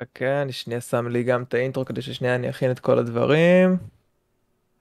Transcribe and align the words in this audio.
חכה, 0.00 0.42
אני 0.42 0.52
שנייה 0.52 0.80
שם 0.80 1.08
לי 1.08 1.22
גם 1.22 1.42
את 1.42 1.54
האינטרו 1.54 1.84
כדי 1.84 2.02
ששנייה 2.02 2.34
אני 2.34 2.50
אכין 2.50 2.70
את 2.70 2.80
כל 2.80 2.98
הדברים. 2.98 3.76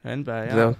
אין 0.05 0.24
בעיה. 0.24 0.55
זהו. 0.55 0.71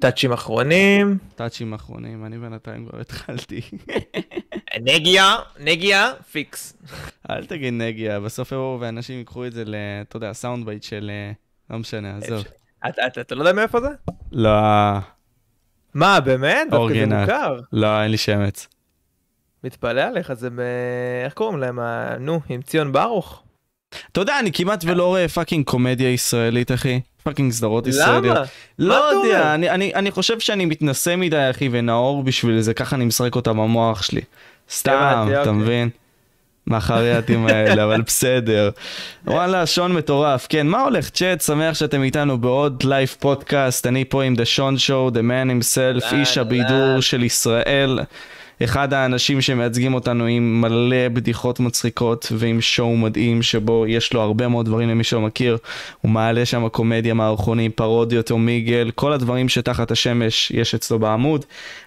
touchים 0.00 0.32
אחרונים. 0.32 1.18
touchים 1.34 1.72
אחרונים, 1.74 2.24
אני 2.26 2.38
בינתיים 2.38 2.86
כבר 2.86 3.00
התחלתי. 3.00 3.60
נגיה, 4.82 5.36
נגיה, 5.60 6.12
fix. 6.32 6.76
אל 7.30 7.46
תגיד 7.46 7.74
נגיה, 7.74 8.20
בסוף 8.20 8.52
יבואו 8.52 8.80
ואנשים 8.80 9.18
ייקחו 9.18 9.46
את 9.46 9.52
זה 9.52 9.64
ל... 9.64 9.74
אתה 10.02 10.16
יודע, 10.16 10.32
sound 10.32 10.66
bite 10.66 10.82
של... 10.82 11.10
אה, 11.14 11.32
לא 11.70 11.78
משנה, 11.78 12.16
עזוב. 12.16 12.44
אתה- 12.88 13.34
לא 13.34 13.40
יודע 13.42 13.52
מאיפה 13.52 13.80
זה? 13.80 13.88
לא, 14.32 14.50
מה, 15.94 16.20
באמת? 16.20 16.66
original. 16.72 17.26
לא, 17.72 18.02
אין 18.02 18.10
לי 18.10 18.16
שמץ. 18.16 18.68
מתפלא 19.64 20.00
עליך, 20.00 20.32
זה 20.32 20.50
ב... 20.50 20.60
איך 21.24 21.32
קוראים 21.32 21.58
להם? 21.58 21.78
ה- 21.78 22.14
נו, 22.20 22.40
עם 22.48 22.62
ציון 22.62 22.92
ברוך. 22.92 23.42
אתה 24.12 24.20
יודע, 24.20 24.38
אני 24.38 24.52
כמעט 24.52 24.84
ולא 24.86 25.06
רואה 25.06 25.28
fucking 25.28 25.64
קומדיה 25.64 26.10
ישראלית, 26.10 26.72
אחי. 26.72 27.00
fucking 27.22 27.52
סדרות 27.52 27.86
ישראליות. 27.86 28.36
למה? 28.36 28.46
לא? 28.78 28.94
יודע, 28.94 29.54
אני, 29.54 29.70
אני, 29.70 29.94
אני 29.94 30.10
חושב 30.10 30.40
שאני 30.40 30.64
מתנשא 30.64 31.16
מדי, 31.16 31.50
אחי, 31.50 31.68
ונאור 31.72 32.22
בשביל 32.22 32.60
זה, 32.60 32.74
ככה 32.74 32.96
אני 32.96 33.04
משחק 33.04 33.36
אותה 33.36 33.52
במוח 33.52 34.02
שלי. 34.02 34.20
סתם, 34.70 35.26
אתה 35.30 35.38
אוקיי. 35.38 35.52
מבין? 35.52 35.88
מהחרייתים 36.66 37.46
האלה, 37.46 37.84
אבל 37.84 38.02
בסדר. 38.02 38.70
וואלה, 39.26 39.66
שון 39.66 39.92
מטורף. 39.94 40.46
כן, 40.48 40.66
מה 40.66 40.82
הולך? 40.82 41.10
צ'אט, 41.10 41.40
שמח 41.40 41.74
שאתם 41.74 42.02
איתנו 42.02 42.38
בעוד 42.38 42.82
live 42.84 43.16
פודקאסט. 43.20 43.86
אני 43.86 44.04
פה 44.04 44.22
עם 44.22 44.34
The 44.34 44.44
Shon 44.44 44.78
Show, 44.78 45.08
The 45.08 45.12
Man 45.12 45.50
himself. 45.50 46.14
איש 46.14 46.38
הבידור 46.38 47.00
של 47.00 47.22
ישראל. 47.24 47.98
אחד 48.64 48.92
האנשים 48.92 49.40
שמייצגים 49.40 49.94
אותנו 49.94 50.26
עם 50.26 50.60
מלא 50.60 51.08
בדיחות 51.08 51.60
מצחיקות 51.60 52.32
ועם 52.36 52.60
שואו 52.60 52.96
מדהים 52.96 53.42
שבו 53.42 53.86
יש 53.86 54.12
לו 54.12 54.20
הרבה 54.20 54.48
מאוד 54.48 54.66
דברים 54.66 54.88
למי 54.88 55.04
שלא 55.04 55.20
מכיר. 55.20 55.58
הוא 56.00 56.10
מעלה 56.10 56.46
שם 56.46 56.68
קומדיה 56.68 57.14
מערכונים, 57.14 57.70
פרודיות 57.70 58.30
או 58.30 58.38
מיגל, 58.38 58.90
כל 58.94 59.12
הדברים 59.12 59.48
שתחת 59.48 59.90
השמש 59.90 60.50
יש 60.50 60.74
אצלו 60.74 60.98
בעמוד. 60.98 61.44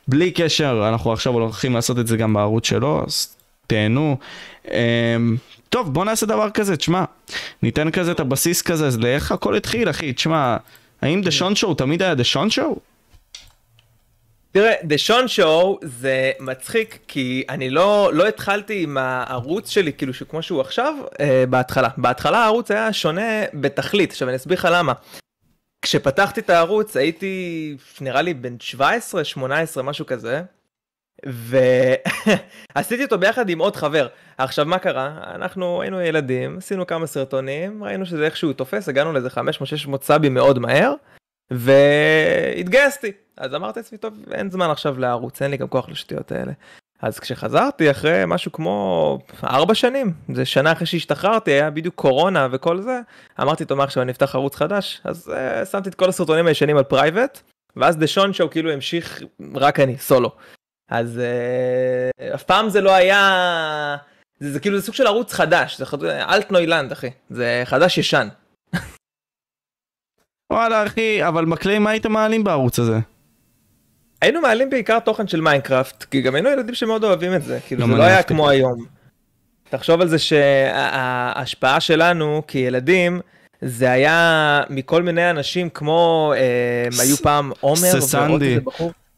בלי 0.08 0.32
קשר, 0.32 0.86
אנחנו 0.88 1.14
עכשיו 1.14 1.34
הולכים 1.34 1.74
לעשות 1.74 2.00
את 2.00 2.08
זה 2.08 2.18
גם 2.18 2.34
בערוץ 2.34 2.68
שלו, 2.68 3.04
אז 3.08 3.36
תהנו. 3.68 4.18
אמ, 4.72 5.36
טוב, 5.70 5.94
בוא 5.94 6.06
נעשה 6.06 6.26
דבר 6.26 6.50
כזה, 6.50 6.78
תשמע, 6.78 7.04
ניתן 7.64 7.92
כזה 7.92 8.12
את 8.12 8.20
הבסיס 8.20 8.62
כזה, 8.62 8.88
אז 8.88 9.00
לאיך 9.00 9.32
הכל 9.32 9.56
התחיל, 9.56 9.90
אחי, 9.90 10.14
תשמע, 10.14 10.58
האם 11.02 11.22
דה 11.22 11.32
שון 11.32 11.56
שואו 11.56 11.74
תמיד 11.74 12.02
היה 12.02 12.16
דה 12.16 12.24
שון 12.24 12.50
שואו? 12.50 12.95
תראה, 14.56 14.74
The 14.82 14.98
שון 14.98 15.28
שואו 15.28 15.80
זה 15.82 16.32
מצחיק, 16.40 17.00
כי 17.08 17.44
אני 17.50 17.70
לא, 17.70 18.12
לא 18.14 18.28
התחלתי 18.28 18.84
עם 18.84 18.98
הערוץ 18.98 19.70
שלי, 19.70 19.94
כאילו 19.94 20.14
שכמו 20.14 20.42
שהוא 20.42 20.62
עכשיו, 20.62 20.94
אה, 21.20 21.44
בהתחלה. 21.50 21.90
בהתחלה 21.98 22.38
הערוץ 22.38 22.72
היה 22.72 22.94
שונה 22.94 23.44
בתכלית, 23.54 24.12
עכשיו 24.12 24.28
אני 24.28 24.38
אסביר 24.38 24.58
לך 24.58 24.68
למה. 24.72 24.94
כשפתחתי 25.82 26.40
את 26.42 26.50
הערוץ 26.50 26.98
הייתי 26.98 27.76
נראה 28.02 28.22
לי 28.22 28.34
בן 28.34 28.60
17, 28.60 29.24
18, 29.24 29.84
משהו 29.84 30.06
כזה, 30.06 30.42
ועשיתי 31.26 33.04
אותו 33.06 33.18
ביחד 33.18 33.50
עם 33.50 33.60
עוד 33.60 33.76
חבר. 33.76 34.08
עכשיו 34.38 34.66
מה 34.66 34.80
קרה? 34.80 35.20
אנחנו 35.36 35.82
היינו 35.82 36.02
ילדים, 36.02 36.58
עשינו 36.58 36.88
כמה 36.88 37.08
סרטונים, 37.08 37.84
ראינו 37.84 38.06
שזה 38.06 38.26
איכשהו 38.26 38.54
תופס, 38.54 38.90
הגענו 38.90 39.14
לאיזה 39.14 39.30
500-600 39.30 39.32
סאבים 40.02 40.34
מאוד 40.34 40.60
מהר, 40.60 40.94
והתגייסתי. 41.52 43.12
אז 43.38 43.56
אמרתי 43.56 43.80
לעצמי, 43.80 43.98
טוב, 43.98 44.14
אין 44.32 44.52
זמן 44.52 44.70
עכשיו 44.70 45.00
לערוץ, 45.00 45.42
אין 45.42 45.52
לי 45.52 45.58
גם 45.58 45.68
כוח 45.68 45.90
לשטויות 45.90 46.32
האלה. 46.32 46.52
אז 47.02 47.20
כשחזרתי 47.20 47.92
אחרי 47.92 48.24
משהו 48.28 48.52
כמו 48.52 49.20
ארבע 49.44 49.76
שנים, 49.76 50.14
זה 50.34 50.46
שנה 50.46 50.72
אחרי 50.72 50.86
שהשתחררתי, 50.86 51.52
היה 51.52 51.70
בדיוק 51.70 51.96
קורונה 51.96 52.48
וכל 52.52 52.82
זה, 52.82 53.00
אמרתי, 53.42 53.66
טוב, 53.66 53.80
עכשיו 53.80 54.04
אני 54.04 54.12
אפתח 54.12 54.36
ערוץ 54.36 54.56
חדש? 54.56 55.02
אז 55.04 55.32
uh, 55.62 55.66
שמתי 55.66 55.90
את 55.90 55.96
כל 55.96 56.10
הסרטונים 56.10 56.48
הישנים 56.48 56.78
על 56.78 56.84
private, 56.84 57.42
ואז 57.76 57.98
דה 57.98 58.08
שון 58.08 58.34
שואו 58.34 58.50
כאילו 58.50 58.72
המשיך 58.72 59.24
רק 59.56 59.80
אני, 59.80 59.98
סולו. 59.98 60.32
אז 60.90 61.22
uh, 62.22 62.36
אף 62.36 62.44
פעם 62.44 62.70
זה 62.70 62.82
לא 62.82 62.94
היה... 62.94 63.98
זה, 64.40 64.52
זה 64.52 64.60
כאילו 64.60 64.80
זה 64.80 64.86
סוג 64.86 64.96
של 64.96 65.08
ערוץ 65.08 65.34
חדש, 65.34 65.78
זה 65.78 65.86
אלטנוילנד 66.26 66.92
אחי, 66.92 67.10
זה 67.30 67.62
חדש 67.66 67.98
ישן. 67.98 68.28
וואלה, 70.54 70.86
אחי, 70.86 71.28
אבל 71.28 71.46
מה 71.46 71.57
קלעים 71.57 71.84
מה 71.84 71.90
הייתם 71.90 72.12
מעלים 72.12 72.44
בערוץ 72.44 72.80
הזה? 72.80 73.00
היינו 74.22 74.42
מעלים 74.42 74.70
בעיקר 74.70 75.00
תוכן 75.00 75.28
של 75.28 75.42
מיינקראפט, 75.42 76.04
כי 76.04 76.22
גם 76.22 76.36
היינו 76.36 76.50
ילדים 76.50 76.76
שמאוד 76.76 77.04
אוהבים 77.04 77.36
את 77.36 77.44
זה, 77.44 77.60
כאילו 77.68 77.88
זה 77.88 77.94
לא 77.94 78.04
היה. 78.04 78.24
כמו 78.24 78.50
היום. 78.50 78.86
תחשוב 79.70 80.02
על 80.02 80.08
זה 80.08 80.20
שההשפעה 80.20 81.80
שלנו 81.80 82.42
כילדים, 82.48 83.20
זה 83.62 83.92
היה 83.92 84.62
מכל 84.70 85.04
מיני 85.04 85.30
אנשים 85.30 85.70
כמו, 85.70 86.34
אה, 86.38 86.84
הם 86.86 87.00
היו 87.00 87.18
פעם 87.18 87.52
עומר 87.60 88.02
ססנדי. 88.02 88.60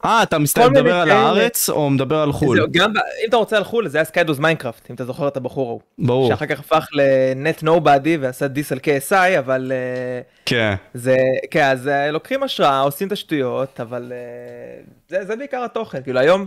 אה, 0.06 0.24
אתה 0.24 0.38
מסת- 0.40 0.58
כל 0.58 0.68
מיני 0.69 0.81
מדבר 0.81 0.96
על. 0.96 1.09
הארץ 1.12 1.69
או 1.69 1.90
מדבר 1.90 2.18
על 2.18 2.31
חו"ל? 2.31 2.68
גם 2.72 2.90
אם 3.24 3.30
אתה 3.30 3.38
רוצה 3.38 3.58
על 3.58 3.63
חו"ל 3.63 3.88
זה 3.88 3.97
היה 3.97 4.06
סקיידוס 4.06 4.40
מיינקראפט, 4.40 4.90
אם 4.90 4.96
אתה 4.96 5.06
זוכר 5.06 5.28
את 5.28 5.38
הבחור 5.38 5.68
ההוא. 5.68 5.81
ברור. 6.00 6.28
שאחר 6.30 6.46
כך 6.46 6.59
הפך 6.59 6.88
לנט 6.94 7.63
נובדי 7.63 8.18
ועשה 8.18 8.47
דיס 8.47 8.72
על 8.72 8.78
KSI, 8.80 9.40
אבל 9.40 9.72
אה, 9.75 10.22
כן. 10.46 10.75
זה, 10.94 11.16
כן, 11.52 11.63
אז 11.63 11.88
אה, 11.88 12.12
לוקחים 12.12 12.44
השראה, 12.44 12.80
עושים 12.80 13.08
את 13.08 13.12
השטויות, 13.12 13.80
אבל 13.80 14.12
אה, 14.16 14.81
זה, 15.09 15.25
זה 15.25 15.35
בעיקר 15.35 15.63
התוכן, 15.63 16.02
כאילו 16.03 16.19
היום, 16.19 16.46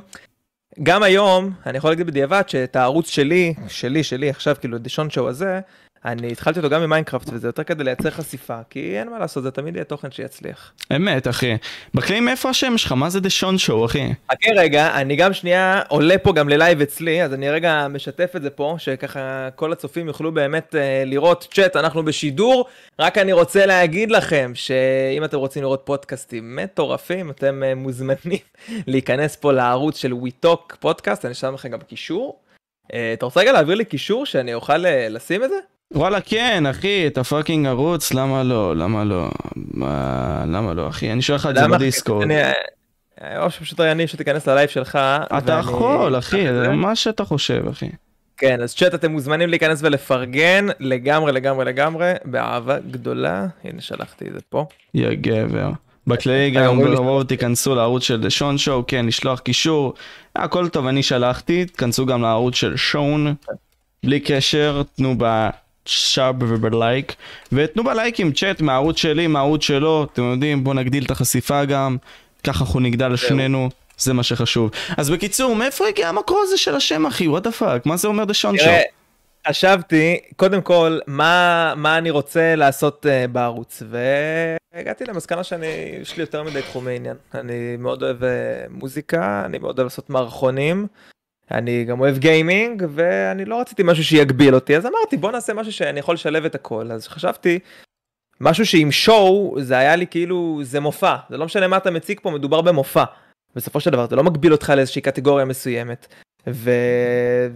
גם 0.83 1.03
היום, 1.03 1.51
אני 1.67 1.79
יכול 1.79 1.91
להגיד 1.91 2.07
בדיעבד 2.07 2.43
שאת 2.47 2.77
הערוץ 2.77 3.09
שלי, 3.09 3.55
שלי, 3.69 4.03
שלי 4.05 4.31
עכשיו, 4.31 4.57
כאילו, 4.61 4.79
דשון 4.79 5.11
שואו 5.11 5.29
הזה, 5.29 5.61
אני 6.05 6.33
התחלתי 6.33 6.59
אותו 6.59 6.71
גם 6.71 6.83
ממיינקראפט, 6.83 7.29
וזה 7.33 7.49
יותר 7.49 7.65
כדי 7.65 7.85
לייצר 7.85 8.11
חשיפה, 8.11 8.59
כי 8.71 8.99
אין 8.99 9.11
מה 9.11 9.19
לעשות, 9.19 9.43
זה 9.43 9.51
תמיד 9.51 9.75
יהיה 9.75 9.85
תוכן 9.85 10.11
שיצליח. 10.11 10.73
אמת, 10.97 11.29
אחי. 11.29 11.57
מקלעים 11.95 12.25
מאיפה 12.25 12.51
השם 12.51 12.79
שלך? 12.79 12.93
מה 12.93 13.11
זה 13.11 13.21
דה 13.21 13.31
שון 13.31 13.59
שואו, 13.59 13.87
אחי? 13.87 14.13
חכה 14.33 14.51
רגע, 14.57 15.01
אני 15.01 15.17
גם 15.17 15.33
שנייה 15.33 15.83
עולה 15.89 16.19
פה 16.19 16.33
גם 16.33 16.49
ללייב 16.49 16.81
אצלי, 16.81 17.23
אז 17.23 17.35
אני 17.35 17.51
רגע 17.51 17.87
משתף 17.89 18.33
את 18.37 18.43
זה 18.43 18.51
פה, 18.51 18.75
שככה 18.79 19.49
כל 19.55 19.73
הצופים 19.73 20.07
יוכלו 20.07 20.33
באמת 20.33 20.75
אה, 20.75 21.03
לראות 21.07 21.49
צ'אט, 21.55 21.77
אנחנו 21.77 22.05
בשידור, 22.05 22.65
רק 22.99 23.19
אני 23.19 23.33
רוצה 23.33 23.67
להגיד 23.67 24.11
לכם 24.11 24.53
שאם 24.55 25.25
אתם 25.25 25.37
רוצים 25.37 25.63
לראות 25.63 25.83
פודקאסטים 25.85 26.57
מטורפים, 26.57 27.31
אתם 27.31 27.63
אה, 27.63 27.75
מוזמנים 27.75 28.39
להיכנס 28.87 29.37
פה 29.37 29.53
לערוץ 29.53 29.97
של 29.97 30.13
WeTalk 30.13 30.77
פודקאסט, 30.81 31.25
אני 31.25 31.35
שם 31.35 31.55
לכם 31.55 31.69
גם 31.69 31.81
קישור. 31.81 32.39
אה, 32.95 33.13
אתה 33.13 33.25
רוצה 33.25 33.41
רגע 33.41 33.53
להעביר 33.53 33.75
לי 33.75 33.85
קישור 33.85 34.27
שאני 34.27 34.55
אוכל 34.55 34.87
אה, 34.87 35.09
לשים 35.09 35.45
את 35.45 35.51
זה? 35.51 35.57
וואלה, 35.95 36.21
כן, 36.21 36.67
אחי, 36.67 37.07
את 37.07 37.19
הפאקינג 37.19 37.67
ערוץ, 37.67 38.15
למה 38.15 38.43
לא? 38.43 38.77
למה 38.77 39.05
לא? 39.05 39.29
מה, 39.57 40.45
למה 40.47 40.75
לא, 40.75 40.89
אחי? 40.89 41.13
אני 41.13 41.23
שולח 41.23 41.47
לך 41.47 41.51
את 41.51 41.63
זה? 41.63 41.69
בדיסקורד. 41.69 42.23
אני, 42.23 42.35
אה, 43.23 43.43
או 43.45 43.51
שפשוט 43.51 43.81
אני 43.81 44.07
שתיכנס 44.07 44.49
ללייב 44.49 44.69
שלך. 44.69 44.97
אתה 44.97 45.39
ואני- 45.47 45.61
יכול, 45.61 46.19
אחי, 46.19 46.53
זה. 46.53 46.69
מה 46.69 46.97
שאתה 46.97 47.25
חושב, 47.25 47.69
אחי. 47.71 47.89
כן, 48.37 48.63
אז 48.63 48.75
צ'אט 48.75 48.95
אתם 48.95 49.11
מוזמנים 49.13 49.49
להיכנס 49.49 49.79
ולפרגן 49.83 50.67
לגמרי 50.81 51.33
לגמרי 51.33 51.65
לגמרי, 51.65 52.13
באהבה 52.25 52.79
גדולה. 52.91 53.47
הנה 53.65 53.81
שלחתי 53.81 54.25
את 54.29 54.33
זה 54.33 54.41
פה. 54.49 54.65
יא 54.95 55.09
גבר. 55.21 55.71
בכללי 56.07 56.51
גם 56.51 56.67
אומרים 56.67 56.91
לי 56.91 56.97
ברוב 56.97 57.23
תיכנסו 57.23 57.75
לערוץ 57.75 58.03
של 58.03 58.29
שון 58.29 58.59
שואו, 58.59 58.85
כן, 58.87 59.07
לשלוח 59.07 59.41
קישור. 59.41 59.95
הכל 60.37 60.69
טוב, 60.69 60.87
אני 60.87 61.03
שלחתי, 61.03 61.65
תכנסו 61.65 62.07
גם 62.07 62.23
לערוץ 62.23 62.55
של 62.55 62.77
שון. 62.77 63.35
בלי 64.05 64.21
קשר, 64.21 64.83
תנו 64.97 65.15
בשאב 65.91 66.37
ובלייק. 66.43 67.15
ותנו 67.53 67.85
בלייקים 67.85 68.33
צ'אט 68.33 68.61
מהערוץ 68.61 68.97
שלי, 68.97 69.27
מהערוץ 69.27 69.63
שלו, 69.63 70.07
אתם 70.13 70.23
יודעים, 70.23 70.65
בואו 70.65 70.75
נגדיל 70.75 71.05
את 71.05 71.11
החשיפה 71.11 71.65
גם. 71.65 71.97
ככה 72.45 72.65
אנחנו 72.65 72.81
נגדל 72.81 73.17
שנינו. 73.17 73.69
זה 73.99 74.13
מה 74.13 74.23
שחשוב. 74.23 74.71
אז 74.97 75.11
בקיצור, 75.11 75.55
מאיפה 75.55 75.89
הגיע 75.89 76.09
המקור 76.09 76.41
הזה 76.43 76.57
של 76.57 76.75
השם, 76.75 77.07
אחי? 77.07 77.29
What 77.29 77.43
the 77.43 77.53
fuck? 77.53 77.87
מה 77.87 77.97
זה 77.97 78.09
אומר 78.09 78.25
The 78.25 78.35
Sean? 78.35 78.57
תראה, 78.57 78.83
חשבתי, 79.49 80.19
קודם 80.37 80.63
כל, 80.63 80.99
מה, 81.07 81.73
מה 81.77 81.99
אני 81.99 82.11
רוצה 82.11 82.55
לעשות 82.57 83.07
uh, 83.07 83.29
בערוץ, 83.29 83.83
והגעתי 84.75 85.05
למסקנה 85.05 85.45
שאני, 85.45 85.67
יש 86.03 86.17
לי 86.17 86.23
יותר 86.23 86.43
מדי 86.43 86.63
תחומי 86.63 86.97
עניין. 86.97 87.17
אני 87.35 87.77
מאוד 87.79 88.03
אוהב 88.03 88.23
uh, 88.23 88.27
מוזיקה, 88.71 89.43
אני 89.45 89.59
מאוד 89.59 89.79
אוהב 89.79 89.87
לעשות 89.87 90.11
מערכונים, 90.11 90.87
אני 91.51 91.85
גם 91.85 92.01
אוהב 92.01 92.19
גיימינג, 92.19 92.85
ואני 92.91 93.45
לא 93.45 93.61
רציתי 93.61 93.83
משהו 93.85 94.05
שיגביל 94.05 94.55
אותי, 94.55 94.77
אז 94.77 94.87
אמרתי, 94.87 95.17
בוא 95.17 95.33
נעשה 95.33 95.55
משהו 95.55 95.73
שאני 95.73 96.01
יכול 96.01 96.15
לשלב 96.15 96.45
את 96.45 96.55
הכל. 96.55 96.93
אז 96.93 97.09
חשבתי, 97.09 97.59
משהו 98.41 98.67
שעם 98.67 98.91
שואו, 98.91 99.57
זה 99.61 99.79
היה 99.79 99.97
לי 99.97 100.07
כאילו, 100.07 100.61
זה 100.63 100.81
מופע, 100.81 101.17
זה 101.31 101.37
לא 101.37 101.45
משנה 101.45 101.69
מה 101.69 101.77
אתה 101.77 101.91
מציג 101.91 102.21
פה, 102.23 102.31
מדובר 102.31 102.61
במופע. 102.61 103.05
בסופו 103.57 103.81
של 103.81 103.91
דבר, 103.91 104.07
זה 104.09 104.17
לא 104.17 104.25
מגביל 104.25 104.53
אותך 104.53 104.73
לאיזושהי 104.77 105.03
קטגוריה 105.03 105.45
מסוימת. 105.45 106.07
ו... 106.47 106.71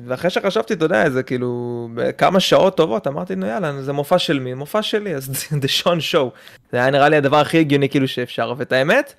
ואחרי 0.04 0.30
שחשבתי, 0.30 0.74
אתה 0.74 0.84
יודע, 0.84 1.10
זה 1.10 1.22
כאילו, 1.22 1.88
בכמה 1.94 2.40
שעות 2.40 2.76
טובות, 2.76 3.06
אמרתי, 3.06 3.34
נו 3.34 3.46
יאללה, 3.46 3.82
זה 3.82 3.92
מופע 3.92 4.18
של 4.18 4.38
מי? 4.38 4.54
מופע 4.54 4.82
שלי, 4.82 5.14
אז 5.14 5.46
זה 5.62 5.68
שון 5.68 6.00
שואו. 6.00 6.32
זה 6.72 6.78
היה 6.78 6.90
נראה 6.90 7.08
לי 7.08 7.16
הדבר 7.16 7.36
הכי 7.36 7.58
הגיוני 7.58 7.88
כאילו 7.88 8.08
שאפשר, 8.08 8.54
ואת 8.56 8.72
האמת, 8.72 9.14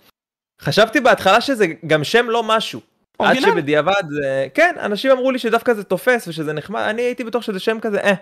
חשבתי 0.61 0.99
בהתחלה 0.99 1.41
שזה 1.41 1.65
גם 1.87 2.03
שם 2.03 2.29
לא 2.29 2.43
משהו. 2.43 2.81
עד? 3.19 3.39
שבדיעבד, 3.39 4.03
זה- 4.09 4.47
כן, 4.53 4.75
אנשים 4.81 5.11
אמרו 5.11 5.31
לי 5.31 5.39
שדווקא 5.39 5.73
זה 5.73 5.83
תופס 5.83 6.27
ושזה 6.27 6.53
נחמד, 6.53 6.81
אני 6.81 7.01
הייתי 7.01 7.23
בטוח 7.23 7.43
שזה 7.43 7.59
שם 7.59 7.77
כזה, 7.81 7.99
אה. 7.99 8.13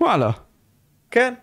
וואלה. 0.00 0.30
כן. 1.10 1.34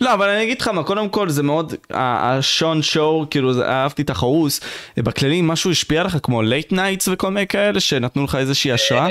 לא, 0.00 0.14
אבל 0.14 0.28
אני 0.28 0.42
אגיד 0.42 0.60
לך 0.60 0.68
מה, 0.68 0.84
קודם 0.84 1.08
כל 1.08 1.28
זה 1.28 1.42
מאוד, 1.42 1.74
The 1.90 2.29
Sean 2.29 2.82
Show, 2.82 3.26
כאילו 3.30 3.62
אהבתי 3.62 4.02
את 4.02 4.10
החרוס, 4.10 4.60
בכללי 4.96 5.40
משהו 5.42 5.70
השפיע 5.70 6.00
עליך 6.00 6.16
כמו 6.22 6.42
late 6.42 6.72
nights 6.72 7.08
וכל 7.08 7.30
מיני 7.30 7.46
כאלה 7.46 7.80
שנתנו 7.80 8.24
לך 8.24 8.34
איזושהי 8.34 8.72
השראה? 8.72 9.08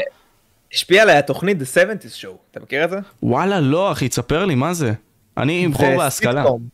השפיע 0.74 1.02
עליי 1.02 1.18
התוכנית 1.18 1.58
The 1.62 1.64
70's 1.64 2.24
Show, 2.24 2.32
אתה 2.52 2.60
מכיר 2.60 2.84
את 2.84 2.90
זה? 2.90 2.98
וואלה, 3.24 3.60
לא 3.60 3.92
אחי, 3.92 4.10
תספר 4.10 4.46
לי 4.46 4.56
מה 4.56 4.74
זה. 4.74 4.94
אני 5.38 5.64
עם 5.66 5.74
חור 5.74 5.98
בהשכלה. 5.98 6.42
סיטקום. 6.44 6.68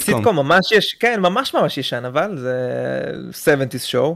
סיטקום 0.00 0.36
ממש 0.36 0.72
יש, 0.72 0.94
כן, 1.00 1.20
ממש 1.20 1.54
ממש 1.54 1.78
ישן, 1.78 2.04
אבל 2.04 2.36
זה 2.38 2.54
70's 3.44 3.92
show. 3.92 4.14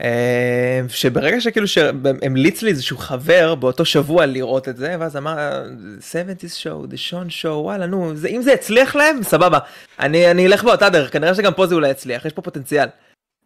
אה, 0.00 0.80
שברגע 0.88 1.40
שכאילו 1.40 1.68
שהמליץ 1.68 2.62
לי 2.62 2.70
איזשהו 2.70 2.96
חבר 2.98 3.54
באותו 3.54 3.84
שבוע 3.84 4.26
לראות 4.26 4.68
את 4.68 4.76
זה, 4.76 4.96
ואז 5.00 5.16
אמר 5.16 5.64
70's 6.00 6.62
show, 6.62 6.92
the 6.92 7.14
show, 7.42 7.46
וואלה 7.48 7.86
נו, 7.86 8.16
זה, 8.16 8.28
אם 8.28 8.42
זה 8.42 8.52
יצליח 8.52 8.96
להם, 8.96 9.22
סבבה. 9.22 9.58
אני, 10.00 10.30
אני 10.30 10.46
אלך 10.46 10.64
באותה 10.64 10.88
דרך, 10.88 11.12
כנראה 11.12 11.34
שגם 11.34 11.52
פה 11.52 11.66
זה 11.66 11.74
אולי 11.74 11.90
יצליח, 11.90 12.24
יש 12.24 12.32
פה 12.32 12.42
פוטנציאל. 12.42 12.88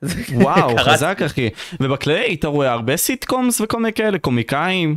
וואו. 0.34 0.76
חזק 0.78 1.22
אחי. 1.26 1.50
ובכללי, 1.80 2.34
אתה 2.34 2.48
רואה 2.48 2.72
הרבה 2.72 2.96
סיטקומס 2.96 3.60
וכל 3.60 3.76
מיני 3.76 3.92
כאלה, 3.92 4.18
קומיקאים. 4.18 4.96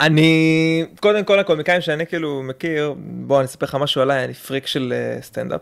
אני, 0.00 0.84
קודם 1.00 1.24
כל 1.24 1.38
הקומיקאים 1.38 1.80
שאני 1.80 2.06
כאילו 2.06 2.42
מכיר, 2.42 2.94
בוא 2.98 3.38
אני 3.38 3.44
אספר 3.44 3.66
לך 3.66 3.74
משהו 3.74 4.02
עליי, 4.02 4.24
אני 4.24 4.34
פריק 4.34 4.66
של 4.66 4.92
אה, 4.96 5.22
סטנדאפ. 5.22 5.60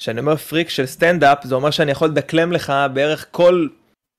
כשאני 0.00 0.20
אומר 0.20 0.36
פריק 0.36 0.68
של 0.68 0.86
סטנדאפ, 0.86 1.44
זה 1.44 1.54
אומר 1.54 1.70
שאני 1.70 1.92
יכול 1.92 2.08
לדקלם 2.08 2.52
לך 2.52 2.72
בערך 2.92 3.26
כל 3.30 3.68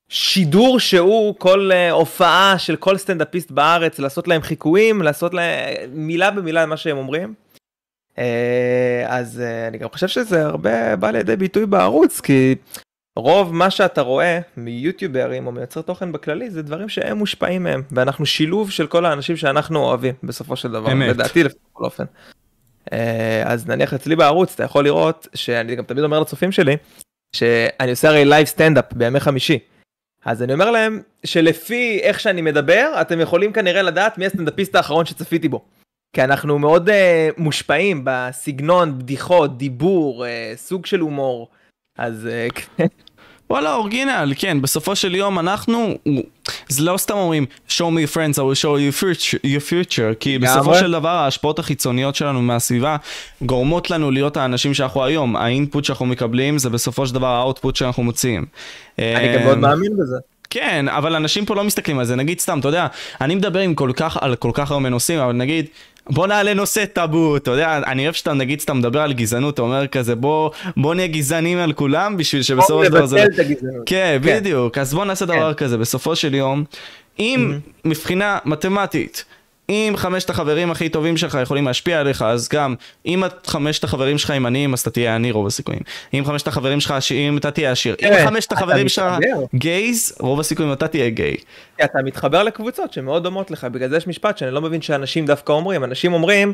שידור 0.10 0.80
שהוא, 0.80 1.36
כל 1.38 1.72
אה, 1.74 1.92
הופעה 1.92 2.56
של 2.58 2.76
כל 2.76 2.98
סטנדאפיסט 2.98 3.52
בארץ, 3.52 4.00
לעשות 4.00 4.28
להם 4.28 4.42
חיקויים, 4.42 5.02
לעשות 5.02 5.34
להם 5.34 5.90
מילה 5.92 6.32
במילה 6.32 6.66
מה 6.66 6.78
שהם 6.78 6.98
אומרים. 6.98 7.34
אה, 8.18 9.06
אז 9.08 9.42
אה, 9.42 9.68
אני 9.68 9.78
גם 9.78 9.90
חושב 9.90 10.08
שזה 10.08 10.46
הרבה 10.46 10.96
בא 10.96 11.12
לידי 11.12 11.36
ביטוי 11.36 11.66
בערוץ, 11.66 12.22
כי 12.22 12.56
רוב 13.16 13.54
מה 13.54 13.70
שאתה 13.70 14.02
רואה 14.02 14.40
מיוטיוברים 14.58 15.48
או 15.48 15.52
מייצר 15.52 15.82
תוכן 15.82 16.12
בכללי 16.12 16.50
זה 16.50 16.62
דברים 16.62 16.90
שהם 16.90 17.18
מושפעים 17.18 17.64
מהם 17.64 17.84
ואנחנו 17.92 18.26
שילוב 18.26 18.72
של 18.72 18.88
כל 18.88 19.06
האנשים 19.06 19.38
שאנחנו 19.38 19.80
אוהבים 19.80 20.14
בסופו 20.24 20.56
של 20.56 20.72
דבר 20.72 20.92
אמת. 20.92 21.10
לדעתי 21.10 21.44
בכל 21.44 21.84
אופן. 21.84 22.06
אה, 22.94 23.44
אז 23.46 23.68
נניח 23.68 23.94
אצלי 23.94 24.16
בערוץ 24.16 24.54
אתה 24.54 24.64
יכול 24.64 24.84
לראות 24.84 25.28
שאני 25.36 25.76
גם 25.76 25.84
תמיד 25.84 26.04
אומר 26.04 26.20
לצופים 26.20 26.52
שלי 26.52 26.78
שאני 27.36 27.92
עושה 27.92 28.10
הרי 28.10 28.26
live 28.26 28.48
סטנדאפ 28.48 28.94
בימי 28.94 29.20
חמישי. 29.20 29.60
אז 30.26 30.44
אני 30.44 30.54
אומר 30.54 30.72
להם 30.72 31.02
שלפי 31.24 32.00
איך 32.02 32.20
שאני 32.20 32.42
מדבר 32.42 32.98
אתם 33.02 33.20
יכולים 33.20 33.54
כנראה 33.54 33.82
לדעת 33.82 34.18
מי 34.18 34.26
הסטנדאפיסט 34.26 34.76
האחרון 34.76 35.06
שצפיתי 35.06 35.48
בו. 35.48 35.66
כי 36.16 36.24
אנחנו 36.24 36.60
מאוד 36.60 36.90
uh, 36.90 36.92
מושפעים 37.38 38.02
בסגנון 38.04 39.00
בדיחות 39.00 39.58
דיבור 39.58 40.26
uh, 40.26 40.28
סוג 40.58 40.86
של 40.86 41.00
הומור. 41.00 41.50
אז 41.98 42.30
uh, 42.30 42.84
וואלה, 43.52 43.74
original, 43.74 44.34
כן, 44.38 44.62
בסופו 44.62 44.96
של 44.96 45.16
יום 45.16 45.40
אנחנו, 45.40 45.98
זה 46.68 46.84
לא 46.84 46.98
סתם 46.98 47.14
אומרים, 47.14 47.46
show 47.70 47.82
me 47.82 48.14
friends, 48.14 48.36
I 48.36 48.40
will 48.40 48.62
show 48.62 48.78
you 48.78 49.02
future, 49.02 49.38
your 49.46 49.70
future, 49.70 50.16
כי 50.20 50.38
לגמרי. 50.38 50.60
בסופו 50.60 50.76
של 50.76 50.92
דבר 50.92 51.10
ההשפעות 51.10 51.60
החיצוניות 51.60 52.16
שלנו 52.16 52.42
מהסביבה 52.42 52.98
גורמות 53.42 53.90
לנו 53.90 54.12
להיות 54.12 54.38
האנשים 54.38 54.74
שאנחנו 54.74 55.04
היום, 55.04 55.36
האינפוט 55.36 55.86
שאנחנו 55.86 56.06
מקבלים 56.06 56.58
זה 56.58 56.70
בסופו 56.70 57.08
של 57.08 57.14
דבר 57.14 57.28
האוטפוט 57.28 57.76
שאנחנו 57.76 58.04
מוציאים. 58.04 58.46
אני 59.00 59.34
גם 59.34 59.40
אמ, 59.40 59.46
מאוד 59.46 59.58
מאמין 59.58 59.92
בזה. 59.98 60.18
כן, 60.50 60.86
אבל 60.88 61.16
אנשים 61.16 61.46
פה 61.46 61.56
לא 61.56 61.64
מסתכלים 61.64 62.00
על 62.00 62.06
זה, 62.06 62.16
נגיד 62.16 62.40
סתם, 62.40 62.60
אתה 62.60 62.68
יודע, 62.68 62.88
אני 63.22 63.36
מדבר 63.36 63.60
עם 63.60 63.76
כל 63.76 63.92
כך, 63.96 64.18
על 64.22 64.36
כל 64.36 64.52
כך 64.54 64.72
הרבה 64.72 64.90
נושאים, 64.90 65.20
אבל 65.20 65.34
נגיד, 65.34 65.66
בוא 66.12 66.28
נעלה 66.28 66.54
נושא 66.54 66.86
טאבו, 66.86 67.38
אתה 67.38 67.52
יודע, 67.52 67.78
אני 67.78 68.04
אוהב 68.04 68.14
שאתה 68.14 68.34
נגיד 68.34 68.60
סתם 68.60 68.78
מדבר 68.78 69.02
על 69.02 69.14
גזענות, 69.14 69.54
אתה 69.54 69.62
אומר 69.62 69.88
כזה, 69.88 70.16
בוא, 70.16 70.50
בוא 70.78 70.96
נהיה 70.96 71.08
גזענים 71.08 71.58
על 71.58 71.74
כולם, 71.74 72.18
בשביל 72.18 72.42
שבסופו 72.42 72.74
בוא 72.74 72.86
של 72.86 72.92
דבר 72.92 73.06
זה... 73.06 73.16
נבטל 73.16 73.34
את 73.34 73.40
הגזענות. 73.40 73.84
כן, 73.86 74.20
כן. 74.24 74.40
בדיוק, 74.40 74.78
אז 74.78 74.94
בוא 74.94 75.06
נעשה 75.06 75.26
דבר 75.26 75.54
כזה, 75.54 75.78
בסופו 75.78 76.16
של 76.16 76.36
יום, 76.36 76.64
אם 77.20 77.60
מבחינה 77.86 78.38
מתמטית, 78.46 79.26
אם 79.72 79.94
חמשת 79.96 80.30
החברים 80.30 80.72
הכי 80.72 80.90
טובים 80.90 81.18
שלך 81.18 81.38
יכולים 81.42 81.68
להשפיע 81.68 82.00
עליך, 82.00 82.22
אז 82.22 82.50
גם 82.50 82.76
אם 83.06 83.24
חמשת 83.48 83.84
החברים 83.84 84.18
שלך 84.18 84.30
ימניים, 84.30 84.74
אז 84.74 84.80
אתה 84.80 84.90
תהיה 84.90 85.16
עני 85.16 85.32
רוב 85.32 85.48
הסיכויים. 85.48 85.82
אם 86.14 86.24
חמשת 86.26 86.48
החברים 86.48 86.80
שלך 86.80 86.92
עשירים, 86.92 87.38
אתה 87.38 87.52
תהיה 87.52 87.72
עשיר. 87.72 87.96
אם 88.02 88.08
תראה, 88.08 88.26
חמשת 88.28 88.52
החברים 88.52 88.90
שלך. 88.90 89.14
גייז, 89.56 90.16
רוב 90.20 90.40
הסיכויים 90.40 90.74
אתה 90.74 90.88
תהיה 90.88 91.10
גיי. 91.10 91.36
אתה 91.84 92.00
מתחבר 92.04 92.44
לקבוצות 92.44 92.94
שמאוד 92.94 93.24
דומות 93.24 93.52
לך, 93.52 93.64
בגלל 93.64 93.90
זה 93.90 93.98
יש 93.98 94.08
משפט 94.08 94.38
שאני 94.38 94.52
לא 94.52 94.62
מבין 94.62 94.82
שאנשים 94.82 95.26
דווקא 95.26 95.52
אומרים, 95.52 95.84
אנשים 95.84 96.14
אומרים, 96.14 96.54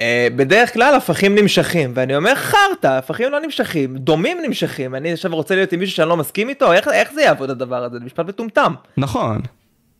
אה, 0.00 0.28
בדרך 0.36 0.74
כלל 0.74 0.94
הפכים 0.94 1.34
נמשכים, 1.34 1.92
ואני 1.94 2.16
אומר 2.16 2.34
חרטא, 2.34 2.86
הפכים 2.86 3.32
לא 3.32 3.40
נמשכים, 3.40 3.96
דומים 3.96 4.38
נמשכים, 4.46 4.94
אני 4.94 5.12
עכשיו 5.12 5.34
רוצה 5.34 5.54
להיות 5.54 5.72
עם 5.72 5.80
מישהו 5.80 5.96
שאני 5.96 6.08
לא 6.08 6.16
מסכים 6.16 6.48
איתו, 6.48 6.72
איך, 6.72 6.88
איך 6.88 7.12
זה 7.12 7.22
יעבוד 7.22 7.50
הדבר 7.50 7.84
הזה? 7.84 7.98
זה 7.98 8.04
משפט 8.04 8.26
מטומטם, 8.26 8.74
נכון, 8.96 9.40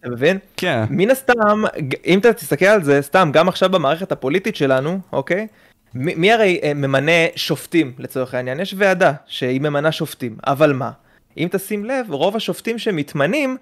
אתה 0.01 0.09
מבין? 0.09 0.39
כן. 0.57 0.85
מן 0.91 1.11
הסתם, 1.11 1.63
אם 2.07 2.19
אתה 2.19 2.33
תסתכל 2.33 2.65
על 2.65 2.85
זה, 2.85 3.03
סתם, 3.03 3.31
גם 3.33 3.49
עכשיו 3.49 3.69
במערכת 3.71 4.13
הפוליטית 4.13 4.57
שלנו, 4.57 4.99
אוקיי? 5.13 5.47
מי, 5.95 6.15
מי 6.15 6.33
הרי 6.33 6.61
אה, 6.63 6.75
ממנה 6.75 7.13
שופטים 7.37 7.93
לצורך 7.99 8.35
העניין? 8.35 8.61
יש 8.61 8.75
ועדה 8.79 9.13
שהיא 9.27 9.61
ממנה 9.61 9.93
שופטים, 9.93 10.37
אבל 10.47 10.73
מה? 10.73 10.91
אם 11.39 11.49
תשים 11.51 11.85
לב, 11.85 12.07
רוב 12.11 12.37
השופטים 12.37 12.79
שמתמנים 12.79 13.57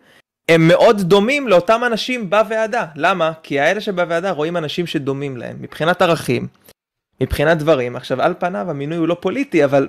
הם 0.49 0.69
מאוד 0.69 1.01
דומים 1.01 1.49
לאותם 1.49 1.81
אנשים 1.87 2.31
בוועדה. 2.31 2.87
למה? 2.97 3.33
כי 3.43 3.61
האלה 3.61 3.81
שבוועדה 3.81 4.31
רואים 4.31 4.57
אנשים 4.57 4.87
שדומים 4.87 5.37
להם, 5.37 5.57
מבחינת 5.61 6.03
ערכים, 6.03 6.47
מבחינת 7.21 7.59
דברים. 7.59 7.97
עכשיו, 7.97 8.23
על 8.23 8.35
פניו 8.39 8.71
המינוי 8.71 8.99
הוא 8.99 9.09
לא 9.09 9.17
פוליטי, 9.21 9.65
אבל 9.65 9.89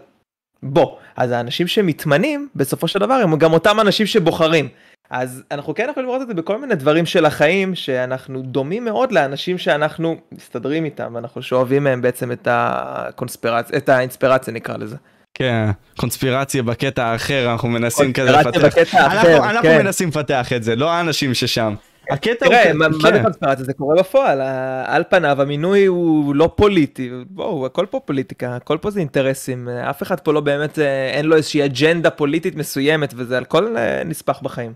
בוא, 0.63 0.97
אז 1.15 1.31
האנשים 1.31 1.67
שמתמנים, 1.67 2.49
בסופו 2.55 2.87
של 2.87 2.99
דבר, 2.99 3.13
הם 3.13 3.37
גם 3.37 3.53
אותם 3.53 3.79
אנשים 3.79 4.05
שבוחרים. 4.05 4.69
אז 5.09 5.43
אנחנו 5.51 5.75
כן 5.75 5.87
יכולים 5.91 6.09
לראות 6.09 6.21
את 6.21 6.27
זה 6.27 6.33
בכל 6.33 6.61
מיני 6.61 6.75
דברים 6.75 7.05
של 7.05 7.25
החיים, 7.25 7.75
שאנחנו 7.75 8.41
דומים 8.41 8.85
מאוד 8.85 9.11
לאנשים 9.11 9.57
שאנחנו 9.57 10.15
מסתדרים 10.31 10.85
איתם, 10.85 11.11
ואנחנו 11.15 11.41
שואבים 11.41 11.83
מהם 11.83 12.01
בעצם 12.01 12.31
את 12.31 12.47
הקונספירציה, 12.51 13.77
את 13.77 13.89
האינספירציה 13.89 14.53
נקרא 14.53 14.77
לזה. 14.77 14.95
כן, 15.33 15.69
קונספירציה 15.97 16.63
בקטע 16.63 17.05
האחר, 17.05 17.51
אנחנו 17.51 17.69
מנסים 17.69 18.13
כזה 18.13 18.31
קונספירציה 18.43 18.61
לפתח. 18.67 18.79
בקטע 18.81 19.05
אנחנו- 19.05 19.19
אחר, 19.19 19.37
אנחנו 19.37 19.69
כן. 19.69 19.77
מנסים 19.83 20.09
לפתח 20.09 20.53
את 20.53 20.63
זה, 20.63 20.75
לא 20.75 20.89
האנשים 20.91 21.33
ששם. 21.33 21.73
הקטע 22.09 22.45
הוא... 22.45 22.53
תראה, 22.55 22.73
מה 22.73 22.87
מה 22.87 22.93
כן. 23.03 23.13
זה 23.13 23.21
קונספירציה? 23.23 23.65
זה 23.65 23.73
קורה 23.73 23.95
בפועל, 23.95 24.41
על 24.85 25.03
פניו 25.09 25.41
המינוי 25.41 25.85
הוא 25.85 26.35
לא 26.35 26.49
פוליטי, 26.55 27.11
בואו, 27.29 27.65
הכל 27.65 27.85
פה 27.89 27.99
פוליטיקה, 28.05 28.55
הכל 28.55 28.77
פה 28.81 28.91
זה 28.91 28.99
אינטרסים, 28.99 29.69
אף 29.69 30.03
אחד 30.03 30.19
פה 30.19 30.33
לא 30.33 30.41
באמת, 30.41 30.79
אה, 30.79 31.09
אין 31.09 31.25
לו 31.25 31.35
איזושהי 31.35 31.65
אג'נדה 31.65 32.09
פוליטית 32.09 32.55
מסוימת, 32.55 33.13
וזה 33.17 33.37
על 33.37 33.45
כל 33.45 33.77
אה, 33.77 34.01
נספח 34.05 34.39
בחיים. 34.41 34.73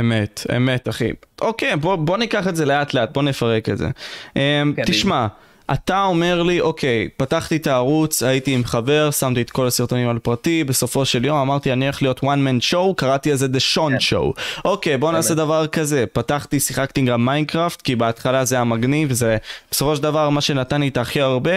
אמת, 0.00 0.46
אמת, 0.56 0.88
אחי. 0.88 1.10
אוקיי, 1.40 1.76
בוא, 1.76 1.96
בוא 1.96 2.16
ניקח 2.16 2.48
את 2.48 2.56
זה 2.56 2.64
לאט 2.64 2.94
לאט, 2.94 3.12
בוא 3.12 3.22
נפרק 3.22 3.68
את 3.68 3.78
זה. 3.78 3.88
כן, 4.34 4.68
תשמע, 4.86 5.26
אתה 5.72 6.04
אומר 6.04 6.42
לי, 6.42 6.60
אוקיי, 6.60 7.08
פתחתי 7.16 7.56
את 7.56 7.66
הערוץ, 7.66 8.22
הייתי 8.22 8.54
עם 8.54 8.64
חבר, 8.64 9.10
שמתי 9.10 9.42
את 9.42 9.50
כל 9.50 9.66
הסרטונים 9.66 10.08
על 10.08 10.18
פרטי, 10.18 10.64
בסופו 10.64 11.04
של 11.04 11.24
יום 11.24 11.38
אמרתי, 11.38 11.72
אני 11.72 11.84
הולך 11.84 12.02
להיות 12.02 12.20
one 12.20 12.22
man 12.22 12.72
show, 12.72 12.94
קראתי 12.96 13.32
לזה 13.32 13.46
The 13.46 13.76
Sean 13.76 13.90
כן. 13.90 13.96
Show. 13.96 14.40
אוקיי, 14.64 14.96
בוא 14.98 15.12
נעשה 15.12 15.34
דבר 15.34 15.66
כזה, 15.66 16.04
פתחתי, 16.12 16.60
שיחקתי 16.60 17.02
גם 17.02 17.24
מיינקראפט, 17.24 17.82
כי 17.82 17.96
בהתחלה 17.96 18.44
זה 18.44 18.54
היה 18.54 18.64
מגניב, 18.64 19.08
וזה 19.10 19.36
בסופו 19.70 19.96
של 19.96 20.02
דבר 20.02 20.28
מה 20.28 20.40
שנתן 20.40 20.80
לי 20.80 20.88
את 20.88 20.96
הכי 20.96 21.20
הרבה. 21.20 21.52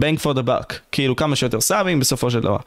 bang 0.00 0.18
for 0.18 0.32
the 0.32 0.42
buck, 0.42 0.80
כאילו 0.92 1.16
כמה 1.16 1.36
שיותר 1.36 1.60
סאבים 1.60 2.00
בסופו 2.00 2.30
של 2.30 2.40
דבר. 2.40 2.58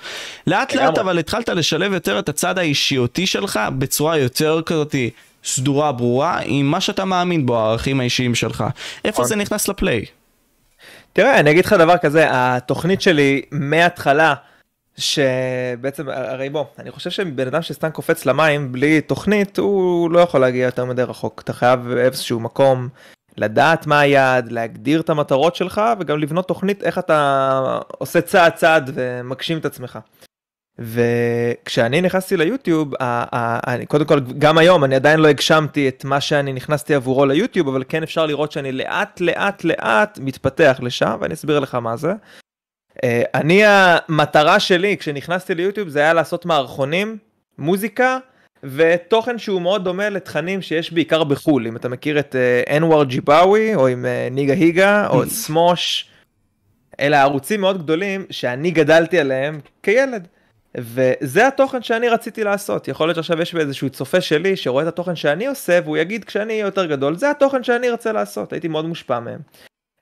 לאט 0.48 0.74
לאט. 0.74 0.98
אבל 0.98 1.20
התחלת 1.20 1.50
לשלב 1.50 1.94
יותר 1.94 2.20
את 2.20 2.30
הצד 2.30 2.58
האישיותי 2.58 3.28
שלך 3.28 3.60
בצורה 3.78 4.18
יותר 4.18 4.62
כזאתי 4.66 5.10
סדורה, 5.44 5.92
ברורה, 5.92 6.40
עם 6.44 6.66
מה 6.66 6.82
שאתה 6.82 7.06
מאמין 7.06 7.46
בו, 7.46 7.60
הערכים 7.60 8.00
האישיים 8.00 8.36
שלך. 8.36 8.64
איפה 9.06 9.22
נכון. 9.22 9.26
זה 9.26 9.36
נכנס 9.36 9.68
לפליי? 9.68 10.06
תראה, 11.14 11.40
אני 11.40 11.52
אגיד 11.52 11.66
לך 11.66 11.74
דבר 11.74 11.98
כזה, 11.98 12.26
התוכנית 12.30 13.02
שלי 13.02 13.42
מההתחלה, 13.52 14.34
שבעצם, 14.98 16.10
הרי 16.10 16.50
בוא, 16.50 16.66
אני 16.80 16.92
חושב 16.92 17.10
שבן 17.10 17.48
אדם 17.48 17.62
שסתם 17.62 17.90
קופץ 17.90 18.26
למים 18.26 18.72
בלי 18.72 19.02
תוכנית, 19.02 19.58
הוא 19.58 20.12
לא 20.12 20.20
יכול 20.20 20.42
להגיע 20.42 20.66
יותר 20.66 20.86
מדי 20.86 21.04
רחוק. 21.04 21.42
אתה 21.44 21.54
חייב 21.54 21.80
באיזשהו 21.94 22.40
מקום 22.40 22.90
לדעת 23.38 23.88
מה 23.88 24.00
היעד, 24.00 24.52
להגדיר 24.52 25.02
את 25.02 25.10
המטרות 25.10 25.56
שלך, 25.56 25.82
וגם 26.00 26.20
לבנות 26.20 26.48
תוכנית 26.48 26.84
איך 26.84 27.00
אתה 27.00 27.80
עושה 27.88 28.22
צעד 28.22 28.54
צעד 28.54 28.92
ומגשים 28.94 29.58
את 29.58 29.66
עצמך. 29.66 30.00
וכשאני 30.80 32.02
נכנסתי 32.02 32.38
ליוטיוב, 32.38 32.94
קודם 33.88 34.06
כל, 34.06 34.20
גם 34.20 34.58
היום 34.58 34.84
אני 34.84 34.96
עדיין 34.96 35.20
לא 35.20 35.28
הגשמתי 35.28 35.88
את 35.88 36.06
מה 36.06 36.22
שאני 36.22 36.54
נכנסתי 36.54 36.96
עבורו 36.96 37.26
ליוטיוב, 37.26 37.68
אבל 37.68 37.84
כן 37.90 38.04
אפשר 38.04 38.26
לראות 38.26 38.52
שאני 38.52 38.72
לאט 38.72 39.22
לאט 39.22 39.64
לאט 39.64 40.20
מתפתח 40.22 40.80
לשם, 40.82 41.18
ואני 41.22 41.34
אסביר 41.34 41.60
לך 41.60 41.76
מה 41.76 41.98
זה. 41.98 42.14
אה, 43.04 43.24
אני, 43.34 43.62
המטרה 43.66 44.60
שלי 44.60 44.98
כשנכנסתי 44.98 45.56
ליוטיוב 45.56 45.90
זה 45.90 46.00
היה 46.00 46.14
לעשות 46.14 46.46
מערכונים, 46.46 47.18
מוזיקה, 47.58 48.18
ותוכן 48.64 49.38
שהוא 49.38 49.62
מאוד 49.62 49.84
דומה 49.84 50.10
לתכנים 50.10 50.62
שיש 50.62 50.94
בעיקר 50.94 51.24
בחו"ל, 51.24 51.68
אם 51.68 51.76
אתה 51.76 51.90
מכיר 51.90 52.20
את 52.20 52.36
אנואר 52.78 53.04
ג'יבאווי, 53.04 53.76
או 53.76 53.88
עם 53.88 54.06
ניגה 54.32 54.54
היגה, 54.54 55.08
או 55.08 55.24
את 55.24 55.28
סמוש, 55.28 56.10
אלה 57.00 57.22
ערוצים 57.22 57.62
מאוד 57.62 57.84
גדולים 57.84 58.26
שאני 58.30 58.72
גדלתי 58.72 59.20
עליהם 59.20 59.60
כילד. 59.84 60.28
וזה 60.78 61.48
התוכן 61.48 61.82
שאני 61.82 62.10
רציתי 62.10 62.44
לעשות. 62.44 62.88
יכול 62.88 63.08
להיות 63.08 63.16
שעכשיו 63.16 63.42
יש 63.42 63.56
איזשהו 63.56 63.90
צופה 63.90 64.22
שלי 64.22 64.56
שרואה 64.56 64.84
את 64.84 64.88
התוכן 64.88 65.16
שאני 65.16 65.48
עושה, 65.48 65.80
והוא 65.84 65.98
יגיד 65.98 66.24
כשאני 66.24 66.54
אהיה 66.54 66.66
יותר 66.66 66.86
גדול, 66.86 67.16
זה 67.16 67.30
התוכן 67.30 67.64
שאני 67.64 67.90
רוצה 67.90 68.12
לעשות. 68.12 68.54
הייתי 68.54 68.68
מאוד 68.68 68.86
מושפע 68.86 69.20
מהם. 69.20 69.40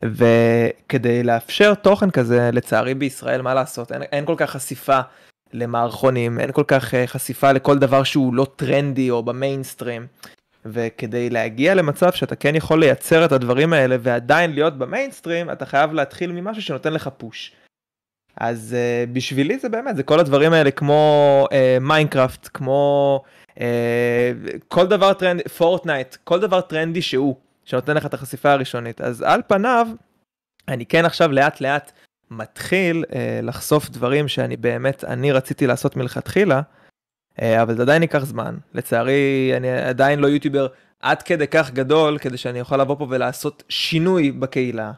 וכדי 0.03 1.23
לאפשר 1.23 1.73
תוכן 1.73 2.09
כזה, 2.09 2.49
לצערי 2.53 2.93
בישראל, 2.93 3.41
מה 3.41 3.53
לעשות? 3.53 3.91
אין, 3.91 4.01
אין 4.01 4.25
כל 4.25 4.35
כך 4.37 4.51
חשיפה 4.51 4.99
למערכונים, 5.53 6.39
אין 6.39 6.51
כל 6.51 6.63
כך 6.67 6.93
אה, 6.93 7.07
חשיפה 7.07 7.51
לכל 7.51 7.77
דבר 7.79 8.03
שהוא 8.03 8.33
לא 8.33 8.47
טרנדי 8.55 9.09
או 9.09 9.23
במיינסטרים. 9.23 10.07
וכדי 10.65 11.29
להגיע 11.29 11.75
למצב 11.75 12.11
שאתה 12.11 12.35
כן 12.35 12.55
יכול 12.55 12.79
לייצר 12.79 13.25
את 13.25 13.31
הדברים 13.31 13.73
האלה 13.73 13.95
ועדיין 13.99 14.53
להיות 14.53 14.77
במיינסטרים, 14.77 15.51
אתה 15.51 15.65
חייב 15.65 15.93
להתחיל 15.93 16.31
ממשהו 16.31 16.61
שנותן 16.61 16.93
לך 16.93 17.09
פוש. 17.17 17.51
אז 18.37 18.75
uh, 18.75 19.09
בשבילי 19.13 19.59
זה 19.59 19.69
באמת, 19.69 19.95
זה 19.95 20.03
כל 20.03 20.19
הדברים 20.19 20.53
האלה 20.53 20.71
כמו 20.71 21.47
מיינקראפט, 21.81 22.45
uh, 22.45 22.49
כמו 22.49 23.23
uh, 23.47 23.59
כל 24.67 24.87
דבר 24.87 25.13
טרנדי, 25.13 25.43
פורטנייט, 25.43 26.15
כל 26.23 26.39
דבר 26.39 26.61
טרנדי 26.61 27.01
שהוא, 27.01 27.35
שנותן 27.65 27.97
לך 27.97 28.05
את 28.05 28.13
החשיפה 28.13 28.51
הראשונית. 28.51 29.01
אז 29.01 29.21
על 29.21 29.41
פניו, 29.47 29.87
אני 30.67 30.85
כן 30.85 31.05
עכשיו 31.05 31.31
לאט 31.31 31.61
לאט 31.61 31.91
מתחיל 32.31 33.03
uh, 33.07 33.13
לחשוף 33.43 33.89
דברים 33.89 34.27
שאני 34.27 34.57
באמת, 34.57 35.03
אני 35.03 35.31
רציתי 35.31 35.67
לעשות 35.67 35.95
מלכתחילה, 35.95 36.61
uh, 37.35 37.41
אבל 37.61 37.75
זה 37.75 37.81
עדיין 37.81 38.01
ייקח 38.01 38.25
זמן. 38.25 38.57
לצערי, 38.73 39.53
אני 39.57 39.71
עדיין 39.71 40.19
לא 40.19 40.27
יוטיובר 40.27 40.67
עד 40.99 41.21
כדי 41.21 41.47
כך 41.47 41.71
גדול, 41.71 42.17
כדי 42.17 42.37
שאני 42.37 42.61
אוכל 42.61 42.77
לבוא 42.77 42.95
פה 42.95 43.07
ולעשות 43.09 43.63
שינוי 43.69 44.31
בקהילה. 44.31 44.91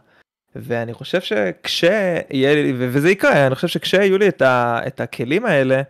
ואני 0.55 0.93
חושב 0.93 1.21
שכשיהיה 1.21 2.55
לי, 2.55 2.73
וזה 2.77 3.09
יקרה, 3.09 3.47
אני 3.47 3.55
חושב 3.55 3.67
שכשיהיו 3.67 4.17
לי 4.17 4.27
את, 4.27 4.41
ה, 4.41 4.79
את 4.87 5.01
הכלים 5.01 5.45
האלה, 5.45 5.81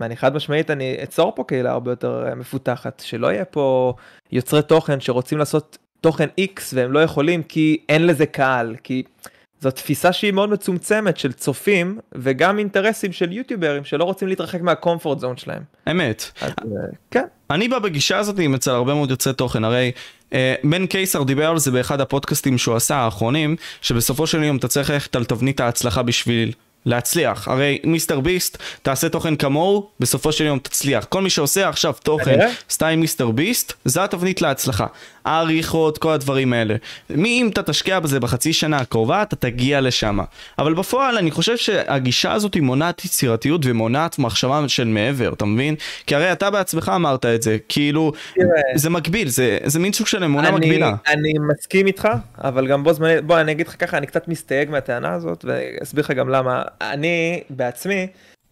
ואני 0.00 0.16
חד 0.16 0.34
משמעית, 0.34 0.70
אני 0.70 0.96
אצור 1.02 1.32
פה 1.34 1.44
קהילה 1.44 1.70
הרבה 1.70 1.92
יותר 1.92 2.26
אה, 2.28 2.34
מפותחת, 2.34 3.02
שלא 3.06 3.26
יהיה 3.26 3.44
פה 3.44 3.94
יוצרי 4.32 4.62
תוכן 4.62 5.00
שרוצים 5.00 5.38
לעשות 5.38 5.78
תוכן 6.00 6.28
X 6.40 6.60
והם 6.74 6.92
לא 6.92 7.02
יכולים 7.02 7.42
כי 7.42 7.84
אין 7.88 8.06
לזה 8.06 8.26
קהל, 8.26 8.76
כי 8.82 9.02
זו 9.60 9.70
תפיסה 9.70 10.12
שהיא 10.12 10.32
מאוד 10.32 10.50
מצומצמת 10.50 11.16
של 11.16 11.32
צופים 11.32 11.98
וגם 12.12 12.58
אינטרסים 12.58 13.12
של 13.12 13.32
יוטיוברים 13.32 13.84
שלא 13.84 14.04
רוצים 14.04 14.28
להתרחק 14.28 14.60
מהקומפורט 14.60 15.18
זון 15.18 15.36
שלהם. 15.36 15.62
אמת. 15.90 16.30
אז, 16.40 16.52
כן. 17.10 17.24
אני 17.50 17.68
בא 17.68 17.78
בגישה 17.78 18.18
הזאת 18.18 18.38
עם 18.38 18.54
אצל 18.54 18.70
הרבה 18.70 18.94
מאוד 18.94 19.10
יוצרי 19.10 19.32
תוכן, 19.32 19.64
הרי 19.64 19.92
אה, 20.32 20.54
בן 20.64 20.86
קיסר 20.86 21.22
דיבר 21.22 21.50
על 21.50 21.58
זה 21.58 21.70
באחד 21.70 22.00
הפודקאסטים 22.00 22.58
שהוא 22.58 22.76
עשה 22.76 22.96
האחרונים, 22.96 23.56
שבסופו 23.82 24.26
של 24.26 24.42
יום 24.42 24.56
אתה 24.56 24.68
צריך 24.68 24.90
ללכת 24.90 25.16
על 25.16 25.24
תבנית 25.24 25.60
ההצלחה 25.60 26.02
בשביל 26.02 26.52
להצליח. 26.86 27.48
הרי 27.48 27.78
מיסטר 27.84 28.20
ביסט, 28.20 28.58
תעשה 28.82 29.08
תוכן 29.08 29.36
כמוהו, 29.36 29.90
בסופו 30.00 30.32
של 30.32 30.44
יום 30.44 30.58
תצליח. 30.58 31.04
כל 31.04 31.22
מי 31.22 31.30
שעושה 31.30 31.68
עכשיו 31.68 31.94
תוכן 32.02 32.38
סטייל 32.70 32.98
מיסטר 32.98 33.30
ביסט, 33.30 33.72
זה 33.84 34.04
התבנית 34.04 34.42
להצלחה. 34.42 34.86
העריכות, 35.24 35.98
כל 35.98 36.12
הדברים 36.12 36.52
האלה. 36.52 36.74
מי 37.10 37.42
אם 37.42 37.48
אתה 37.48 37.62
תשקיע 37.62 38.00
בזה 38.00 38.20
בחצי 38.20 38.52
שנה 38.52 38.76
הקרובה, 38.76 39.22
אתה 39.22 39.36
תגיע 39.36 39.80
לשם. 39.80 40.18
אבל 40.58 40.74
בפועל 40.74 41.18
אני 41.18 41.30
חושב 41.30 41.56
שהגישה 41.56 42.32
הזאת 42.32 42.54
היא 42.54 42.62
מונעת 42.62 43.04
יצירתיות 43.04 43.60
ומונעת 43.64 44.18
מחשבה 44.18 44.68
של 44.68 44.84
מעבר, 44.84 45.32
אתה 45.32 45.44
מבין? 45.44 45.74
כי 46.06 46.14
הרי 46.14 46.32
אתה 46.32 46.50
בעצמך 46.50 46.92
אמרת 46.94 47.26
את 47.26 47.42
זה, 47.42 47.56
כאילו, 47.68 48.12
זה 48.74 48.90
מקביל, 48.90 49.28
זה, 49.28 49.58
זה 49.64 49.78
מין 49.78 49.92
סוג 49.92 50.06
של 50.06 50.24
אמונה 50.24 50.48
אני, 50.48 50.56
מקבילה. 50.56 50.94
אני 51.08 51.32
מסכים 51.50 51.86
איתך, 51.86 52.08
אבל 52.38 52.66
גם 52.66 52.84
בו 52.84 52.92
זמנית, 52.92 53.24
בוא 53.24 53.40
אני 53.40 53.52
אגיד 53.52 53.68
לך 53.68 53.76
ככה, 53.78 53.98
אני 53.98 54.06
קצת 54.06 54.28
מסתייג 54.28 54.70
מהטענה 54.70 55.12
הזאת, 55.12 55.44
ואסביר 55.48 56.04
לך 56.04 56.10
גם 56.10 56.28
למה. 56.28 56.62
אני 56.80 57.42
בעצמי 57.50 58.06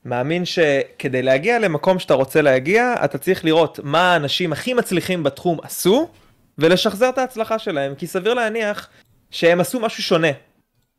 מאמין 0.04 0.44
שכדי 0.44 1.22
להגיע 1.22 1.58
למקום 1.58 1.98
שאתה 1.98 2.14
רוצה 2.14 2.42
להגיע, 2.42 2.94
אתה 3.04 3.18
צריך 3.18 3.44
לראות 3.44 3.80
מה 3.82 4.12
האנשים 4.12 4.52
הכי 4.52 4.74
מצליחים 4.74 5.22
בתחום 5.22 5.58
עשו, 5.62 6.08
ולשחזר 6.58 7.08
את 7.08 7.18
ההצלחה 7.18 7.58
שלהם, 7.58 7.94
כי 7.94 8.06
סביר 8.06 8.34
להניח 8.34 8.88
שהם 9.30 9.60
עשו 9.60 9.80
משהו 9.80 10.02
שונה 10.02 10.28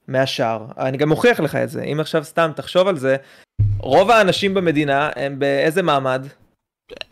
מהשאר. 0.07 0.65
אני 0.77 0.98
גם 0.98 1.10
מוכיח 1.10 1.39
לך 1.39 1.55
את 1.55 1.69
זה, 1.69 1.83
אם 1.83 2.00
עכשיו 2.00 2.24
סתם 2.24 2.51
תחשוב 2.55 2.88
על 2.88 2.98
זה, 2.98 3.15
רוב 3.79 4.12
האנשים 4.12 4.53
במדינה 4.53 5.10
הם 5.15 5.39
באיזה 5.39 5.81
מעמד? 5.81 6.27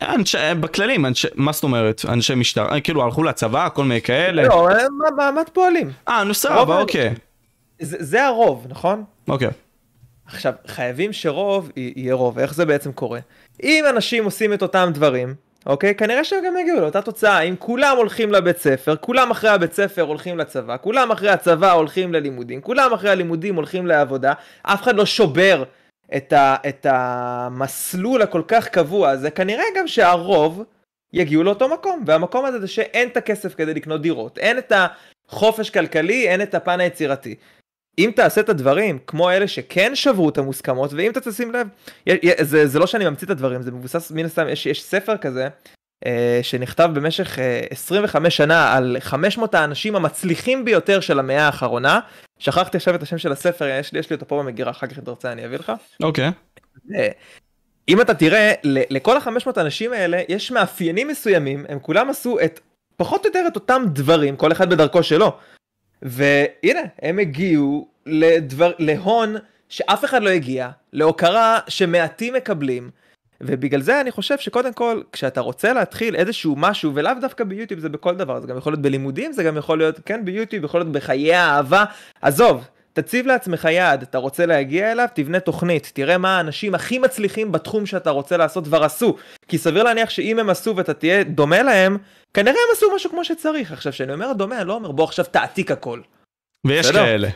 אנש... 0.02 0.34
בכללים, 0.36 1.06
אנש... 1.06 1.26
מה 1.34 1.52
זאת 1.52 1.64
אומרת? 1.64 2.02
אנשי 2.08 2.34
משטר, 2.34 2.80
כאילו 2.80 3.02
הלכו 3.02 3.22
לצבא, 3.22 3.68
כל 3.74 3.84
מיני 3.84 4.00
כאלה? 4.00 4.42
לא, 4.42 4.70
הם 4.70 5.16
מעמד 5.16 5.44
פועלים. 5.52 5.90
אה, 6.08 6.24
נו 6.24 6.34
סבבה, 6.34 6.80
אוקיי. 6.80 7.14
זה, 7.80 7.96
זה 8.00 8.26
הרוב, 8.26 8.66
נכון? 8.68 9.04
אוקיי. 9.28 9.48
עכשיו, 10.26 10.52
חייבים 10.66 11.12
שרוב 11.12 11.70
יהיה 11.76 12.14
רוב, 12.14 12.38
איך 12.38 12.54
זה 12.54 12.64
בעצם 12.66 12.92
קורה? 12.92 13.20
אם 13.62 13.84
אנשים 13.90 14.24
עושים 14.24 14.52
את 14.52 14.62
אותם 14.62 14.90
דברים, 14.94 15.34
אוקיי? 15.66 15.94
כנראה 15.94 16.24
שהם 16.24 16.44
גם 16.46 16.56
יגיעו 16.56 16.80
לאותה 16.80 17.02
תוצאה. 17.02 17.40
אם 17.40 17.54
כולם 17.58 17.96
הולכים 17.96 18.32
לבית 18.32 18.58
ספר, 18.58 18.96
כולם 18.96 19.30
אחרי 19.30 19.50
הבית 19.50 19.72
ספר 19.72 20.02
הולכים 20.02 20.38
לצבא, 20.38 20.76
כולם 20.80 21.10
אחרי 21.10 21.30
הצבא 21.30 21.72
הולכים 21.72 22.12
ללימודים, 22.12 22.60
כולם 22.60 22.92
אחרי 22.92 23.10
הלימודים 23.10 23.54
הולכים 23.54 23.86
לעבודה, 23.86 24.32
אף 24.62 24.82
אחד 24.82 24.96
לא 24.96 25.06
שובר 25.06 25.64
את, 26.16 26.32
ה, 26.32 26.56
את 26.68 26.86
המסלול 26.90 28.22
הכל 28.22 28.42
כך 28.48 28.68
קבוע 28.68 29.10
הזה, 29.10 29.30
כנראה 29.30 29.64
גם 29.76 29.88
שהרוב 29.88 30.62
יגיעו 31.12 31.42
לאותו 31.42 31.68
מקום, 31.68 32.04
והמקום 32.06 32.44
הזה 32.44 32.60
זה 32.60 32.68
שאין 32.68 33.08
את 33.08 33.16
הכסף 33.16 33.54
כדי 33.54 33.74
לקנות 33.74 34.02
דירות, 34.02 34.38
אין 34.38 34.58
את 34.58 34.72
החופש 35.28 35.70
כלכלי, 35.70 36.28
אין 36.28 36.42
את 36.42 36.54
הפן 36.54 36.80
היצירתי. 36.80 37.34
אם 37.98 38.10
תעשה 38.16 38.40
את 38.40 38.48
הדברים 38.48 38.98
כמו 39.06 39.30
אלה 39.30 39.48
שכן 39.48 39.94
שברו 39.94 40.28
את 40.28 40.38
המוסכמות, 40.38 40.92
ואם 40.92 41.10
אתה 41.10 41.20
תשים 41.20 41.52
לב, 41.52 41.68
זה, 42.40 42.66
זה 42.66 42.78
לא 42.78 42.86
שאני 42.86 43.04
ממציא 43.04 43.26
את 43.26 43.30
הדברים, 43.30 43.62
זה 43.62 43.70
מבוסס 43.70 44.10
מן 44.10 44.24
הסתם, 44.24 44.48
יש, 44.48 44.66
יש 44.66 44.82
ספר 44.82 45.16
כזה, 45.16 45.48
אה, 46.06 46.40
שנכתב 46.42 46.90
במשך 46.94 47.38
אה, 47.38 47.60
25 47.70 48.36
שנה 48.36 48.76
על 48.76 48.96
500 49.00 49.54
האנשים 49.54 49.96
המצליחים 49.96 50.64
ביותר 50.64 51.00
של 51.00 51.18
המאה 51.18 51.46
האחרונה. 51.46 52.00
שכחתי 52.38 52.76
עכשיו 52.76 52.94
את 52.94 53.02
השם 53.02 53.18
של 53.18 53.32
הספר, 53.32 53.66
יש 53.80 53.92
לי, 53.92 53.98
יש 53.98 54.10
לי 54.10 54.14
אותו 54.14 54.28
פה 54.28 54.38
במגירה, 54.38 54.70
אחר 54.70 54.86
כך 54.86 54.98
אם 54.98 55.02
אתה 55.02 55.10
רוצה 55.10 55.32
אני 55.32 55.46
אביא 55.46 55.58
לך. 55.58 55.72
אוקיי. 56.02 56.28
Okay. 56.28 56.92
אם 57.88 58.00
אתה 58.00 58.14
תראה, 58.14 58.52
לכל 58.64 59.16
ה-500 59.16 59.50
האנשים 59.56 59.92
האלה 59.92 60.22
יש 60.28 60.50
מאפיינים 60.50 61.08
מסוימים, 61.08 61.64
הם 61.68 61.78
כולם 61.78 62.10
עשו 62.10 62.40
את, 62.44 62.60
פחות 62.96 63.24
או 63.24 63.30
יותר 63.30 63.44
את 63.48 63.54
אותם 63.54 63.82
דברים, 63.86 64.36
כל 64.36 64.52
אחד 64.52 64.70
בדרכו 64.70 65.02
שלו. 65.02 65.36
והנה, 66.02 66.80
הם 67.02 67.18
הגיעו 67.18 67.88
לדבר, 68.06 68.72
להון 68.78 69.36
שאף 69.68 70.04
אחד 70.04 70.22
לא 70.22 70.30
הגיע, 70.30 70.68
להוקרה 70.92 71.58
שמעטים 71.68 72.34
מקבלים, 72.34 72.90
ובגלל 73.40 73.80
זה 73.80 74.00
אני 74.00 74.10
חושב 74.10 74.38
שקודם 74.38 74.72
כל, 74.72 75.02
כשאתה 75.12 75.40
רוצה 75.40 75.72
להתחיל 75.72 76.16
איזשהו 76.16 76.54
משהו, 76.58 76.92
ולאו 76.94 77.12
דווקא 77.20 77.44
ביוטיוב 77.44 77.80
זה 77.80 77.88
בכל 77.88 78.14
דבר, 78.14 78.40
זה 78.40 78.46
גם 78.46 78.56
יכול 78.56 78.72
להיות 78.72 78.82
בלימודים, 78.82 79.32
זה 79.32 79.42
גם 79.42 79.56
יכול 79.56 79.78
להיות, 79.78 80.00
כן, 80.04 80.24
ביוטיוב, 80.24 80.64
יכול 80.64 80.80
להיות 80.80 80.92
בחיי 80.92 81.34
האהבה, 81.34 81.84
עזוב, 82.22 82.68
תציב 82.92 83.26
לעצמך 83.26 83.64
יעד, 83.64 84.02
אתה 84.02 84.18
רוצה 84.18 84.46
להגיע 84.46 84.92
אליו, 84.92 85.08
תבנה 85.14 85.40
תוכנית, 85.40 85.90
תראה 85.94 86.18
מה 86.18 86.36
האנשים 86.36 86.74
הכי 86.74 86.98
מצליחים 86.98 87.52
בתחום 87.52 87.86
שאתה 87.86 88.10
רוצה 88.10 88.36
לעשות 88.36 88.64
כבר 88.64 88.84
עשו. 88.84 89.16
כי 89.48 89.58
סביר 89.58 89.82
להניח 89.82 90.10
שאם 90.10 90.38
הם 90.38 90.50
עשו 90.50 90.76
ואתה 90.76 90.94
תהיה 90.94 91.24
דומה 91.24 91.62
להם, 91.62 91.98
כנראה 92.34 92.54
הם 92.54 92.76
עשו 92.76 92.86
משהו 92.94 93.10
כמו 93.10 93.24
שצריך. 93.24 93.72
עכשיו, 93.72 93.92
כשאני 93.92 94.12
אומר 94.12 94.32
דומה, 94.32 94.58
אני 94.58 94.68
לא 94.68 94.74
אומר 94.74 94.92
בוא 94.92 95.04
עכשיו 95.04 95.24
תעתיק 95.24 95.70
הכל. 95.70 96.00
ויש 96.66 96.86
בסדר? 96.86 97.04
כאלה. 97.04 97.28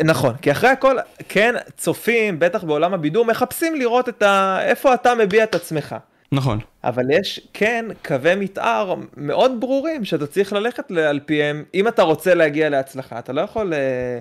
נכון, 0.00 0.34
כי 0.36 0.52
אחרי 0.52 0.70
הכל, 0.70 0.96
כן, 1.28 1.54
צופים, 1.76 2.38
בטח 2.38 2.64
בעולם 2.64 2.94
הבידור, 2.94 3.24
מחפשים 3.24 3.74
לראות 3.74 4.08
את 4.08 4.22
ה... 4.22 4.58
איפה 4.62 4.94
אתה 4.94 5.14
מביע 5.14 5.44
את 5.44 5.54
עצמך. 5.54 5.96
נכון. 6.32 6.58
אבל 6.84 7.10
יש, 7.10 7.40
כן, 7.52 7.84
קווי 8.04 8.34
מתאר 8.34 8.94
מאוד 9.16 9.60
ברורים 9.60 10.04
שאתה 10.04 10.26
צריך 10.26 10.52
ללכת 10.52 10.90
על 10.90 11.20
פיהם, 11.26 11.64
אם 11.74 11.88
אתה 11.88 12.02
רוצה 12.02 12.34
להגיע 12.34 12.68
להצלחה, 12.68 13.18
אתה 13.18 13.32
לא 13.32 13.40
יכול... 13.40 13.74
אה, 13.74 14.18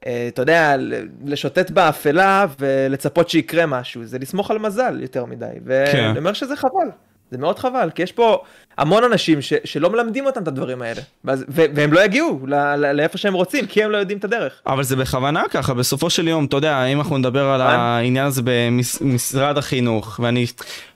אתה 0.00 0.42
יודע, 0.42 0.76
לשוטט 1.24 1.70
באפלה 1.70 2.46
ולצפות 2.58 3.30
שיקרה 3.30 3.66
משהו, 3.66 4.04
זה 4.04 4.18
לסמוך 4.18 4.50
על 4.50 4.58
מזל 4.58 4.98
יותר 5.00 5.24
מדי, 5.24 5.46
ואני 5.64 5.92
כן. 5.92 6.16
אומר 6.16 6.32
שזה 6.32 6.56
חבל, 6.56 6.88
זה 7.30 7.38
מאוד 7.38 7.58
חבל, 7.58 7.90
כי 7.94 8.02
יש 8.02 8.12
פה 8.12 8.42
המון 8.78 9.04
אנשים 9.04 9.42
ש, 9.42 9.52
שלא 9.64 9.90
מלמדים 9.90 10.26
אותם 10.26 10.42
את 10.42 10.48
הדברים 10.48 10.82
האלה, 10.82 11.00
ואז, 11.24 11.44
ו, 11.48 11.62
והם 11.74 11.92
לא 11.92 12.04
יגיעו 12.04 12.40
לא, 12.44 12.74
לא, 12.74 12.92
לאיפה 12.92 13.18
שהם 13.18 13.34
רוצים, 13.34 13.66
כי 13.66 13.82
הם 13.82 13.90
לא 13.90 13.96
יודעים 13.96 14.18
את 14.18 14.24
הדרך. 14.24 14.60
אבל 14.66 14.82
זה 14.82 14.96
בכוונה 14.96 15.42
ככה, 15.50 15.74
בסופו 15.74 16.10
של 16.10 16.28
יום, 16.28 16.44
אתה 16.44 16.56
יודע, 16.56 16.84
אם 16.84 16.98
אנחנו 16.98 17.18
נדבר 17.18 17.44
על 17.44 17.60
העניין 17.60 18.26
הזה 18.26 18.42
במשרד 18.44 19.58
החינוך, 19.58 20.20
ואני... 20.22 20.46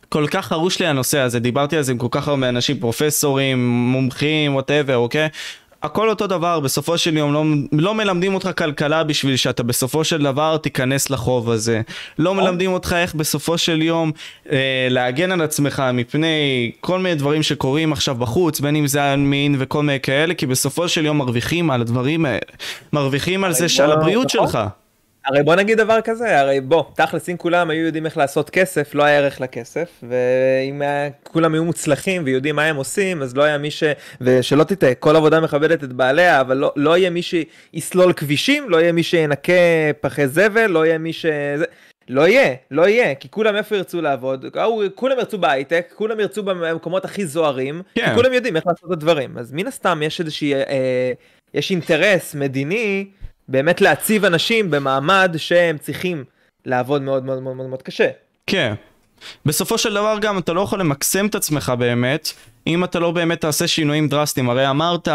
כל 0.09 0.27
כך 0.31 0.47
חרוש 0.47 0.81
לי 0.81 0.87
הנושא 0.87 1.19
הזה, 1.19 1.39
דיברתי 1.41 1.77
על 1.77 1.83
זה 1.83 1.93
עם 1.93 1.99
כל 1.99 2.07
כך 2.11 2.29
הרבה 2.29 2.49
אנשים, 2.49 2.79
פרופסורים, 2.79 3.69
מומחים, 3.69 4.55
וואטאבר, 4.55 4.97
אוקיי? 4.97 5.29
הכל 5.85 6.09
אותו 6.09 6.27
דבר, 6.27 6.61
בסופו 6.61 6.99
של 6.99 7.17
יום 7.17 7.33
לא, 7.33 7.45
לא 7.73 7.95
מלמדים 7.95 8.35
אותך 8.35 8.51
כלכלה 8.59 9.05
בשביל 9.05 9.37
שאתה 9.37 9.63
בסופו 9.63 10.05
של 10.05 10.23
דבר 10.23 10.57
תיכנס 10.57 11.11
לחוב 11.11 11.51
הזה. 11.51 11.81
לא 12.19 12.35
מלמדים 12.35 12.73
אותך 12.73 12.97
איך 12.99 13.15
בסופו 13.15 13.59
של 13.59 13.83
יום 13.83 14.13
אה, 14.53 14.87
להגן 14.91 15.33
על 15.33 15.43
עצמך 15.43 15.83
מפני 15.95 16.71
כל 16.81 16.99
מיני 16.99 17.15
דברים 17.15 17.43
שקורים 17.43 17.93
עכשיו 17.93 18.15
בחוץ, 18.15 18.61
בין 18.61 18.77
אם 18.77 18.87
זה 18.87 19.17
מין 19.17 19.57
וכל 19.59 19.83
מיני 19.83 20.01
כאלה, 20.01 20.35
כי 20.35 20.47
בסופו 20.47 20.89
של 20.89 21.07
יום 21.07 21.19
מרוויחים 21.19 21.71
על 21.71 21.81
הדברים 21.81 22.25
האלה. 22.25 22.41
מרוויחים 22.93 23.45
על 23.45 23.53
זה 23.53 23.69
שעל 23.69 23.93
הבריאות 23.93 24.35
נכון. 24.35 24.49
שלך. 24.49 24.59
הרי 25.27 25.43
בוא 25.43 25.55
נגיד 25.55 25.79
דבר 25.79 26.01
כזה, 26.01 26.41
הרי 26.41 26.61
בוא, 26.61 26.85
תכלס 26.95 27.29
אם 27.29 27.37
כולם 27.37 27.71
היו 27.71 27.87
יודעים 27.87 28.07
איך 28.07 28.17
לעשות 28.17 28.51
כסף, 28.51 28.95
לא 28.95 29.03
היה 29.03 29.19
ערך 29.19 29.41
לכסף, 29.41 30.03
ואם 30.09 30.83
כולם 31.23 31.55
היו 31.55 31.65
מוצלחים 31.65 32.23
ויודעים 32.25 32.57
מה 32.57 32.65
הם 32.65 32.77
עושים, 32.77 33.23
אז 33.23 33.37
לא 33.37 33.43
היה 33.43 33.59
מי 33.59 33.71
ש... 33.71 33.83
ושלא 34.21 34.65
תטעה, 34.65 34.95
כל 34.95 35.17
עבודה 35.17 35.41
מכבדת 35.41 35.85
את 35.85 35.93
בעליה, 35.93 36.41
אבל 36.41 36.57
לא, 36.57 36.73
לא 36.77 36.97
יהיה 36.97 37.11
מי 37.11 37.21
שיסלול 37.23 38.13
כבישים, 38.13 38.71
לא 38.71 38.77
יהיה 38.77 38.93
מי 38.93 39.03
שינקה 39.03 39.53
פחי 40.01 40.29
זבל, 40.29 40.67
לא 40.67 40.87
יהיה 40.87 40.99
מי 40.99 41.13
ש... 41.13 41.27
לא 42.09 42.29
יהיה, 42.29 42.55
לא 42.71 42.89
יהיה, 42.89 43.15
כי 43.15 43.29
כולם 43.31 43.57
איפה 43.57 43.77
ירצו 43.77 44.03
לעבוד, 44.03 44.45
כולם 44.95 45.19
ירצו 45.19 45.39
בהייטק, 45.39 45.93
כולם 45.97 46.21
ירצו 46.21 46.43
במקומות 46.43 47.05
הכי 47.05 47.27
זוהרים, 47.27 47.83
כן. 47.95 48.15
כולם 48.15 48.33
יודעים 48.33 48.57
איך 48.57 48.67
לעשות 48.67 48.85
את 48.87 48.93
הדברים, 48.93 49.39
אז 49.39 49.53
מן 49.53 49.67
הסתם 49.67 50.01
יש 50.03 50.21
איזושהי, 50.21 50.55
אה, 50.55 51.13
יש 51.55 51.71
אינטרס 51.71 52.35
מדיני 52.35 53.07
באמת 53.49 53.81
להציב 53.81 54.25
אנשים 54.25 54.71
במעמד 54.71 55.35
שהם 55.37 55.79
צריכים 55.79 56.25
לעבוד 56.67 57.03
מאוד 57.03 57.25
מאוד 57.25 57.43
מאוד 57.43 57.57
מאוד, 57.57 57.69
מאוד 57.69 57.83
קשה. 57.83 58.09
כן. 58.47 58.75
בסופו 59.47 59.79
של 59.79 59.95
דבר 59.95 60.19
גם 60.21 60.39
אתה 60.39 60.53
לא 60.53 60.61
יכול 60.61 60.81
למקסם 60.81 61.27
את 61.27 61.35
עצמך 61.35 61.73
באמת, 61.79 62.29
אם 62.67 62.85
אתה 62.85 62.99
לא 62.99 63.11
באמת 63.11 63.41
תעשה 63.41 63.67
שינויים 63.67 64.09
דרסטיים. 64.09 64.51
הרי 64.51 64.71
אמרת 64.71 65.09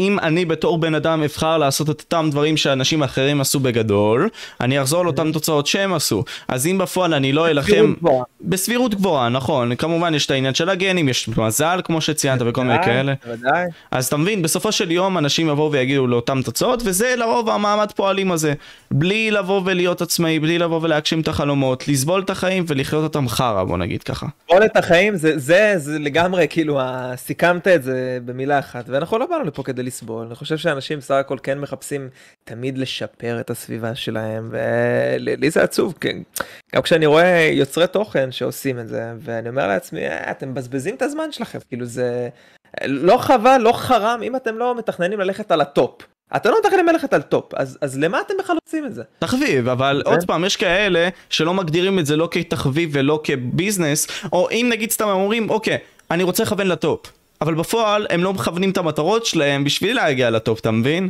שאם 0.00 0.18
אני 0.18 0.44
בתור 0.44 0.78
בן 0.78 0.94
אדם 0.94 1.22
אבחר 1.22 1.58
לעשות 1.58 1.90
את 1.90 2.00
אותם 2.00 2.28
דברים 2.30 2.56
שאנשים 2.56 3.02
אחרים 3.02 3.40
עשו 3.40 3.60
בגדול, 3.60 4.28
אני 4.60 4.80
אחזור 4.82 5.04
לאותן 5.04 5.32
תוצאות 5.32 5.66
שהם 5.66 5.94
עשו. 5.94 6.24
אז 6.48 6.66
אם 6.66 6.78
בפועל 6.78 7.14
אני 7.14 7.32
לא 7.32 7.48
אלחם... 7.48 7.70
בסבירות 7.70 7.98
גבוהה. 7.98 8.24
בסבירות 8.40 8.94
גבוהה, 8.94 9.28
נכון. 9.28 9.74
כמובן 9.74 10.14
יש 10.14 10.26
את 10.26 10.30
העניין 10.30 10.54
של 10.54 10.68
הגנים, 10.68 11.08
יש 11.08 11.28
מזל 11.28 11.80
כמו 11.84 12.00
שציינת 12.00 12.42
וכל 12.46 12.64
מיני 12.64 12.84
כאלה. 12.84 13.14
בוודאי. 13.26 13.64
אז 13.90 14.06
אתה 14.06 14.16
מבין, 14.16 14.42
בסופו 14.42 14.72
של 14.72 14.90
יום 14.90 15.18
אנשים 15.18 15.48
יבואו 15.48 15.72
ויגידו 15.72 16.06
לאותן 16.06 16.42
תוצאות, 16.42 16.82
וזה 16.84 17.14
לרוב 17.16 17.48
המעמד 17.48 17.92
פועלים 17.96 18.32
הזה. 18.32 18.54
בלי 18.90 19.30
לבוא 19.30 19.62
ולהיות 19.64 20.02
עצמאי, 20.02 20.38
בלי 20.38 20.58
לבוא 20.58 20.80
ולהגשים 20.82 21.20
את 21.20 21.28
החלומות, 21.28 21.88
לסבול 21.88 22.20
את 22.20 22.30
החיים 22.30 22.64
ולחיות 22.66 23.02
אותם 23.02 23.28
חרא, 23.28 23.64
בוא 23.64 23.78
נגיד 23.78 24.02
ככה. 24.02 24.26
לסבול 24.44 24.64
את 24.64 24.76
החיים 24.76 25.16
זה, 25.16 25.38
זה, 25.38 25.72
זה 25.76 25.98
לגמרי 25.98 26.46
כאילו 26.50 26.80
סיכמת 27.16 27.68
את 27.68 27.82
זה 27.82 28.18
במילה 28.24 28.58
אחת 28.58 28.84
ואנחנו 28.88 29.18
לא 29.18 29.26
באנו 29.26 29.44
לפה 29.44 29.62
כדי 29.62 29.82
לסבול 29.90 30.26
אני 30.26 30.34
חושב 30.34 30.56
שאנשים 30.56 30.98
בסך 30.98 31.14
הכל 31.14 31.36
כן 31.42 31.58
מחפשים 31.58 32.08
תמיד 32.44 32.78
לשפר 32.78 33.40
את 33.40 33.50
הסביבה 33.50 33.94
שלהם 33.94 34.50
ולי 34.50 35.50
זה 35.50 35.62
עצוב 35.62 35.94
כן. 36.00 36.18
גם 36.74 36.82
כשאני 36.82 37.06
רואה 37.06 37.48
יוצרי 37.52 37.86
תוכן 37.86 38.32
שעושים 38.32 38.78
את 38.78 38.88
זה 38.88 39.12
ואני 39.20 39.48
אומר 39.48 39.66
לעצמי 39.66 40.06
"אה, 40.06 40.30
אתם 40.30 40.50
מבזבזים 40.50 40.94
את 40.94 41.02
הזמן 41.02 41.32
שלכם 41.32 41.58
כאילו 41.68 41.86
זה 41.86 42.28
לא 42.84 43.18
חבל 43.18 43.58
לא 43.58 43.72
חראם 43.72 44.20
אם 44.22 44.36
אתם 44.36 44.58
לא 44.58 44.74
מתכננים 44.78 45.20
ללכת 45.20 45.50
על 45.50 45.60
הטופ. 45.60 46.02
אתם 46.36 46.50
לא 46.50 46.56
מתכננים 46.64 46.86
ללכת 46.86 47.12
על 47.12 47.22
טופ 47.22 47.54
אז 47.54 47.78
אז 47.80 47.98
למה 47.98 48.20
אתם 48.20 48.34
בכלל 48.38 48.56
עושים 48.66 48.86
את 48.86 48.94
זה? 48.94 49.02
תחביב, 49.18 49.68
אבל 49.68 50.02
כן. 50.04 50.10
עוד 50.10 50.24
פעם, 50.26 50.44
יש 50.44 50.56
כאלה 50.56 51.08
שלא 51.30 51.54
מגדירים 51.54 51.98
את 51.98 52.06
זה 52.06 52.16
לא 52.16 52.28
כתחביב 52.30 52.90
ולא 52.92 53.20
כביזנס, 53.24 54.06
או 54.32 54.50
אם 54.50 54.66
נגיד 54.72 54.90
סתם 54.90 55.08
אומרים, 55.08 55.50
אוקיי, 55.50 55.78
אני 56.10 56.22
רוצה 56.22 56.42
לכוון 56.42 56.66
לטופ, 56.66 57.12
אבל 57.40 57.54
בפועל 57.54 58.06
הם 58.10 58.24
לא 58.24 58.32
מכוונים 58.32 58.70
את 58.70 58.76
המטרות 58.76 59.26
שלהם 59.26 59.64
בשביל 59.64 59.96
להגיע 59.96 60.30
לטופ, 60.30 60.60
אתה 60.60 60.70
מבין? 60.70 61.08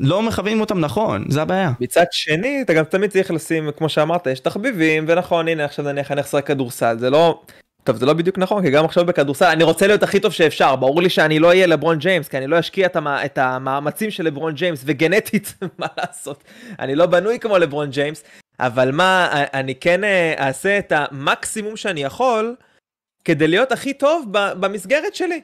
לא 0.00 0.22
מכוונים 0.22 0.60
אותם 0.60 0.80
נכון, 0.80 1.24
זה 1.28 1.42
הבעיה. 1.42 1.72
מצד 1.80 2.04
שני 2.10 2.62
אתה 2.62 2.74
גם 2.74 2.84
תמיד 2.84 3.10
צריך 3.10 3.30
לשים 3.30 3.70
כמו 3.76 3.88
שאמרת 3.88 4.26
יש 4.26 4.40
תחביבים 4.40 5.04
ונכון 5.08 5.48
הנה 5.48 5.64
עכשיו 5.64 5.84
נניח 5.84 6.12
אני 6.12 6.20
לשחק 6.20 6.46
כדורסל 6.46 6.98
זה 6.98 7.10
לא. 7.10 7.40
טוב 7.84 7.96
זה 7.96 8.06
לא 8.06 8.12
בדיוק 8.12 8.38
נכון 8.38 8.62
כי 8.62 8.70
גם 8.70 8.84
עכשיו 8.84 9.06
בכדורסל 9.06 9.44
אני 9.44 9.64
רוצה 9.64 9.86
להיות 9.86 10.02
הכי 10.02 10.20
טוב 10.20 10.32
שאפשר 10.32 10.76
ברור 10.76 11.02
לי 11.02 11.10
שאני 11.10 11.38
לא 11.38 11.48
אהיה 11.48 11.66
לברון 11.66 11.98
ג'יימס 11.98 12.28
כי 12.28 12.38
אני 12.38 12.46
לא 12.46 12.58
אשקיע 12.58 12.86
את, 12.86 12.96
המ... 12.96 13.08
את 13.08 13.38
המאמצים 13.38 14.10
של 14.10 14.24
לברון 14.24 14.54
ג'יימס 14.54 14.82
וגנטית 14.84 15.54
מה 15.78 15.86
לעשות 15.98 16.44
אני 16.78 16.94
לא 16.94 17.06
בנוי 17.06 17.38
כמו 17.38 17.58
לברון 17.58 17.90
ג'יימס 17.90 18.24
אבל 18.60 18.90
מה 18.92 19.28
אני 19.54 19.74
כן 19.74 20.04
אה, 20.04 20.34
אעשה 20.38 20.78
את 20.78 20.92
המקסימום 20.96 21.76
שאני 21.76 22.02
יכול 22.02 22.54
כדי 23.28 23.48
להיות 23.48 23.72
הכי 23.72 23.94
טוב 23.94 24.26
במסגרת 24.32 25.14
שלי 25.14 25.40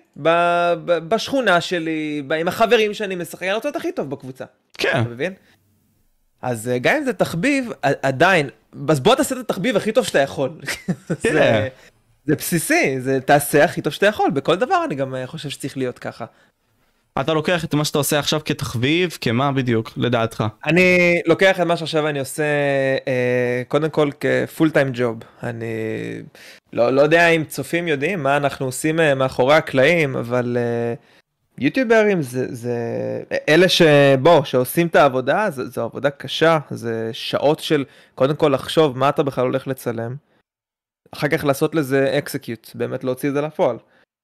בשכונה 0.86 1.60
שלי 1.60 2.22
עם 2.40 2.48
החברים 2.48 2.94
שאני 2.94 3.14
משחק 3.14 3.42
אני 3.42 3.52
רוצה 3.52 3.68
להיות 3.68 3.76
הכי 3.76 3.92
טוב 3.92 4.10
בקבוצה. 4.10 4.44
כן, 4.78 5.00
אתה 5.00 5.08
מבין? 5.08 5.32
אז 6.42 6.68
אה, 6.68 6.78
גם 6.78 6.96
אם 6.96 7.04
זה 7.04 7.12
תחביב, 7.12 7.70
עדיין, 7.82 8.48
אז 8.88 9.00
בוא 9.00 9.14
תעשה 9.14 9.34
את 9.34 9.40
התחביב 9.40 9.76
הכי 9.76 9.92
טוב 9.92 10.04
שאתה 10.04 10.18
יכול. 10.18 10.50
זה, 11.22 11.68
זה 12.24 12.36
בסיסי, 12.36 13.00
זה 13.00 13.20
תעשה 13.20 13.64
הכי 13.64 13.82
טוב 13.82 13.92
שאתה 13.92 14.06
יכול, 14.06 14.30
בכל 14.30 14.56
דבר 14.56 14.84
אני 14.84 14.94
גם 14.94 15.14
אה, 15.14 15.26
חושב 15.26 15.48
שצריך 15.48 15.76
להיות 15.76 15.98
ככה. 15.98 16.24
אתה 17.20 17.34
לוקח 17.34 17.64
את 17.64 17.74
מה 17.74 17.84
שאתה 17.84 17.98
עושה 17.98 18.18
עכשיו 18.18 18.40
כתחביב, 18.44 19.18
כמה 19.20 19.52
בדיוק, 19.52 19.90
לדעתך? 19.96 20.44
אני 20.66 21.20
לוקח 21.26 21.60
את 21.60 21.66
מה 21.66 21.76
שעכשיו 21.76 22.08
אני 22.08 22.18
עושה, 22.18 22.44
אה, 23.08 23.62
קודם 23.68 23.90
כל 23.90 24.10
כפול 24.20 24.70
טיים 24.70 24.90
ג'וב. 24.94 25.18
אני 25.42 25.66
לא, 26.72 26.90
לא 26.90 27.02
יודע 27.02 27.28
אם 27.28 27.44
צופים 27.44 27.88
יודעים 27.88 28.22
מה 28.22 28.36
אנחנו 28.36 28.66
עושים 28.66 29.00
אה, 29.00 29.14
מאחורי 29.14 29.54
הקלעים, 29.54 30.16
אבל 30.16 30.56
אה, 30.60 30.94
יוטיוברים 31.58 32.22
זה, 32.22 32.54
זה 32.54 32.76
אלה 33.48 33.68
שבוא, 33.68 34.44
שעושים 34.44 34.86
את 34.86 34.96
העבודה, 34.96 35.50
זה, 35.50 35.68
זו 35.68 35.82
עבודה 35.82 36.10
קשה, 36.10 36.58
זה 36.70 37.10
שעות 37.12 37.60
של 37.60 37.84
קודם 38.14 38.36
כל 38.36 38.48
לחשוב 38.48 38.98
מה 38.98 39.08
אתה 39.08 39.22
בכלל 39.22 39.44
הולך 39.44 39.66
לצלם, 39.66 40.16
אחר 41.14 41.28
כך 41.28 41.44
לעשות 41.44 41.74
לזה 41.74 42.18
אקסקיוט, 42.18 42.70
באמת 42.74 43.04
להוציא 43.04 43.28
את 43.28 43.34
זה 43.34 43.40
לפועל. 43.40 43.76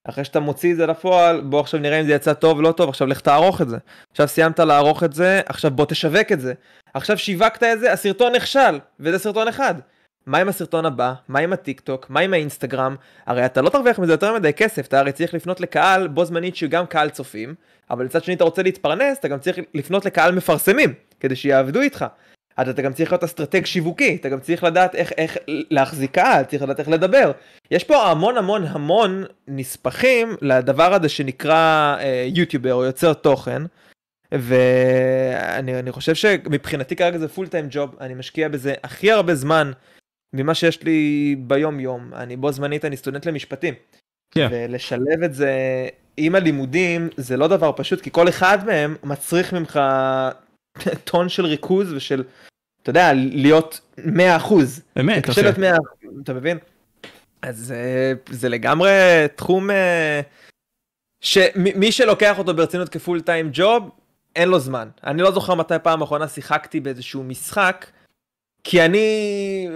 אחרי 0.05 0.25
שאתה 0.25 0.41
מוציא 0.41 0.73
את 0.73 0.77
זה 0.77 0.87
לפועל, 0.87 1.41
בוא 1.41 1.61
עכשיו 1.61 1.81
נראה 1.81 2.01
אם 2.01 2.07
זה 2.07 2.13
יצא 2.13 2.33
טוב 2.33 2.63
לא 2.63 2.73
טוב, 2.73 2.89
עכשיו 2.89 3.07
לך 3.07 3.21
תערוך 3.21 3.61
את 3.61 3.69
זה. 3.69 3.77
עכשיו 4.11 4.29
סיימת 4.29 4.61
לערוך 4.61 5.05
את 5.05 5.13
זה, 5.13 5.41
עכשיו 5.47 5.71
בוא 5.71 5.85
תשווק 5.85 6.33
את 6.33 6.41
זה. 6.41 6.53
עכשיו 6.95 7.19
שיווקת 7.19 7.63
את 7.63 7.81
זה, 7.81 7.93
הסרטון 7.93 8.35
נכשל, 8.35 8.79
וזה 9.01 9.19
סרטון 9.19 9.49
אחד. 9.49 9.75
מה 10.27 10.39
עם 10.39 10.49
הסרטון 10.49 10.87
הבא? 10.87 11.13
מה 11.29 11.39
עם 11.39 11.53
הטיק 11.53 11.81
טוק? 11.81 12.07
מה 12.11 12.21
עם 12.21 12.33
האינסטגרם? 12.33 12.97
הרי 13.27 13.47
אתה 13.47 13.63
לא 13.63 13.69
תרוויח 13.69 13.99
מזה 13.99 14.13
יותר 14.13 14.35
מדי 14.35 14.53
כסף, 14.53 14.87
אתה 14.87 14.99
הרי 14.99 15.13
צריך 15.13 15.35
לפנות 15.35 15.61
לקהל 15.61 16.09
בו 16.09 16.25
זמנית 16.25 16.57
שהוא 16.57 16.71
גם 16.71 16.87
קהל 16.87 17.11
צופים, 17.11 17.55
אבל 17.91 18.05
מצד 18.05 18.25
שני 18.25 18.35
אתה 18.35 18.45
רוצה 18.45 18.63
להתפרנס, 18.63 19.19
אתה 19.19 19.29
גם 19.29 19.39
צריך 19.39 19.59
לפנות 19.75 20.05
לקהל 20.05 20.33
מפרסמים, 20.33 20.95
כדי 21.21 21.37
שיעבדו 21.37 21.81
איתך. 21.81 22.05
אז 22.61 22.69
אתה 22.69 22.83
גם 22.83 22.93
צריך 22.93 23.13
להיות 23.13 23.25
אסטרטג 23.25 23.67
שיווקי, 23.67 24.17
אתה 24.21 24.29
גם 24.29 24.41
צריך 24.41 24.65
לדעת 24.65 24.95
איך, 24.95 25.13
איך 25.19 25.37
להחזיק 25.49 26.11
קהל, 26.11 26.45
צריך 26.45 26.63
לדעת 26.63 26.81
איך 26.81 26.89
לדבר. 26.89 27.33
יש 27.71 27.85
פה 27.85 28.11
המון 28.11 28.37
המון 28.37 28.65
המון 28.65 29.25
נספחים 29.49 30.37
לדבר 30.43 30.95
הזה 30.95 31.09
שנקרא 31.09 31.97
אה, 32.01 32.29
יוטיובר 32.35 32.75
או 32.75 32.85
יוצר 32.85 33.13
תוכן. 33.13 33.63
ואני 34.33 35.79
אני 35.79 35.93
חושב 35.93 36.15
שמבחינתי 36.15 36.97
כרגע 36.97 37.19
זה 37.19 37.29
פול 37.29 37.49
טיים 37.49 37.67
ג'וב, 37.71 37.97
אני 38.01 38.15
משקיע 38.15 38.49
בזה 38.49 38.75
הכי 38.83 39.13
הרבה 39.13 39.35
זמן 39.35 39.73
ממה 40.35 40.55
שיש 40.55 40.83
לי 40.83 41.37
ביום 41.39 41.81
יום. 41.81 42.11
אני 42.15 42.37
בו 42.37 42.53
זמנית 42.53 42.85
אני 42.85 42.97
סטודנט 42.97 43.27
למשפטים. 43.27 43.75
כן. 44.35 44.49
ולשלב 44.51 45.23
את 45.25 45.35
זה 45.35 45.53
עם 46.17 46.35
הלימודים 46.35 47.09
זה 47.17 47.37
לא 47.37 47.49
דבר 47.49 47.73
פשוט, 47.77 48.01
כי 48.01 48.11
כל 48.13 48.29
אחד 48.29 48.67
מהם 48.67 48.97
מצריך 49.05 49.53
ממך 49.53 49.81
טון 51.11 51.29
של 51.29 51.47
ריכוז 51.47 51.93
ושל, 51.93 52.25
אתה 52.83 52.91
יודע, 52.91 53.13
להיות 53.15 53.81
100%. 53.99 54.01
באמת, 54.97 55.27
קשה. 55.27 55.43
להיות 55.43 55.59
100, 55.59 55.77
אתה 56.23 56.35
מבין? 56.35 56.59
אז 57.43 57.73
אה, 57.77 58.13
זה 58.31 58.49
לגמרי 58.49 58.91
תחום 59.37 59.71
אה, 59.71 60.21
שמי 61.21 61.93
שלוקח 61.93 62.39
אותו 62.39 62.55
ברצינות 62.55 62.89
כפול 62.89 63.21
טיים 63.21 63.51
ג'וב, 63.53 63.91
אין 64.37 64.49
לו 64.49 64.59
זמן. 64.59 64.89
אני 65.05 65.23
לא 65.23 65.31
זוכר 65.31 65.55
מתי 65.55 65.75
פעם 65.83 66.03
אחרונה 66.03 66.29
שיחקתי 66.29 66.81
באיזשהו 66.81 67.23
משחק, 67.23 67.87
כי 68.65 68.85
אני 68.85 69.69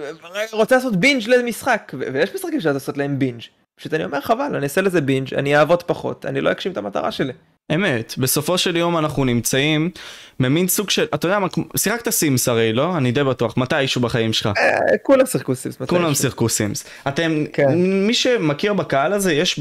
רוצה 0.52 0.74
לעשות 0.74 0.96
בינג' 0.96 1.28
למשחק, 1.28 1.92
ויש 1.98 2.34
משחקים 2.34 2.60
שאתה 2.60 2.72
לעשות 2.72 2.98
להם 2.98 3.18
בינג'. 3.18 3.42
פשוט 3.76 3.94
אני 3.94 4.04
אומר 4.04 4.20
חבל, 4.20 4.54
אני 4.54 4.64
אעשה 4.64 4.80
לזה 4.80 5.00
בינג', 5.00 5.34
אני 5.34 5.56
אעבוד 5.56 5.82
פחות, 5.82 6.26
אני 6.26 6.40
לא 6.40 6.50
אגשים 6.50 6.72
את 6.72 6.76
המטרה 6.76 7.12
שלי. 7.12 7.32
אמת, 7.72 8.14
בסופו 8.18 8.58
של 8.58 8.76
יום 8.76 8.98
אנחנו 8.98 9.24
נמצאים 9.24 9.90
במין 10.40 10.68
סוג 10.68 10.90
של, 10.90 11.04
אתה 11.14 11.26
יודע 11.26 11.38
מה, 11.38 11.46
שיחקת 11.76 12.10
סימס 12.10 12.48
הרי, 12.48 12.72
לא? 12.72 12.96
אני 12.96 13.12
די 13.12 13.24
בטוח, 13.24 13.56
מתישהו 13.56 14.00
בחיים 14.00 14.32
שלך. 14.32 14.46
אה, 14.46 14.98
כולם 15.02 15.26
שיחקו 15.26 15.54
סימס. 15.54 15.76
כולם 15.86 16.14
שיחקו 16.14 16.48
סימס. 16.48 16.84
אתם, 17.08 17.44
כן. 17.52 17.68
מי 17.76 18.14
שמכיר 18.14 18.72
בקהל 18.74 19.12
הזה, 19.12 19.32
יש 19.32 19.58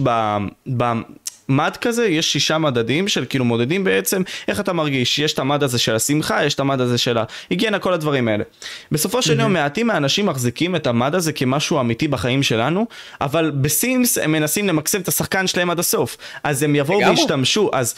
ב... 1.50 1.54
במד 1.54 1.78
כזה, 1.82 2.06
יש 2.06 2.32
שישה 2.34 2.58
מדדים 2.58 3.08
של 3.08 3.26
כאילו 3.30 3.46
מודדים 3.46 3.84
בעצם 3.84 4.22
איך 4.48 4.60
אתה 4.60 4.74
מרגיש. 4.74 5.20
יש 5.20 5.34
את 5.34 5.40
המד 5.40 5.64
הזה 5.64 5.80
של 5.80 5.96
השמחה, 5.96 6.46
יש 6.46 6.54
את 6.54 6.60
המד 6.60 6.82
הזה 6.82 6.98
של 6.98 7.18
ההיגיינה, 7.18 7.80
כל 7.80 7.94
הדברים 7.94 8.28
האלה. 8.28 8.44
בסופו 8.92 9.22
של 9.22 9.40
יום 9.40 9.54
מעטים 9.54 9.88
מהאנשים 9.88 10.26
מחזיקים 10.26 10.76
את 10.76 10.88
המד 10.88 11.16
הזה 11.16 11.34
כמשהו 11.34 11.80
אמיתי 11.80 12.08
בחיים 12.08 12.44
שלנו, 12.44 12.86
אבל 13.22 13.52
בסימס 13.52 14.18
הם 14.18 14.32
מנסים 14.32 14.68
למקסם 14.68 15.02
את 15.02 15.08
השחקן 15.08 15.48
שלהם 15.48 15.70
עד 15.70 15.80
הסוף. 15.80 16.18
אז 16.44 16.64
הם 16.64 16.76
יבואו. 16.76 17.00
וישתמשו, 17.10 17.70
אז... 17.74 17.96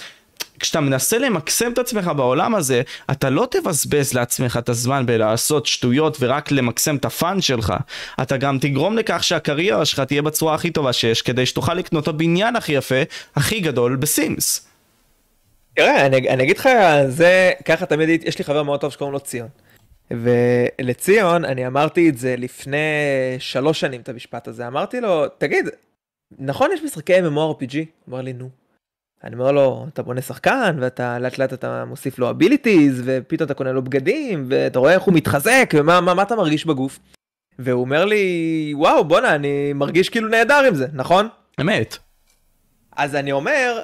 כשאתה 0.59 0.79
מנסה 0.79 1.17
למקסם 1.17 1.71
את 1.71 1.77
עצמך 1.77 2.11
בעולם 2.15 2.55
הזה, 2.55 2.81
אתה 3.11 3.29
לא 3.29 3.47
תבזבז 3.51 4.13
לעצמך 4.13 4.57
את 4.57 4.69
הזמן 4.69 5.05
בלעשות 5.05 5.65
שטויות 5.65 6.17
ורק 6.19 6.51
למקסם 6.51 6.95
את 6.95 7.05
הפאן 7.05 7.41
שלך. 7.41 7.73
אתה 8.21 8.37
גם 8.37 8.57
תגרום 8.61 8.97
לכך 8.97 9.23
שהקריירה 9.23 9.85
שלך 9.85 9.99
תהיה 9.99 10.21
בצורה 10.21 10.55
הכי 10.55 10.71
טובה 10.71 10.93
שיש, 10.93 11.21
כדי 11.21 11.45
שתוכל 11.45 11.73
לקנות 11.73 12.03
את 12.03 12.07
הבניין 12.07 12.55
הכי 12.55 12.71
יפה, 12.71 13.01
הכי 13.35 13.59
גדול 13.59 13.95
בסימס. 13.95 14.67
תראה, 15.75 16.05
אני, 16.05 16.29
אני 16.29 16.43
אגיד 16.43 16.57
לך, 16.57 16.69
זה, 17.07 17.51
ככה 17.65 17.85
תמיד, 17.85 18.23
יש 18.23 18.37
לי 18.37 18.43
חבר 18.43 18.63
מאוד 18.63 18.81
טוב 18.81 18.91
שקוראים 18.91 19.13
לו 19.13 19.19
ציון. 19.19 19.47
ולציון, 20.11 21.45
אני 21.45 21.67
אמרתי 21.67 22.09
את 22.09 22.17
זה 22.17 22.35
לפני 22.37 22.77
שלוש 23.39 23.79
שנים, 23.79 24.01
את 24.01 24.09
המשפט 24.09 24.47
הזה. 24.47 24.67
אמרתי 24.67 25.01
לו, 25.01 25.27
תגיד, 25.27 25.69
נכון 26.39 26.69
יש 26.73 26.81
משחקי 26.83 27.19
MMORPG? 27.19 27.75
הוא 27.75 27.85
אמר 28.09 28.21
לי, 28.21 28.33
נו. 28.33 28.49
אני 29.23 29.35
אומר 29.35 29.51
לו, 29.51 29.85
אתה 29.93 30.03
בונה 30.03 30.21
שחקן, 30.21 30.77
ואתה 30.79 31.19
לאט 31.19 31.37
לאט 31.37 31.53
אתה 31.53 31.85
מוסיף 31.85 32.19
לו 32.19 32.29
abilities, 32.29 33.01
ופתאום 33.05 33.45
אתה 33.45 33.53
קונה 33.53 33.71
לו 33.71 33.81
בגדים, 33.81 34.45
ואתה 34.49 34.79
רואה 34.79 34.93
איך 34.93 35.03
הוא 35.03 35.13
מתחזק, 35.13 35.73
ומה 35.73 36.01
מה, 36.01 36.13
מה 36.13 36.21
אתה 36.21 36.35
מרגיש 36.35 36.65
בגוף. 36.65 36.99
והוא 37.59 37.81
אומר 37.81 38.05
לי, 38.05 38.73
וואו, 38.75 39.03
בואנה, 39.03 39.35
אני 39.35 39.73
מרגיש 39.73 40.09
כאילו 40.09 40.27
נהדר 40.27 40.63
עם 40.67 40.75
זה, 40.75 40.87
נכון? 40.93 41.27
אמת. 41.61 41.97
אז 42.95 43.15
אני 43.15 43.31
אומר, 43.31 43.81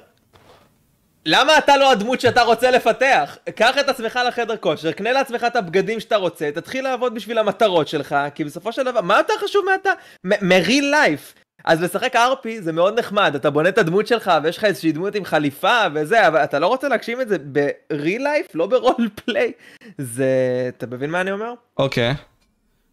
למה 1.25 1.57
אתה 1.57 1.77
לא 1.77 1.91
הדמות 1.91 2.21
שאתה 2.21 2.41
רוצה 2.41 2.71
לפתח? 2.71 3.37
קח 3.55 3.77
את 3.77 3.89
עצמך 3.89 4.19
לחדר 4.27 4.57
כושר, 4.57 4.91
קנה 4.91 5.11
לעצמך 5.11 5.43
את 5.47 5.55
הבגדים 5.55 5.99
שאתה 5.99 6.15
רוצה, 6.15 6.49
תתחיל 6.53 6.83
לעבוד 6.83 7.15
בשביל 7.15 7.37
המטרות 7.37 7.87
שלך, 7.87 8.15
כי 8.35 8.43
בסופו 8.43 8.71
של 8.71 8.83
דבר, 8.83 9.01
מה 9.01 9.17
יותר 9.17 9.33
חשוב 9.39 9.65
מאתה? 9.71 9.89
מ-real 10.23 10.93
life. 10.93 11.40
אז 11.65 11.81
לשחק 11.81 12.15
ארפי 12.15 12.61
זה 12.61 12.71
מאוד 12.71 12.99
נחמד, 12.99 13.35
אתה 13.35 13.49
בונה 13.49 13.69
את 13.69 13.77
הדמות 13.77 14.07
שלך 14.07 14.31
ויש 14.43 14.57
לך 14.57 14.63
איזושהי 14.63 14.91
דמות 14.91 15.15
עם 15.15 15.25
חליפה 15.25 15.77
וזה, 15.93 16.27
אבל 16.27 16.43
אתה 16.43 16.59
לא 16.59 16.67
רוצה 16.67 16.87
להגשים 16.87 17.21
את 17.21 17.29
זה 17.29 17.37
ב-real 17.51 18.19
life, 18.19 18.51
לא 18.53 18.67
ברול 18.67 19.09
פליי. 19.25 19.51
זה... 19.97 20.29
אתה 20.77 20.87
מבין 20.87 21.09
מה 21.09 21.21
אני 21.21 21.31
אומר? 21.31 21.53
אוקיי. 21.77 22.11
Okay. 22.11 22.15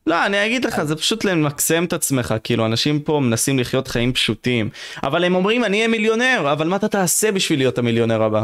לא, 0.06 0.26
אני 0.26 0.46
אגיד 0.46 0.64
לך, 0.64 0.82
זה 0.82 0.96
פשוט 0.96 1.24
למקסם 1.24 1.84
את 1.84 1.92
עצמך, 1.92 2.34
כאילו, 2.44 2.66
אנשים 2.66 3.00
פה 3.00 3.20
מנסים 3.22 3.58
לחיות 3.58 3.88
חיים 3.88 4.12
פשוטים, 4.12 4.70
אבל 5.02 5.24
הם 5.24 5.34
אומרים, 5.34 5.64
אני 5.64 5.76
אהיה 5.76 5.88
מיליונר, 5.88 6.48
אבל 6.52 6.68
מה 6.68 6.76
אתה 6.76 6.88
תעשה 6.88 7.32
בשביל 7.32 7.58
להיות 7.58 7.78
המיליונר 7.78 8.22
הבא? 8.22 8.42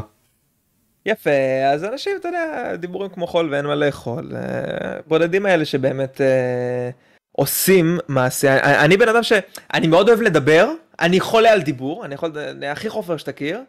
יפה, 1.06 1.30
אז 1.72 1.84
אנשים, 1.84 2.12
אתה 2.20 2.28
יודע, 2.28 2.76
דיבורים 2.76 3.10
כמו 3.10 3.26
חול 3.26 3.48
ואין 3.50 3.66
מה 3.66 3.74
לאכול. 3.74 4.32
אה, 4.36 5.00
בודדים 5.06 5.46
האלה 5.46 5.64
שבאמת 5.64 6.20
אה, 6.20 6.90
עושים 7.36 7.98
מעשה. 8.08 8.60
אני, 8.64 8.78
אני 8.78 8.96
בן 8.96 9.08
אדם 9.08 9.22
שאני 9.22 9.86
מאוד 9.86 10.08
אוהב 10.08 10.20
לדבר, 10.20 10.70
אני 11.00 11.20
חולה 11.20 11.52
על 11.52 11.62
דיבור, 11.62 12.04
אני 12.04 12.14
יכול, 12.14 12.38
אני 12.38 12.68
הכי 12.68 12.88
חופר 12.88 13.16
שתכיר. 13.16 13.60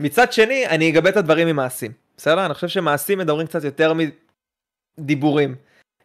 מצד 0.00 0.32
שני, 0.32 0.66
אני 0.66 0.90
אגבה 0.90 1.10
את 1.10 1.16
הדברים 1.16 1.48
עם 1.48 1.56
מעשים, 1.56 1.92
בסדר? 2.16 2.46
אני 2.46 2.54
חושב 2.54 2.68
שמעשים 2.68 3.18
מדברים 3.18 3.46
קצת 3.46 3.64
יותר 3.64 3.92
מדיבורים. 4.98 5.54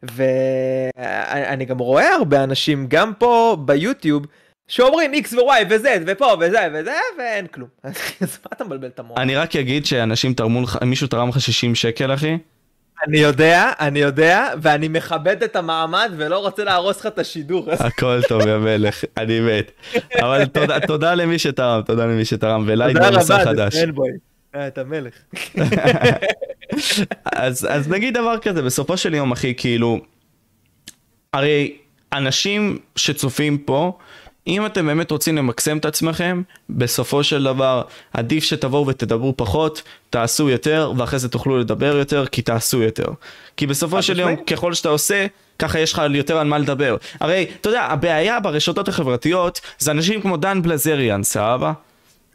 ואני 0.04 1.66
גם 1.66 1.78
רואה 1.78 2.16
הרבה 2.16 2.44
אנשים, 2.44 2.86
גם 2.88 3.14
פה 3.14 3.58
ביוטיוב, 3.66 4.26
שאומרים 4.68 5.14
x 5.14 5.34
ו-y 5.34 5.66
ו-z 5.70 5.88
ופה 6.08 6.34
וזה 6.40 6.68
וזה 6.74 6.98
ואין 7.18 7.48
כלום. 7.48 7.70
אז 7.84 7.98
מה 8.22 8.50
אתה 8.54 8.64
מבלבל 8.64 8.88
את 8.88 9.00
המוח? 9.00 9.18
אני 9.18 9.36
רק 9.36 9.56
אגיד 9.56 9.86
שאנשים 9.86 10.34
תרמו 10.34 10.62
לך, 10.62 10.78
מישהו 10.86 11.08
תרם 11.08 11.30
לך 11.30 11.42
60 11.42 11.76
שקל 11.76 12.14
אחי? 12.14 12.38
אני 13.04 13.18
יודע, 13.18 13.72
אני 13.80 14.00
יודע, 14.00 14.48
ואני 14.62 14.88
מכבד 14.88 15.44
את 15.44 15.56
המעמד 15.56 16.12
ולא 16.18 16.40
רוצה 16.40 16.64
להרוס 16.64 17.00
לך 17.00 17.06
את 17.06 17.20
השידור. 17.20 17.72
הכל 17.80 18.20
טוב, 18.30 18.42
יא 18.48 18.58
מלך, 18.58 19.04
אני 19.18 19.40
מת. 19.40 19.72
אבל 20.20 20.46
תודה, 20.46 20.80
תודה 20.80 21.16
למי 21.16 21.40
שתרם, 21.40 21.82
תודה 21.82 22.06
למי 22.06 22.26
שתרם, 22.26 22.64
ולייק 22.68 22.98
בנושא 22.98 23.44
חדש. 23.44 23.76
תודה 23.76 23.92
רבה, 23.92 24.04
אה, 24.56 24.68
אתה 24.68 24.84
מלך. 24.84 25.14
אז, 27.26 27.68
אז 27.70 27.90
נגיד 27.90 28.14
דבר 28.14 28.38
כזה, 28.38 28.62
בסופו 28.62 28.98
של 28.98 29.14
יום, 29.14 29.32
אחי, 29.32 29.54
כאילו, 29.58 30.00
הרי 31.34 31.78
אנשים 32.14 32.80
שצופים 32.96 33.58
פה, 33.58 33.98
אם 34.48 34.66
אתם 34.66 34.86
באמת 34.86 35.12
רוצים 35.12 35.38
למקסם 35.38 35.78
את 35.78 35.86
עצמכם, 35.86 36.42
בסופו 36.70 37.24
של 37.24 37.44
דבר 37.44 37.82
עדיף 38.14 38.44
שתבואו 38.44 38.88
ותדברו 38.88 39.34
פחות, 39.38 39.82
תעשו 40.10 40.50
יותר, 40.50 40.92
ואחרי 40.98 41.20
זה 41.20 41.30
תוכלו 41.30 41.58
לדבר 41.58 41.98
יותר, 41.98 42.26
כי 42.26 42.42
תעשו 42.42 42.82
יותר. 42.82 43.08
כי 43.58 43.68
בסופו 43.68 44.02
של 44.02 44.20
יום, 44.20 44.36
ככל 44.36 44.74
שאתה 44.74 44.90
עושה, 44.90 45.26
ככה 45.60 45.80
יש 45.80 45.94
לך 45.94 46.02
יותר 46.14 46.38
על 46.38 46.48
מה 46.48 46.58
לדבר. 46.58 46.98
הרי, 47.20 47.46
אתה 47.62 47.70
יודע, 47.70 47.82
הבעיה 47.82 48.40
ברשתות 48.40 48.88
החברתיות, 48.88 49.62
זה 49.80 49.92
אנשים 49.92 50.22
כמו 50.22 50.38
דן 50.38 50.62
בלזריאן, 50.62 51.24
סבבה? 51.24 51.74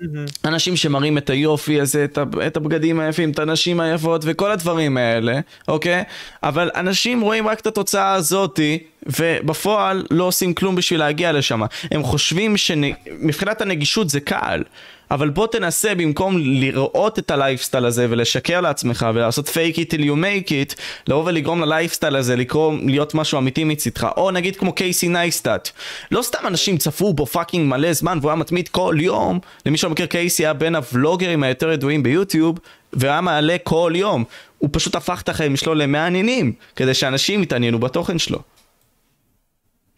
Mm-hmm. 0.00 0.48
אנשים 0.48 0.76
שמראים 0.76 1.18
את 1.18 1.30
היופי 1.30 1.80
הזה, 1.80 2.06
את 2.46 2.56
הבגדים 2.56 3.00
היפים, 3.00 3.30
את 3.30 3.38
הנשים 3.38 3.80
היפות 3.80 4.22
וכל 4.24 4.50
הדברים 4.50 4.96
האלה, 4.96 5.40
אוקיי? 5.68 6.02
אבל 6.42 6.70
אנשים 6.74 7.20
רואים 7.20 7.48
רק 7.48 7.60
את 7.60 7.66
התוצאה 7.66 8.12
הזאתי, 8.12 8.78
ובפועל 9.06 10.06
לא 10.10 10.24
עושים 10.24 10.54
כלום 10.54 10.76
בשביל 10.76 11.00
להגיע 11.00 11.32
לשם. 11.32 11.62
הם 11.90 12.02
חושבים 12.02 12.56
שמבחינת 12.56 13.60
הנגישות 13.60 14.10
זה 14.10 14.20
קל. 14.20 14.62
אבל 15.11 15.31
בוא 15.31 15.46
תנסה 15.46 15.94
במקום 15.94 16.38
לראות 16.38 17.18
את 17.18 17.31
הלייפסטייל 17.31 17.85
הזה 17.85 18.07
ולשקר 18.11 18.61
לעצמך 18.61 19.07
ולעשות 19.14 19.49
fake 19.49 19.77
it 19.77 19.94
till 19.94 20.01
you 20.01 20.14
make 20.23 20.49
it, 20.49 20.81
לבוא 21.07 21.25
ולגרום 21.27 21.61
ללייפסטייל 21.61 22.16
הזה 22.16 22.37
לגרום 22.37 22.88
להיות 22.88 23.14
משהו 23.14 23.38
אמיתי 23.38 23.64
מצידך. 23.64 24.09
או 24.16 24.31
נגיד 24.31 24.57
כמו 24.57 24.73
קייסי 24.73 25.09
נייסטאט. 25.09 25.70
לא 26.11 26.23
סתם 26.23 26.46
אנשים 26.46 26.79
צפו 26.79 27.12
בו 27.14 27.27
פאקינג 27.27 27.68
מלא 27.68 27.92
זמן 27.92 28.18
והוא 28.20 28.31
היה 28.31 28.37
מתמיד 28.37 28.68
כל 28.68 28.96
יום. 28.99 29.38
למי 29.66 29.79
שלא 29.79 29.90
מכיר 29.90 30.07
קייסי 30.07 30.46
היה 30.46 30.53
בין 30.53 30.77
הוולוגרים 30.77 31.42
היותר 31.42 31.73
ידועים 31.73 32.03
ביוטיוב 32.03 32.59
והיה 32.92 33.20
מעלה 33.20 33.57
כל 33.64 33.92
יום. 33.94 34.25
הוא 34.59 34.70
פשוט 34.73 34.94
הפך 34.94 35.20
את 35.23 35.29
החיים 35.29 35.57
שלו 35.57 35.75
למעניינים 35.75 36.53
כדי 36.77 36.94
שאנשים 36.94 37.42
יתעניינו 37.42 37.79
בתוכן 37.79 38.18
שלו. 38.18 38.38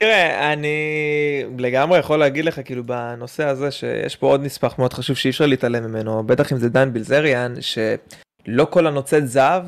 תראה, 0.02 0.52
אני 0.52 1.44
לגמרי 1.58 1.98
יכול 1.98 2.18
להגיד 2.18 2.44
לך 2.44 2.60
כאילו 2.64 2.84
בנושא 2.84 3.44
הזה 3.44 3.70
שיש 3.70 4.16
פה 4.16 4.26
עוד 4.26 4.42
נספח 4.42 4.78
מאוד 4.78 4.92
חשוב 4.92 5.16
שאי 5.16 5.30
אפשר 5.30 5.46
להתעלם 5.46 5.84
ממנו, 5.84 6.26
בטח 6.26 6.52
אם 6.52 6.58
זה 6.58 6.68
דן 6.68 6.92
בילזריאן, 6.92 7.54
שלא 7.60 8.64
כל 8.70 8.86
הנוצאת 8.86 9.28
זהב, 9.28 9.64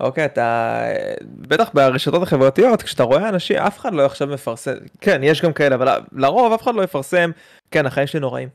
אוקיי, 0.00 0.24
אתה, 0.24 0.80
בטח 1.24 1.70
ברשתות 1.74 2.22
החברתיות, 2.22 2.82
כשאתה 2.82 3.02
רואה 3.02 3.28
אנשים, 3.28 3.56
אף 3.56 3.78
אחד 3.78 3.94
לא 3.94 4.06
עכשיו 4.06 4.28
מפרסם, 4.28 4.74
כן, 5.00 5.20
יש 5.24 5.42
גם 5.42 5.52
כאלה, 5.52 5.74
אבל 5.74 6.00
לרוב 6.12 6.52
אף 6.52 6.62
אחד 6.62 6.74
לא 6.74 6.82
יפרסם, 6.82 7.30
כן, 7.70 7.86
החיים 7.86 8.06
שלי 8.06 8.20
נוראים. 8.20 8.48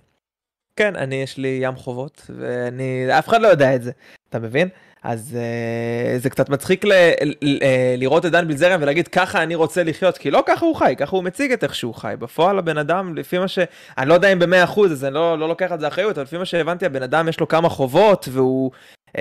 כן, 0.76 0.96
אני 0.96 1.16
יש 1.16 1.38
לי 1.38 1.60
ים 1.62 1.76
חובות, 1.76 2.32
ואני, 2.40 3.20
אף 3.20 3.28
אחד 3.28 3.42
לא 3.42 3.48
יודע 3.48 3.76
את 3.76 3.84
זה, 3.84 3.92
אתה 4.30 4.40
מבין? 4.40 4.70
אז 5.04 5.38
uh, 5.38 6.22
זה 6.22 6.30
קצת 6.30 6.50
מצחיק 6.50 6.86
ל, 6.86 6.92
ל, 7.24 7.34
ל, 7.42 7.60
אה, 7.62 7.96
לראות 7.98 8.26
את 8.26 8.32
דן 8.32 8.48
בילזריאן 8.48 8.84
ולהגיד 8.84 9.08
ככה 9.08 9.44
אני 9.44 9.56
רוצה 9.56 9.84
לחיות, 9.84 10.18
כי 10.18 10.32
לא 10.32 10.44
ככה 10.46 10.66
הוא 10.66 10.76
חי, 10.76 10.96
ככה 10.98 11.16
הוא 11.16 11.24
מציג 11.24 11.52
את 11.52 11.64
איך 11.64 11.76
שהוא 11.76 11.96
חי. 11.96 12.14
בפועל 12.20 12.60
הבן 12.60 12.78
אדם, 12.78 13.16
לפי 13.16 13.38
מה 13.38 13.48
ש... 13.48 13.60
אני 13.98 14.10
לא 14.10 14.14
יודע 14.14 14.34
אם 14.34 14.40
במאה 14.40 14.64
אחוז, 14.64 14.92
אז 14.92 15.06
אני 15.06 15.14
לא, 15.14 15.40
לא 15.40 15.48
לוקח 15.48 15.72
על 15.72 15.80
זה 15.80 15.88
אחריות, 15.88 16.18
אבל 16.18 16.24
לפי 16.24 16.38
מה 16.38 16.46
שהבנתי, 16.46 16.86
הבן 16.86 17.04
אדם 17.04 17.28
יש 17.30 17.40
לו 17.40 17.48
כמה 17.48 17.70
חובות, 17.70 18.28
והוא 18.32 18.72
uh, 19.08 19.12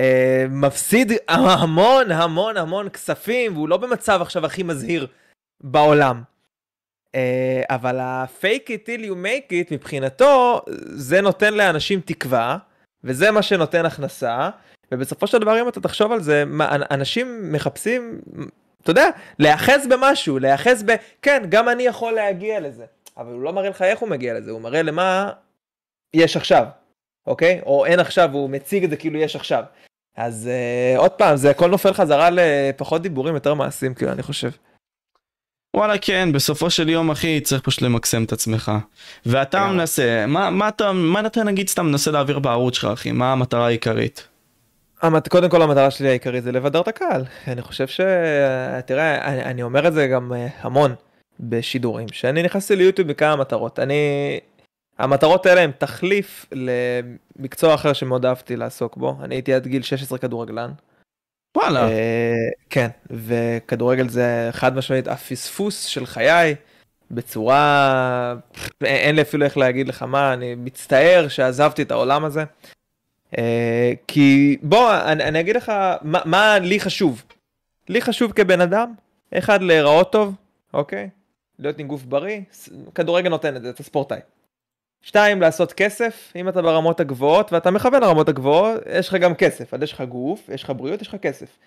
מפסיד 0.49 1.11
המון 1.27 2.11
המון 2.11 2.57
המון 2.57 2.89
כספים, 2.89 3.53
והוא 3.53 3.69
לא 3.69 3.77
במצב 3.77 4.19
עכשיו 4.21 4.45
הכי 4.45 4.63
מזהיר 4.63 5.07
בעולם. 5.61 6.21
Uh, 7.07 7.19
אבל 7.69 7.99
ה-fake 7.99 8.67
it 8.67 8.85
till 8.85 9.03
you 9.05 9.13
make 9.13 9.51
it, 9.51 9.73
מבחינתו, 9.73 10.61
זה 10.83 11.21
נותן 11.21 11.53
לאנשים 11.53 12.01
תקווה, 12.05 12.57
וזה 13.03 13.31
מה 13.31 13.41
שנותן 13.41 13.85
הכנסה. 13.85 14.49
ובסופו 14.91 15.27
של 15.27 15.37
דבר 15.37 15.61
אם 15.61 15.67
אתה 15.67 15.81
תחשוב 15.81 16.11
על 16.11 16.21
זה, 16.21 16.43
מה, 16.45 16.75
אנשים 16.91 17.51
מחפשים, 17.51 18.21
אתה 18.83 18.91
יודע, 18.91 19.09
להיאחז 19.39 19.87
במשהו, 19.89 20.39
להיאחז 20.39 20.83
ב... 20.83 20.95
כן, 21.21 21.43
גם 21.49 21.69
אני 21.69 21.83
יכול 21.83 22.13
להגיע 22.13 22.59
לזה. 22.59 22.85
אבל 23.17 23.33
הוא 23.33 23.41
לא 23.41 23.53
מראה 23.53 23.69
לך 23.69 23.81
איך 23.81 23.99
הוא 23.99 24.09
מגיע 24.09 24.33
לזה, 24.33 24.51
הוא 24.51 24.61
מראה 24.61 24.81
למה 24.81 25.31
יש 26.13 26.37
עכשיו, 26.37 26.65
אוקיי? 27.27 27.61
או 27.65 27.85
אין 27.85 27.99
עכשיו, 27.99 28.29
הוא 28.33 28.49
מציג 28.49 28.83
את 28.83 28.89
זה 28.89 28.97
כאילו 28.97 29.19
יש 29.19 29.35
עכשיו. 29.35 29.63
אז 30.17 30.49
uh, 30.95 30.99
עוד 30.99 31.11
פעם, 31.11 31.37
זה 31.37 31.49
הכל 31.49 31.69
נופל 31.69 31.93
חזרה 31.93 32.29
לפחות 32.31 33.01
דיבורים, 33.01 33.35
יותר 33.35 33.53
מעשים, 33.53 33.93
כאילו, 33.93 34.11
אני 34.11 34.23
חושב. 34.23 34.49
וואלה 35.75 35.97
כן, 35.97 36.31
בסופו 36.31 36.69
של 36.69 36.89
יום 36.89 37.11
אחי 37.11 37.41
צריך 37.41 37.61
פשוט 37.61 37.81
למקסם 37.81 38.23
את 38.23 38.31
עצמך. 38.31 38.71
ואתה 39.25 39.67
מנסה, 39.67 40.25
מה, 40.27 40.49
מה 40.49 40.67
אתה, 40.67 40.91
מה 40.91 41.19
אתה 41.25 41.43
נגיד 41.43 41.69
סתם 41.69 41.85
מנסה 41.85 42.11
להעביר 42.11 42.39
בערוץ 42.39 42.75
שלך 42.75 42.85
אחי? 42.85 43.11
מה 43.11 43.31
המטרה 43.31 43.65
העיקרית? 43.65 44.27
קודם 45.29 45.49
כל 45.49 45.61
המטרה 45.61 45.91
שלי 45.91 46.09
העיקרית 46.09 46.43
זה 46.43 46.51
לבדר 46.51 46.81
את 46.81 46.87
הקהל. 46.87 47.23
אני 47.47 47.61
חושב 47.61 47.87
ש... 47.87 48.01
תראה, 48.85 49.25
אני, 49.25 49.43
אני 49.43 49.63
אומר 49.63 49.87
את 49.87 49.93
זה 49.93 50.07
גם 50.07 50.33
אה, 50.33 50.47
המון 50.61 50.95
בשידורים, 51.39 52.07
שאני 52.11 52.43
נכנסתי 52.43 52.75
ליוטיוב 52.75 53.07
בכמה 53.07 53.35
מטרות. 53.35 53.79
אני... 53.79 53.95
המטרות 54.97 55.45
האלה 55.45 55.61
הם 55.61 55.71
תחליף 55.77 56.45
למקצוע 56.51 57.75
אחר 57.75 57.93
שמאוד 57.93 58.25
אהבתי 58.25 58.55
לעסוק 58.55 58.97
בו. 58.97 59.17
אני 59.23 59.35
הייתי 59.35 59.53
עד 59.53 59.67
גיל 59.67 59.81
16 59.81 60.17
כדורגלן. 60.17 60.71
וואלה. 61.57 61.87
Uh, 61.87 61.91
כן, 62.69 62.87
וכדורגל 63.09 64.09
זה 64.09 64.49
חד 64.51 64.75
משמעית 64.75 65.07
הפספוס 65.07 65.83
של 65.83 66.05
חיי. 66.05 66.55
בצורה 67.11 68.35
אין 68.83 69.15
לי 69.15 69.21
אפילו 69.21 69.45
איך 69.45 69.57
להגיד 69.57 69.87
לך 69.87 70.03
מה 70.03 70.33
אני 70.33 70.55
מצטער 70.55 71.27
שעזבתי 71.27 71.81
את 71.81 71.91
העולם 71.91 72.25
הזה 72.25 72.39
אה, 72.39 72.45
כי 74.07 74.57
בוא, 74.61 74.93
אני, 75.05 75.23
אני 75.23 75.39
אגיד 75.39 75.55
לך 75.55 75.71
מה, 76.01 76.19
מה 76.25 76.59
לי 76.59 76.79
חשוב. 76.79 77.23
לי 77.89 78.01
חשוב 78.01 78.31
כבן 78.31 78.61
אדם, 78.61 78.93
אחד, 79.33 79.61
להיראות 79.61 80.11
טוב, 80.11 80.35
אוקיי? 80.73 81.09
להיות 81.59 81.79
עם 81.79 81.87
גוף 81.87 82.03
בריא, 82.03 82.41
כדורגל 82.95 83.29
נותן 83.29 83.55
את 83.55 83.61
זה, 83.61 83.69
אתה 83.69 83.83
ספורטאי. 83.83 84.19
שתיים, 85.01 85.41
לעשות 85.41 85.73
כסף, 85.73 86.33
אם 86.35 86.49
אתה 86.49 86.61
ברמות 86.61 86.99
הגבוהות 86.99 87.53
ואתה 87.53 87.71
מכוון 87.71 88.01
לרמות 88.01 88.29
הגבוהות, 88.29 88.81
יש 88.99 89.09
לך 89.09 89.15
גם 89.15 89.35
כסף, 89.35 89.73
אז 89.73 89.83
יש 89.83 89.93
לך 89.93 90.01
גוף, 90.01 90.49
יש 90.49 90.63
לך 90.63 90.73
בריאות, 90.77 91.01
יש 91.01 91.07
לך 91.07 91.15
כסף. 91.15 91.57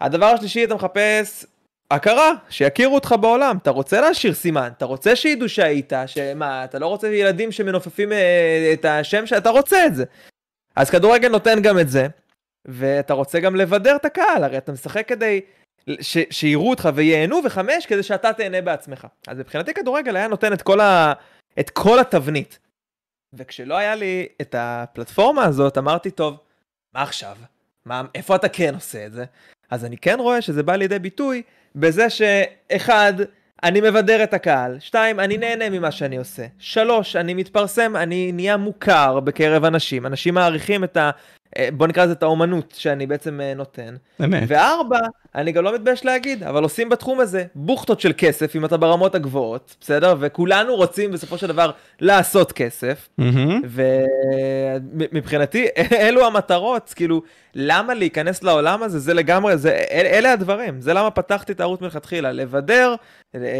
הדבר 0.00 0.26
השלישי, 0.26 0.64
אתה 0.64 0.74
מחפש 0.74 1.46
הכרה, 1.90 2.32
שיכירו 2.48 2.94
אותך 2.94 3.14
בעולם, 3.20 3.56
אתה 3.62 3.70
רוצה 3.70 4.00
להשאיר 4.00 4.34
סימן, 4.34 4.68
אתה 4.76 4.84
רוצה 4.84 5.16
שידעו 5.16 5.48
שהיית, 5.48 5.92
שמה, 6.06 6.64
אתה 6.64 6.78
לא 6.78 6.86
רוצה 6.86 7.08
ילדים 7.08 7.52
שמנופפים 7.52 8.12
אה, 8.12 8.70
את 8.72 8.84
השם 8.84 9.26
שאתה 9.26 9.50
רוצה 9.50 9.86
את 9.86 9.94
זה. 9.94 10.04
אז 10.78 10.90
כדורגל 10.90 11.28
נותן 11.28 11.62
גם 11.62 11.78
את 11.78 11.88
זה, 11.88 12.06
ואתה 12.64 13.14
רוצה 13.14 13.40
גם 13.40 13.56
לבדר 13.56 13.96
את 13.96 14.04
הקהל, 14.04 14.44
הרי 14.44 14.58
אתה 14.58 14.72
משחק 14.72 15.08
כדי 15.08 15.40
ש- 16.00 16.26
שיראו 16.30 16.70
אותך 16.70 16.88
וייהנו, 16.94 17.40
וחמש, 17.44 17.86
כדי 17.86 18.02
שאתה 18.02 18.32
תהנה 18.32 18.60
בעצמך. 18.60 19.06
אז 19.26 19.38
מבחינתי 19.38 19.74
כדורגל 19.74 20.16
היה 20.16 20.28
נותן 20.28 20.52
את 20.52 20.62
כל, 20.62 20.80
ה... 20.80 21.12
את 21.60 21.70
כל 21.70 21.98
התבנית. 21.98 22.58
וכשלא 23.32 23.76
היה 23.76 23.94
לי 23.94 24.26
את 24.40 24.54
הפלטפורמה 24.58 25.44
הזאת, 25.44 25.78
אמרתי, 25.78 26.10
טוב, 26.10 26.36
מה 26.94 27.02
עכשיו? 27.02 27.36
מה, 27.84 28.02
איפה 28.14 28.36
אתה 28.36 28.48
כן 28.48 28.74
עושה 28.74 29.06
את 29.06 29.12
זה? 29.12 29.24
אז 29.70 29.84
אני 29.84 29.96
כן 29.96 30.16
רואה 30.20 30.42
שזה 30.42 30.62
בא 30.62 30.76
לידי 30.76 30.98
ביטוי 30.98 31.42
בזה 31.74 32.10
שאחד, 32.10 33.12
אני 33.62 33.80
מבדר 33.80 34.22
את 34.22 34.34
הקהל, 34.34 34.76
שתיים, 34.80 35.20
אני 35.20 35.38
נהנה 35.38 35.70
ממה 35.70 35.90
שאני 35.90 36.16
עושה, 36.16 36.46
שלוש, 36.58 37.16
אני 37.16 37.34
מתפרסם, 37.34 37.96
אני 37.96 38.32
נהיה 38.32 38.56
מוכר 38.56 39.20
בקרב 39.20 39.64
אנשים, 39.64 40.06
אנשים 40.06 40.34
מעריכים 40.34 40.84
את 40.84 40.96
ה... 40.96 41.10
אה, 41.56 41.68
בוא 41.72 41.86
נקרא 41.86 42.04
לזה 42.04 42.12
את 42.12 42.22
האומנות 42.22 42.74
שאני 42.78 43.06
בעצם 43.06 43.40
אה, 43.40 43.54
נותן. 43.54 43.96
אמת. 44.24 44.42
וארבע, 44.46 44.98
אני 45.34 45.52
גם 45.52 45.64
לא 45.64 45.74
מתבייש 45.74 46.04
להגיד, 46.04 46.42
אבל 46.42 46.62
עושים 46.62 46.88
בתחום 46.88 47.20
הזה 47.20 47.44
בוכטות 47.54 48.00
של 48.00 48.12
כסף 48.18 48.56
אם 48.56 48.64
אתה 48.64 48.76
ברמות 48.76 49.14
הגבוהות, 49.14 49.76
בסדר? 49.80 50.14
וכולנו 50.20 50.74
רוצים 50.74 51.12
בסופו 51.12 51.38
של 51.38 51.46
דבר 51.46 51.70
לעשות 52.00 52.52
כסף. 52.52 53.08
מהמם. 53.18 53.60
ומבחינתי 54.94 55.66
אלו 56.06 56.26
המטרות, 56.26 56.92
כאילו, 56.96 57.22
למה 57.54 57.94
להיכנס 57.94 58.42
לעולם 58.42 58.82
הזה? 58.82 58.98
זה 58.98 59.14
לגמרי, 59.14 59.58
זה, 59.58 59.82
אל, 59.90 60.06
אלה 60.06 60.32
הדברים, 60.32 60.80
זה 60.80 60.94
למה 60.94 61.10
פתחתי 61.10 61.52
את 61.52 61.60
הערוץ 61.60 61.80
מלכתחילה, 61.80 62.32
לבדר, 62.32 62.94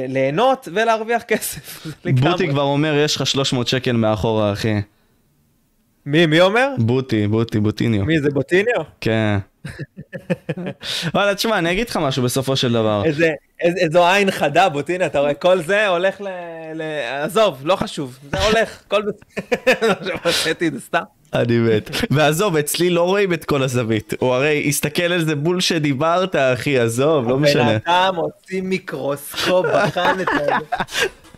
ליהנות 0.08 0.68
ולהרוויח 0.72 1.22
כסף. 1.22 1.86
בוטי 2.20 2.48
כבר 2.48 2.62
אומר, 2.62 2.94
יש 2.94 3.16
לך 3.16 3.26
300 3.26 3.68
שקל 3.68 3.92
מאחורה, 3.92 4.52
אחי. 4.52 4.80
מי, 6.10 6.26
מי 6.26 6.40
אומר? 6.40 6.68
בוטי, 6.78 7.26
בוטי, 7.26 7.60
בוטיניו. 7.60 8.04
מי 8.04 8.20
זה 8.20 8.30
בוטיניו? 8.30 8.82
כן. 9.00 9.38
וואלה, 11.14 11.34
תשמע, 11.34 11.58
אני 11.58 11.72
אגיד 11.72 11.88
לך 11.88 11.96
משהו 11.96 12.22
בסופו 12.22 12.56
של 12.56 12.72
דבר. 12.72 13.02
איזה, 13.04 13.30
איז, 13.60 13.74
איזו 13.76 14.06
עין 14.06 14.30
חדה 14.30 14.68
בוטיניו, 14.68 15.06
אתה 15.06 15.20
רואה, 15.20 15.34
כל 15.34 15.62
זה 15.62 15.88
הולך 15.88 16.20
ל... 16.20 16.28
ל... 16.74 16.82
עזוב, 17.22 17.58
לא 17.64 17.76
חשוב, 17.76 18.18
זה 18.30 18.38
הולך, 18.38 18.82
כל 18.88 19.02
בסדר. 19.02 20.14
הוצאתי 20.24 20.68
את 20.68 20.72
זה 20.72 20.80
סתם. 20.80 21.02
אני 21.34 21.58
מת. 21.58 21.90
ועזוב, 22.10 22.56
אצלי 22.56 22.90
לא 22.90 23.02
רואים 23.02 23.32
את 23.32 23.44
כל 23.44 23.62
הזווית. 23.62 24.14
הוא 24.18 24.34
הרי 24.34 24.64
הסתכל 24.68 25.02
על 25.02 25.24
זה 25.24 25.36
בול 25.36 25.60
שדיברת, 25.60 26.36
אחי, 26.36 26.78
עזוב, 26.78 27.28
לא 27.28 27.38
משנה. 27.38 27.70
הבן 27.70 27.78
אדם 27.84 28.14
הוציא 28.14 28.62
מיקרוסקופ, 28.62 29.66
בחן 29.74 30.16
את 30.20 30.26
זה. 30.38 30.52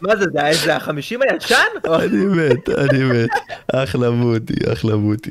מה 0.00 0.16
זה, 0.16 0.24
זה 0.32 0.44
היה 0.44 0.76
החמישים 0.76 1.20
הישן? 1.22 1.54
אני 1.86 2.24
מת, 2.24 2.68
אני 2.68 3.04
מת. 3.04 3.30
אחלה 3.74 4.10
בוטי, 4.10 4.54
אחלה 4.72 4.96
בוטי. 4.96 5.30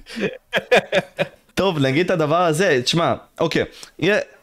טוב, 1.53 1.79
נגיד 1.79 2.05
את 2.05 2.12
הדבר 2.12 2.41
הזה, 2.45 2.82
תשמע, 2.84 3.13
אוקיי, 3.39 3.65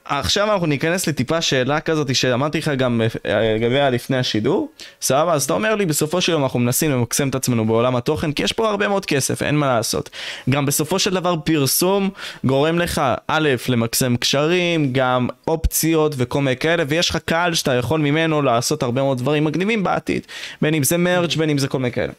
עכשיו 0.09 0.53
אנחנו 0.53 0.67
ניכנס 0.67 1.07
לטיפה 1.07 1.41
שאלה 1.41 1.81
כזאת 1.81 2.15
שאמרתי 2.15 2.59
לך 2.59 2.69
גם 2.69 3.01
אה, 3.27 3.55
לגביה 3.55 3.91
לפני 3.91 4.17
השידור, 4.17 4.69
סבבה? 5.03 5.33
אז 5.33 5.45
אתה 5.45 5.53
אומר 5.53 5.75
לי, 5.75 5.87
בסופו 5.87 6.21
של 6.21 6.33
יום 6.33 6.43
אנחנו 6.43 6.59
מנסים 6.59 6.91
למקסם 6.91 7.29
את 7.29 7.35
עצמנו 7.35 7.67
בעולם 7.67 7.97
התוכן, 7.97 8.33
כי 8.33 8.43
יש 8.43 8.53
פה 8.53 8.69
הרבה 8.71 8.89
מאוד 8.89 9.07
כסף, 9.07 9.43
אין 9.43 9.57
מה 9.57 9.67
לעשות. 9.67 10.11
גם 10.51 10.67
בסופו 10.67 10.99
של 10.99 11.15
דבר 11.15 11.37
פרסום 11.45 12.11
גורם 12.45 12.79
לך, 12.79 13.03
א', 13.29 13.49
למקסם 13.69 14.17
קשרים, 14.17 14.93
גם 14.93 15.29
אופציות 15.49 16.15
וכל 16.17 16.41
מיני 16.41 16.57
כאלה, 16.57 16.85
ויש 16.89 17.11
לך 17.11 17.17
קהל 17.25 17.55
שאתה 17.55 17.75
יכול 17.75 18.01
ממנו 18.01 18.43
לעשות 18.43 18.83
הרבה 18.83 19.03
מאוד 19.03 19.19
דברים 19.19 19.45
מגניבים 19.45 19.85
בעתיד, 19.85 20.27
בין 20.63 20.75
אם 20.75 20.83
זה 20.83 20.97
מרץ', 20.97 21.37
בין 21.37 21.51
אם 21.51 21.59
זה 21.59 21.69
כל 21.69 21.79
מיני 21.79 21.93
כאלה. 21.93 22.13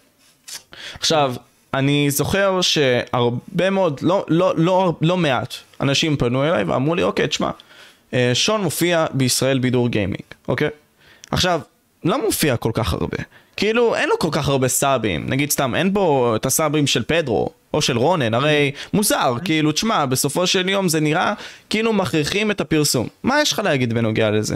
עכשיו, 1.00 1.34
אני 1.73 2.12
זוכר 2.12 2.62
שהרבה 2.62 3.69
מאוד, 3.69 4.00
לא, 4.02 4.26
לא, 4.28 4.54
לא, 4.58 4.93
לא 5.02 5.17
מעט, 5.17 5.54
אנשים 5.82 6.17
פנו 6.17 6.43
אליי 6.43 6.63
ואמרו 6.63 6.95
לי, 6.95 7.04
אוקיי, 7.04 7.28
תשמע, 7.28 7.50
שון 8.34 8.62
מופיע 8.62 9.06
בישראל 9.13 9.60
בידור 9.60 9.89
גיימינג, 9.89 10.24
אוקיי? 10.48 10.70
עכשיו, 11.32 11.62
לא 12.04 12.26
מופיע 12.26 12.58
כל 12.58 12.72
כך 12.74 12.93
הרבה. 12.93 13.17
כאילו, 13.58 13.96
אין 13.96 14.10
לו 14.10 14.20
כל 14.20 14.30
כך 14.32 14.48
הרבה 14.48 14.67
סאבים. 14.67 15.26
נגיד 15.30 15.52
סתם, 15.52 15.76
אין 15.76 15.93
בו 15.93 16.36
את 16.36 16.46
הסאבים 16.46 16.88
של 16.88 17.04
פדרו, 17.04 17.50
או 17.74 17.82
של 17.82 17.98
רונן, 17.98 18.34
הרי 18.34 18.72
מוזר, 18.93 19.36
כאילו, 19.43 19.72
תשמע, 19.72 20.06
בסופו 20.06 20.48
של 20.48 20.70
יום 20.70 20.89
זה 20.89 21.00
נראה 21.00 21.34
כאילו 21.70 21.93
מכריחים 21.93 22.52
את 22.52 22.62
הפרסום. 22.62 23.08
מה 23.24 23.41
יש 23.41 23.52
לך 23.52 23.60
להגיד 23.60 23.93
בנוגע 23.93 24.32
לזה? 24.32 24.56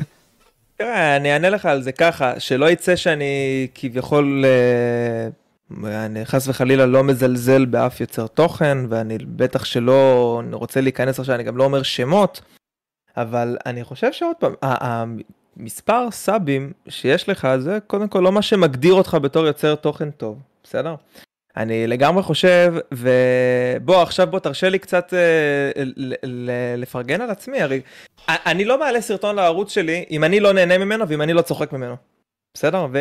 תראה, 0.78 1.16
אני 1.16 1.34
אענה 1.34 1.50
לך 1.50 1.66
על 1.66 1.82
זה 1.82 1.92
ככה, 1.92 2.40
שלא 2.40 2.70
יצא 2.70 2.96
שאני 2.96 3.68
כביכול, 3.76 4.46
אה, 4.48 6.06
אני 6.06 6.26
חס 6.26 6.48
וחלילה 6.48 6.86
לא 6.86 7.04
מזלזל 7.04 7.66
באף 7.66 8.02
יוצר 8.02 8.28
תוכן, 8.28 8.78
ואני 8.90 9.18
בטח 9.26 9.66
שלא 9.66 10.42
רוצה 10.52 10.82
להיכנס 10.82 11.20
עכשיו, 11.20 11.36
אני 11.36 11.44
גם 11.44 11.58
לא 11.58 11.64
אומר 11.64 11.84
שמות, 11.84 12.42
אבל 13.18 13.58
אני 13.66 13.84
חושב 13.84 14.12
שעוד 14.12 14.36
פעם, 14.40 14.54
המספר 14.62 16.12
סאבים 16.12 16.74
שיש 16.90 17.30
לך 17.30 17.48
זה 17.60 17.80
קודם 17.88 18.08
כל 18.08 18.20
לא 18.20 18.32
מה 18.32 18.42
שמגדיר 18.42 18.94
אותך 18.94 19.18
בתור 19.22 19.46
יוצר 19.46 19.76
תוכן 19.76 20.12
טוב, 20.12 20.40
בסדר? 20.64 20.96
אני 21.58 21.88
לגמרי 21.88 22.24
חושב, 22.24 22.74
ובוא 22.92 24.02
עכשיו 24.02 24.28
בוא 24.28 24.40
תרשה 24.40 24.70
לי 24.70 24.80
קצת 24.80 25.14
אה, 25.14 25.84
ל- 25.84 26.14
ל- 26.24 26.76
לפרגן 26.78 27.22
על 27.22 27.30
עצמי, 27.30 27.62
הרי 27.62 27.82
אני 28.30 28.66
לא 28.66 28.80
מעלה 28.80 29.02
סרטון 29.02 29.36
לערוץ 29.36 29.74
שלי 29.74 30.06
אם 30.12 30.24
אני 30.24 30.40
לא 30.40 30.54
נהנה 30.54 30.78
ממנו 30.78 31.08
ואם 31.08 31.22
אני 31.22 31.34
לא 31.34 31.42
צוחק 31.42 31.74
ממנו. 31.74 31.96
בסדר? 32.54 32.88
ו... 32.92 33.00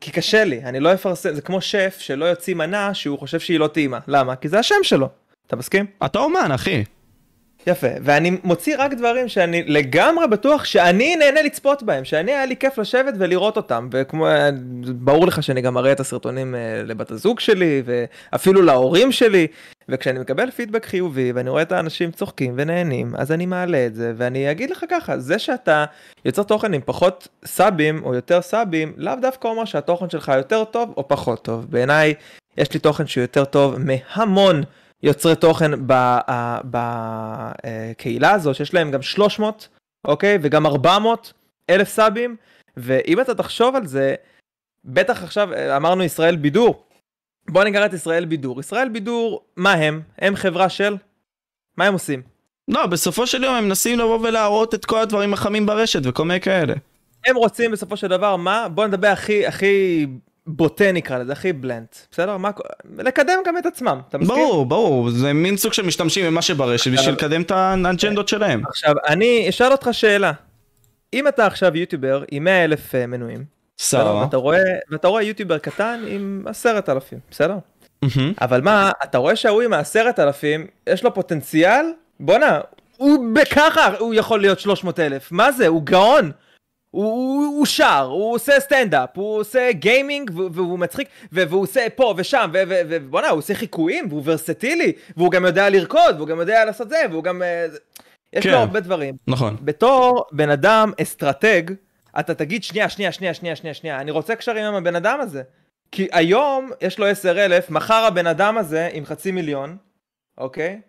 כי 0.00 0.10
קשה 0.10 0.44
לי, 0.44 0.64
אני 0.64 0.80
לא 0.80 0.94
אפרסם, 0.94 1.34
זה 1.34 1.42
כמו 1.42 1.60
שף 1.60 1.96
שלא 1.98 2.24
יוציא 2.24 2.54
מנה 2.54 2.94
שהוא 2.94 3.18
חושב 3.18 3.40
שהיא 3.40 3.60
לא 3.60 3.66
טעימה. 3.66 3.98
למה? 4.08 4.36
כי 4.36 4.48
זה 4.48 4.58
השם 4.58 4.74
שלו. 4.82 5.08
אתה 5.46 5.56
מסכים? 5.56 5.86
אתה 6.04 6.18
אומן, 6.18 6.52
אחי. 6.54 6.84
יפה, 7.66 7.86
ואני 8.02 8.36
מוציא 8.44 8.76
רק 8.78 8.94
דברים 8.94 9.28
שאני 9.28 9.62
לגמרי 9.66 10.28
בטוח 10.28 10.64
שאני 10.64 11.16
נהנה 11.16 11.42
לצפות 11.42 11.82
בהם, 11.82 12.04
שאני 12.04 12.32
היה 12.32 12.46
לי 12.46 12.56
כיף 12.56 12.78
לשבת 12.78 13.14
ולראות 13.18 13.56
אותם, 13.56 13.88
וכמו, 13.92 14.26
ברור 14.94 15.26
לך 15.26 15.42
שאני 15.42 15.60
גם 15.60 15.74
מראה 15.74 15.92
את 15.92 16.00
הסרטונים 16.00 16.54
אה, 16.54 16.82
לבת 16.84 17.10
הזוג 17.10 17.40
שלי, 17.40 17.82
ואפילו 17.84 18.62
להורים 18.62 19.12
שלי, 19.12 19.46
וכשאני 19.88 20.18
מקבל 20.18 20.50
פידבק 20.50 20.86
חיובי, 20.86 21.32
ואני 21.32 21.50
רואה 21.50 21.62
את 21.62 21.72
האנשים 21.72 22.10
צוחקים 22.10 22.54
ונהנים, 22.56 23.12
אז 23.16 23.32
אני 23.32 23.46
מעלה 23.46 23.86
את 23.86 23.94
זה, 23.94 24.12
ואני 24.16 24.50
אגיד 24.50 24.70
לך 24.70 24.84
ככה, 24.90 25.18
זה 25.18 25.38
שאתה 25.38 25.84
יוצר 26.24 26.42
תוכן 26.42 26.74
עם 26.74 26.80
פחות 26.84 27.28
סאבים, 27.44 28.04
או 28.04 28.14
יותר 28.14 28.42
סאבים, 28.42 28.92
לאו 28.96 29.14
דווקא 29.20 29.48
אומר 29.48 29.64
שהתוכן 29.64 30.10
שלך 30.10 30.32
יותר 30.36 30.64
טוב 30.64 30.94
או 30.96 31.08
פחות 31.08 31.44
טוב. 31.44 31.66
בעיניי, 31.70 32.14
יש 32.58 32.72
לי 32.72 32.80
תוכן 32.80 33.06
שהוא 33.06 33.22
יותר 33.22 33.44
טוב 33.44 33.76
מהמון 33.78 34.62
יוצרי 35.02 35.36
תוכן 35.36 35.70
בקהילה 36.64 38.32
הזו, 38.32 38.54
שיש 38.54 38.74
להם 38.74 38.90
גם 38.90 39.02
300, 39.02 39.68
אוקיי? 40.04 40.38
וגם 40.42 40.66
400 40.66 41.32
אלף 41.70 41.88
סאבים, 41.88 42.36
ואם 42.76 43.20
אתה 43.20 43.34
תחשוב 43.34 43.76
על 43.76 43.86
זה, 43.86 44.14
בטח 44.84 45.22
עכשיו 45.22 45.52
אה, 45.52 45.76
אמרנו 45.76 46.04
ישראל 46.04 46.36
בידור. 46.36 46.84
בוא 47.50 47.64
נקרא 47.64 47.86
את 47.86 47.92
ישראל 47.92 48.24
בידור. 48.24 48.60
ישראל 48.60 48.88
בידור, 48.88 49.44
מה 49.56 49.72
הם? 49.72 50.02
הם 50.18 50.36
חברה 50.36 50.68
של? 50.68 50.96
מה 51.76 51.86
הם 51.86 51.92
עושים? 51.92 52.22
לא, 52.68 52.86
בסופו 52.86 53.26
של 53.26 53.44
יום 53.44 53.54
הם 53.54 53.64
מנסים 53.64 53.98
לבוא 53.98 54.18
ולהראות 54.18 54.74
את 54.74 54.84
כל 54.84 54.98
הדברים 54.98 55.32
החמים 55.32 55.66
ברשת 55.66 56.00
וכל 56.04 56.24
מיני 56.24 56.40
כאלה. 56.40 56.74
הם 57.26 57.36
רוצים 57.36 57.70
בסופו 57.70 57.96
של 57.96 58.08
דבר 58.08 58.36
מה? 58.36 58.68
בוא 58.68 58.86
נדבר 58.86 59.08
הכי 59.08 59.46
הכי 59.46 60.06
בוטה 60.56 60.92
נקרא 60.92 61.18
לזה, 61.18 61.32
הכי 61.32 61.52
בלנט, 61.52 61.96
בסדר? 62.10 62.36
מה, 62.36 62.50
לקדם 62.98 63.38
גם 63.46 63.58
את 63.58 63.66
עצמם, 63.66 64.00
אתה 64.08 64.18
מסכים? 64.18 64.36
ברור, 64.36 64.66
ברור, 64.66 65.10
זה 65.10 65.32
מין 65.32 65.56
סוג 65.56 65.72
של 65.72 65.82
משתמשים 65.82 66.26
במה 66.26 66.42
שברשת 66.42 66.90
בשביל 66.90 67.14
לקדם 67.14 67.42
את 67.42 67.50
האג'נדות 67.50 68.28
שלהם. 68.28 68.66
עכשיו, 68.66 68.94
אני 69.08 69.46
אשאל 69.48 69.72
אותך 69.72 69.88
שאלה. 69.92 70.32
אם 71.12 71.28
אתה 71.28 71.46
עכשיו 71.46 71.76
יוטיובר 71.76 72.24
עם 72.30 72.44
100 72.44 72.64
אלף 72.64 72.94
אה, 72.94 73.06
מנויים, 73.06 73.44
בסדר? 73.76 74.16
ואתה 74.16 74.36
רואה, 74.36 74.62
ואתה 74.90 75.08
רואה 75.08 75.22
יוטיובר 75.22 75.58
קטן 75.58 76.04
עם 76.08 76.44
עשרת 76.46 76.88
אלפים, 76.88 77.18
בסדר? 77.30 77.56
מהמם. 78.02 78.32
אבל 78.40 78.60
מה, 78.60 78.90
אתה 79.04 79.18
רואה 79.18 79.36
שההוא 79.36 79.62
עם 79.62 79.72
העשרת 79.72 80.18
אלפים, 80.18 80.66
יש 80.86 81.04
לו 81.04 81.14
פוטנציאל? 81.14 81.86
בואנה, 82.20 82.60
הוא 82.96 83.34
ככה, 83.34 83.96
הוא 83.98 84.14
יכול 84.14 84.40
להיות 84.40 84.60
300 84.60 85.00
אלף. 85.00 85.32
מה 85.32 85.52
זה? 85.52 85.66
הוא 85.66 85.82
גאון. 85.82 86.30
הוא, 86.90 87.04
הוא, 87.04 87.44
הוא 87.44 87.66
שר, 87.66 88.08
הוא 88.10 88.34
עושה 88.34 88.60
סטנדאפ, 88.60 89.08
הוא 89.14 89.38
עושה 89.38 89.72
גיימינג 89.72 90.30
והוא 90.34 90.78
מצחיק, 90.78 91.08
והוא 91.32 91.62
עושה 91.62 91.86
פה 91.94 92.14
ושם, 92.16 92.50
ובואנה, 92.68 93.28
הוא 93.28 93.38
עושה 93.38 93.54
חיקויים, 93.54 94.06
והוא 94.08 94.22
ורסטילי, 94.24 94.92
והוא 95.16 95.30
גם 95.30 95.44
יודע 95.44 95.70
לרקוד, 95.70 96.16
והוא 96.16 96.28
גם 96.28 96.40
יודע 96.40 96.64
לעשות 96.64 96.88
זה, 96.88 97.02
והוא 97.10 97.24
גם... 97.24 97.42
אה, 97.42 97.66
יש 98.32 98.44
כן, 98.44 98.50
לו 98.50 98.56
הרבה 98.56 98.80
דברים. 98.80 99.14
נכון. 99.26 99.56
בתור 99.60 100.24
בן 100.32 100.50
אדם 100.50 100.92
אסטרטג, 101.02 101.62
אתה 102.20 102.34
תגיד, 102.34 102.64
שנייה, 102.64 102.88
שנייה, 102.88 103.12
שנייה, 103.12 103.34
שנייה, 103.34 103.56
שנייה, 103.56 103.74
שנייה, 103.74 104.00
אני 104.00 104.10
רוצה 104.10 104.36
קשרים 104.36 104.64
עם 104.64 104.74
הבן 104.74 104.96
אדם 104.96 105.20
הזה. 105.20 105.42
כי 105.92 106.08
היום 106.12 106.70
יש 106.80 106.98
לו 106.98 107.06
10,000, 107.06 107.70
מחר 107.70 108.04
הבן 108.04 108.26
אדם 108.26 108.58
הזה 108.58 108.88
עם 108.92 109.04
חצי 109.04 109.30
מיליון, 109.30 109.76
אוקיי? 110.38 110.80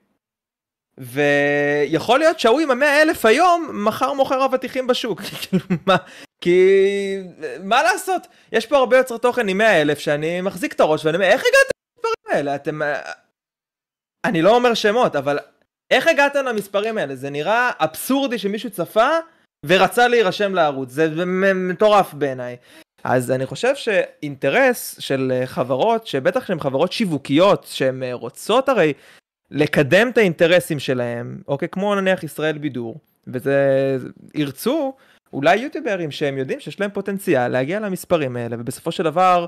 ויכול 1.02 2.20
להיות 2.20 2.40
שההוא 2.40 2.60
עם 2.60 2.72
המאה 2.72 3.02
אלף 3.02 3.26
היום, 3.26 3.70
מחר 3.86 4.14
מוכר 4.14 4.46
אבטיחים 4.46 4.88
בשוק. 4.88 5.22
כאילו, 5.42 5.66
כי 6.42 7.18
מה 7.64 7.84
לעשות? 7.84 8.28
יש 8.52 8.66
פה 8.66 8.78
הרבה 8.78 8.98
יוצרי 8.98 9.20
תוכן 9.20 9.48
עם 9.48 9.58
מאה 9.58 9.82
אלף 9.82 10.00
שאני 10.00 10.42
מחזיק 10.42 10.74
את 10.74 10.80
הראש 10.80 11.06
ואני 11.06 11.18
אומר, 11.18 11.28
איך 11.28 11.42
הגעתם 11.42 11.72
למספרים 11.98 12.38
האלה? 12.38 12.56
אתם... 12.56 12.82
אני 14.26 14.42
לא 14.42 14.56
אומר 14.56 14.74
שמות, 14.74 15.16
אבל 15.16 15.40
איך 15.92 16.08
הגעתם 16.08 16.46
למספרים 16.46 16.98
האלה? 16.98 17.16
זה 17.16 17.30
נראה 17.30 17.72
אבסורדי 17.80 18.38
שמישהו 18.38 18.70
צפה 18.70 19.10
ורצה 19.66 20.08
להירשם 20.08 20.56
לערוץ, 20.56 20.90
זה 20.90 21.26
מטורף 21.56 22.14
בעיניי. 22.14 22.58
אז 23.04 23.32
אני 23.32 23.46
חושב 23.46 23.76
שאינטרס 23.76 24.96
של 25.00 25.42
חברות, 25.46 26.08
שבטח 26.08 26.46
שהן 26.46 26.60
חברות 26.60 26.92
שיווקיות, 26.92 27.66
שהן 27.70 28.04
רוצות 28.04 28.70
הרי 28.70 28.94
לקדם 29.52 30.10
את 30.10 30.18
האינטרסים 30.18 30.80
שלהם, 30.80 31.42
אוקיי, 31.48 31.68
כמו 31.68 31.96
נניח 31.96 32.24
ישראל 32.24 32.58
בידור, 32.58 33.00
וזה, 33.28 33.98
ירצו 34.36 34.96
אולי 35.34 35.56
יוטיוברים 35.56 36.12
שהם 36.12 36.38
יודעים 36.38 36.60
שיש 36.60 36.80
להם 36.80 36.92
פוטנציאל 36.94 37.48
להגיע 37.48 37.80
למספרים 37.80 38.36
האלה, 38.36 38.56
ובסופו 38.60 38.92
של 38.92 39.04
דבר, 39.04 39.46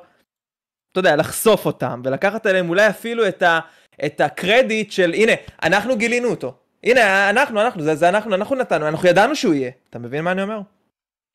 אתה 0.91 0.99
יודע, 0.99 1.15
לחשוף 1.15 1.65
אותם, 1.65 2.01
ולקחת 2.05 2.45
עליהם 2.45 2.69
אולי 2.69 2.89
אפילו 2.89 3.27
את, 3.27 3.41
ה, 3.41 3.59
את 4.05 4.21
הקרדיט 4.21 4.91
של, 4.91 5.13
הנה, 5.13 5.31
אנחנו 5.63 5.97
גילינו 5.97 6.29
אותו. 6.29 6.55
הנה, 6.83 7.29
אנחנו, 7.29 7.61
אנחנו, 7.61 7.83
זה, 7.83 7.95
זה 7.95 8.09
אנחנו, 8.09 8.35
אנחנו 8.35 8.55
נתנו, 8.55 8.87
אנחנו 8.87 9.07
ידענו 9.07 9.35
שהוא 9.35 9.53
יהיה. 9.53 9.71
אתה 9.89 9.99
מבין 9.99 10.23
מה 10.23 10.31
אני 10.31 10.41
אומר? 10.41 10.59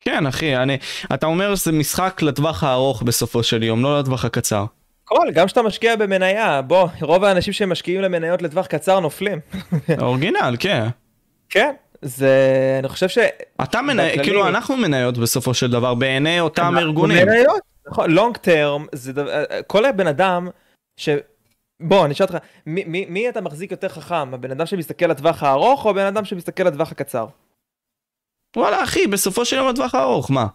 כן, 0.01 0.25
אחי, 0.25 0.57
אני, 0.57 0.77
אתה 1.13 1.25
אומר 1.25 1.55
שזה 1.55 1.71
משחק 1.71 2.21
לטווח 2.21 2.63
הארוך 2.63 3.03
בסופו 3.03 3.43
של 3.43 3.63
יום, 3.63 3.83
לא 3.83 3.99
לטווח 3.99 4.25
הקצר. 4.25 4.65
הכל, 5.11 5.31
גם 5.31 5.45
כשאתה 5.45 5.61
משקיע 5.61 5.95
במניה, 5.95 6.61
בוא, 6.61 6.87
רוב 7.01 7.23
האנשים 7.23 7.53
שמשקיעים 7.53 8.01
למניות 8.01 8.41
לטווח 8.41 8.67
קצר 8.67 8.99
נופלים. 8.99 9.39
אורגינל, 10.01 10.55
כן. 10.59 10.87
כן, 11.49 11.73
זה, 12.01 12.75
אני 12.79 12.87
חושב 12.87 13.09
ש... 13.09 13.17
אתה 13.63 13.81
מניה, 13.81 14.23
כאילו 14.23 14.47
אנחנו 14.47 14.77
מניות 14.77 15.17
בסופו 15.17 15.53
של 15.53 15.71
דבר, 15.71 15.93
בעיני 15.93 16.39
אותם 16.39 16.73
ארגונים. 16.77 17.27
מניות, 17.27 17.61
נכון, 17.87 18.11
לונג 18.11 18.37
טרם, 18.37 18.85
זה 18.91 19.13
דבר, 19.13 19.43
כל 19.67 19.85
הבן 19.85 20.07
אדם 20.07 20.49
ש... 20.97 21.09
בוא, 21.79 22.05
אני 22.05 22.13
אשאל 22.13 22.25
אותך, 22.25 22.37
מי, 22.65 22.83
מי, 22.87 23.05
מי 23.09 23.29
אתה 23.29 23.41
מחזיק 23.41 23.71
יותר 23.71 23.89
חכם, 23.89 24.33
הבן 24.33 24.51
אדם 24.51 24.65
שמסתכל 24.65 25.05
לטווח 25.05 25.43
הארוך 25.43 25.85
או 25.85 25.89
הבן 25.89 26.05
אדם 26.05 26.25
שמסתכל 26.25 26.63
לטווח 26.63 26.91
הקצר? 26.91 27.25
וואלה 28.57 28.83
אחי, 28.83 29.07
בסופו 29.07 29.45
של 29.45 29.55
יום 29.55 29.67
לטווח 29.67 29.95
הארוך, 29.95 30.31
מה? 30.31 30.45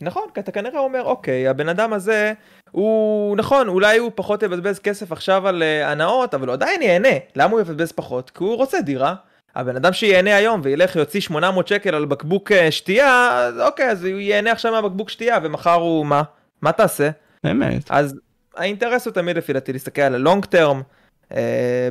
נכון, 0.00 0.22
כי 0.34 0.40
אתה 0.40 0.52
כנראה 0.52 0.80
אומר, 0.80 1.02
אוקיי, 1.04 1.48
הבן 1.48 1.68
אדם 1.68 1.92
הזה, 1.92 2.32
הוא, 2.70 3.36
נכון, 3.36 3.68
אולי 3.68 3.98
הוא 3.98 4.10
פחות 4.14 4.42
יבזבז 4.42 4.78
כסף 4.78 5.12
עכשיו 5.12 5.48
על 5.48 5.62
uh, 5.62 5.86
הנאות, 5.86 6.34
אבל 6.34 6.46
הוא 6.46 6.52
עדיין 6.52 6.82
ייהנה. 6.82 7.08
למה 7.36 7.52
הוא 7.52 7.60
יבזבז 7.60 7.92
פחות? 7.92 8.30
כי 8.30 8.44
הוא 8.44 8.56
רוצה 8.56 8.80
דירה. 8.80 9.14
הבן 9.54 9.76
אדם 9.76 9.92
שייהנה 9.92 10.36
היום 10.36 10.60
וילך 10.64 10.96
יוציא 10.96 11.20
800 11.20 11.68
שקל 11.68 11.94
על 11.94 12.04
בקבוק 12.04 12.52
uh, 12.52 12.54
שתייה, 12.70 13.30
אז 13.32 13.60
אוקיי, 13.60 13.90
אז 13.90 14.04
הוא 14.04 14.18
ייהנה 14.18 14.52
עכשיו 14.52 14.72
מהבקבוק 14.72 15.10
שתייה, 15.10 15.38
ומחר 15.42 15.74
הוא, 15.74 16.06
מה? 16.06 16.22
מה 16.62 16.72
תעשה? 16.72 17.10
באמת. 17.44 17.82
אז 17.90 18.14
האינטרס 18.56 19.06
הוא 19.06 19.14
תמיד 19.14 19.36
לפי 19.36 19.52
דעתי 19.52 19.72
להסתכל 19.72 20.02
על 20.02 20.14
הלונג 20.14 20.44
טרם. 20.44 20.82
Uh, 21.32 21.34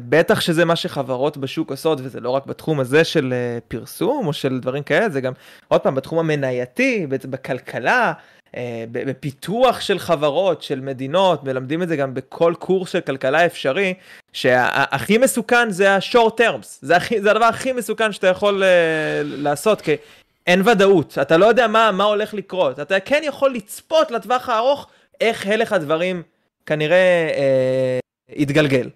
בטח 0.10 0.42
שזה 0.42 0.66
מה 0.66 0.76
שחברות 0.76 1.38
בשוק 1.38 1.72
עושות, 1.72 2.00
וזה 2.02 2.20
לא 2.20 2.30
רק 2.30 2.46
בתחום 2.46 2.80
הזה 2.80 3.04
של 3.04 3.34
uh, 3.34 3.62
פרסום 3.68 4.28
או 4.28 4.34
של 4.34 4.60
דברים 4.60 4.84
כאלה, 4.84 5.10
זה 5.10 5.22
גם, 5.22 5.34
עוד 5.68 5.82
פעם, 5.82 5.96
בתחום 5.96 6.20
המנייתי, 6.20 7.08
בכלכלה, 7.10 8.14
בפיתוח 8.92 9.80
של 9.80 10.00
חברות, 10.00 10.62
של 10.62 10.80
מדינות, 10.80 11.44
מלמדים 11.44 11.84
את 11.84 11.88
זה 11.88 11.96
גם 11.96 12.14
בכל 12.14 12.54
קורס 12.60 12.92
של 12.92 13.00
כלכלה 13.00 13.46
אפשרי, 13.46 13.94
שהכי 14.34 15.18
מסוכן 15.18 15.70
זה 15.70 15.92
ה-short 15.92 16.40
terms, 16.40 16.68
זה, 16.82 16.96
הכי, 16.96 17.22
זה 17.22 17.32
הדבר 17.32 17.46
הכי 17.46 17.72
מסוכן 17.72 18.12
שאתה 18.12 18.28
יכול 18.28 18.64
uh, 18.64 18.66
לעשות, 19.24 19.82
כי 19.82 19.96
אין 20.48 20.68
ודאות, 20.68 21.18
אתה 21.22 21.38
לא 21.38 21.46
יודע 21.46 21.68
מה, 21.68 21.92
מה 21.92 22.04
הולך 22.04 22.34
לקרות, 22.34 22.80
אתה 22.80 23.00
כן 23.00 23.22
יכול 23.24 23.54
לצפות 23.54 24.12
לטווח 24.12 24.50
הארוך 24.50 24.88
איך 25.22 25.48
הלך 25.48 25.74
הדברים 25.74 26.24
כנראה 26.66 27.30
אה, 27.30 28.34
יתגלגל. 28.36 28.90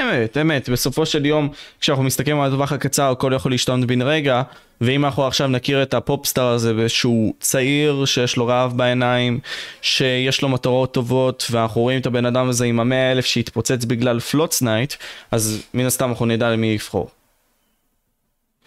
אמת, 0.00 0.36
אמת, 0.36 0.68
בסופו 0.68 1.06
של 1.06 1.26
יום, 1.26 1.48
כשאנחנו 1.80 2.04
מסתכלים 2.04 2.40
על 2.40 2.48
הטווח 2.48 2.72
הקצר, 2.72 3.10
הכל 3.10 3.32
יכול 3.36 3.52
להשתנות 3.52 3.86
בן 3.86 4.02
רגע, 4.02 4.42
ואם 4.80 5.04
אנחנו 5.04 5.26
עכשיו 5.26 5.48
נכיר 5.48 5.82
את 5.82 5.94
ה 5.94 6.00
pop 6.00 6.20
star 6.20 6.46
הזה, 6.46 6.88
שהוא 6.88 7.34
צעיר, 7.40 8.04
שיש 8.04 8.36
לו 8.36 8.46
רעב 8.46 8.76
בעיניים, 8.76 9.40
שיש 9.82 10.42
לו 10.42 10.48
מטרות 10.48 10.94
טובות, 10.94 11.46
ואנחנו 11.50 11.80
רואים 11.80 12.00
את 12.00 12.06
הבן 12.06 12.26
אדם 12.26 12.48
הזה 12.48 12.64
עם 12.64 12.80
המאה 12.80 13.12
אלף 13.12 13.24
שהתפוצץ 13.24 13.84
בגלל 13.84 14.20
פורטנייט, 14.20 14.94
אז 15.30 15.62
מן 15.74 15.86
הסתם 15.86 16.08
אנחנו 16.08 16.26
נדע 16.26 16.50
למי 16.50 16.74
לבחור. 16.74 17.10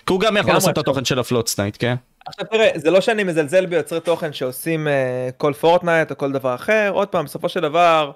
כי 0.05 0.13
הוא 0.13 0.19
גם 0.19 0.37
יכול 0.37 0.53
לעשות 0.53 0.69
את 0.69 0.77
התוכן 0.77 1.05
של 1.05 1.19
הפורטנייט, 1.19 1.77
כן? 1.79 1.95
עכשיו 2.25 2.45
תראה, 2.51 2.69
זה 2.75 2.91
לא 2.91 3.01
שאני 3.01 3.23
מזלזל 3.23 3.65
ביוצרי 3.65 3.99
תוכן 3.99 4.33
שעושים 4.33 4.87
אה, 4.87 5.31
כל 5.37 5.53
פורטנייט 5.53 6.11
או 6.11 6.17
כל 6.17 6.31
דבר 6.31 6.55
אחר, 6.55 6.91
עוד 6.93 7.07
פעם, 7.07 7.25
בסופו 7.25 7.49
של 7.49 7.59
דבר... 7.59 8.11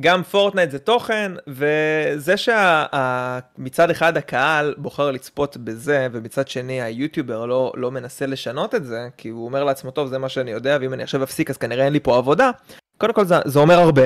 גם 0.00 0.22
פורטנייט 0.22 0.70
זה 0.70 0.78
תוכן, 0.78 1.32
וזה 1.46 2.34
שמצד 2.36 3.90
אחד 3.90 4.16
הקהל 4.16 4.74
בוחר 4.78 5.10
לצפות 5.10 5.56
בזה, 5.56 6.08
ומצד 6.12 6.48
שני 6.48 6.82
היוטיובר 6.82 7.46
לא, 7.46 7.72
לא 7.76 7.90
מנסה 7.90 8.26
לשנות 8.26 8.74
את 8.74 8.84
זה, 8.84 9.08
כי 9.16 9.28
הוא 9.28 9.44
אומר 9.44 9.64
לעצמו, 9.64 9.90
טוב, 9.90 10.08
זה 10.08 10.18
מה 10.18 10.28
שאני 10.28 10.50
יודע, 10.50 10.78
ואם 10.80 10.94
אני 10.94 11.02
עכשיו 11.02 11.22
אפסיק 11.22 11.50
אז 11.50 11.56
כנראה 11.56 11.84
אין 11.84 11.92
לי 11.92 12.00
פה 12.00 12.16
עבודה, 12.16 12.50
קודם 12.98 13.12
כל 13.12 13.24
זה, 13.24 13.34
זה 13.44 13.58
אומר 13.58 13.74
הרבה 13.74 14.02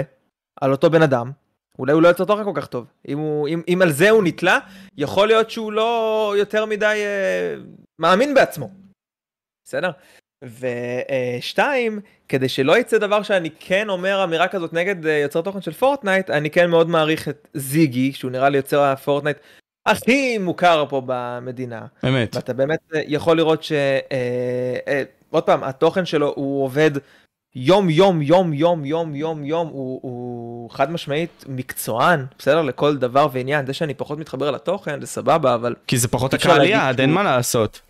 על 0.60 0.72
אותו 0.72 0.90
בן 0.90 1.02
אדם. 1.02 1.30
אולי 1.78 1.92
הוא 1.92 2.02
לא 2.02 2.08
יוצר 2.08 2.24
תוכן 2.24 2.44
כל 2.44 2.52
כך 2.54 2.66
טוב. 2.66 2.86
אם, 3.08 3.18
הוא, 3.18 3.48
אם, 3.48 3.62
אם 3.68 3.82
על 3.82 3.92
זה 3.92 4.10
הוא 4.10 4.24
נתלה, 4.24 4.58
יכול 4.96 5.26
להיות 5.28 5.50
שהוא 5.50 5.72
לא 5.72 6.34
יותר 6.38 6.66
מדי 6.66 7.02
אה, 7.04 7.54
מאמין 7.98 8.34
בעצמו. 8.34 8.70
בסדר? 9.64 9.90
ושתיים, 10.42 12.00
כדי 12.28 12.48
שלא 12.48 12.78
יצא 12.78 12.98
דבר 12.98 13.22
שאני 13.22 13.50
כן 13.60 13.88
אומר 13.88 14.24
אמירה 14.24 14.48
כזאת 14.48 14.72
נגד 14.72 15.06
אה, 15.06 15.12
יוצר 15.12 15.40
תוכן 15.40 15.60
של 15.60 15.72
פורטנייט, 15.72 16.30
אני 16.30 16.50
כן 16.50 16.70
מאוד 16.70 16.88
מעריך 16.88 17.28
את 17.28 17.48
זיגי, 17.54 18.12
שהוא 18.12 18.30
נראה 18.30 18.48
לי 18.48 18.56
יוצר 18.56 18.80
הפורטנייט 18.80 19.36
הכי 19.86 20.38
מוכר 20.38 20.84
פה 20.88 21.02
במדינה. 21.06 21.86
אמת. 22.08 22.36
ואתה 22.36 22.52
באמת 22.52 22.80
אה, 22.94 23.00
יכול 23.06 23.36
לראות 23.36 23.62
ש... 23.62 23.72
אה, 23.72 25.02
עוד 25.30 25.42
פעם, 25.42 25.64
התוכן 25.64 26.04
שלו 26.06 26.32
הוא 26.36 26.64
עובד 26.64 26.90
יום 27.58 27.90
יום 27.90 28.22
יום 28.22 28.52
יום 28.52 28.84
יום 28.84 29.14
יום 29.14 29.44
יום 29.44 29.68
הוא, 29.68 30.00
הוא 30.02 30.70
חד 30.70 30.90
משמעית 30.90 31.44
מקצוען 31.48 32.26
בסדר? 32.38 32.62
לכל 32.62 32.96
דבר 32.96 33.28
ועניין. 33.32 33.66
זה 33.66 33.72
שאני 33.72 33.94
פחות 33.94 34.18
מתחבר 34.18 34.50
לתוכן 34.50 35.00
זה 35.00 35.06
סבבה 35.06 35.54
אבל 35.54 35.74
כי 35.86 35.98
זה 35.98 36.08
פחות 36.08 36.34
הקהל 36.34 36.64
יעד 36.64 37.00
אין 37.00 37.10
מה 37.10 37.22
לעשות. 37.22 37.80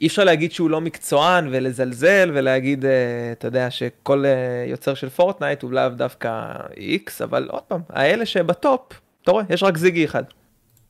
אי 0.00 0.06
אפשר 0.06 0.24
להגיד 0.24 0.52
שהוא 0.52 0.70
לא 0.70 0.80
מקצוען 0.80 1.48
ולזלזל 1.50 2.30
ולהגיד 2.34 2.84
uh, 2.84 2.88
אתה 3.32 3.48
יודע 3.48 3.70
שכל 3.70 4.24
uh, 4.24 4.70
יוצר 4.70 4.94
של 4.94 5.08
פורטנייט 5.08 5.62
הוא 5.62 5.72
לאו 5.72 5.88
דווקא 5.88 6.52
איקס 6.76 7.22
אבל 7.22 7.48
עוד 7.50 7.62
פעם 7.62 7.80
האלה 7.88 8.26
שבטופ 8.26 8.80
אתה 9.22 9.30
רואה 9.30 9.44
יש 9.50 9.62
רק 9.62 9.76
זיגי 9.78 10.04
אחד. 10.04 10.22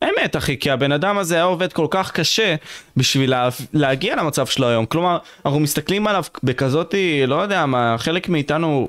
אמת 0.05 0.37
אחי, 0.37 0.59
כי 0.59 0.71
הבן 0.71 0.93
אדם 0.93 1.19
הזה 1.19 1.35
היה 1.35 1.45
עובד 1.45 1.73
כל 1.73 1.87
כך 1.91 2.13
קשה 2.13 2.55
בשביל 2.97 3.31
לה, 3.31 3.49
להגיע 3.73 4.17
למצב 4.17 4.47
שלו 4.47 4.69
היום. 4.69 4.87
כלומר, 4.87 5.19
אנחנו 5.47 5.61
מסתכלים 5.61 6.07
עליו 6.07 6.25
בכזאתי, 6.43 7.27
לא 7.27 7.35
יודע 7.35 7.67
מה, 7.67 7.95
חלק 7.99 8.29
מאיתנו 8.29 8.89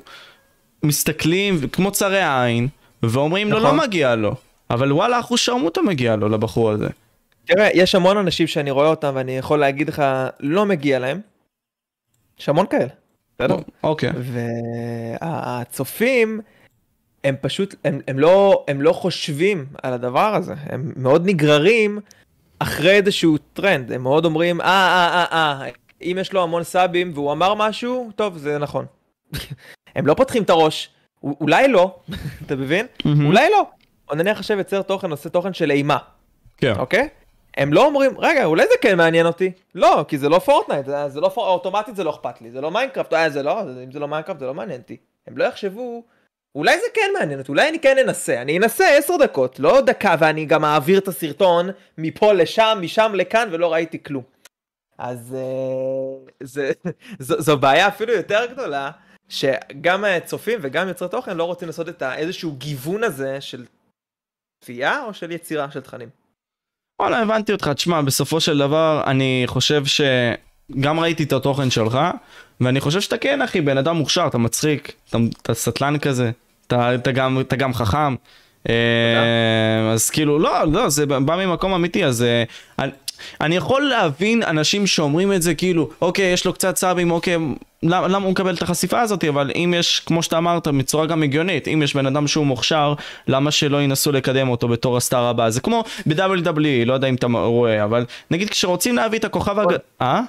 מסתכלים 0.82 1.68
כמו 1.72 1.90
צרי 1.90 2.20
העין, 2.20 2.68
ואומרים 3.02 3.48
נכון. 3.48 3.62
לו 3.62 3.68
לא 3.68 3.74
מגיע 3.74 4.14
לו. 4.14 4.34
אבל 4.70 4.92
וואלה, 4.92 5.20
אחוז 5.20 5.40
שרמוטה 5.40 5.82
מגיע 5.82 6.16
לו 6.16 6.28
לבחור 6.28 6.70
הזה. 6.70 6.88
תראה, 7.44 7.68
יש 7.74 7.94
המון 7.94 8.16
אנשים 8.16 8.46
שאני 8.46 8.70
רואה 8.70 8.88
אותם 8.88 9.12
ואני 9.14 9.38
יכול 9.38 9.58
להגיד 9.58 9.88
לך, 9.88 10.02
לא 10.40 10.66
מגיע 10.66 10.98
להם. 10.98 11.20
יש 12.40 12.48
המון 12.48 12.66
כאלה. 12.66 12.88
בסדר? 13.38 13.56
אוקיי. 13.82 14.10
והצופים... 15.20 16.40
הם 17.26 17.34
פשוט, 17.40 17.74
הם, 17.84 18.00
הם, 18.08 18.18
לא, 18.18 18.64
הם 18.68 18.82
לא 18.82 18.92
חושבים 18.92 19.66
על 19.82 19.92
הדבר 19.92 20.34
הזה, 20.34 20.54
הם 20.66 20.92
מאוד 20.96 21.26
נגררים 21.26 22.00
אחרי 22.58 22.96
איזשהו 22.96 23.38
טרנד, 23.38 23.92
הם 23.92 24.02
מאוד 24.02 24.24
אומרים, 24.24 24.60
אה, 24.60 24.66
אה, 24.66 25.24
אה, 25.32 25.62
אה, 25.62 25.70
אם 26.02 26.16
יש 26.20 26.32
לו 26.32 26.42
המון 26.42 26.62
סאבים 26.62 27.10
והוא 27.14 27.32
אמר 27.32 27.54
משהו, 27.54 28.10
טוב, 28.16 28.36
זה 28.36 28.58
נכון. 28.58 28.86
הם 29.96 30.06
לא 30.06 30.14
פותחים 30.14 30.42
את 30.42 30.50
הראש, 30.50 30.90
אולי 31.22 31.68
לא, 31.68 31.98
אתה 32.46 32.56
מבין? 32.56 32.86
אולי 33.26 33.50
לא. 33.50 33.66
או 34.10 34.14
נניח 34.14 34.38
עכשיו 34.38 34.58
יוצר 34.58 34.82
תוכן, 34.82 35.10
עושה 35.10 35.28
תוכן 35.28 35.52
של 35.52 35.70
אימה, 35.70 35.98
כן. 36.56 36.72
אוקיי? 36.78 37.08
הם 37.56 37.72
לא 37.72 37.86
אומרים, 37.86 38.12
רגע, 38.18 38.44
אולי 38.44 38.62
זה 38.62 38.74
כן 38.80 38.96
מעניין 38.96 39.26
אותי. 39.26 39.52
לא, 39.74 40.04
כי 40.08 40.18
זה 40.18 40.28
לא 40.28 40.38
פורטנייט, 40.38 40.86
זה, 40.86 41.08
זה 41.08 41.20
לא 41.20 41.28
פור... 41.28 41.48
אוטומטית 41.48 41.96
זה 41.96 42.04
לא 42.04 42.10
אכפת 42.10 42.40
לי, 42.40 42.50
זה 42.50 42.60
לא 42.60 42.70
מיינקראפט, 42.70 43.12
אה, 43.12 43.30
זה 43.30 43.42
לא, 43.42 43.62
אם 43.84 43.92
זה 43.92 43.98
לא 43.98 44.08
מיינקראפט 44.08 44.40
זה 44.40 44.46
לא 44.46 44.54
מעניין 44.54 44.80
אותי. 44.80 44.96
הם 45.26 45.38
לא 45.38 45.44
יחשבו, 45.44 46.02
אולי 46.56 46.80
זה 46.80 46.86
כן 46.94 47.10
מעניין 47.18 47.38
אותי, 47.38 47.52
אולי 47.52 47.68
אני 47.68 47.80
כן 47.80 47.98
אנסה, 47.98 48.42
אני 48.42 48.58
אנסה 48.58 48.96
עשר 48.96 49.16
דקות, 49.16 49.60
לא 49.60 49.80
דקה 49.80 50.14
ואני 50.18 50.44
גם 50.44 50.64
אעביר 50.64 50.98
את 50.98 51.08
הסרטון 51.08 51.68
מפה 51.98 52.32
לשם, 52.32 52.78
משם 52.80 53.12
לכאן 53.14 53.48
ולא 53.52 53.72
ראיתי 53.72 54.02
כלום. 54.02 54.22
אז 54.98 55.36
אה, 55.36 56.30
זה, 56.40 56.72
זו, 57.18 57.40
זו 57.42 57.56
בעיה 57.56 57.88
אפילו 57.88 58.12
יותר 58.12 58.46
גדולה, 58.52 58.90
שגם 59.28 60.04
צופים 60.24 60.58
וגם 60.62 60.88
יוצרי 60.88 61.08
תוכן 61.08 61.36
לא 61.36 61.44
רוצים 61.44 61.68
לעשות 61.68 61.88
את 61.88 62.02
איזשהו 62.02 62.52
גיוון 62.52 63.04
הזה 63.04 63.40
של 63.40 63.64
צפייה 64.64 65.04
או 65.04 65.14
של 65.14 65.32
יצירה 65.32 65.70
של 65.70 65.80
תכנים. 65.80 66.08
וואלה 67.02 67.18
הבנתי 67.18 67.52
אותך, 67.52 67.68
תשמע 67.68 68.02
בסופו 68.02 68.40
של 68.40 68.58
דבר 68.58 69.02
אני 69.06 69.42
חושב 69.46 69.82
שגם 69.84 71.00
ראיתי 71.00 71.22
את 71.22 71.32
התוכן 71.32 71.70
שלך 71.70 71.98
ואני 72.60 72.80
חושב 72.80 73.00
שאתה 73.00 73.18
כן 73.18 73.42
אחי 73.42 73.60
בן 73.60 73.78
אדם 73.78 73.96
מוכשר, 73.96 74.26
אתה 74.26 74.38
מצחיק, 74.38 74.92
אתה, 75.08 75.18
אתה 75.42 75.54
סטלן 75.54 75.98
כזה, 75.98 76.30
אתה, 76.66 76.94
אתה, 76.94 77.12
גם, 77.12 77.40
אתה 77.40 77.56
גם 77.56 77.74
חכם. 77.74 78.14
אה, 78.68 79.92
אז 79.92 80.10
כאילו 80.10 80.38
לא, 80.38 80.72
לא, 80.72 80.88
זה 80.88 81.06
בא 81.06 81.36
ממקום 81.36 81.74
אמיתי, 81.74 82.04
אז 82.04 82.22
אה, 82.22 82.44
אני, 82.78 82.92
אני 83.40 83.56
יכול 83.56 83.82
להבין 83.82 84.42
אנשים 84.42 84.86
שאומרים 84.86 85.32
את 85.32 85.42
זה 85.42 85.54
כאילו, 85.54 85.90
אוקיי, 86.00 86.32
יש 86.32 86.46
לו 86.46 86.52
קצת 86.52 86.76
סאבים, 86.76 87.10
אוקיי, 87.10 87.36
למה, 87.82 88.08
למה 88.08 88.24
הוא 88.24 88.32
מקבל 88.32 88.54
את 88.54 88.62
החשיפה 88.62 89.00
הזאת, 89.00 89.24
אבל 89.24 89.50
אם 89.54 89.74
יש, 89.76 90.00
כמו 90.00 90.22
שאתה 90.22 90.38
אמרת, 90.38 90.68
בצורה 90.68 91.06
גם 91.06 91.22
הגיונית, 91.22 91.68
אם 91.68 91.82
יש 91.82 91.96
בן 91.96 92.06
אדם 92.06 92.26
שהוא 92.26 92.46
מוכשר, 92.46 92.94
למה 93.28 93.50
שלא 93.50 93.82
ינסו 93.82 94.12
לקדם 94.12 94.48
אותו 94.48 94.68
בתור 94.68 94.96
הסטאר 94.96 95.24
הבא? 95.24 95.50
זה 95.50 95.60
כמו 95.60 95.84
ב-WWE, 96.06 96.84
לא 96.86 96.94
יודע 96.94 97.08
אם 97.08 97.14
אתה 97.14 97.26
רואה, 97.26 97.84
אבל 97.84 98.04
נגיד 98.30 98.50
כשרוצים 98.50 98.96
להביא 98.96 99.18
את 99.18 99.24
הכוכב 99.24 99.58
הג... 99.58 99.76
אה? 100.02 100.20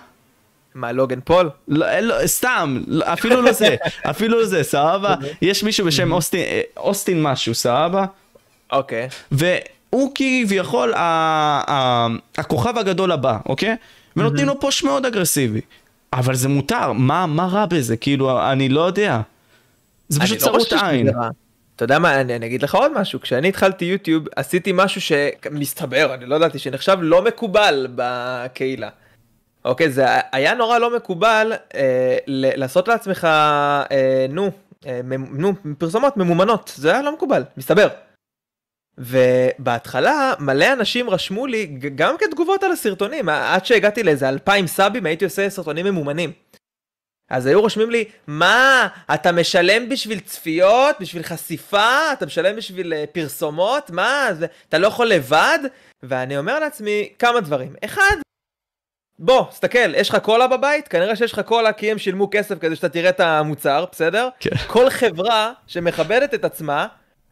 מה, 0.77 0.91
לוגן 0.91 1.19
פול? 1.23 1.49
לא, 1.67 1.99
לא, 1.99 2.27
סתם, 2.27 2.81
לא, 2.87 3.05
אפילו 3.13 3.41
לא 3.41 3.51
זה, 3.51 3.75
אפילו 4.11 4.39
לא 4.39 4.45
זה, 4.45 4.63
סבבה? 4.63 5.15
יש 5.41 5.63
מישהו 5.63 5.85
בשם 5.85 6.11
אוסטין, 6.11 6.39
אה, 6.39 6.61
אוסטין 6.77 7.23
משהו, 7.23 7.55
סבבה? 7.55 8.05
אוקיי. 8.71 9.09
הוא 9.89 10.11
כביכול 10.15 10.93
הכוכב 12.37 12.77
הגדול 12.77 13.11
הבא, 13.11 13.37
אוקיי? 13.45 13.75
ונותנים 14.15 14.47
לו 14.47 14.59
פוש 14.59 14.83
מאוד 14.83 15.05
אגרסיבי. 15.05 15.61
אבל 16.13 16.35
זה 16.35 16.49
מותר, 16.49 16.91
מה, 16.91 17.25
מה 17.25 17.45
רע 17.45 17.65
בזה? 17.65 17.97
כאילו, 17.97 18.51
אני 18.51 18.69
לא 18.69 18.81
יודע. 18.81 19.21
זה 20.09 20.19
פשוט 20.19 20.41
לא 20.41 20.43
צרות 20.43 20.73
עין. 20.73 21.09
אתה 21.75 21.83
יודע 21.83 21.99
מה, 21.99 22.21
אני, 22.21 22.35
אני 22.35 22.45
אגיד 22.45 22.63
לך 22.63 22.75
עוד 22.75 22.99
משהו, 22.99 23.21
כשאני 23.21 23.49
התחלתי 23.49 23.85
יוטיוב 23.85 24.25
עשיתי 24.35 24.71
משהו 24.73 25.01
שמסתבר, 25.01 26.13
אני 26.13 26.25
לא 26.25 26.35
ידעתי, 26.35 26.59
שנחשב 26.59 26.97
לא 27.01 27.21
מקובל 27.21 27.87
בקהילה. 27.95 28.89
אוקיי, 29.67 29.89
זה 29.89 30.05
היה 30.31 30.53
נורא 30.53 30.77
לא 30.77 30.95
מקובל 30.95 31.53
אה, 31.75 32.17
לעשות 32.27 32.87
לעצמך, 32.87 33.23
אה, 33.23 34.25
נו, 34.29 34.51
אה, 34.85 34.99
נו, 35.31 35.53
פרסומות 35.77 36.17
ממומנות, 36.17 36.73
זה 36.75 36.91
היה 36.91 37.01
לא 37.01 37.13
מקובל, 37.13 37.43
מסתבר. 37.57 37.87
ובהתחלה 38.97 40.33
מלא 40.39 40.73
אנשים 40.73 41.09
רשמו 41.09 41.47
לי 41.47 41.65
גם 41.95 42.15
כתגובות 42.19 42.63
על 42.63 42.71
הסרטונים. 42.71 43.29
עד 43.29 43.65
שהגעתי 43.65 44.03
לאיזה 44.03 44.29
אלפיים 44.29 44.67
סאבים 44.67 45.05
הייתי 45.05 45.25
עושה 45.25 45.49
סרטונים 45.49 45.85
ממומנים. 45.85 46.31
אז 47.29 47.45
היו 47.45 47.61
רושמים 47.61 47.91
לי 47.91 48.05
מה 48.27 48.87
אתה 49.13 49.31
משלם 49.31 49.89
בשביל 49.89 50.19
צפיות? 50.19 50.95
בשביל 50.99 51.23
חשיפה? 51.23 52.13
אתה 52.13 52.25
משלם 52.25 52.55
בשביל 52.55 52.93
uh, 52.93 53.07
פרסומות? 53.11 53.89
מה 53.89 54.27
זה, 54.33 54.45
אתה 54.69 54.77
לא 54.77 54.87
יכול 54.87 55.07
לבד? 55.07 55.59
ואני 56.03 56.37
אומר 56.37 56.59
לעצמי 56.59 57.09
כמה 57.19 57.41
דברים. 57.41 57.75
אחד 57.85 58.15
בוא 59.19 59.45
סתכל 59.51 59.95
יש 59.95 60.09
לך 60.09 60.15
קולה 60.15 60.47
בבית 60.47 60.87
כנראה 60.87 61.15
שיש 61.15 61.33
לך 61.33 61.39
קולה 61.39 61.73
כי 61.73 61.91
הם 61.91 61.97
שילמו 61.97 62.29
כסף 62.31 62.59
כדי 62.59 62.75
שאתה 62.75 62.89
תראה 62.89 63.09
את 63.09 63.19
המוצר 63.19 63.85
בסדר 63.91 64.29
כן. 64.39 64.57
כל 64.67 64.89
חברה 64.89 65.53
שמכבדת 65.67 66.33
את 66.33 66.45
עצמה 66.45 66.87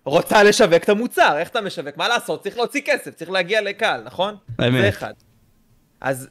רוצה 0.05 0.43
לשווק 0.43 0.83
את 0.83 0.89
המוצר, 0.89 1.37
איך 1.37 1.49
אתה 1.49 1.61
משווק? 1.61 1.97
מה 1.97 2.07
לעשות? 2.07 2.43
צריך 2.43 2.57
להוציא 2.57 2.81
כסף, 2.85 3.15
צריך 3.15 3.31
להגיע 3.31 3.61
לקהל, 3.61 4.01
נכון? 4.03 4.35
האמת. 4.59 4.81
זה 4.81 4.89
אחד. 4.89 5.13
אז 6.01 6.29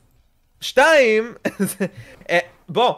שתיים, 0.60 1.34
אה, 2.30 2.38
בוא, 2.68 2.94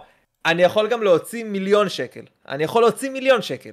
אני 0.47 0.63
יכול 0.63 0.89
גם 0.89 1.03
להוציא 1.03 1.45
מיליון 1.45 1.89
שקל. 1.89 2.21
אני 2.49 2.65
יכול 2.65 2.83
להוציא 2.83 3.11
מיליון 3.11 3.43
שקל. 3.43 3.71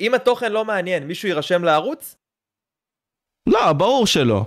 אם 0.00 0.14
התוכן 0.14 0.52
לא 0.52 0.64
מעניין, 0.64 1.06
מישהו 1.06 1.28
יירשם 1.28 1.64
לערוץ? 1.64 2.16
לא, 3.48 3.72
ברור 3.72 4.06
שלא. 4.06 4.44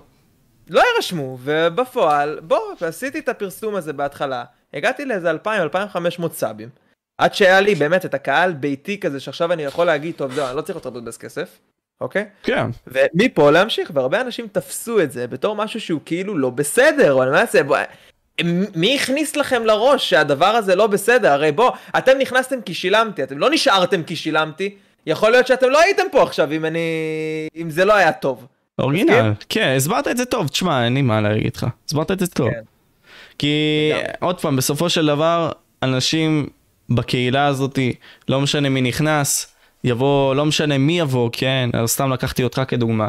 לא 0.69 0.81
יירשמו, 0.93 1.37
ובפועל, 1.41 2.39
בוא, 2.43 2.59
ועשיתי 2.81 3.19
את 3.19 3.29
הפרסום 3.29 3.75
הזה 3.75 3.93
בהתחלה, 3.93 4.43
הגעתי 4.73 5.05
לאיזה 5.05 5.31
2,000-2,500 5.31 6.33
סאבים, 6.33 6.69
עד 7.17 7.33
שהיה 7.33 7.61
לי 7.61 7.75
באמת 7.75 8.05
את 8.05 8.13
הקהל 8.13 8.53
ביתי 8.53 8.99
כזה, 8.99 9.19
שעכשיו 9.19 9.53
אני 9.53 9.63
יכול 9.63 9.85
להגיד, 9.85 10.15
טוב, 10.15 10.33
זהו, 10.33 10.47
אני 10.47 10.57
לא 10.57 10.61
צריך 10.61 10.75
יותר 10.75 10.89
לבזבז 10.89 11.17
כסף. 11.17 11.59
אוקיי? 12.01 12.25
כן. 12.43 12.65
ומפה 12.87 13.51
להמשיך, 13.51 13.91
והרבה 13.93 14.21
אנשים 14.21 14.47
תפסו 14.51 15.01
את 15.01 15.11
זה 15.11 15.27
בתור 15.27 15.55
משהו 15.55 15.81
שהוא 15.81 16.01
כאילו 16.05 16.37
לא 16.37 16.49
בסדר, 16.49 17.13
או 17.13 17.23
אני 17.23 17.31
מה 17.31 17.45
זה, 17.45 17.61
מי 18.75 18.95
הכניס 18.95 19.35
לכם 19.35 19.65
לראש 19.65 20.09
שהדבר 20.09 20.45
הזה 20.45 20.75
לא 20.75 20.87
בסדר? 20.87 21.31
הרי 21.31 21.51
בוא, 21.51 21.71
אתם 21.97 22.17
נכנסתם 22.17 22.61
כי 22.61 22.73
שילמתי, 22.73 23.23
אתם 23.23 23.37
לא 23.37 23.49
נשארתם 23.49 24.03
כי 24.03 24.15
שילמתי, 24.15 24.75
יכול 25.05 25.31
להיות 25.31 25.47
שאתם 25.47 25.69
לא 25.69 25.79
הייתם 25.79 26.03
פה 26.11 26.23
עכשיו 26.23 26.51
אם 26.51 26.65
אני... 26.65 26.79
אם 27.55 27.69
זה 27.69 27.85
לא 27.85 27.93
היה 27.93 28.11
טוב. 28.11 28.47
אורגינל, 28.79 29.31
כן, 29.49 29.73
הסברת 29.77 30.07
את 30.07 30.17
זה 30.17 30.25
טוב, 30.25 30.47
תשמע, 30.47 30.85
אין 30.85 30.93
לי 30.93 31.01
מה 31.01 31.21
להגיד 31.21 31.43
איתך, 31.45 31.67
הסברת 31.87 32.11
את 32.11 32.19
זה 32.19 32.27
טוב. 32.27 32.49
כן. 32.49 32.61
כי 33.37 33.91
עוד 34.19 34.41
פעם, 34.41 34.55
בסופו 34.55 34.89
של 34.89 35.05
דבר, 35.05 35.51
אנשים 35.83 36.47
בקהילה 36.89 37.45
הזאתי, 37.45 37.93
לא 38.29 38.41
משנה 38.41 38.69
מי 38.69 38.81
נכנס, 38.81 39.55
יבוא, 39.83 40.35
לא 40.35 40.45
משנה 40.45 40.77
מי 40.77 40.99
יבוא, 40.99 41.29
כן, 41.31 41.69
סתם 41.85 42.13
לקחתי 42.13 42.43
אותך 42.43 42.61
כדוגמה, 42.67 43.07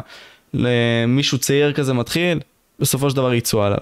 למישהו 0.53 1.37
צעיר 1.37 1.73
כזה 1.73 1.93
מתחיל, 1.93 2.39
בסופו 2.79 3.09
של 3.09 3.15
דבר 3.15 3.33
יצאו 3.33 3.63
עליו. 3.63 3.77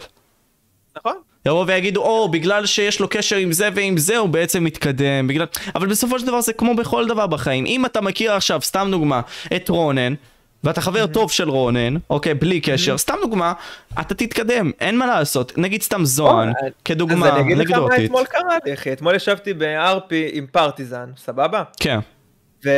נכון. 0.98 1.16
יבוא 1.46 1.66
ויגידו, 1.68 2.02
או, 2.02 2.30
בגלל 2.32 2.66
שיש 2.66 3.00
לו 3.00 3.08
קשר 3.10 3.36
עם 3.36 3.52
זה 3.52 3.70
ועם 3.76 3.98
זה, 3.98 4.18
הוא 4.18 4.30
בעצם 4.30 4.64
מתקדם, 4.64 5.28
בגלל... 5.28 5.46
אבל 5.76 5.88
בסופו 5.88 6.20
של 6.20 6.28
דבר 6.28 6.42
זה 6.42 6.54
כמו 6.54 6.76
בכל 6.76 7.08
דבר 7.08 7.28
בחיים. 7.28 7.66
אם 7.66 7.86
אתה 7.86 8.02
מכיר 8.02 8.32
עכשיו, 8.34 8.62
סתם 8.62 8.88
דוגמה, 8.92 9.22
את 9.56 9.70
רונן, 9.70 10.14
ואתה 10.64 10.82
חבר 10.82 11.04
mm-hmm. 11.04 11.14
טוב 11.14 11.32
של 11.32 11.50
רונן, 11.50 11.96
אוקיי, 12.10 12.34
בלי 12.34 12.62
קשר, 12.62 12.96
mm-hmm. 12.96 12.98
סתם 12.98 13.16
דוגמה, 13.22 13.54
אתה 14.00 14.14
תתקדם, 14.14 14.72
אין 14.80 14.98
מה 14.98 15.06
לעשות. 15.06 15.58
נגיד 15.58 15.82
סתם 15.82 16.06
זוהן, 16.06 16.52
oh, 16.52 16.54
כדוגמה 16.86 17.30
אנקדוטית. 17.30 17.46
אז 17.46 17.46
אני 17.46 17.64
אגיד 17.64 17.76
לך 17.76 17.78
מה 17.78 18.06
אתמול 18.06 18.26
קרה 18.26 18.58
לי, 18.66 18.74
אחי. 18.74 18.94
אתמול 18.94 19.16
ישבתי 19.16 19.54
בארפי 19.54 20.30
עם 20.34 20.46
פרטיזן, 20.52 21.10
סבבה? 21.18 21.64
כן. 21.80 22.00
ו... 22.66 22.70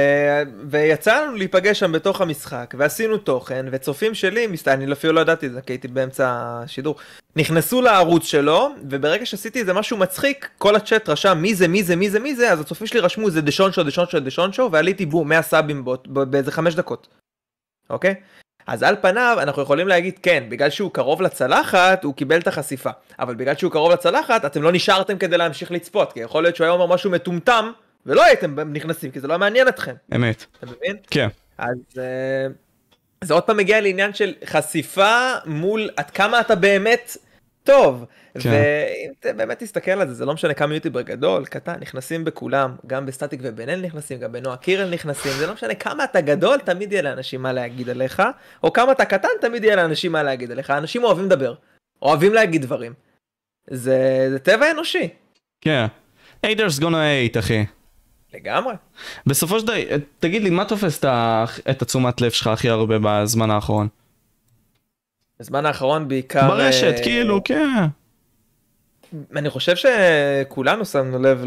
ויצא 0.70 1.22
לנו 1.22 1.36
להיפגש 1.36 1.80
שם 1.80 1.92
בתוך 1.92 2.22
המשחק, 2.22 2.74
ועשינו 2.78 3.18
תוכן, 3.18 3.66
וצופים 3.72 4.14
שלי, 4.14 4.48
מסת... 4.48 4.68
אני 4.68 4.92
אפילו 4.92 5.14
לא 5.14 5.22
ידעתי 5.22 5.46
את 5.46 5.52
זה, 5.52 5.62
כי 5.62 5.74
הייתי 5.74 5.88
באמצע 5.88 6.28
השידור, 6.30 6.96
נכנסו 7.36 7.82
לערוץ 7.82 8.26
שלו, 8.26 8.70
וברגע 8.90 9.26
שעשיתי 9.26 9.60
איזה 9.60 9.74
משהו 9.74 9.98
מצחיק, 9.98 10.50
כל 10.58 10.76
הצ'אט 10.76 11.10
רשם 11.10 11.38
מי 11.42 11.56
זה, 11.56 11.68
מי 11.68 11.84
זה, 11.84 11.96
מי 11.96 12.10
זה, 12.10 12.20
מי 12.20 12.36
זה, 12.36 12.52
אז 12.52 12.60
הצופים 12.60 12.88
שלי 12.88 13.00
רשמו 13.00 13.30
זה 13.30 13.42
שואו, 13.52 13.70
דשון 14.20 14.54
שואו, 14.54 14.72
ועליתי 14.72 15.06
בום, 15.06 15.30
100 15.30 15.42
סאבים 15.42 15.86
באיזה 16.08 16.52
5 16.52 16.76
דקות, 16.76 17.08
אוקיי? 17.92 18.16
אז 18.68 18.84
על 18.84 18.96
פניו 19.02 19.38
אנחנו 19.42 19.62
יכולים 19.62 19.88
להגיד 19.88 20.20
כן, 20.24 20.44
בגלל 20.50 20.70
שהוא 20.70 20.92
קרוב 20.92 21.22
לצלחת 21.22 22.04
הוא 22.04 22.14
קיבל 22.14 22.40
את 22.40 22.48
החשיפה, 22.48 22.90
אבל 23.20 23.36
בגלל 23.36 23.56
שהוא 23.56 23.72
קרוב 23.72 23.92
לצלחת 23.92 24.46
אתם 24.46 24.64
לא 24.64 24.72
נשארתם 24.72 25.18
כדי 25.18 25.38
להמשיך 25.38 25.72
לצפות, 25.72 26.14
כי 26.14 26.20
יכול 26.20 26.44
להיות 26.44 26.56
שהוא 26.56 26.66
היה 26.66 26.74
אומר 26.74 26.86
משהו 26.86 27.12
מטומטם 27.12 27.72
ולא 28.06 28.24
הייתם 28.24 28.60
נכנסים 28.60 29.12
כי 29.12 29.20
זה 29.20 29.28
לא 29.28 29.40
מעניין 29.40 29.68
אתכם. 29.68 29.94
אמת. 30.16 30.46
אתה 30.58 30.66
מבין? 30.66 30.98
כן. 31.10 31.28
אז 31.58 31.78
אה, 31.98 32.48
זה 33.22 33.34
עוד 33.34 33.44
פעם 33.44 33.58
מגיע 33.58 33.82
לעניין 33.82 34.14
של 34.14 34.34
חשיפה 34.46 35.34
מול 35.46 35.90
עד 35.98 36.12
כמה 36.12 36.40
אתה 36.40 36.56
באמת 36.56 37.18
טוב. 37.64 38.06
כן. 38.40 38.50
ואם 38.50 39.12
אתה 39.20 39.34
באמת 39.34 39.60
תסתכל 39.60 39.92
על 39.92 40.08
זה, 40.08 40.14
זה 40.14 40.26
לא 40.26 40.34
משנה 40.34 40.54
כמה 40.54 40.74
יוטיובר 40.74 41.02
גדול, 41.02 41.46
קטן, 41.46 41.76
נכנסים 41.80 42.26
בכולם, 42.26 42.76
גם 42.88 43.06
בסטטיק 43.06 43.40
ובן 43.44 43.70
אל 43.70 43.82
נכנסים, 43.82 44.20
גם 44.20 44.32
בנועה 44.32 44.58
קירל 44.58 44.90
נכנסים, 44.90 45.32
זה 45.32 45.48
לא 45.48 45.54
משנה 45.54 45.76
כמה 45.76 46.04
אתה 46.04 46.22
גדול, 46.22 46.58
תמיד 46.58 46.92
יהיה 46.92 47.02
לאנשים 47.02 47.42
מה 47.42 47.54
להגיד 47.54 47.90
עליך, 47.90 48.22
או 48.64 48.74
כמה 48.74 48.92
אתה 48.92 49.06
קטן, 49.06 49.30
תמיד 49.42 49.64
יהיה 49.64 49.76
לאנשים 49.76 50.12
מה 50.12 50.24
להגיד 50.24 50.52
עליך. 50.52 50.70
אנשים 50.70 51.04
אוהבים 51.04 51.26
לדבר, 51.26 51.54
אוהבים 52.02 52.34
להגיד 52.34 52.62
דברים. 52.62 52.94
זה, 53.70 54.28
זה 54.30 54.40
טבע 54.40 54.72
אנושי. 54.72 55.10
כן. 55.62 55.86
haters 56.46 56.80
gonna 56.80 57.34
hate, 57.36 57.40
אחי. 57.40 57.66
לגמרי. 58.34 58.74
בסופו 59.26 59.60
של 59.60 59.68
דבר, 59.68 59.76
תגיד 60.20 60.44
לי, 60.44 60.50
מה 60.50 60.66
תופס 60.66 61.06
את 61.70 61.82
התשומת 61.82 62.22
לב 62.22 62.32
שלך 62.32 62.48
הכי 62.48 62.70
הרבה 62.70 62.96
בזמן 63.02 63.52
האחרון? 63.52 63.88
בזמן 65.42 65.66
האחרון 65.66 66.08
בעיקר... 66.08 66.48
ברשת, 66.48 66.96
אה, 66.98 67.04
כאילו, 67.04 67.42
כן. 67.44 67.86
אני 69.36 69.50
חושב 69.50 69.74
שכולנו 69.76 70.86
שמנו 70.86 71.20
לב 71.20 71.44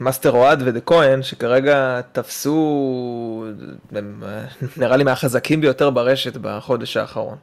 למאסטר 0.00 0.30
אוהד 0.30 0.62
ודה 0.64 0.80
כהן, 0.80 1.22
שכרגע 1.22 2.00
תפסו, 2.12 3.46
הם, 3.92 4.22
נראה 4.80 4.96
לי 4.96 5.04
מהחזקים 5.04 5.60
ביותר 5.60 5.90
ברשת 5.90 6.36
בחודש 6.36 6.96
האחרון. 6.96 7.36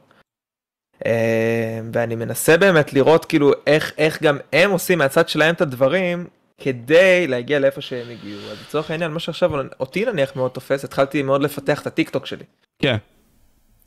אה, 1.06 1.80
ואני 1.92 2.14
מנסה 2.14 2.56
באמת 2.56 2.92
לראות 2.92 3.24
כאילו 3.24 3.52
איך, 3.66 3.92
איך 3.98 4.22
גם 4.22 4.38
הם 4.52 4.70
עושים 4.70 4.98
מהצד 4.98 5.28
שלהם 5.28 5.54
את 5.54 5.60
הדברים 5.60 6.26
כדי 6.58 7.26
להגיע 7.26 7.58
לאיפה 7.58 7.80
שהם 7.80 8.10
הגיעו. 8.10 8.40
אז 8.50 8.56
לצורך 8.66 8.90
העניין, 8.90 9.10
מה 9.10 9.20
שעכשיו 9.20 9.50
אותי 9.80 10.04
נניח 10.04 10.36
מאוד 10.36 10.50
תופס, 10.50 10.84
התחלתי 10.84 11.22
מאוד 11.22 11.42
לפתח 11.42 11.82
את 11.82 11.86
הטיק 11.86 12.10
טוק 12.10 12.26
שלי. 12.26 12.44
כן. 12.78 12.96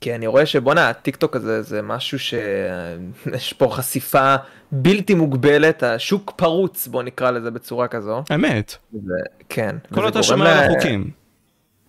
כי 0.02 0.16
אני 0.16 0.28
רואה 0.28 0.46
שבואנה, 0.46 0.90
הטיק 0.90 1.16
טוק 1.16 1.36
הזה 1.36 1.62
זה 1.62 1.82
משהו 1.82 2.20
שיש 2.20 3.54
פה 3.58 3.70
חשיפה 3.72 4.36
בלתי 4.72 5.14
מוגבלת, 5.14 5.84
השוק 5.84 6.34
פרוץ, 6.36 6.88
בוא 6.88 7.04
נקרא 7.04 7.32
לזה 7.32 7.52
בצורה 7.52 7.88
כזו. 7.88 8.24
אמת. 8.36 8.76
זה, 8.94 9.16
כן. 9.50 9.76
כל 9.94 10.04
עוד 10.04 10.12
אתה 10.12 10.24
שומר 10.24 10.48
על 10.48 10.72
החוקים. 10.72 11.12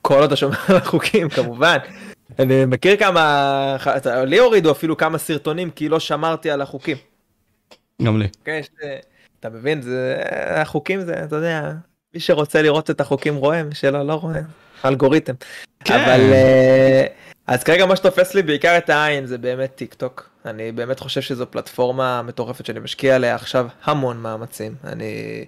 כל 0.03 0.15
עוד 0.15 0.25
אתה 0.25 0.37
שומר 0.37 0.57
על 0.69 0.77
החוקים, 0.77 1.29
כמובן. 1.37 1.77
אני 2.39 2.65
מכיר 2.65 2.97
כמה, 2.97 3.77
לי 4.27 4.39
הורידו 4.39 4.71
אפילו 4.71 4.97
כמה 4.97 5.19
סרטונים 5.19 5.71
כי 5.71 5.89
לא 5.89 6.01
שמרתי 6.01 6.51
על 6.51 6.61
החוקים. 6.61 6.97
גם 8.03 8.19
לי. 8.19 8.29
כן, 8.45 8.61
אתה 9.41 9.49
מבין, 9.49 9.83
זה, 9.83 10.23
החוקים 10.49 11.01
זה, 11.01 11.25
אתה 11.25 11.37
יודע, 11.37 11.73
מי 12.15 12.21
שרוצה 12.21 12.63
לראות 12.63 12.91
את 12.91 13.01
החוקים 13.01 13.35
רואה, 13.37 13.63
מי 13.63 13.75
שלא, 13.75 14.07
לא 14.07 14.15
רואה. 14.15 14.41
אלגוריתם. 14.85 15.35
כן. 15.85 15.95
אבל... 15.95 16.21
אה, 16.21 17.07
אז 17.49 17.65
כרגע 17.65 17.87
מה 17.87 17.97
שתופס 17.97 18.35
לי 18.35 18.43
בעיקר 18.43 18.79
את 18.79 18.91
העין 18.91 19.27
זה 19.27 19.39
באמת 19.39 19.75
טיק 19.75 19.95
טוק. 19.95 20.31
אני 20.45 20.73
באמת 20.73 21.01
חושב 21.01 21.21
שזו 21.21 21.51
פלטפורמה 21.51 22.23
מטורפת 22.23 22.67
שאני 22.67 22.81
משקיע 22.81 23.15
עליה 23.15 23.35
עכשיו 23.35 23.69
המון 23.85 24.17
מאמצים. 24.17 24.75
אני 24.85 25.45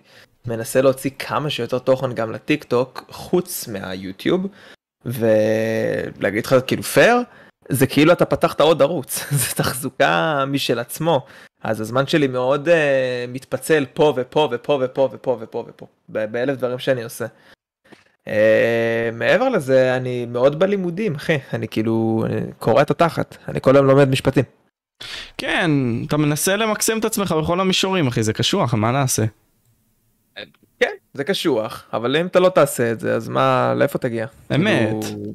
מנסה 0.46 0.82
להוציא 0.82 1.10
כמה 1.18 1.50
שיותר 1.50 1.78
תוכן 1.78 2.12
גם 2.12 2.32
לטיק 2.32 2.64
טוק 2.64 3.04
חוץ 3.08 3.68
מהיוטיוב. 3.68 4.46
ולהגיד 5.04 6.46
לך 6.46 6.54
כאילו 6.66 6.82
פייר 6.82 7.16
זה 7.68 7.86
כאילו 7.86 8.12
אתה 8.12 8.24
פתחת 8.24 8.60
עוד 8.60 8.82
ערוץ 8.82 9.24
זה 9.40 9.54
תחזוקה 9.54 10.44
משל 10.46 10.78
עצמו 10.78 11.26
אז 11.62 11.80
הזמן 11.80 12.06
שלי 12.06 12.26
מאוד 12.26 12.68
uh, 12.68 12.72
מתפצל 13.28 13.86
פה 13.94 14.12
ופה 14.16 14.48
ופה 14.52 14.78
ופה 14.82 15.08
ופה 15.12 15.38
ופה 15.40 15.64
ופה 15.68 15.86
באלף 16.08 16.56
דברים 16.56 16.78
שאני 16.78 17.02
עושה. 17.02 17.26
Uh, 18.28 18.30
מעבר 19.12 19.48
לזה 19.48 19.96
אני 19.96 20.26
מאוד 20.26 20.58
בלימודים 20.58 21.14
אחי 21.14 21.38
אני 21.52 21.68
כאילו 21.68 22.24
קורא 22.58 22.82
את 22.82 22.90
התחת 22.90 23.36
אני 23.48 23.60
כל 23.60 23.76
היום 23.76 23.86
לומד 23.86 24.08
משפטים. 24.08 24.44
כן 25.38 25.70
אתה 26.06 26.16
מנסה 26.16 26.56
למקסם 26.56 26.98
את 26.98 27.04
עצמך 27.04 27.32
בכל 27.32 27.60
המישורים 27.60 28.06
אחי 28.06 28.22
זה 28.22 28.32
קשוח 28.32 28.74
מה 28.74 28.90
נעשה. 28.90 29.24
כן, 30.80 30.94
זה 31.14 31.24
קשוח, 31.24 31.84
אבל 31.92 32.16
אם 32.16 32.26
אתה 32.26 32.40
לא 32.40 32.48
תעשה 32.48 32.92
את 32.92 33.00
זה, 33.00 33.14
אז 33.14 33.28
מה, 33.28 33.74
לאיפה 33.76 33.98
תגיע? 33.98 34.26
אמת. 34.54 35.04
כאילו... 35.04 35.32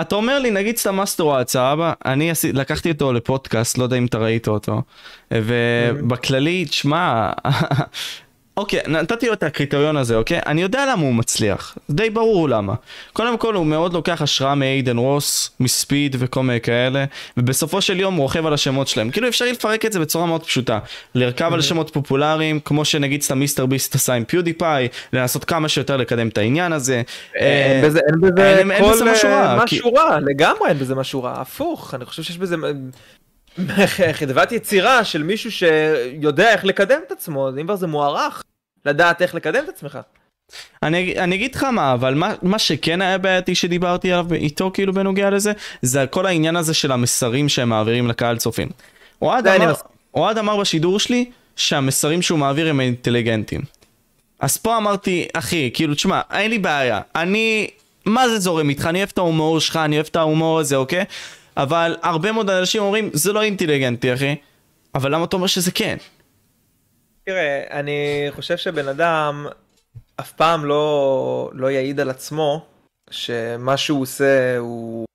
אתה 0.00 0.14
אומר 0.14 0.38
לי, 0.38 0.50
נגיד 0.50 0.76
סתם 0.76 0.96
מאסטרוואט, 0.96 1.48
סבבה? 1.48 1.92
אני 2.04 2.30
עשי, 2.30 2.52
לקחתי 2.52 2.90
אותו 2.90 3.12
לפודקאסט, 3.12 3.78
לא 3.78 3.82
יודע 3.82 3.96
אם 3.96 4.06
אתה 4.06 4.18
ראית 4.18 4.48
אותו. 4.48 4.82
ובכללי, 5.34 6.64
תשמע, 6.64 7.30
אוקיי, 8.58 8.80
נתתי 8.86 9.26
לו 9.26 9.32
את 9.32 9.42
הקריטריון 9.42 9.96
הזה, 9.96 10.16
אוקיי? 10.16 10.40
אני 10.46 10.62
יודע 10.62 10.86
למה 10.92 11.02
הוא 11.02 11.14
מצליח, 11.14 11.78
די 11.90 12.10
ברור 12.10 12.48
למה. 12.48 12.74
קודם 13.12 13.38
כל 13.38 13.54
הוא 13.54 13.66
מאוד 13.66 13.92
לוקח 13.92 14.22
השראה 14.22 14.54
מאיידן 14.54 14.96
רוס, 14.96 15.50
מספיד 15.60 16.16
וכל 16.18 16.42
מיני 16.42 16.60
כאלה, 16.60 17.04
ובסופו 17.36 17.80
של 17.80 18.00
יום 18.00 18.14
הוא 18.14 18.22
רוכב 18.22 18.46
על 18.46 18.54
השמות 18.54 18.88
שלהם. 18.88 19.10
כאילו 19.10 19.28
אפשר 19.28 19.44
לפרק 19.44 19.84
את 19.84 19.92
זה 19.92 20.00
בצורה 20.00 20.26
מאוד 20.26 20.42
פשוטה. 20.42 20.78
לרכב 21.14 21.50
על 21.54 21.60
שמות 21.60 21.90
פופולריים, 21.90 22.60
כמו 22.60 22.84
שנגיד 22.84 23.22
סתם 23.22 23.38
מיסטר 23.38 23.66
ביסט 23.66 23.94
עשה 23.94 24.14
עם 24.14 24.24
פיודיפיי, 24.24 24.88
לנסות 25.12 25.44
כמה 25.44 25.68
שיותר 25.68 25.96
לקדם 25.96 26.28
את 26.28 26.38
העניין 26.38 26.72
הזה. 26.72 27.02
אין 27.34 27.84
בזה, 27.84 28.00
אין 28.06 28.20
בזה 28.20 28.62
כל 28.78 29.10
משהו 29.12 29.30
רע, 29.30 29.64
משהו 29.64 29.94
רע, 29.94 30.18
לגמרי 30.20 30.68
אין 30.68 30.78
בזה 30.78 30.94
משהו 30.94 31.22
רע, 31.22 31.40
הפוך, 31.40 31.94
אני 31.94 32.04
חושב 32.04 32.22
שיש 32.22 32.38
בזה... 32.38 32.56
חדוות 34.12 34.52
יצירה 34.52 35.04
של 35.04 35.22
מישהו 35.22 35.52
שיודע 35.52 36.52
איך 36.52 36.64
לקדם 36.64 37.00
את 37.06 37.12
עצמו, 37.12 37.48
אם 37.48 37.64
כבר 37.64 37.76
זה 37.76 37.86
מוערך, 37.86 38.42
לדעת 38.88 39.22
איך 39.22 39.34
לקדם 39.34 39.64
את 39.64 39.68
עצמך. 39.68 39.98
אני, 40.82 41.18
אני 41.18 41.34
אגיד 41.34 41.54
לך 41.54 41.64
מה, 41.64 41.92
אבל 41.92 42.14
מה, 42.14 42.34
מה 42.42 42.58
שכן 42.58 43.02
היה 43.02 43.18
בעייתי 43.18 43.54
שדיברתי 43.54 44.12
עליו 44.12 44.34
איתו 44.34 44.70
כאילו 44.74 44.92
בנוגע 44.92 45.30
לזה, 45.30 45.52
זה 45.82 46.06
כל 46.10 46.26
העניין 46.26 46.56
הזה 46.56 46.74
של 46.74 46.92
המסרים 46.92 47.48
שהם 47.48 47.68
מעבירים 47.68 48.08
לקהל 48.08 48.38
צופים. 48.38 48.68
אוהד 49.22 49.46
אמר, 49.46 49.74
אוהד 50.14 50.38
אמר 50.38 50.56
בשידור 50.56 51.00
שלי 51.00 51.30
שהמסרים 51.56 52.22
שהוא 52.22 52.38
מעביר 52.38 52.68
הם 52.68 52.80
אינטליגנטים. 52.80 53.60
אז 54.40 54.56
פה 54.56 54.76
אמרתי, 54.76 55.26
אחי, 55.32 55.70
כאילו, 55.74 55.94
תשמע, 55.94 56.20
אין 56.32 56.50
לי 56.50 56.58
בעיה, 56.58 57.00
אני, 57.14 57.68
מה 58.04 58.28
זה 58.28 58.38
זורם 58.38 58.68
איתך, 58.68 58.86
אני 58.86 58.98
אוהב 58.98 59.10
את 59.12 59.18
ההומור 59.18 59.60
שלך, 59.60 59.76
אני 59.76 59.96
אוהב 59.96 60.06
את 60.10 60.16
ההומור 60.16 60.58
הזה, 60.58 60.76
אוקיי? 60.76 61.04
אבל 61.56 61.96
הרבה 62.02 62.32
מאוד 62.32 62.50
אנשים 62.50 62.82
אומרים, 62.82 63.10
זה 63.12 63.32
לא 63.32 63.42
אינטליגנטי, 63.42 64.14
אחי. 64.14 64.34
אבל 64.94 65.14
למה 65.14 65.24
אתה 65.24 65.36
אומר 65.36 65.46
שזה 65.46 65.70
כן? 65.70 65.96
תראה, 67.28 67.62
אני 67.70 68.26
חושב 68.30 68.56
שבן 68.56 68.88
אדם 68.88 69.46
אף 70.20 70.32
פעם 70.32 70.64
לא, 70.64 71.50
לא 71.54 71.70
יעיד 71.70 72.00
על 72.00 72.10
עצמו 72.10 72.66
שמה 73.10 73.76
שהוא 73.76 74.02
עושה 74.02 74.58
הוא, 74.58 75.06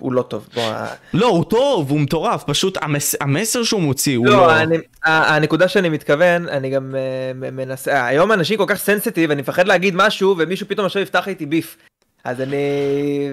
הוא 0.00 0.12
לא 0.12 0.22
טוב. 0.22 0.48
בוא... 0.54 0.72
לא, 1.14 1.26
הוא 1.26 1.44
טוב, 1.44 1.90
הוא 1.90 2.00
מטורף, 2.00 2.44
פשוט 2.44 2.78
המס... 2.82 3.14
המסר 3.20 3.62
שהוא 3.62 3.80
מוציא 3.80 4.16
הוא 4.16 4.26
לא... 4.26 4.32
לא... 4.32 4.56
אני, 4.56 4.76
הנקודה 5.04 5.68
שאני 5.68 5.88
מתכוון, 5.88 6.48
אני 6.48 6.70
גם 6.70 6.94
uh, 6.94 7.50
מנסה, 7.52 8.06
היום 8.06 8.32
אנשים 8.32 8.58
כל 8.58 8.64
כך 8.66 8.78
סנסיטיב, 8.78 9.30
אני 9.30 9.42
מפחד 9.42 9.68
להגיד 9.68 9.94
משהו 9.96 10.34
ומישהו 10.38 10.68
פתאום 10.68 10.86
עכשיו 10.86 11.02
יפתח 11.02 11.28
איתי 11.28 11.46
ביף. 11.46 11.76
אז 12.24 12.40
אני... 12.40 12.56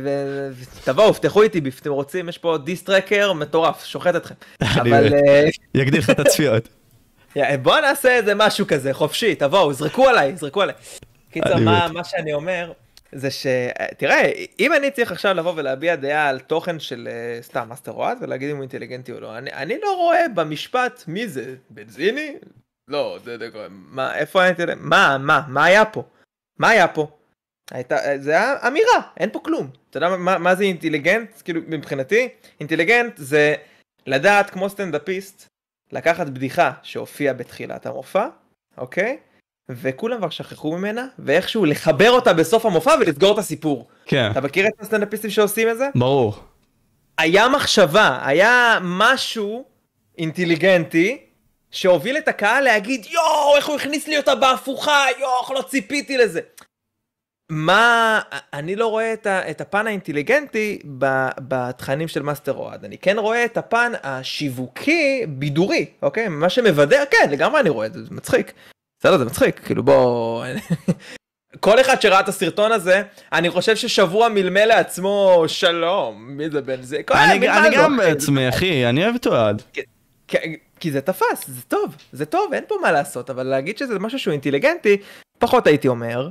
ו... 0.03 0.49
תבואו, 0.83 1.13
פתחו 1.13 1.41
איתי 1.41 1.61
ביף, 1.61 1.81
אתם 1.81 1.91
רוצים, 1.91 2.29
יש 2.29 2.37
פה 2.37 2.57
דיסטרקר 2.63 3.33
מטורף, 3.33 3.85
שוחט 3.85 4.15
אתכם. 4.15 4.35
אבל... 4.81 5.13
אה, 5.13 5.47
יגדיל 5.75 5.99
לך 5.99 6.09
את 6.09 6.19
הצפיות. 6.19 6.69
בוא 7.61 7.79
נעשה 7.79 8.15
איזה 8.15 8.35
משהו 8.35 8.67
כזה, 8.67 8.93
חופשי, 8.93 9.35
תבואו, 9.35 9.73
זרקו 9.73 10.09
עליי, 10.09 10.35
זרקו 10.35 10.61
עליי. 10.61 10.75
קיצר, 11.31 11.55
מה, 11.55 11.87
מה 11.93 12.03
שאני 12.03 12.33
אומר, 12.33 12.71
זה 13.11 13.31
ש... 13.31 13.47
תראה, 13.97 14.31
אם 14.59 14.73
אני 14.73 14.91
צריך 14.91 15.11
עכשיו 15.11 15.33
לבוא 15.33 15.53
ולהביע 15.55 15.95
דעה 15.95 16.29
על 16.29 16.39
תוכן 16.39 16.79
של 16.79 17.09
אה, 17.11 17.43
סתם 17.43 17.69
מאסטר 17.69 17.91
אוהד 17.91 18.17
ולהגיד 18.21 18.49
אם 18.49 18.55
הוא 18.55 18.61
אינטליגנטי 18.61 19.11
או 19.11 19.19
לא, 19.19 19.37
אני, 19.37 19.53
אני 19.53 19.77
לא 19.81 19.95
רואה 19.95 20.27
במשפט 20.35 21.03
מי 21.07 21.27
זה, 21.27 21.55
בנזיני? 21.69 22.35
לא, 22.87 23.19
זה, 23.23 23.37
זה, 23.37 23.49
מה, 23.69 24.15
איפה 24.15 24.43
האינטליגנט? 24.43 24.77
מה, 24.81 25.17
מה, 25.19 25.41
מה 25.47 25.65
היה 25.65 25.85
פה? 25.85 26.03
מה 26.59 26.69
היה 26.69 26.87
פה? 26.87 27.07
הייתה, 27.71 27.97
זה 28.19 28.31
היה 28.31 28.67
אמירה, 28.67 29.01
אין 29.17 29.29
פה 29.31 29.39
כלום. 29.39 29.69
אתה 29.89 29.97
יודע 29.97 30.09
מה, 30.09 30.37
מה 30.37 30.55
זה 30.55 30.63
אינטליגנט? 30.63 31.41
כאילו, 31.41 31.61
מבחינתי, 31.67 32.29
אינטליגנט 32.59 33.17
זה 33.17 33.55
לדעת 34.07 34.49
כמו 34.49 34.69
סטנדאפיסט, 34.69 35.47
לקחת 35.91 36.27
בדיחה 36.27 36.71
שהופיעה 36.83 37.33
בתחילת 37.33 37.85
המופע, 37.85 38.27
אוקיי? 38.77 39.17
וכולם 39.69 40.17
כבר 40.17 40.29
שכחו 40.29 40.77
ממנה, 40.77 41.07
ואיכשהו 41.19 41.65
לחבר 41.65 42.11
אותה 42.11 42.33
בסוף 42.33 42.65
המופע 42.65 42.95
ולסגור 42.99 43.33
את 43.33 43.37
הסיפור. 43.37 43.87
כן. 44.05 44.31
אתה 44.31 44.41
מכיר 44.41 44.67
את 44.67 44.73
הסטנדאפיסטים 44.79 45.29
שעושים 45.29 45.69
את 45.69 45.77
זה? 45.77 45.89
ברור. 45.95 46.35
היה 47.17 47.49
מחשבה, 47.49 48.19
היה 48.23 48.77
משהו 48.81 49.65
אינטליגנטי, 50.17 51.25
שהוביל 51.71 52.17
את 52.17 52.27
הקהל 52.27 52.63
להגיד 52.63 53.05
יואו 53.05 53.55
איך 53.55 53.67
הוא 53.67 53.75
הכניס 53.75 54.07
לי 54.07 54.17
אותה 54.17 54.35
בהפוכה 54.35 55.05
יואו 55.19 55.41
איך 55.41 55.51
לא 55.51 55.61
ציפיתי 55.61 56.17
לזה. 56.17 56.39
מה, 57.49 58.19
אני 58.53 58.75
לא 58.75 58.87
רואה 58.87 59.13
את, 59.13 59.27
ה, 59.27 59.49
את 59.51 59.61
הפן 59.61 59.87
האינטליגנטי 59.87 60.79
בתכנים 61.37 62.07
של 62.07 62.21
מאסטר 62.21 62.53
אוהד, 62.53 62.85
אני 62.85 62.97
כן 62.97 63.19
רואה 63.19 63.45
את 63.45 63.57
הפן 63.57 63.91
השיווקי 64.03 65.25
בידורי, 65.27 65.85
אוקיי? 66.01 66.27
מה 66.27 66.49
שמבדר, 66.49 67.03
כן, 67.11 67.29
לגמרי 67.31 67.59
אני 67.59 67.69
רואה 67.69 67.85
את 67.85 67.93
זה, 67.93 68.03
זה 68.03 68.09
מצחיק. 68.11 68.53
בסדר, 68.99 69.17
זה 69.17 69.25
מצחיק, 69.25 69.59
כאילו 69.59 69.83
בוא... 69.83 70.45
כל 71.59 71.81
אחד 71.81 72.01
שראה 72.01 72.19
את 72.19 72.27
הסרטון 72.27 72.71
הזה, 72.71 73.03
אני 73.33 73.49
חושב 73.49 73.75
ששבוע 73.75 74.29
מלמל 74.29 74.65
לעצמו 74.65 75.43
שלום, 75.47 76.25
מי 76.37 76.49
זה 76.49 76.61
בן 76.61 76.81
זה? 76.81 77.01
אני, 77.11 77.49
אני 77.49 77.75
גם 77.75 77.97
בעצמי, 77.97 78.49
אחי, 78.49 78.89
אני 78.89 79.03
אוהב 79.03 79.15
את 79.15 79.27
אוהד. 79.27 79.61
כי 80.79 80.91
זה 80.91 81.01
תפס, 81.01 81.47
זה 81.47 81.61
טוב, 81.61 81.95
זה 82.11 82.25
טוב, 82.25 82.53
אין 82.53 82.63
פה 82.67 82.75
מה 82.81 82.91
לעשות, 82.91 83.29
אבל 83.29 83.43
להגיד 83.43 83.77
שזה 83.77 83.99
משהו 83.99 84.19
שהוא 84.19 84.31
אינטליגנטי, 84.31 84.97
פחות 85.39 85.67
הייתי 85.67 85.87
אומר. 85.87 86.29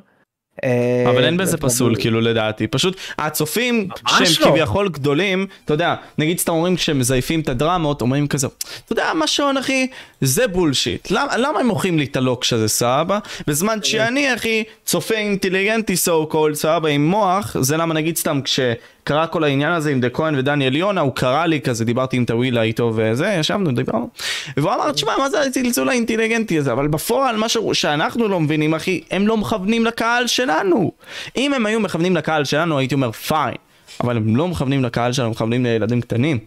אה, 0.64 1.04
אבל 1.10 1.24
אין 1.24 1.36
בזה 1.36 1.56
פסול 1.56 1.96
כאילו 1.96 2.20
לדעתי 2.20 2.66
פשוט 2.66 2.96
הצופים 3.18 3.88
שהם 4.08 4.26
לא. 4.40 4.46
כביכול 4.46 4.88
גדולים 4.88 5.46
אתה 5.64 5.74
יודע 5.74 5.94
נגיד 6.18 6.38
סתם 6.38 6.52
אומרים 6.52 6.76
כשהם 6.76 6.98
מזייפים 6.98 7.40
את 7.40 7.48
הדרמות 7.48 8.02
אומרים 8.02 8.26
כזה 8.26 8.46
אתה 8.84 8.92
יודע 8.92 9.12
מה 9.14 9.26
שעון 9.26 9.56
אחי 9.56 9.86
זה 10.20 10.46
bullshit 10.48 11.10
למה, 11.10 11.60
הם 11.60 11.66
מוכרים 11.66 11.98
לי 11.98 12.04
את 12.04 12.16
הלוקש 12.16 12.52
הזה 12.52 12.68
סבא 12.68 13.18
בזמן 13.46 13.74
כן. 13.74 13.84
שאני 13.84 14.34
אחי 14.34 14.64
צופה 14.84 15.14
אינטליגנטי 15.14 15.96
סו 15.96 16.26
קול 16.26 16.54
סבא 16.54 16.88
עם 16.88 17.06
מוח 17.06 17.56
זה 17.60 17.76
למה 17.76 17.94
נגיד 17.94 18.16
סתם 18.16 18.40
כש... 18.44 18.60
קרה 19.04 19.26
כל 19.26 19.44
העניין 19.44 19.72
הזה 19.72 19.90
עם 19.90 20.00
דה 20.00 20.10
כהן 20.10 20.34
ודניאל 20.38 20.76
יונה, 20.76 21.00
הוא 21.00 21.14
קרא 21.14 21.46
לי 21.46 21.60
כזה, 21.60 21.84
דיברתי 21.84 22.16
עם 22.16 22.24
טווילה 22.24 22.62
איתו 22.62 22.92
וזה, 22.96 23.36
ישבנו, 23.40 23.72
דיברנו. 23.72 24.08
והוא 24.56 24.74
אמר, 24.74 24.92
תשמע, 24.92 25.12
מה 25.18 25.30
זה 25.30 25.40
הזלזול 25.40 25.88
האינטליגנטי 25.88 26.58
הזה? 26.58 26.72
אבל 26.72 26.88
בפועל, 26.88 27.36
מה 27.36 27.46
שאנחנו 27.72 28.28
לא 28.28 28.40
מבינים, 28.40 28.74
אחי, 28.74 29.00
הם 29.10 29.26
לא 29.26 29.36
מכוונים 29.36 29.84
לקהל 29.84 30.26
שלנו. 30.26 30.92
אם 31.36 31.54
הם 31.54 31.66
היו 31.66 31.80
מכוונים 31.80 32.16
לקהל 32.16 32.44
שלנו, 32.44 32.78
הייתי 32.78 32.94
אומר, 32.94 33.12
fine. 33.12 33.56
אבל 34.00 34.16
הם 34.16 34.36
לא 34.36 34.48
מכוונים 34.48 34.84
לקהל 34.84 35.12
שלנו, 35.12 35.26
הם 35.26 35.32
מכוונים 35.32 35.64
לילדים 35.64 36.00
קטנים. 36.00 36.38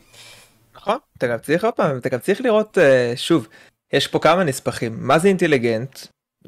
נכון, 0.75 0.97
אתה 1.17 1.27
גם 1.27 1.37
צריך 1.41 1.63
עוד 1.63 1.73
פעם, 1.73 1.97
אתה 1.97 2.09
גם 2.09 2.19
צריך 2.19 2.41
לראות, 2.41 2.77
אה, 2.77 3.13
שוב, 3.15 3.47
יש 3.93 4.07
פה 4.07 4.19
כמה 4.19 4.43
נספחים, 4.43 4.97
מה 4.99 5.19
זה 5.19 5.27
אינטליגנט? 5.27 5.99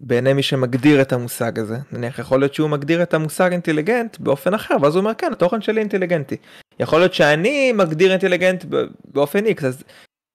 בעיני 0.02 0.34
מי 0.34 0.43
שמגדיר 0.43 1.02
את 1.02 1.14
המושג 1.14 1.60
הזה, 1.60 1.78
נניח 1.91 2.20
יכול 2.20 2.39
להיות 2.39 2.54
שהוא 2.54 2.70
מגדיר 2.70 3.04
את 3.04 3.14
המושג 3.14 3.52
אינטליגנט 3.52 4.18
באופן 4.20 4.54
אחר, 4.54 4.76
ואז 4.82 4.95
הוא 4.95 5.02
אומר 5.02 5.14
כן, 5.14 5.32
התוכן 5.32 5.62
שלי 5.62 5.82
אינטליגנטי. 5.82 6.36
יכול 6.80 7.00
להיות 7.00 7.14
שאני 7.14 7.72
מגדיר 7.72 8.12
אינטליגנט 8.12 8.66
באופן 9.06 9.45
איקס, 9.45 9.64
אז 9.64 9.84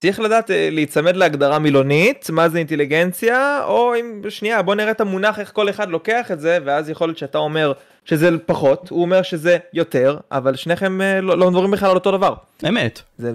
צריך 0.03 0.21
לדעת 0.21 0.51
אה, 0.51 0.69
להיצמד 0.73 1.17
להגדרה 1.17 1.59
מילונית, 1.59 2.31
מה 2.31 2.49
זה 2.49 2.59
אינטליגנציה, 2.59 3.65
או 3.65 3.95
אם 4.01 4.23
שנייה 4.29 4.63
בוא 4.63 4.75
נראה 4.75 4.91
את 4.91 5.01
המונח 5.01 5.39
איך 5.39 5.53
כל 5.53 5.71
אחד 5.71 5.89
לוקח 5.89 6.31
את 6.31 6.41
זה, 6.41 6.59
ואז 6.65 6.91
יכול 6.91 7.09
להיות 7.09 7.19
שאתה 7.19 7.39
אומר 7.39 7.73
שזה 8.05 8.39
פחות, 8.47 8.89
הוא 8.89 9.03
אומר 9.03 9.23
שזה 9.23 9.59
יותר, 9.73 10.19
אבל 10.33 10.57
שניכם 10.57 11.01
אה, 11.01 11.21
לא, 11.21 11.39
לא 11.39 11.51
מדברים 11.51 11.71
בכלל 11.71 11.91
על 11.91 11.97
אותו 11.97 12.11
דבר. 12.11 12.35
אמת. 12.69 13.03
זה, 13.19 13.33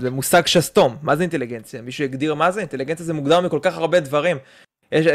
זה 0.00 0.10
מושג 0.10 0.46
שסתום, 0.46 0.96
מה 1.02 1.16
זה 1.16 1.22
אינטליגנציה? 1.22 1.82
מישהו 1.82 2.04
הגדיר 2.04 2.34
מה 2.34 2.50
זה? 2.50 2.60
אינטליגנציה 2.60 3.06
זה 3.06 3.14
מוגדר 3.14 3.40
מכל 3.40 3.58
כך 3.62 3.78
הרבה 3.78 4.00
דברים. 4.00 4.36
יש, 4.92 5.06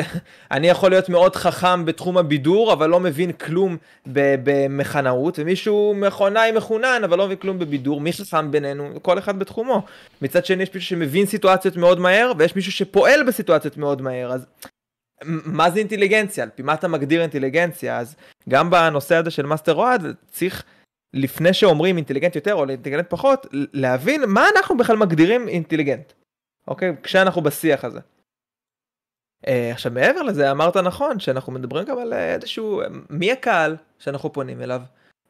אני 0.52 0.68
יכול 0.68 0.90
להיות 0.90 1.10
מאוד 1.10 1.36
חכם 1.36 1.86
בתחום 1.86 2.18
הבידור, 2.18 2.74
אבל 2.74 2.90
לא 2.90 3.00
מבין 3.00 3.32
כלום 3.32 3.78
במכנאות, 4.06 5.40
ומישהו 5.40 5.94
מכונאי 5.98 6.52
מחונן, 6.52 7.02
אבל 7.04 7.18
לא 7.18 7.26
מבין 7.26 7.38
כלום 7.38 7.60
בבידור, 7.60 8.02
מי 8.02 8.12
חכם 8.12 8.52
בינינו? 8.52 8.90
כל 9.02 9.20
אחד 9.20 9.40
בתחומו. 9.40 9.86
מצד 10.22 10.46
שני 10.46 10.64
יש 10.64 10.74
מישהו 10.74 10.90
שמבין 10.90 11.26
סיטואציות 11.26 11.76
מאוד 11.76 12.00
מהר, 12.00 12.32
ויש 12.38 12.56
מישהו 12.56 12.72
שפועל 12.72 13.24
בסיטואציות 13.24 13.78
מאוד 13.78 14.02
מהר, 14.02 14.32
אז 14.32 14.46
מה 15.24 15.70
זה 15.70 15.80
אינטליגנציה? 15.80 16.44
על 16.44 16.50
פי 16.56 16.64
מה 16.64 16.74
אתה 16.74 16.88
מגדיר 16.88 17.22
אינטליגנציה? 17.22 17.98
אז 18.00 18.16
גם 18.50 18.70
בנושא 18.70 19.16
הזה 19.16 19.32
של 19.32 19.46
מאסטר 19.46 19.76
אוהד, 19.76 20.06
צריך... 20.30 20.64
לפני 21.16 21.54
שאומרים 21.54 21.98
אינטליגנט 21.98 22.36
יותר 22.36 22.54
או 22.54 22.70
אינטליגנט 22.70 23.06
פחות, 23.10 23.48
להבין 23.52 24.24
מה 24.28 24.48
אנחנו 24.56 24.78
בכלל 24.78 24.98
מגדירים 24.98 25.48
אינטליגנט, 25.48 26.14
אוקיי? 26.68 26.96
כשאנחנו 27.04 27.42
בשיח 27.42 27.86
הזה. 27.86 28.00
אה, 29.48 29.72
עכשיו 29.72 29.92
מעבר 29.92 30.22
לזה 30.22 30.52
אמרת 30.52 30.78
נכון 30.78 31.20
שאנחנו 31.20 31.52
מדברים 31.52 31.86
גם 31.86 31.98
על 32.00 32.14
אה, 32.14 32.34
איזשהו 32.34 32.82
מי 33.10 33.32
הקהל 33.32 33.76
שאנחנו 34.00 34.34
פונים 34.34 34.62
אליו. 34.62 34.82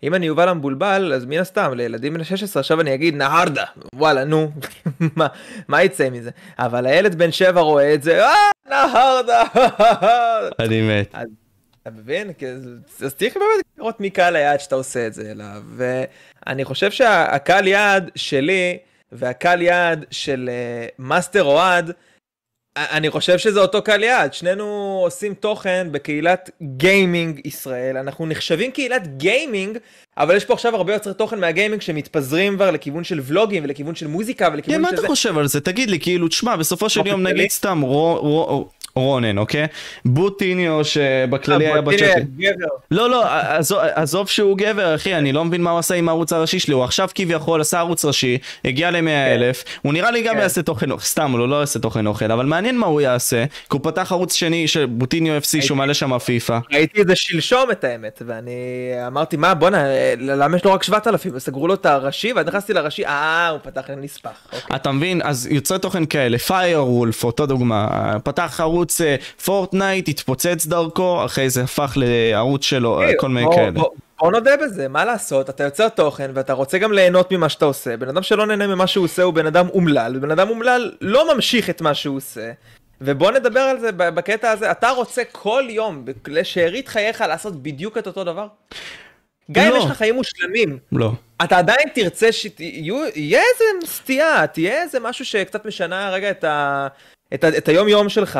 אם 0.03 0.13
אני 0.13 0.25
יובל 0.25 0.49
המבולבל 0.49 1.13
אז 1.13 1.25
מן 1.25 1.37
הסתם 1.37 1.73
לילדים 1.73 2.13
בני 2.13 2.23
16 2.23 2.59
עכשיו 2.59 2.81
אני 2.81 2.93
אגיד 2.93 3.15
נהרדה 3.15 3.63
וואלה 3.95 4.23
נו 4.23 4.51
מה, 5.17 5.27
מה 5.67 5.83
יצא 5.83 6.09
מזה 6.09 6.29
אבל 6.59 6.85
הילד 6.85 7.15
בן 7.15 7.31
7 7.31 7.61
רואה 7.61 7.93
את 7.93 8.03
זה 8.03 8.25
אה 8.25 8.33
נהרדה 8.69 9.43
אני 10.59 10.81
מת. 10.81 11.09
אז, 11.13 11.27
אתה 11.81 11.89
מבין? 11.89 12.31
אז 13.03 13.15
צריך 13.15 13.37
באמת 13.37 13.65
לראות 13.77 13.99
מי 13.99 14.09
קהל 14.09 14.35
היעד 14.35 14.59
שאתה 14.59 14.75
עושה 14.75 15.07
את 15.07 15.13
זה 15.13 15.31
אליו 15.31 15.63
ואני 15.75 16.65
חושב 16.65 16.91
שהקהל 16.91 17.67
יעד 17.67 18.11
שלי 18.15 18.77
והקהל 19.11 19.61
יעד 19.61 20.05
של 20.11 20.49
מאסטר 20.99 21.43
אוהד 21.43 21.91
אני 22.77 23.09
חושב 23.09 23.37
שזה 23.37 23.59
אותו 23.59 23.81
קהל 23.81 24.03
יעד, 24.03 24.33
שנינו 24.33 24.99
עושים 25.03 25.33
תוכן 25.33 25.87
בקהילת 25.91 26.49
גיימינג 26.61 27.41
ישראל, 27.45 27.97
אנחנו 27.97 28.25
נחשבים 28.25 28.71
קהילת 28.71 29.17
גיימינג, 29.17 29.77
אבל 30.17 30.35
יש 30.35 30.45
פה 30.45 30.53
עכשיו 30.53 30.75
הרבה 30.75 30.93
יוצרי 30.93 31.13
תוכן 31.13 31.39
מהגיימינג 31.39 31.81
שמתפזרים 31.81 32.55
כבר 32.55 32.71
לכיוון 32.71 33.03
של 33.03 33.19
ולוגים 33.23 33.63
ולכיוון 33.63 33.95
של 33.95 34.07
מוזיקה 34.07 34.49
ולכיוון 34.53 34.83
של 34.83 34.89
זה. 34.89 34.95
מה 34.95 34.99
אתה 34.99 35.07
חושב 35.07 35.37
על 35.37 35.47
זה? 35.47 35.61
תגיד 35.61 35.89
לי, 35.89 35.99
כאילו, 35.99 36.27
תשמע, 36.27 36.55
בסופו 36.55 36.89
של 36.89 37.07
יום 37.07 37.27
נגיד 37.27 37.51
סתם 37.51 37.81
רונן, 38.95 39.37
אוקיי? 39.37 39.67
בוטיניו 40.05 40.85
שבכללי 40.85 41.67
היה 41.67 41.81
בצ'אט. 41.81 42.23
לא, 42.91 43.09
לא, 43.09 43.23
עזוב 43.95 44.27
שהוא 44.29 44.57
גבר, 44.57 44.95
אחי, 44.95 45.15
אני 45.15 45.31
לא 45.33 45.45
מבין 45.45 45.61
מה 45.61 45.71
הוא 45.71 45.79
עשה 45.79 45.95
עם 45.95 46.09
הערוץ 46.09 46.33
הראשי 46.33 46.59
שלי, 46.59 46.73
הוא 46.73 46.83
עכשיו 46.83 47.09
כביכול 47.15 47.61
עשה 47.61 47.79
ערוץ 47.79 48.05
ראשי, 48.05 48.37
הגיע 48.65 48.91
ל-100 48.91 49.09
אלף, 49.09 49.63
הוא 49.81 49.93
נראה 49.93 50.11
לי 50.11 50.21
גם 50.21 50.37
יעשה 50.37 50.61
תוכן 50.61 50.91
אוכל, 50.91 51.03
סתם, 51.03 51.31
הוא 51.31 51.47
לא 51.47 51.55
יעשה 51.55 51.79
תוכן 51.79 52.07
אוכל, 52.07 52.31
אבל 52.31 52.45
מעניין 52.45 52.77
מה 52.77 52.87
הוא 52.87 53.01
יעשה, 53.01 53.45
כי 53.45 53.77
הוא 53.77 53.81
פתח 53.83 54.11
ערוץ 54.11 54.33
שני 54.33 54.67
של 54.67 54.85
בוטיניו 54.85 55.41
FC 55.41 55.61
שהוא 55.61 55.77
מעלה 55.77 55.93
שם 55.93 56.19
פיפא. 56.19 56.59
ראיתי 56.71 57.01
את 57.01 57.07
זה 57.07 57.15
שלשום 57.15 57.71
את 57.71 57.83
האמת, 57.83 58.21
ואני 58.25 58.51
אמרתי, 59.07 59.37
מה, 59.37 59.53
בואנה, 59.53 59.83
למה 60.17 60.57
יש 60.57 60.65
לו 60.65 60.73
רק 60.73 60.83
7,000? 60.83 61.39
סגרו 61.39 61.67
לו 61.67 61.73
את 61.73 61.85
הראשי, 61.85 62.33
ואז 62.33 62.45
נכנסתי 62.45 62.73
לראשי, 62.73 63.05
אה, 63.05 63.49
הוא 63.49 63.59
פתח 63.63 63.89
נספח. 63.97 64.47
אתה 64.75 64.91
מבין? 64.91 65.21
אז 65.23 65.47
יוצרי 65.51 65.79
תוכן 65.79 66.05
כאלה, 66.05 66.37
פיירוולף, 66.37 67.23
אותו 67.23 67.45
דוגמה, 67.45 67.87
פתח 68.23 68.59
ערוץ 68.59 68.84
ערוץ 68.85 69.01
פורטנייט, 69.45 70.07
התפוצץ 70.07 70.65
דרכו, 70.65 71.25
אחרי 71.25 71.49
זה 71.49 71.63
הפך 71.63 71.93
לערוץ 71.95 72.63
שלו, 72.63 73.01
כל 73.17 73.29
מיני 73.29 73.47
כאלה. 73.55 73.71
בוא 74.19 74.31
נודה 74.31 74.57
בזה, 74.57 74.87
מה 74.87 75.05
לעשות, 75.05 75.49
אתה 75.49 75.63
יוצר 75.63 75.89
תוכן 75.89 76.31
ואתה 76.33 76.53
רוצה 76.53 76.77
גם 76.77 76.91
ליהנות 76.91 77.31
ממה 77.31 77.49
שאתה 77.49 77.65
עושה, 77.65 77.97
בן 77.97 78.09
אדם 78.09 78.23
שלא 78.23 78.45
נהנה 78.45 78.67
ממה 78.67 78.87
שהוא 78.87 79.05
עושה 79.05 79.23
הוא 79.23 79.33
בן 79.33 79.45
אדם 79.45 79.67
אומלל, 79.69 80.13
ובן 80.17 80.31
אדם 80.31 80.49
אומלל 80.49 80.91
לא 81.01 81.35
ממשיך 81.35 81.69
את 81.69 81.81
מה 81.81 81.93
שהוא 81.93 82.17
עושה. 82.17 82.51
ובוא 83.01 83.31
נדבר 83.31 83.59
על 83.59 83.79
זה 83.79 83.91
בקטע 83.91 84.51
הזה, 84.51 84.71
אתה 84.71 84.89
רוצה 84.89 85.21
כל 85.31 85.63
יום, 85.69 86.05
לשארית 86.27 86.87
חייך, 86.87 87.21
לעשות 87.21 87.63
בדיוק 87.63 87.97
את 87.97 88.07
אותו 88.07 88.23
דבר? 88.23 88.47
גם 89.51 89.69
לא. 89.69 89.71
אם 89.71 89.77
יש 89.77 89.85
לך 89.85 89.97
חיים 89.97 90.15
מושלמים, 90.15 90.77
לא. 90.91 91.11
אתה 91.43 91.57
עדיין 91.57 91.89
תרצה 91.93 92.31
שיהיה 92.31 93.41
איזה 93.41 93.87
סטייה, 93.87 94.47
תהיה 94.47 94.81
איזה 94.81 94.99
משהו 94.99 95.25
שקצת 95.25 95.65
משנה 95.65 96.09
רגע 96.11 96.31
את 96.31 96.43
ה... 96.43 96.87
את, 97.35 97.43
ה- 97.43 97.57
את 97.57 97.67
היום 97.67 97.87
יום 97.87 98.09
שלך 98.09 98.39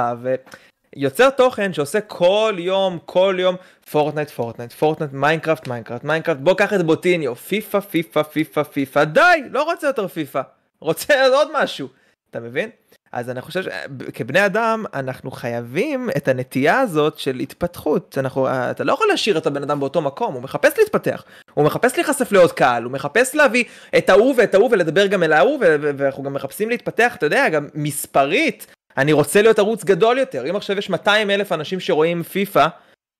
ויוצר 0.96 1.30
תוכן 1.30 1.74
שעושה 1.74 2.02
כל 2.02 2.56
יום 2.58 3.00
כל 3.06 3.36
יום 3.40 3.56
Fortnite 3.92 4.30
Fortnite 4.30 4.72
Fortnite 4.74 5.14
Minecraft 5.14 5.68
Minecraft 5.68 6.04
Minecraft 6.04 6.40
בוא 6.42 6.54
קח 6.54 6.74
את 6.74 6.82
בוטיניו 6.86 7.36
FIFA 7.36 7.80
FIFA 7.80 8.24
FIFA 8.24 8.64
FIFA 8.64 9.04
די 9.04 9.42
לא 9.52 9.64
רוצה 9.64 9.88
יותר 9.88 10.08
פיפא 10.08 10.42
רוצה 10.80 11.28
עוד 11.28 11.48
משהו 11.54 11.88
אתה 12.32 12.40
מבין? 12.40 12.70
אז 13.12 13.30
אני 13.30 13.42
חושב 13.42 13.64
שכבני 13.64 14.46
אדם 14.46 14.86
אנחנו 14.94 15.32
חייבים 15.32 16.10
את 16.18 16.28
הנטייה 16.28 16.80
הזאת 16.80 17.18
של 17.20 17.36
התפתחות 17.40 18.18
אנחנו 18.18 18.48
אתה 18.50 18.84
לא 18.84 18.94
יכול 18.94 19.08
להשאיר 19.08 19.38
את 19.38 19.48
הבן 19.48 19.64
אדם 19.64 19.80
באותו 19.80 20.02
מקום 20.02 20.34
הוא 20.34 20.42
מחפש 20.42 20.74
להתפתח 20.80 21.24
הוא 21.54 21.66
מחפש 21.66 21.96
להיחשף 21.96 22.32
לעוד 22.32 22.52
קהל 22.52 22.84
הוא 22.84 22.92
מחפש 22.92 23.36
להביא 23.36 23.64
את 23.98 24.10
ההוא 24.10 24.34
ואת 24.38 24.56
ההוא 24.56 24.70
ולדבר 24.72 25.08
גם 25.08 25.24
אל 25.24 25.34
ההוא 25.34 25.60
ואנחנו 25.82 26.24
גם 26.24 26.34
מחפשים 26.34 26.70
להתפתח 26.70 27.16
אתה 27.16 27.26
יודע 27.26 27.50
גם 27.50 27.68
מספרית 27.76 28.75
אני 28.98 29.14
רוצה 29.14 29.42
להיות 29.42 29.60
ערוץ 29.60 29.84
גדול 29.84 30.18
יותר, 30.18 30.50
אם 30.50 30.56
עכשיו 30.56 30.78
יש 30.78 30.90
200 30.90 31.30
אלף 31.30 31.52
אנשים 31.52 31.80
שרואים 31.80 32.24
פיפא, 32.24 32.68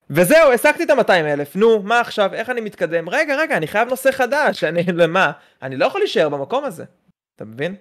וזהו, 0.10 0.52
העסקתי 0.52 0.84
את 0.84 0.90
ה-200 0.90 1.12
אלף, 1.12 1.56
נו, 1.56 1.82
מה 1.84 2.00
עכשיו, 2.00 2.34
איך 2.34 2.50
אני 2.50 2.62
מתקדם? 2.62 3.10
רגע, 3.10 3.36
רגע, 3.36 3.58
אני 3.58 3.68
חייב 3.68 3.90
נושא 3.90 4.12
חדש, 4.12 4.64
אני, 4.64 4.84
למה? 4.94 5.32
אני 5.62 5.78
לא 5.78 5.86
יכול 5.86 6.02
להישאר 6.02 6.30
במקום 6.30 6.64
הזה, 6.64 6.84
אתה 7.36 7.46
מבין? 7.46 7.76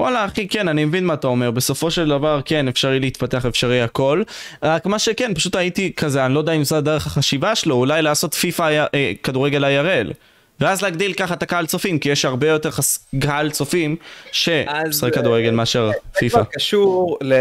וואלה 0.00 0.24
אחי 0.24 0.48
כן 0.48 0.68
אני 0.68 0.84
מבין 0.84 1.06
מה 1.06 1.14
אתה 1.14 1.26
אומר. 1.26 1.50
בסופו 1.50 1.90
של 1.90 2.08
דבר 2.08 2.40
כן 2.44 2.68
אפשרי 2.68 3.00
להתפתח 3.00 3.46
אפשרי 3.46 3.82
הכל. 3.82 4.22
רק 4.62 4.86
מה 4.86 4.98
שכן 4.98 5.34
פשוט 5.34 5.56
הייתי 5.56 5.92
כזה 5.92 6.26
אני 6.26 6.34
לא 6.34 6.38
יודע 6.38 6.52
אם 6.52 6.64
זה 6.64 6.76
הדרך 6.76 7.06
החשיבה 7.06 7.54
שלו 7.54 7.74
אולי 7.74 8.02
לעשות 8.02 8.34
פיפא 8.34 8.86
אה, 8.94 9.12
כדורגל 9.22 9.64
IRL 9.64 10.12
ואז 10.60 10.82
להגדיל 10.82 11.12
ככה 11.12 11.34
את 11.34 11.42
הקהל 11.42 11.66
צופים, 11.66 11.98
כי 11.98 12.08
יש 12.08 12.24
הרבה 12.24 12.48
יותר 12.48 12.70
חס... 12.70 13.08
קהל 13.20 13.50
צופים 13.50 13.96
שמשחק 14.32 15.14
כדורגל 15.14 15.48
אה, 15.48 15.52
מאשר 15.52 15.90
פיפא. 16.18 16.38
זה 16.38 16.44
קשור 16.52 17.18
ל... 17.22 17.34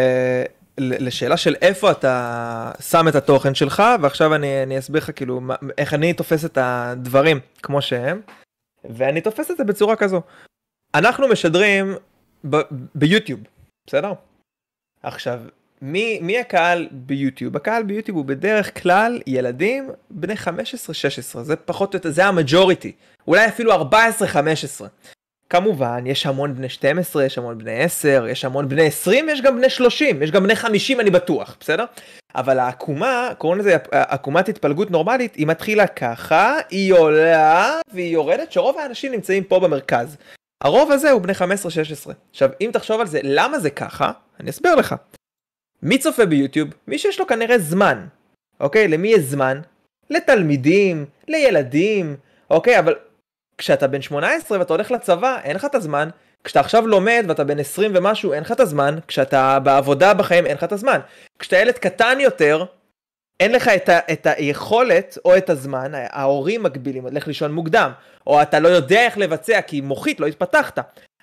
לשאלה 0.77 1.37
של 1.37 1.55
איפה 1.61 1.91
אתה 1.91 2.71
שם 2.79 3.07
את 3.07 3.15
התוכן 3.15 3.55
שלך, 3.55 3.83
ועכשיו 4.01 4.35
אני, 4.35 4.63
אני 4.63 4.79
אסביר 4.79 5.01
לך 5.01 5.11
כאילו 5.15 5.41
איך 5.77 5.93
אני 5.93 6.13
תופס 6.13 6.45
את 6.45 6.57
הדברים 6.61 7.39
כמו 7.63 7.81
שהם, 7.81 8.21
ואני 8.89 9.21
תופס 9.21 9.51
את 9.51 9.57
זה 9.57 9.63
בצורה 9.63 9.95
כזו. 9.95 10.21
אנחנו 10.95 11.27
משדרים 11.27 11.95
ב- 12.49 12.61
ביוטיוב, 12.95 13.39
בסדר? 13.87 14.13
עכשיו, 15.03 15.41
מי, 15.81 16.19
מי 16.21 16.39
הקהל 16.39 16.87
ביוטיוב? 16.91 17.55
הקהל 17.55 17.83
ביוטיוב 17.83 18.17
הוא 18.17 18.25
בדרך 18.25 18.81
כלל 18.81 19.21
ילדים 19.27 19.89
בני 20.09 20.33
15-16, 20.33 21.39
זה 21.41 21.55
פחות 21.55 21.93
או 21.93 21.97
יותר, 21.97 22.11
זה 22.11 22.25
המג'וריטי, 22.25 22.91
אולי 23.27 23.47
אפילו 23.47 23.73
14-15. 23.73 23.85
כמובן, 25.49 26.03
יש 26.05 26.25
המון 26.25 26.55
בני 26.55 26.69
12, 26.69 27.25
יש 27.25 27.37
המון 27.37 27.57
בני 27.57 27.83
10, 27.83 28.25
יש 28.29 28.45
המון 28.45 28.69
בני 28.69 28.85
20, 28.85 29.29
יש 29.29 29.41
גם 29.41 29.55
בני 29.55 29.69
30, 29.69 30.23
יש 30.23 30.31
גם 30.31 30.43
בני 30.43 30.55
50 30.55 30.99
אני 30.99 31.09
בטוח, 31.09 31.57
בסדר? 31.59 31.85
אבל 32.35 32.59
העקומה, 32.59 33.29
קוראים 33.37 33.59
לזה 33.59 33.77
עקומת 33.91 34.49
התפלגות 34.49 34.91
נורמלית, 34.91 35.35
היא 35.35 35.47
מתחילה 35.47 35.87
ככה, 35.87 36.57
היא 36.69 36.93
עולה 36.93 37.79
והיא 37.93 38.13
יורדת, 38.13 38.51
שרוב 38.51 38.77
האנשים 38.77 39.11
נמצאים 39.11 39.43
פה 39.43 39.59
במרכז. 39.59 40.17
הרוב 40.63 40.91
הזה 40.91 41.11
הוא 41.11 41.21
בני 41.21 41.33
15-16. 41.33 41.35
עכשיו, 42.31 42.49
אם 42.61 42.69
תחשוב 42.73 43.01
על 43.01 43.07
זה, 43.07 43.19
למה 43.23 43.59
זה 43.59 43.69
ככה? 43.69 44.11
אני 44.39 44.49
אסביר 44.49 44.75
לך. 44.75 44.95
מי 45.83 45.97
צופה 45.97 46.25
ביוטיוב? 46.25 46.69
מי 46.87 46.97
שיש 46.97 47.19
לו 47.19 47.27
כנראה 47.27 47.59
זמן. 47.59 48.07
אוקיי? 48.59 48.87
למי 48.87 49.07
יש 49.07 49.19
זמן? 49.19 49.61
לתלמידים, 50.09 51.05
לילדים, 51.27 52.15
אוקיי? 52.49 52.79
אבל 52.79 52.95
כשאתה 53.57 53.87
בן 53.87 54.01
18 54.01 54.59
ואתה 54.59 54.73
הולך 54.73 54.91
לצבא, 54.91 55.37
אין 55.43 55.55
לך 55.55 55.65
את 55.65 55.75
הזמן. 55.75 56.09
כשאתה 56.43 56.59
עכשיו 56.59 56.87
לומד 56.87 57.25
ואתה 57.27 57.43
בן 57.43 57.59
20 57.59 57.91
ומשהו, 57.95 58.33
אין 58.33 58.43
לך 58.43 58.51
את 58.51 58.59
הזמן. 58.59 58.97
כשאתה 59.07 59.59
בעבודה 59.59 60.13
בחיים, 60.13 60.45
אין 60.45 60.57
לך 60.57 60.63
את 60.63 60.71
הזמן. 60.71 60.99
כשאתה 61.39 61.57
ילד 61.57 61.77
קטן 61.77 62.17
יותר, 62.19 62.65
אין 63.39 63.51
לך 63.51 63.67
את, 63.67 63.89
ה, 63.89 63.99
את 64.11 64.27
היכולת 64.37 65.17
או 65.25 65.37
את 65.37 65.49
הזמן, 65.49 65.91
ההורים 65.93 66.63
מגבילים, 66.63 67.07
לך 67.11 67.27
לישון 67.27 67.51
מוקדם, 67.51 67.91
או 68.27 68.41
אתה 68.41 68.59
לא 68.59 68.67
יודע 68.67 69.05
איך 69.05 69.17
לבצע 69.17 69.61
כי 69.61 69.81
מוחית 69.81 70.19
לא 70.19 70.25
התפתחת. 70.25 70.79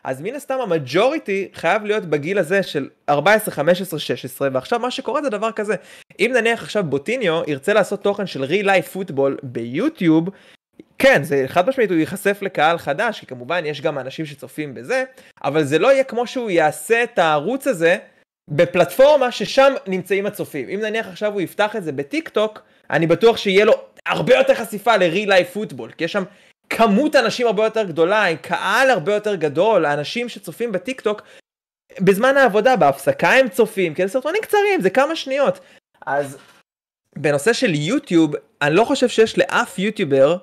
אז 0.08 0.20
מן 0.20 0.34
הסתם 0.34 0.60
המג'וריטי 0.60 1.48
חייב 1.54 1.84
להיות 1.84 2.04
בגיל 2.04 2.38
הזה 2.38 2.62
של 2.62 2.88
14, 3.08 3.54
15, 3.54 3.98
16, 3.98 4.48
ועכשיו 4.52 4.78
מה 4.78 4.90
שקורה 4.90 5.22
זה 5.22 5.30
דבר 5.30 5.52
כזה, 5.52 5.74
אם 6.20 6.30
נניח 6.34 6.62
עכשיו 6.62 6.84
בוטיניו 6.84 7.42
ירצה 7.46 7.72
לעשות 7.72 8.02
תוכן 8.02 8.26
של 8.26 8.44
real 8.44 8.66
life 8.66 8.88
פוטבול 8.92 9.38
ביוטיוב, 9.42 10.28
כן, 10.98 11.22
זה 11.22 11.44
חד 11.46 11.68
משמעית, 11.68 11.90
הוא 11.90 11.98
ייחשף 11.98 12.38
לקהל 12.42 12.78
חדש, 12.78 13.20
כי 13.20 13.26
כמובן 13.26 13.66
יש 13.66 13.80
גם 13.80 13.98
אנשים 13.98 14.26
שצופים 14.26 14.74
בזה, 14.74 15.04
אבל 15.44 15.64
זה 15.64 15.78
לא 15.78 15.92
יהיה 15.92 16.04
כמו 16.04 16.26
שהוא 16.26 16.50
יעשה 16.50 17.02
את 17.02 17.18
הערוץ 17.18 17.66
הזה 17.66 17.96
בפלטפורמה 18.50 19.32
ששם 19.32 19.72
נמצאים 19.86 20.26
הצופים. 20.26 20.68
אם 20.68 20.80
נניח 20.80 21.06
עכשיו 21.06 21.32
הוא 21.32 21.40
יפתח 21.40 21.76
את 21.76 21.84
זה 21.84 21.92
בטיק 21.92 22.28
טוק, 22.28 22.62
אני 22.90 23.06
בטוח 23.06 23.36
שיהיה 23.36 23.64
לו 23.64 23.72
הרבה 24.06 24.34
יותר 24.34 24.54
חשיפה 24.54 24.96
ל-real 24.96 25.28
life 25.28 25.52
פוטבול, 25.52 25.90
כי 25.90 26.04
יש 26.04 26.12
שם 26.12 26.24
כמות 26.70 27.16
אנשים 27.16 27.46
הרבה 27.46 27.64
יותר 27.64 27.84
גדולה, 27.84 28.24
עם 28.24 28.36
קהל 28.36 28.90
הרבה 28.90 29.14
יותר 29.14 29.34
גדול, 29.34 29.84
האנשים 29.84 30.28
שצופים 30.28 30.72
בטיק 30.72 31.00
טוק, 31.00 31.22
בזמן 32.00 32.36
העבודה, 32.36 32.76
בהפסקה 32.76 33.32
הם 33.32 33.48
צופים, 33.48 33.94
כי 33.94 34.06
זה 34.06 34.12
סרטונים 34.12 34.42
קצרים, 34.42 34.80
זה 34.80 34.90
כמה 34.90 35.16
שניות. 35.16 35.60
אז 36.06 36.38
בנושא 37.16 37.52
של 37.52 37.74
יוטיוב, 37.74 38.34
אני 38.62 38.74
לא 38.74 38.84
חושב 38.84 39.08
שיש 39.08 39.38
לאף 39.38 39.78
יוטיובר 39.78 40.36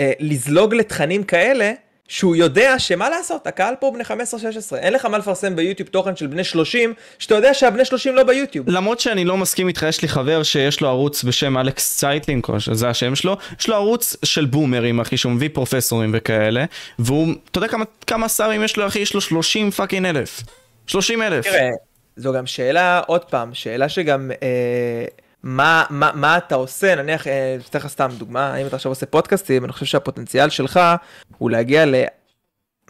אה, 0.00 0.12
לזלוג 0.20 0.74
לתכנים 0.74 1.24
כאלה, 1.24 1.72
שהוא 2.12 2.36
יודע 2.36 2.78
שמה 2.78 3.10
לעשות, 3.10 3.46
הקהל 3.46 3.74
פה 3.80 3.92
בני 3.94 4.04
15-16, 4.04 4.76
אין 4.76 4.92
לך 4.92 5.04
מה 5.04 5.18
לפרסם 5.18 5.56
ביוטיוב 5.56 5.88
תוכן 5.88 6.16
של 6.16 6.26
בני 6.26 6.44
30, 6.44 6.94
שאתה 7.18 7.34
יודע 7.34 7.54
שהבני 7.54 7.84
30 7.84 8.14
לא 8.14 8.22
ביוטיוב. 8.22 8.68
למרות 8.68 9.00
שאני 9.00 9.24
לא 9.24 9.36
מסכים 9.36 9.68
איתך, 9.68 9.86
יש 9.88 10.02
לי 10.02 10.08
חבר 10.08 10.42
שיש 10.42 10.80
לו 10.80 10.88
ערוץ 10.88 11.24
בשם 11.24 11.58
אלכס 11.58 11.96
צייטלינק, 11.96 12.58
שזה 12.58 12.88
השם 12.88 13.14
שלו, 13.14 13.36
יש 13.60 13.68
לו 13.68 13.74
ערוץ 13.74 14.16
של 14.24 14.44
בומרים, 14.44 15.00
אחי, 15.00 15.16
שהוא 15.16 15.32
מביא 15.32 15.48
פרופסורים 15.52 16.10
וכאלה, 16.14 16.64
והוא, 16.98 17.28
אתה 17.50 17.58
יודע 17.58 17.68
כמה, 17.68 17.84
כמה 18.06 18.28
סאבים 18.28 18.64
יש 18.64 18.76
לו, 18.76 18.86
אחי? 18.86 18.98
יש 18.98 19.14
לו 19.14 19.20
30 19.20 19.70
fucking 19.70 20.06
אלף. 20.06 20.42
30 20.86 21.22
אלף. 21.22 21.44
תראה, 21.44 21.68
זו 22.16 22.32
גם 22.32 22.46
שאלה, 22.46 23.00
עוד 23.06 23.24
פעם, 23.24 23.54
שאלה 23.54 23.88
שגם... 23.88 24.30
אה, 24.42 25.04
מה, 25.42 25.84
מה, 25.90 26.10
מה 26.14 26.38
אתה 26.38 26.54
עושה, 26.54 26.94
נניח, 26.94 27.26
אה, 27.26 27.56
אתן 27.70 27.78
לך 27.78 27.86
סתם 27.86 28.08
דוגמה, 28.18 28.56
אם 28.56 28.66
אתה 28.66 28.76
עכשיו 28.76 28.92
עושה 28.92 29.06
פודקאסטים, 29.06 29.64
אני 29.64 29.72
חושב 29.72 29.86
שהפוטנציאל 29.86 30.48
שלך 30.48 30.80
הוא 31.38 31.50
להגיע 31.50 31.84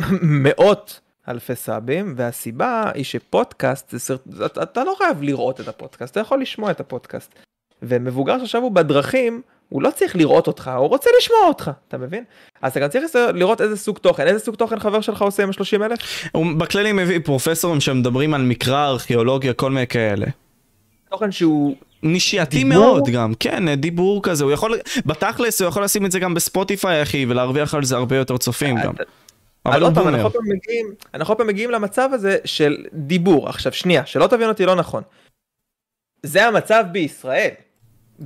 למאות 0.01 1.01
אלפי 1.29 1.55
סאבים, 1.55 2.15
והסיבה 2.17 2.91
היא 2.95 3.05
שפודקאסט 3.05 3.91
זה 3.91 3.99
סרט, 3.99 4.21
אתה, 4.47 4.63
אתה 4.63 4.85
לא 4.85 4.95
חייב 4.99 5.23
לראות 5.23 5.61
את 5.61 5.69
הפודקאסט, 5.69 6.13
אתה 6.13 6.21
יכול 6.21 6.41
לשמוע 6.41 6.71
את 6.71 6.81
הפודקאסט. 6.81 7.35
ומבוגר 7.83 8.39
שעכשיו 8.39 8.63
הוא 8.63 8.73
בדרכים, 8.73 9.43
הוא 9.69 9.83
לא 9.83 9.91
צריך 9.91 10.17
לראות 10.17 10.47
אותך, 10.47 10.71
הוא 10.77 10.89
רוצה 10.89 11.11
לשמוע 11.19 11.41
אותך, 11.49 11.71
אתה 11.89 11.99
מבין? 11.99 12.25
אז 12.63 12.71
אתה 12.71 12.81
גם 12.81 12.89
צריך 12.89 13.05
לראות 13.35 13.61
איזה 13.61 13.77
סוג 13.77 13.99
תוכן, 13.99 14.27
איזה 14.27 14.39
סוג 14.39 14.55
תוכן 14.55 14.79
חבר 14.79 15.01
שלך 15.01 15.23
עושה 15.23 15.43
עם 15.43 15.53
30 15.53 15.83
אלף? 15.83 15.99
בכללי 16.59 16.93
מביא 16.93 17.21
פרופסורים 17.25 17.81
שמדברים 17.81 18.35
על 18.35 18.43
מקרא, 18.43 18.87
ארכיאולוגיה, 18.87 19.53
כל 19.53 19.71
מיני 19.71 19.87
כאלה. 19.87 20.27
תוכן 21.11 21.33
שהוא 21.33 21.77
נישייתי 22.03 22.65
מאוד 22.65 23.09
גם, 23.09 23.33
כן, 23.41 23.75
דיבור 23.75 24.23
כזה, 24.23 24.45
הוא 24.45 24.53
יכול, 24.53 24.79
בתכלס 25.07 25.61
הוא 25.61 25.69
יכול 25.69 25.85
לשים 25.85 26.07
את 26.07 26.13
זה 26.13 26.21
גם 26.21 26.35
בספוטיפיי 26.35 27.03
אחי, 27.03 27.27
ולהרוויח 27.29 27.75
על 27.75 27.85
זה 27.85 27.97
הרבה 27.97 28.17
יותר 28.17 28.37
צופים 28.37 28.77
גם. 28.85 28.93
אבל 29.67 29.83
עוד 29.83 29.95
פעם, 29.95 30.09
אנחנו 30.09 30.29
עוד 31.29 31.39
פעם 31.39 31.47
מגיעים 31.47 31.71
למצב 31.71 32.09
הזה 32.13 32.39
של 32.45 32.85
דיבור. 32.93 33.49
עכשיו 33.49 33.73
שנייה, 33.73 34.07
שלא 34.07 34.27
תבין 34.27 34.49
אותי 34.49 34.67
לא 34.67 34.75
נכון. 34.75 35.03
זה 36.23 36.47
המצב 36.47 36.85
בישראל. 36.93 37.51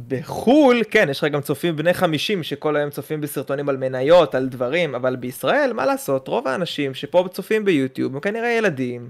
בחו"ל, 0.09 0.83
כן, 0.91 1.09
יש 1.11 1.18
לך 1.18 1.33
גם 1.33 1.41
צופים 1.41 1.77
בני 1.77 1.95
50 1.95 2.43
שכל 2.43 2.77
היום 2.77 2.91
צופים 2.91 3.20
בסרטונים 3.20 3.68
על 3.68 3.77
מניות, 3.77 4.35
על 4.35 4.49
דברים, 4.49 4.95
אבל 4.95 5.16
בישראל, 5.16 5.72
מה 5.72 5.87
לעשות, 5.87 6.29
רוב 6.29 6.49
האנשים 6.49 6.95
שפה 6.95 7.29
צופים 7.33 7.64
ביוטיוב 7.64 8.14
הם 8.14 8.20
כנראה 8.20 8.49
ילדים, 8.49 9.09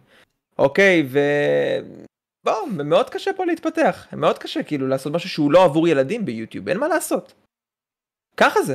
אוקיי, 0.58 1.06
ו... 2.46 2.50
בוא, 2.50 2.84
מאוד 2.84 3.10
קשה 3.10 3.30
פה 3.36 3.44
להתפתח, 3.44 4.06
מאוד 4.12 4.38
קשה 4.38 4.62
כאילו 4.62 4.88
לעשות 4.88 5.12
משהו 5.12 5.28
שהוא 5.28 5.52
לא 5.52 5.64
עבור 5.64 5.88
ילדים 5.88 6.24
ביוטיוב, 6.24 6.68
אין 6.68 6.78
מה 6.78 6.88
לעשות. 6.88 7.32
ככה 8.36 8.62
זה. 8.62 8.74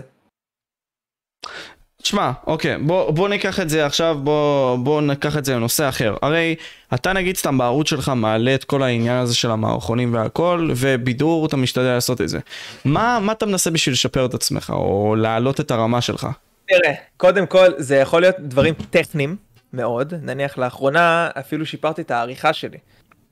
תשמע, 2.02 2.32
אוקיי, 2.48 2.78
בוא, 2.78 3.12
בוא 3.12 3.30
ניקח 3.30 3.60
את 3.60 3.70
זה 3.70 3.86
עכשיו, 3.86 4.18
בוא, 4.24 4.76
בוא 4.76 5.02
ניקח 5.02 5.38
את 5.38 5.46
זה 5.46 5.56
לנושא 5.56 5.90
אחר. 5.90 6.16
הרי 6.22 6.56
אתה 6.94 7.14
נגיד 7.14 7.38
סתם 7.38 7.58
בערוץ 7.58 7.90
שלך 7.90 8.12
מעלה 8.16 8.56
את 8.56 8.64
כל 8.64 8.84
העניין 8.84 9.18
הזה 9.18 9.36
של 9.36 9.52
המערכונים 9.52 10.14
והכל, 10.14 10.70
ובידור 10.76 11.46
אתה 11.46 11.58
משתדל 11.58 11.84
לעשות 11.84 12.22
את 12.22 12.30
זה. 12.30 12.40
מה, 12.86 13.20
מה 13.22 13.32
אתה 13.32 13.46
מנסה 13.46 13.72
בשביל 13.72 13.94
לשפר 13.94 14.26
את 14.26 14.34
עצמך, 14.34 14.70
או 14.76 15.16
להעלות 15.16 15.60
את 15.60 15.72
הרמה 15.72 16.02
שלך? 16.02 16.28
תראה, 16.68 16.94
קודם 17.18 17.48
כל 17.48 17.68
זה 17.78 17.96
יכול 17.96 18.22
להיות 18.22 18.36
דברים 18.40 18.74
טכניים 18.90 19.36
מאוד, 19.74 20.14
נניח 20.22 20.58
לאחרונה 20.58 21.30
אפילו 21.40 21.66
שיפרתי 21.66 22.02
את 22.02 22.12
העריכה 22.12 22.54
שלי. 22.54 22.78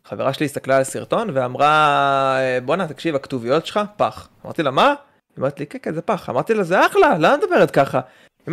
חברה 0.09 0.33
שלי 0.33 0.45
הסתכלה 0.45 0.75
על 0.75 0.81
הסרטון 0.81 1.29
ואמרה, 1.33 2.39
בואנה, 2.65 2.87
תקשיב, 2.87 3.15
הכתוביות 3.15 3.65
שלך, 3.65 3.79
פח. 3.97 4.29
אמרתי 4.45 4.63
לה, 4.63 4.71
מה? 4.71 4.87
היא 4.87 4.95
אמרת 5.39 5.59
לי, 5.59 5.67
כן, 5.67 5.79
כן, 5.81 5.93
זה 5.93 6.01
פח. 6.01 6.29
אמרתי 6.29 6.53
לה, 6.53 6.63
זה 6.63 6.85
אחלה, 6.85 7.17
למה 7.17 7.35
את 7.35 7.39
מדברת 7.43 7.71
ככה? 7.71 7.99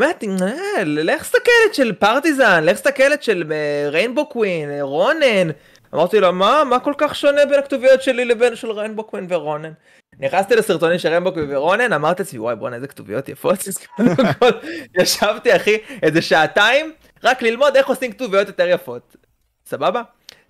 אה, 0.02 0.82
לך 0.84 1.24
סתכלת 1.24 1.74
של 1.74 1.92
פרטיזן, 1.92 2.64
לך 2.64 2.76
סתכלת 2.76 3.22
של 3.22 3.52
ריינבו 3.88 4.20
אה, 4.20 4.26
קווין, 4.26 4.70
אה, 4.70 4.82
רונן. 4.82 5.50
אמרתי 5.94 6.20
לו, 6.20 6.32
מה, 6.32 6.62
מה 6.64 6.80
כל 6.80 6.94
כך 6.98 7.14
שונה 7.14 7.46
בין 7.46 7.58
הכתוביות 7.58 8.02
שלי 8.02 8.24
לבין 8.24 8.56
של 8.56 8.70
ריינבו 8.70 9.04
קווין 9.04 9.26
ורונן? 9.28 9.72
נכנסתי 10.18 10.56
לסרטונים 10.56 10.98
של 10.98 11.20
קווין 11.24 11.56
ורונן, 11.56 11.92
אמרתי 11.92 12.22
לעצמי, 12.22 12.38
וואי, 12.38 12.56
בואנה, 12.56 12.76
איזה 12.76 12.86
כתוביות 12.86 13.28
יפות. 13.28 13.58
ישבתי, 15.00 15.56
אחי, 15.56 15.78
איזה 16.02 16.22
שעתיים, 16.22 16.92
רק 17.24 17.42
ללמוד 17.42 17.76
איך 17.76 17.86
עושים 17.86 18.12
כתוביות 18.12 18.46
יותר 18.48 18.68
יפות. 18.68 19.16
סבבה? 19.66 20.02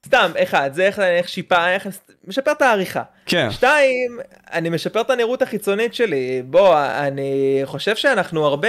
סתם, 0.06 0.30
אחד, 0.42 0.70
זה 0.74 0.86
איך, 0.86 0.98
איך 0.98 1.28
שיפה, 1.28 1.68
איך 1.68 1.86
משפר 2.24 2.52
את 2.52 2.62
העריכה. 2.62 3.02
כן. 3.26 3.50
שתיים, 3.50 4.18
אני 4.52 4.68
משפר 4.68 5.00
את 5.00 5.10
הנראות 5.10 5.42
החיצונית 5.42 5.94
שלי. 5.94 6.42
בוא, 6.44 6.76
אני 6.98 7.60
חושב 7.64 7.96
שאנחנו 7.96 8.46
הרבה, 8.46 8.68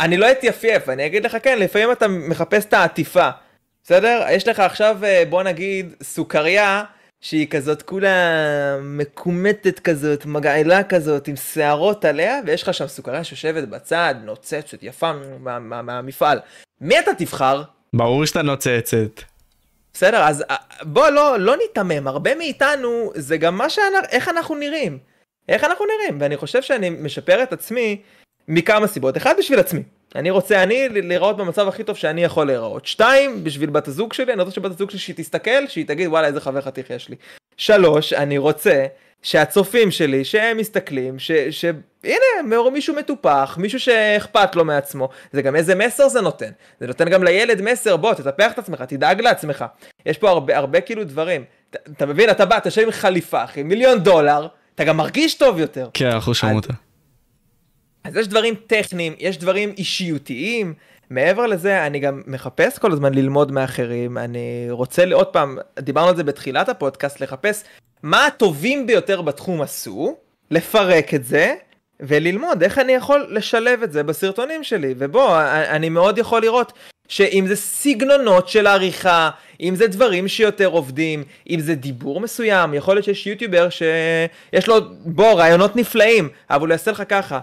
אני 0.00 0.16
לא 0.16 0.30
אתייפייף, 0.30 0.88
אני 0.88 1.06
אגיד 1.06 1.24
לך 1.26 1.36
כן, 1.42 1.58
לפעמים 1.58 1.92
אתה 1.92 2.08
מחפש 2.08 2.64
את 2.64 2.74
העטיפה. 2.74 3.30
בסדר? 3.84 4.26
יש 4.30 4.48
לך 4.48 4.60
עכשיו, 4.60 4.98
אה, 5.04 5.22
בוא 5.30 5.42
נגיד, 5.42 5.94
סוכריה 6.02 6.84
שהיא 7.20 7.46
כזאת 7.46 7.82
כולה 7.82 8.18
מקומטת 8.82 9.78
כזאת, 9.78 10.26
מגעילה 10.26 10.84
כזאת, 10.84 11.28
עם 11.28 11.36
שערות 11.36 12.04
עליה, 12.04 12.40
ויש 12.46 12.62
לך 12.62 12.74
שם 12.74 12.86
סוכריה 12.86 13.24
שיושבת 13.24 13.68
בצד, 13.68 14.14
נוצצת, 14.24 14.82
יפה 14.82 15.12
מהמפעל. 15.60 16.38
מי 16.80 16.98
אתה 16.98 17.10
תבחר? 17.18 17.62
ברור 17.94 18.26
שאתה 18.26 18.42
נוצצת. 18.42 19.31
בסדר, 19.94 20.22
אז 20.22 20.44
אה, 20.50 20.56
בוא 20.82 21.08
לא, 21.08 21.36
לא 21.40 21.56
ניתמם, 21.56 22.08
הרבה 22.08 22.34
מאיתנו 22.34 23.12
זה 23.14 23.36
גם 23.36 23.56
מה 23.56 23.70
שאנחנו, 23.70 24.08
איך 24.10 24.28
אנחנו 24.28 24.54
נראים. 24.54 24.98
איך 25.48 25.64
אנחנו 25.64 25.84
נראים, 25.84 26.20
ואני 26.20 26.36
חושב 26.36 26.62
שאני 26.62 26.90
משפר 26.90 27.42
את 27.42 27.52
עצמי 27.52 28.02
מכמה 28.48 28.86
סיבות. 28.86 29.16
אחד, 29.16 29.34
בשביל 29.38 29.58
עצמי. 29.58 29.82
אני 30.14 30.30
רוצה 30.30 30.62
אני 30.62 30.88
להיראות 30.88 31.36
במצב 31.36 31.68
הכי 31.68 31.84
טוב 31.84 31.96
שאני 31.96 32.24
יכול 32.24 32.46
להיראות. 32.46 32.86
שתיים, 32.86 33.44
בשביל 33.44 33.70
בת 33.70 33.88
הזוג 33.88 34.12
שלי, 34.12 34.32
אני 34.32 34.42
רוצה 34.42 34.54
שבת 34.54 34.70
הזוג 34.70 34.90
שלי 34.90 34.98
שהיא 34.98 35.16
תסתכל, 35.16 35.66
שהיא 35.68 35.86
תגיד 35.86 36.08
וואלה 36.08 36.26
איזה 36.26 36.40
חבר 36.40 36.60
חתיך 36.60 36.90
יש 36.90 37.08
לי. 37.08 37.16
שלוש, 37.56 38.12
אני 38.12 38.38
רוצה 38.38 38.86
שהצופים 39.22 39.90
שלי, 39.90 40.24
שהם 40.24 40.56
מסתכלים, 40.56 41.18
ש... 41.18 41.32
ש... 41.32 41.64
הנה, 42.04 42.70
מישהו 42.72 42.94
מטופח, 42.94 43.56
מישהו 43.60 43.80
שאכפת 43.80 44.56
לו 44.56 44.64
מעצמו, 44.64 45.08
זה 45.32 45.42
גם 45.42 45.56
איזה 45.56 45.74
מסר 45.74 46.08
זה 46.08 46.20
נותן. 46.20 46.50
זה 46.80 46.86
נותן 46.86 47.08
גם 47.08 47.24
לילד 47.24 47.62
מסר, 47.62 47.96
בוא, 47.96 48.14
תטפח 48.14 48.52
את 48.52 48.58
עצמך, 48.58 48.82
תדאג 48.82 49.20
לעצמך. 49.20 49.64
יש 50.06 50.18
פה 50.18 50.30
הרבה, 50.30 50.56
הרבה 50.56 50.80
כאילו 50.80 51.04
דברים. 51.04 51.44
אתה, 51.70 51.78
אתה 51.96 52.06
מבין, 52.06 52.30
אתה 52.30 52.46
בא, 52.46 52.56
אתה 52.56 52.68
יושב 52.68 52.82
עם 52.82 52.90
חליפה, 52.90 53.44
אחי, 53.44 53.62
מיליון 53.62 53.98
דולר, 53.98 54.46
אתה 54.74 54.84
גם 54.84 54.96
מרגיש 54.96 55.34
טוב 55.34 55.58
יותר. 55.58 55.88
כן, 55.94 56.10
אנחנו 56.10 56.34
שומעים 56.34 56.56
אותה. 56.56 56.72
אז 58.04 58.16
יש 58.16 58.28
דברים 58.28 58.54
טכניים, 58.66 59.14
יש 59.18 59.38
דברים 59.38 59.74
אישיותיים. 59.78 60.74
מעבר 61.12 61.46
לזה, 61.46 61.86
אני 61.86 61.98
גם 61.98 62.22
מחפש 62.26 62.78
כל 62.78 62.92
הזמן 62.92 63.14
ללמוד 63.14 63.52
מאחרים. 63.52 64.18
אני 64.18 64.66
רוצה, 64.70 65.04
עוד 65.12 65.26
פעם, 65.26 65.58
דיברנו 65.78 66.08
על 66.08 66.16
זה 66.16 66.24
בתחילת 66.24 66.68
הפודקאסט, 66.68 67.20
לחפש 67.20 67.64
מה 68.02 68.26
הטובים 68.26 68.86
ביותר 68.86 69.22
בתחום 69.22 69.62
עשו, 69.62 70.16
לפרק 70.50 71.14
את 71.14 71.24
זה, 71.24 71.54
וללמוד 72.00 72.62
איך 72.62 72.78
אני 72.78 72.92
יכול 72.92 73.26
לשלב 73.30 73.82
את 73.82 73.92
זה 73.92 74.02
בסרטונים 74.02 74.64
שלי. 74.64 74.94
ובוא, 74.98 75.40
אני 75.68 75.88
מאוד 75.88 76.18
יכול 76.18 76.42
לראות 76.42 76.72
שאם 77.08 77.44
זה 77.48 77.56
סגנונות 77.56 78.48
של 78.48 78.66
עריכה, 78.66 79.30
אם 79.60 79.74
זה 79.76 79.86
דברים 79.86 80.28
שיותר 80.28 80.66
עובדים, 80.66 81.24
אם 81.50 81.60
זה 81.60 81.74
דיבור 81.74 82.20
מסוים, 82.20 82.74
יכול 82.74 82.94
להיות 82.94 83.04
שיש 83.04 83.26
יוטיובר 83.26 83.68
שיש 83.70 84.68
לו, 84.68 84.76
בוא, 85.04 85.32
רעיונות 85.32 85.76
נפלאים, 85.76 86.28
אבל 86.50 86.66
הוא 86.66 86.72
יעשה 86.72 86.90
לך 86.90 87.02
ככה. 87.08 87.40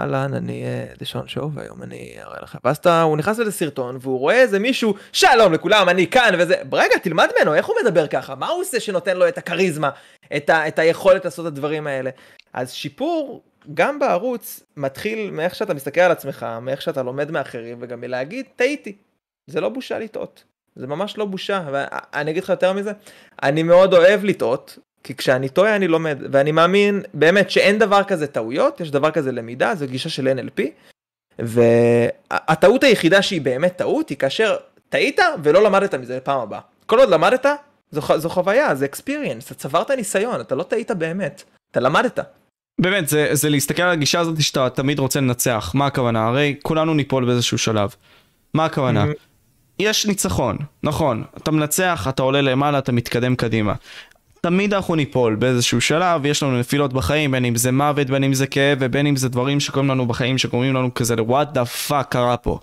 אהלן, 0.00 0.34
אני 0.34 0.64
אה, 0.64 0.84
דשון 0.98 1.28
שואו, 1.28 1.52
והיום 1.52 1.82
אני 1.82 2.14
אראה 2.18 2.38
לכם. 2.42 2.58
ואז 2.64 2.76
אתה, 2.76 3.02
הוא 3.02 3.16
נכנס 3.16 3.38
לאיזה 3.38 3.52
סרטון, 3.52 3.98
והוא 4.00 4.18
רואה 4.18 4.40
איזה 4.40 4.58
מישהו, 4.58 4.94
שלום 5.12 5.52
לכולם, 5.52 5.88
אני 5.88 6.06
כאן, 6.06 6.34
וזה, 6.38 6.54
רגע, 6.72 6.98
תלמד 7.02 7.28
ממנו, 7.36 7.54
איך 7.54 7.66
הוא 7.66 7.76
מדבר 7.82 8.06
ככה? 8.06 8.34
מה 8.34 8.48
הוא 8.48 8.60
עושה 8.60 8.80
שנותן 8.80 9.16
לו 9.16 9.28
את 9.28 9.38
הכריזמה, 9.38 9.90
את, 10.36 10.50
ה, 10.50 10.68
את 10.68 10.78
היכולת 10.78 11.24
לעשות 11.24 11.46
את 11.46 11.52
הדברים 11.52 11.86
האלה? 11.86 12.10
אז 12.52 12.72
שיפור, 12.72 13.42
גם 13.74 13.98
בערוץ, 13.98 14.62
מתחיל 14.76 15.30
מאיך 15.30 15.54
שאתה 15.54 15.74
מסתכל 15.74 16.00
על 16.00 16.12
עצמך, 16.12 16.46
מאיך 16.62 16.82
שאתה 16.82 17.02
לומד 17.02 17.30
מאחרים, 17.30 17.78
וגם 17.80 18.00
מלהגיד, 18.00 18.46
טעיתי. 18.56 18.96
זה 19.46 19.60
לא 19.60 19.68
בושה 19.68 19.98
לטעות. 19.98 20.44
זה 20.76 20.86
ממש 20.86 21.18
לא 21.18 21.24
בושה, 21.24 21.62
ואני 21.72 22.30
אגיד 22.30 22.42
לך 22.42 22.48
יותר 22.48 22.72
מזה, 22.72 22.92
אני 23.42 23.62
מאוד 23.62 23.94
אוהב 23.94 24.24
לטעות, 24.24 24.78
כי 25.04 25.14
כשאני 25.14 25.48
טועה 25.48 25.76
אני 25.76 25.88
לומד, 25.88 26.18
ואני 26.32 26.52
מאמין 26.52 27.02
באמת 27.14 27.50
שאין 27.50 27.78
דבר 27.78 28.04
כזה 28.04 28.26
טעויות, 28.26 28.80
יש 28.80 28.90
דבר 28.90 29.10
כזה 29.10 29.32
למידה, 29.32 29.74
זו 29.74 29.86
גישה 29.86 30.08
של 30.08 30.28
NLP, 30.38 30.62
והטעות 31.38 32.84
היחידה 32.84 33.22
שהיא 33.22 33.40
באמת 33.40 33.76
טעות 33.76 34.08
היא 34.08 34.18
כאשר 34.18 34.56
טעית 34.88 35.20
ולא 35.42 35.62
למדת 35.62 35.94
מזה 35.94 36.16
לפעם 36.16 36.40
הבאה. 36.40 36.60
כל 36.86 36.98
עוד 36.98 37.08
למדת, 37.08 37.46
זו, 37.90 38.00
זו 38.16 38.28
חוויה, 38.28 38.74
זה 38.74 38.86
experience, 38.92 39.46
אתה 39.46 39.54
צברת 39.54 39.90
ניסיון, 39.90 40.40
אתה 40.40 40.54
לא 40.54 40.62
טעית 40.62 40.90
באמת, 40.90 41.42
אתה 41.70 41.80
למדת. 41.80 42.18
באמת, 42.80 43.08
זה, 43.08 43.28
זה 43.32 43.50
להסתכל 43.50 43.82
על 43.82 43.90
הגישה 43.90 44.20
הזאת 44.20 44.42
שאתה 44.42 44.70
תמיד 44.70 44.98
רוצה 44.98 45.20
לנצח, 45.20 45.72
מה 45.74 45.86
הכוונה? 45.86 46.26
הרי 46.26 46.54
כולנו 46.62 46.94
ניפול 46.94 47.24
באיזשהו 47.24 47.58
שלב. 47.58 47.94
מה 48.54 48.64
הכוונה? 48.64 49.04
Mm-hmm. 49.04 49.78
יש 49.78 50.06
ניצחון, 50.06 50.56
נכון, 50.82 51.24
אתה 51.36 51.50
מנצח, 51.50 52.06
אתה 52.08 52.22
עולה 52.22 52.40
למעלה, 52.40 52.78
אתה 52.78 52.92
מתקדם 52.92 53.36
קדימה. 53.36 53.74
תמיד 54.44 54.74
אנחנו 54.74 54.94
ניפול 54.94 55.34
באיזשהו 55.34 55.80
שלב, 55.80 56.26
יש 56.26 56.42
לנו 56.42 56.58
נפילות 56.58 56.92
בחיים, 56.92 57.30
בין 57.30 57.44
אם 57.44 57.56
זה 57.56 57.72
מוות, 57.72 58.06
בין 58.10 58.24
אם 58.24 58.34
זה 58.34 58.46
כאב, 58.46 58.78
ובין 58.80 59.06
אם 59.06 59.16
זה 59.16 59.28
דברים 59.28 59.60
שקורים 59.60 59.88
לנו 59.88 60.06
בחיים, 60.06 60.38
שקוראים 60.38 60.74
לנו 60.74 60.94
כזה, 60.94 61.14
what 61.14 61.56
the 61.56 61.88
fuck 61.88 62.04
קרה 62.08 62.36
פה. 62.36 62.58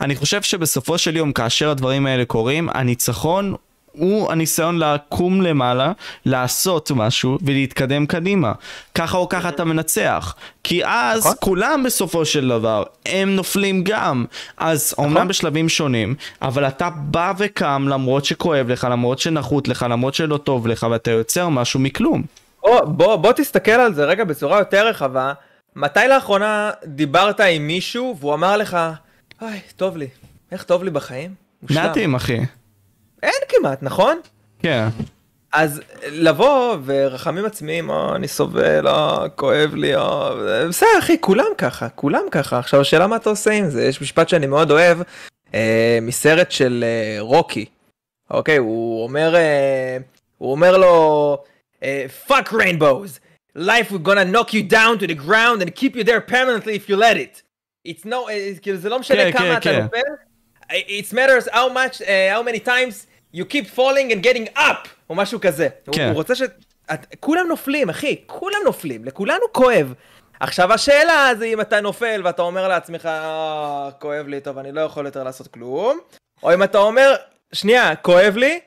אני 0.00 0.16
חושב 0.16 0.42
שבסופו 0.42 0.98
של 0.98 1.16
יום, 1.16 1.32
כאשר 1.32 1.70
הדברים 1.70 2.06
האלה 2.06 2.24
קורים, 2.24 2.68
הניצחון 2.74 3.54
הוא 3.96 4.32
הניסיון 4.32 4.78
לקום 4.78 5.42
למעלה, 5.42 5.92
לעשות 6.26 6.90
משהו 6.90 7.38
ולהתקדם 7.42 8.06
קדימה. 8.06 8.52
ככה 8.94 9.16
או 9.18 9.28
ככה 9.28 9.48
אתה 9.48 9.64
מנצח. 9.64 10.34
כי 10.64 10.84
אז 10.84 11.20
נכון. 11.20 11.32
כולם 11.40 11.82
בסופו 11.86 12.24
של 12.24 12.48
דבר, 12.48 12.82
הם 13.06 13.36
נופלים 13.36 13.84
גם. 13.84 14.24
אז 14.56 14.90
נכון. 14.92 15.04
אומנם 15.04 15.28
בשלבים 15.28 15.68
שונים, 15.68 16.14
אבל 16.42 16.68
אתה 16.68 16.90
בא 16.90 17.32
וקם 17.38 17.86
למרות 17.88 18.24
שכואב 18.24 18.68
לך, 18.68 18.86
למרות 18.90 19.18
שנחות 19.18 19.68
לך, 19.68 19.86
למרות 19.90 20.14
שלא 20.14 20.36
טוב 20.36 20.66
לך, 20.66 20.86
ואתה 20.90 21.10
יוצר 21.10 21.48
משהו 21.48 21.80
מכלום. 21.80 22.22
בוא, 22.62 22.80
בוא, 22.84 23.16
בוא 23.16 23.32
תסתכל 23.32 23.72
על 23.72 23.94
זה 23.94 24.04
רגע 24.04 24.24
בצורה 24.24 24.58
יותר 24.58 24.88
רחבה. 24.88 25.32
מתי 25.76 26.00
לאחרונה 26.08 26.70
דיברת 26.84 27.40
עם 27.40 27.66
מישהו 27.66 28.16
והוא 28.20 28.34
אמר 28.34 28.56
לך, 28.56 28.76
אוי, 29.42 29.60
טוב 29.76 29.96
לי, 29.96 30.08
איך 30.52 30.62
טוב 30.62 30.84
לי 30.84 30.90
בחיים? 30.90 31.34
מעטים, 31.70 32.14
אחי. 32.14 32.40
אין 33.24 33.42
כמעט, 33.48 33.82
נכון? 33.82 34.20
כן. 34.58 34.88
אז 35.52 35.80
לבוא 36.10 36.76
ורחמים 36.84 37.44
עצמיים, 37.44 37.90
או 37.90 38.16
אני 38.16 38.28
סובל, 38.28 38.88
או 38.88 39.24
כואב 39.36 39.74
לי, 39.74 39.96
או... 39.96 40.30
בסדר 40.68 40.88
אחי, 40.98 41.20
כולם 41.20 41.46
ככה, 41.58 41.88
כולם 41.88 42.22
ככה. 42.30 42.58
עכשיו 42.58 42.80
השאלה 42.80 43.06
מה 43.06 43.16
אתה 43.16 43.30
עושה 43.30 43.50
עם 43.50 43.70
זה, 43.70 43.84
יש 43.84 44.02
משפט 44.02 44.28
שאני 44.28 44.46
מאוד 44.46 44.70
אוהב, 44.70 44.98
אה, 45.54 45.98
מסרט 46.02 46.50
של 46.50 46.84
אה, 46.86 47.20
רוקי. 47.20 47.64
אוקיי, 48.30 48.56
הוא 48.56 49.04
אומר, 49.04 49.34
אה, 49.36 49.96
הוא 50.38 50.50
אומר 50.50 50.76
לו, 50.76 51.38
אה, 51.82 52.06
fuck 52.28 52.52
rainbows, 52.52 53.18
life 53.58 53.90
is 53.90 54.08
gonna 54.08 54.24
knock 54.34 54.52
you 54.52 54.62
down 54.72 54.98
to 54.98 55.06
the 55.06 55.18
ground 55.26 55.62
and 55.62 55.74
keep 55.74 55.96
you 55.96 56.04
there 56.04 56.20
permanently 56.20 56.74
if 56.74 56.88
you 56.88 56.96
let 56.96 57.16
it. 57.16 57.42
It's 57.88 58.04
no, 58.06 58.30
אה, 58.30 58.50
כאילו 58.62 58.76
זה 58.76 58.88
לא 58.88 58.98
משנה 58.98 59.16
כן, 59.16 59.32
כמה 59.32 59.44
כן, 59.44 59.56
אתה 59.56 59.60
כן. 59.60 59.82
נופל. 59.82 59.98
It 60.70 61.12
matters 61.12 61.46
how 61.52 61.68
much, 61.68 62.00
uh, 62.00 62.06
how 62.34 62.42
many 62.42 62.58
times 62.58 63.06
you 63.34 63.44
keep 63.44 63.76
falling 63.76 64.12
and 64.12 64.26
getting 64.26 64.58
up, 64.58 64.88
או 65.10 65.14
משהו 65.14 65.40
כזה. 65.40 65.68
כן. 65.92 66.06
הוא 66.08 66.14
רוצה 66.14 66.34
ש... 66.34 66.42
את, 66.92 67.14
כולם 67.20 67.46
נופלים, 67.48 67.90
אחי, 67.90 68.16
כולם 68.26 68.58
נופלים, 68.64 69.04
לכולנו 69.04 69.44
כואב. 69.52 69.94
עכשיו 70.40 70.72
השאלה 70.72 71.30
זה 71.38 71.44
אם 71.44 71.60
אתה 71.60 71.80
נופל 71.80 72.20
ואתה 72.24 72.42
אומר 72.42 72.68
לעצמך, 72.68 73.06
אה, 73.06 73.88
כואב 73.98 74.26
לי, 74.26 74.40
טוב, 74.40 74.58
אני 74.58 74.72
לא 74.72 74.80
יכול 74.80 75.06
יותר 75.06 75.24
לעשות 75.24 75.46
כלום, 75.46 75.98
או 76.42 76.54
אם 76.54 76.62
אתה 76.62 76.78
אומר, 76.78 77.14
שנייה, 77.52 77.96
כואב 77.96 78.36
לי, 78.36 78.60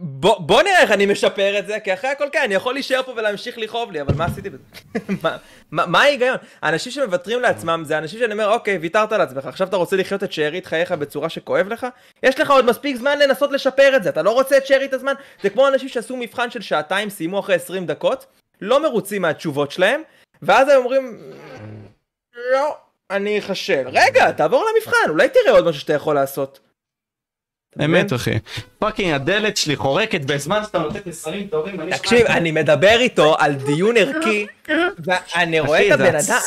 בוא, 0.00 0.38
בוא 0.38 0.62
נראה 0.62 0.82
איך 0.82 0.90
אני 0.90 1.06
משפר 1.06 1.58
את 1.58 1.66
זה, 1.66 1.80
כי 1.80 1.94
אחרי 1.94 2.10
הכל 2.10 2.24
כן, 2.32 2.40
אני 2.44 2.54
יכול 2.54 2.74
להישאר 2.74 3.02
פה 3.02 3.12
ולהמשיך 3.16 3.58
לכאוב 3.58 3.92
לי, 3.92 4.00
אבל 4.00 4.14
מה 4.14 4.24
עשיתי 4.24 4.50
בזה? 4.50 4.62
מה, 5.22 5.36
מה, 5.70 5.86
מה 5.86 6.02
ההיגיון? 6.02 6.36
אנשים 6.62 6.92
שמוותרים 6.92 7.40
לעצמם 7.40 7.82
זה 7.86 7.98
אנשים 7.98 8.20
שאני 8.20 8.32
אומר, 8.32 8.52
אוקיי, 8.52 8.78
ויתרת 8.78 9.12
על 9.12 9.20
עצמך, 9.20 9.46
עכשיו 9.46 9.68
אתה 9.68 9.76
רוצה 9.76 9.96
לחיות 9.96 10.24
את 10.24 10.32
שארית 10.32 10.66
חייך 10.66 10.92
בצורה 10.92 11.28
שכואב 11.28 11.68
לך? 11.68 11.86
יש 12.22 12.40
לך 12.40 12.50
עוד 12.50 12.64
מספיק 12.64 12.96
זמן 12.96 13.18
לנסות 13.18 13.52
לשפר 13.52 13.96
את 13.96 14.02
זה, 14.02 14.08
אתה 14.08 14.22
לא 14.22 14.30
רוצה 14.30 14.56
את 14.56 14.66
שארית 14.66 14.92
הזמן? 14.92 15.14
זה 15.42 15.50
כמו 15.50 15.68
אנשים 15.68 15.88
שעשו 15.88 16.16
מבחן 16.16 16.50
של 16.50 16.60
שעתיים, 16.60 17.10
סיימו 17.10 17.40
אחרי 17.40 17.54
20 17.54 17.86
דקות, 17.86 18.26
לא 18.60 18.82
מרוצים 18.82 19.22
מהתשובות 19.22 19.70
שלהם, 19.70 20.02
ואז 20.42 20.68
הם 20.68 20.76
אומרים, 20.76 21.18
לא, 22.52 22.76
אני 23.10 23.38
אחשל. 23.38 23.88
רגע, 23.92 24.32
תעבור 24.32 24.64
למבחן, 24.74 25.10
אולי 25.10 25.28
תראה 25.28 25.52
עוד 25.52 25.64
משהו 25.64 25.80
שאתה 25.80 25.92
יכול 25.92 26.14
לעשות. 26.14 26.67
אמת 27.84 28.12
אחי. 28.12 28.38
fucking 28.78 29.14
הדלת 29.14 29.56
שלי 29.56 29.76
חורקת 29.76 30.20
בזמן 30.20 30.62
שאתה 30.64 30.78
נותן 30.78 30.98
מסרים 31.06 31.46
טובים. 31.46 31.90
תקשיב, 31.90 32.26
אני 32.26 32.50
מדבר 32.50 33.00
איתו 33.00 33.36
על 33.38 33.54
דיון 33.54 33.96
ערכי, 33.96 34.46
ואני 34.98 35.60
רואה 35.60 35.86
את 35.86 35.92
הבן 35.92 36.16
אדם, 36.16 36.40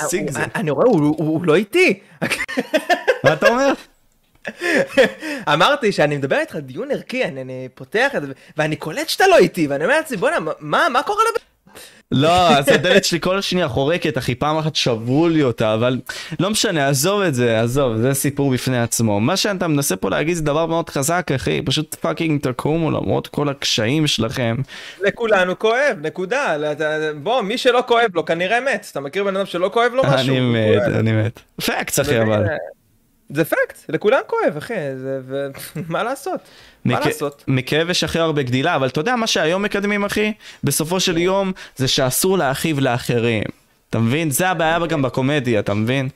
אני 0.55 0.71
רואה, 0.71 0.85
הוא 0.87 1.45
לא 1.45 1.55
איתי. 1.55 1.99
מה 3.23 3.33
אתה 3.33 3.47
אומר? 3.47 3.73
אמרתי 5.53 5.91
שאני 5.91 6.17
מדבר 6.17 6.37
איתך 6.37 6.55
על 6.55 6.61
דיון 6.61 6.91
ערכי, 6.91 7.25
אני 7.25 7.67
פותח 7.75 8.11
את 8.15 8.21
זה, 8.21 8.33
ואני 8.57 8.75
קולט 8.75 9.09
שאתה 9.09 9.27
לא 9.27 9.37
איתי, 9.37 9.67
ואני 9.67 9.83
אומר 9.83 9.95
לעצמי, 9.97 10.17
בואנה, 10.17 10.37
מה 10.59 11.03
קורה 11.05 11.23
לבן 11.29 11.50
לא, 12.11 12.49
אז 12.57 12.67
הדלת 12.67 13.05
שלי 13.05 13.19
כל 13.19 13.37
שנייה 13.37 13.67
חורקת, 13.67 14.17
אחי, 14.17 14.35
פעם 14.35 14.57
אחת 14.57 14.75
שברו 14.75 15.27
לי 15.27 15.43
אותה, 15.43 15.73
אבל 15.73 15.99
לא 16.39 16.49
משנה, 16.49 16.87
עזוב 16.87 17.21
את 17.21 17.35
זה, 17.35 17.61
עזוב, 17.61 17.95
זה 17.95 18.13
סיפור 18.13 18.51
בפני 18.51 18.81
עצמו. 18.81 19.19
מה 19.19 19.37
שאתה 19.37 19.67
מנסה 19.67 19.95
פה 19.95 20.09
להגיד 20.09 20.35
זה 20.35 20.43
דבר 20.43 20.65
מאוד 20.65 20.89
חזק, 20.89 21.31
אחי, 21.35 21.61
פשוט 21.65 21.95
fucking 21.95 22.41
תקומו 22.41 22.91
למרות 22.91 23.27
כל 23.27 23.49
הקשיים 23.49 24.07
שלכם. 24.07 24.55
לכולנו 25.01 25.59
כואב, 25.59 25.97
נקודה. 26.01 26.55
בוא, 27.23 27.41
מי 27.41 27.57
שלא 27.57 27.83
כואב 27.87 28.09
לו 28.13 28.25
כנראה 28.25 28.59
מת. 28.59 28.87
אתה 28.91 28.99
מכיר 28.99 29.23
בן 29.23 29.35
אדם 29.35 29.45
שלא 29.45 29.69
כואב 29.73 29.91
לו 29.93 30.03
משהו? 30.03 30.35
אני 30.35 30.39
מת, 30.39 30.81
אני 30.99 31.11
מת. 31.11 31.39
facts, 31.65 31.99
אחי, 31.99 32.21
אבל. 32.21 32.43
זה 33.33 33.45
fact, 33.45 33.89
לכולם 33.89 34.19
כואב, 34.27 34.57
אחי, 34.57 34.73
זה, 34.95 35.19
ו... 35.23 35.47
מה 35.89 36.03
לעשות? 36.03 36.39
מה 36.85 36.99
לעשות? 36.99 37.43
מכאב 37.47 37.89
יש 37.89 38.03
הכי 38.03 38.19
הרבה 38.19 38.43
גדילה, 38.43 38.75
אבל 38.75 38.87
אתה 38.87 38.99
יודע 38.99 39.15
מה 39.15 39.27
שהיום 39.27 39.61
מקדמים, 39.61 40.05
אחי? 40.05 40.33
בסופו 40.63 40.99
של 40.99 41.17
יום, 41.17 41.51
זה 41.75 41.87
שאסור 41.87 42.37
להכאיב 42.37 42.79
לאחרים. 42.79 43.43
אתה 43.89 43.99
מבין? 43.99 44.31
זה 44.31 44.49
הבעיה 44.49 44.79
גם 44.85 45.01
בקומדיה, 45.01 45.59
אתה 45.59 45.73
מבין? 45.73 46.09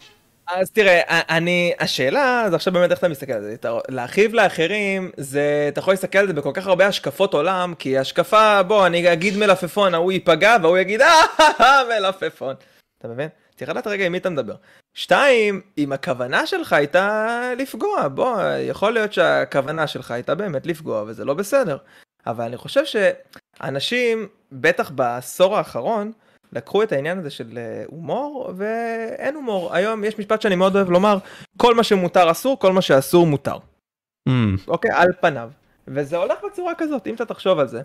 אז 0.48 0.72
תראה, 0.72 1.02
אני, 1.08 1.74
השאלה 1.80 2.46
זה 2.50 2.56
עכשיו 2.56 2.74
באמת 2.74 2.92
איך 2.92 3.00
אתה 3.00 3.08
מסתכל 3.08 3.34
על 3.34 3.42
זה, 3.42 3.56
להכאיב 3.90 4.34
לאחרים, 4.34 5.12
זה, 5.18 5.66
אתה 5.68 5.80
יכול 5.80 5.94
להסתכל 5.94 6.18
על 6.18 6.28
זה 6.28 6.34
בכל 6.34 6.52
כך 6.54 6.68
הרבה 6.68 6.88
השקפות 6.88 7.34
עולם, 7.34 7.74
כי 7.80 7.98
השקפה, 7.98 8.64
בוא, 8.64 8.88
אני 8.88 9.14
אגיד 9.14 9.38
מלפפון, 9.38 9.94
ההוא 9.94 10.12
ייפגע, 10.12 10.58
והוא 10.62 10.78
יגיד, 10.78 11.02
אה, 11.02 11.82
מלפפון. 11.90 12.56
אתה 13.00 13.08
מבין? 13.08 13.28
צריך 13.56 13.70
לדעת 13.72 13.88
רגע 13.88 14.06
עם 14.06 14.12
מי 14.12 14.18
אתה 14.18 14.30
מדבר. 14.30 14.56
שתיים, 14.94 15.62
אם 15.78 15.94
הכוונה 15.94 16.48
שלך 16.48 16.74
הייתה 16.74 17.52
לפגוע, 17.58 18.08
בוא, 18.08 18.42
יכול 18.42 18.94
להיות 18.94 19.14
שהכוונה 19.14 19.88
שלך 19.88 20.12
הייתה 20.12 20.36
באמת 20.36 20.66
לפגוע 20.66 21.04
וזה 21.08 21.26
לא 21.26 21.34
בסדר. 21.34 21.78
אבל 22.28 22.46
אני 22.46 22.58
חושב 22.58 22.82
שאנשים, 22.86 24.28
בטח 24.52 24.90
בעשור 24.90 25.58
האחרון, 25.58 26.12
לקחו 26.54 26.84
את 26.84 26.92
העניין 26.92 27.20
הזה 27.20 27.30
של 27.30 27.58
אה, 27.58 27.84
הומור, 27.88 28.54
ואין 28.58 29.36
הומור. 29.36 29.76
היום 29.76 30.04
יש 30.04 30.20
משפט 30.20 30.42
שאני 30.42 30.56
מאוד 30.56 30.76
אוהב 30.76 30.90
לומר, 30.90 31.18
כל 31.58 31.76
מה 31.76 31.84
שמותר 31.84 32.32
אסור, 32.32 32.60
כל 32.60 32.72
מה 32.72 32.82
שאסור 32.82 33.28
מותר. 33.28 33.58
Mm. 34.30 34.32
אוקיי? 34.68 34.92
על 34.92 35.12
פניו. 35.22 35.50
וזה 35.88 36.18
הולך 36.18 36.38
בצורה 36.52 36.76
כזאת, 36.78 37.08
אם 37.08 37.16
אתה 37.16 37.26
תחשוב 37.26 37.60
על 37.60 37.68
זה. 37.68 37.82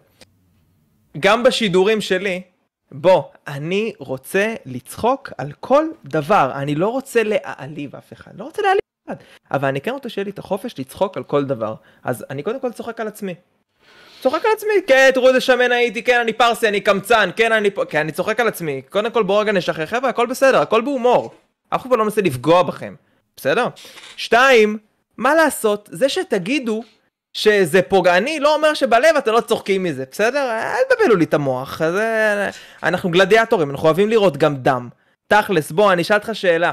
גם 1.21 1.43
בשידורים 1.43 2.01
שלי, 2.01 2.43
בוא, 2.93 3.23
אני 3.49 3.93
רוצה 3.99 4.55
לצחוק 4.67 5.33
על 5.39 5.53
כל 5.61 5.85
דבר, 6.05 6.53
אני 6.55 6.75
לא 6.75 6.89
רוצה 6.89 7.23
להעליב 7.25 7.97
אף 7.97 8.13
אחד, 8.13 8.31
לא 8.35 8.45
רוצה 8.45 8.63
להעליב 8.63 8.81
אף 8.81 9.17
אחד, 9.17 9.25
אבל 9.51 9.69
אני 9.69 9.81
כן 9.81 9.91
רוצה 9.91 10.09
שיהיה 10.09 10.25
לי 10.25 10.31
את 10.31 10.39
החופש 10.39 10.75
לצחוק 10.79 11.17
על 11.17 11.23
כל 11.23 11.45
דבר, 11.45 11.75
אז 12.05 12.25
אני 12.31 12.43
קודם 12.43 12.61
כל 12.61 12.73
צוחק 12.73 13.01
על 13.01 13.09
עצמי. 13.09 13.35
צוחק 14.21 14.45
על 14.45 14.51
עצמי, 14.57 14.73
כן, 14.87 15.11
תראו 15.15 15.29
איזה 15.29 15.41
שמן 15.41 15.73
הייתי, 15.73 16.03
כן, 16.03 16.21
אני 16.21 16.33
פרסי, 16.33 16.69
אני 16.69 16.81
קמצן, 16.81 17.31
כן, 17.37 17.53
אני, 17.53 17.71
כן, 17.89 17.99
אני 17.99 18.13
צוחק 18.13 18.41
על 18.41 18.49
עצמי. 18.49 18.83
קודם 18.89 19.11
כל 19.11 19.23
בואו 19.23 19.39
רגע 19.39 19.53
נשחרר, 19.53 19.87
חבר'ה, 19.87 20.09
הכל 20.09 20.27
בסדר, 20.27 20.61
הכל 20.61 20.81
בהומור. 20.81 21.35
אף 21.69 21.87
אחד 21.87 21.99
לא 21.99 22.05
מנסה 22.05 22.21
לפגוע 22.21 22.63
בכם, 22.63 22.95
בסדר? 23.37 23.67
שתיים, 24.17 24.79
מה 25.17 25.35
לעשות, 25.35 25.89
זה 25.93 26.09
שתגידו 26.09 26.83
שזה 27.35 27.83
פוגעני 27.83 28.41
לא 28.41 28.55
אומר 28.55 28.75
שבלב 28.75 29.17
אתם 29.19 29.33
לא 29.33 29.41
צוחקים 29.41 29.83
מזה, 29.83 30.05
בסדר? 30.11 30.51
אל 30.51 30.95
תבלבלו 30.95 31.17
לי 31.17 31.25
את 31.25 31.35
המוח, 31.35 31.83
זה... 31.85 32.51
אנחנו 32.83 33.11
גלדיאטורים, 33.11 33.71
אנחנו 33.71 33.87
אוהבים 33.87 34.09
לראות 34.09 34.37
גם 34.37 34.57
דם. 34.57 34.89
תכלס, 35.27 35.73
בוא, 35.73 35.93
אני 35.93 36.03
אשאל 36.03 36.17
אותך 36.17 36.31
שאלה. 36.33 36.73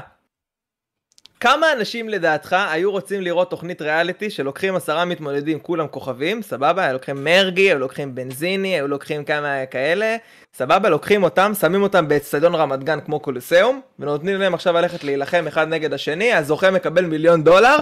כמה 1.40 1.72
אנשים 1.72 2.08
לדעתך 2.08 2.56
היו 2.70 2.90
רוצים 2.90 3.20
לראות 3.20 3.50
תוכנית 3.50 3.82
ריאליטי 3.82 4.30
שלוקחים 4.30 4.76
עשרה 4.76 5.04
מתמודדים, 5.04 5.58
כולם 5.58 5.86
כוכבים, 5.88 6.42
סבבה? 6.42 6.84
היו 6.84 6.92
לוקחים 6.92 7.24
מרגי, 7.24 7.62
היו 7.62 7.78
לוקחים 7.78 8.14
בנזיני, 8.14 8.74
היו 8.74 8.88
לוקחים 8.88 9.24
כמה 9.24 9.66
כאלה, 9.66 10.16
סבבה? 10.54 10.88
לוקחים 10.88 11.22
אותם, 11.22 11.52
שמים 11.60 11.82
אותם 11.82 12.08
באצטדיון 12.08 12.54
רמת 12.54 12.84
גן 12.84 13.00
כמו 13.00 13.20
קולוסיאום, 13.20 13.80
ונותנים 13.98 14.40
להם 14.40 14.54
עכשיו 14.54 14.74
ללכת 14.74 15.04
להילחם 15.04 15.44
אחד 15.48 15.68
נגד 15.68 15.92
השני, 15.92 16.32
הזוכה 16.32 16.70
מקבל 16.70 17.04
מיליון 17.04 17.44
דולר. 17.44 17.76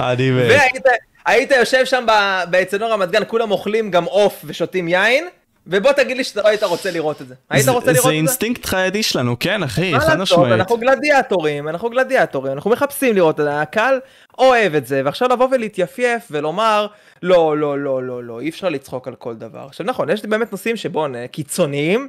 והיית 0.48 0.84
היית 1.26 1.50
יושב 1.50 1.84
שם 1.84 2.06
באצטדיון 2.50 2.90
רמת 2.90 3.10
גן, 3.10 3.22
כולם 3.26 3.50
אוכלים 3.50 3.90
גם 3.90 4.04
עוף 4.04 4.44
ושותים 4.44 4.88
יין, 4.88 5.28
ובוא 5.66 5.92
תגיד 5.92 6.16
לי 6.16 6.24
שאתה 6.24 6.42
לא 6.42 6.48
היית 6.48 6.62
רוצה 6.62 6.90
לראות 6.90 7.22
את 7.22 7.28
זה. 7.28 7.34
היית 7.50 7.64
זה- 7.64 7.70
רוצה 7.70 7.86
לראות 7.86 8.02
זה 8.02 8.08
את 8.08 8.12
זה? 8.12 8.16
אינסטינקט 8.16 8.64
חייתי 8.64 9.02
שלנו, 9.02 9.36
כן 9.40 9.62
אחי, 9.62 9.92
חד 10.00 10.16
משמעית. 10.18 10.52
אנחנו 10.52 10.76
גלדיאטורים, 10.76 11.68
אנחנו 11.68 11.90
גלדיאטורים, 11.90 12.52
אנחנו 12.52 12.70
מחפשים 12.70 13.14
לראות 13.14 13.40
את 13.40 13.44
זה, 13.44 13.60
הקהל 13.60 14.00
אוהב 14.38 14.74
את 14.74 14.86
זה, 14.86 15.02
ועכשיו 15.04 15.28
לבוא 15.28 15.48
ולהתייפייף 15.52 16.22
ולומר, 16.30 16.86
לא, 17.22 17.58
לא, 17.58 17.78
לא, 17.78 18.02
לא, 18.02 18.24
לא, 18.24 18.40
אי 18.40 18.48
אפשר 18.48 18.68
לצחוק 18.68 19.08
על 19.08 19.14
כל 19.14 19.34
דבר. 19.34 19.64
עכשיו 19.66 19.86
נכון, 19.86 20.10
יש 20.10 20.22
באמת 20.22 20.52
נושאים 20.52 20.76
שבו 20.76 21.08
נ- 21.08 21.26
קיצוניים, 21.26 22.08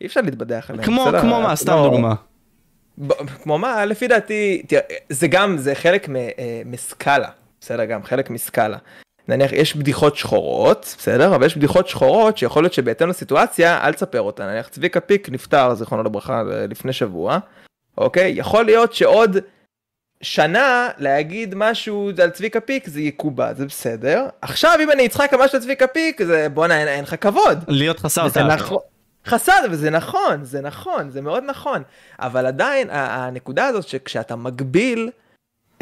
אי 0.00 0.06
אפשר 0.06 0.20
להתבדח 0.20 0.66
עליהם. 0.70 0.84
כמו? 0.84 1.04
כמו 1.20 1.40
מה, 1.40 1.56
סתם 1.56 1.72
לא- 1.72 1.90
דוגמה. 1.90 2.14
כמו 3.42 3.58
מה, 3.58 3.84
לפי 3.84 4.08
דעתי, 4.08 4.62
זה 5.08 5.28
גם, 5.28 5.58
זה 5.58 5.74
חלק 5.74 6.08
אה, 6.08 6.62
מסקאלה, 6.64 7.28
בסדר 7.60 7.84
גם, 7.84 8.02
חלק 8.04 8.30
מסקאלה. 8.30 8.76
נניח, 9.28 9.52
יש 9.52 9.76
בדיחות 9.76 10.16
שחורות, 10.16 10.94
בסדר? 10.98 11.34
אבל 11.34 11.46
יש 11.46 11.56
בדיחות 11.56 11.88
שחורות 11.88 12.38
שיכול 12.38 12.62
להיות 12.62 12.72
שבהתאם 12.72 13.08
לסיטואציה, 13.08 13.86
אל 13.86 13.92
תספר 13.92 14.20
אותה. 14.20 14.46
נניח, 14.46 14.68
צביקה 14.68 15.00
פיק 15.00 15.28
נפטר, 15.30 15.74
זיכרונו 15.74 16.02
לברכה, 16.02 16.42
לפני 16.68 16.92
שבוע, 16.92 17.38
אוקיי? 17.98 18.32
יכול 18.36 18.64
להיות 18.64 18.94
שעוד 18.94 19.36
שנה 20.22 20.88
להגיד 20.98 21.54
משהו 21.54 22.10
על 22.22 22.30
צביקה 22.30 22.60
פיק 22.60 22.88
זה 22.88 23.00
יקובע, 23.00 23.54
זה 23.54 23.66
בסדר. 23.66 24.26
עכשיו 24.42 24.72
אם 24.82 24.90
אני 24.90 25.06
אצחק 25.06 25.32
על 25.32 25.40
משהו 25.40 25.56
על 25.56 25.62
צביקה 25.62 25.86
פיק, 25.86 26.22
זה 26.22 26.48
בואנה, 26.48 26.78
אין, 26.80 26.88
אין 26.88 27.04
לך 27.04 27.14
כבוד. 27.20 27.64
להיות 27.68 27.98
חסר 27.98 28.28
טעם. 28.28 28.46
נכון. 28.46 28.78
חסר, 29.26 29.52
וזה 29.70 29.90
נכון, 29.90 30.44
זה 30.44 30.60
נכון, 30.60 31.10
זה 31.10 31.20
מאוד 31.20 31.44
נכון. 31.46 31.82
אבל 32.18 32.46
עדיין, 32.46 32.88
הנקודה 32.90 33.66
הזאת 33.66 33.88
שכשאתה 33.88 34.36
מגביל 34.36 35.10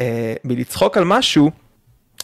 אה, 0.01 0.33
מלצחוק 0.43 0.97
על 0.97 1.03
משהו, 1.03 1.51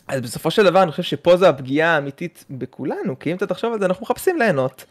אז 0.08 0.22
בסופו 0.22 0.52
של 0.52 0.64
דבר 0.64 0.84
אני 0.84 0.92
חושב 0.92 1.04
שפה 1.04 1.38
זו 1.38 1.46
הפגיעה 1.46 1.96
האמיתית 1.96 2.46
בכולנו, 2.50 3.20
כי 3.20 3.32
אם 3.32 3.38
אתה 3.38 3.48
תחשוב 3.48 3.74
על 3.74 3.80
זה, 3.80 3.86
אנחנו 3.86 4.04
מחפשים 4.04 4.40
ליהנות. 4.40 4.86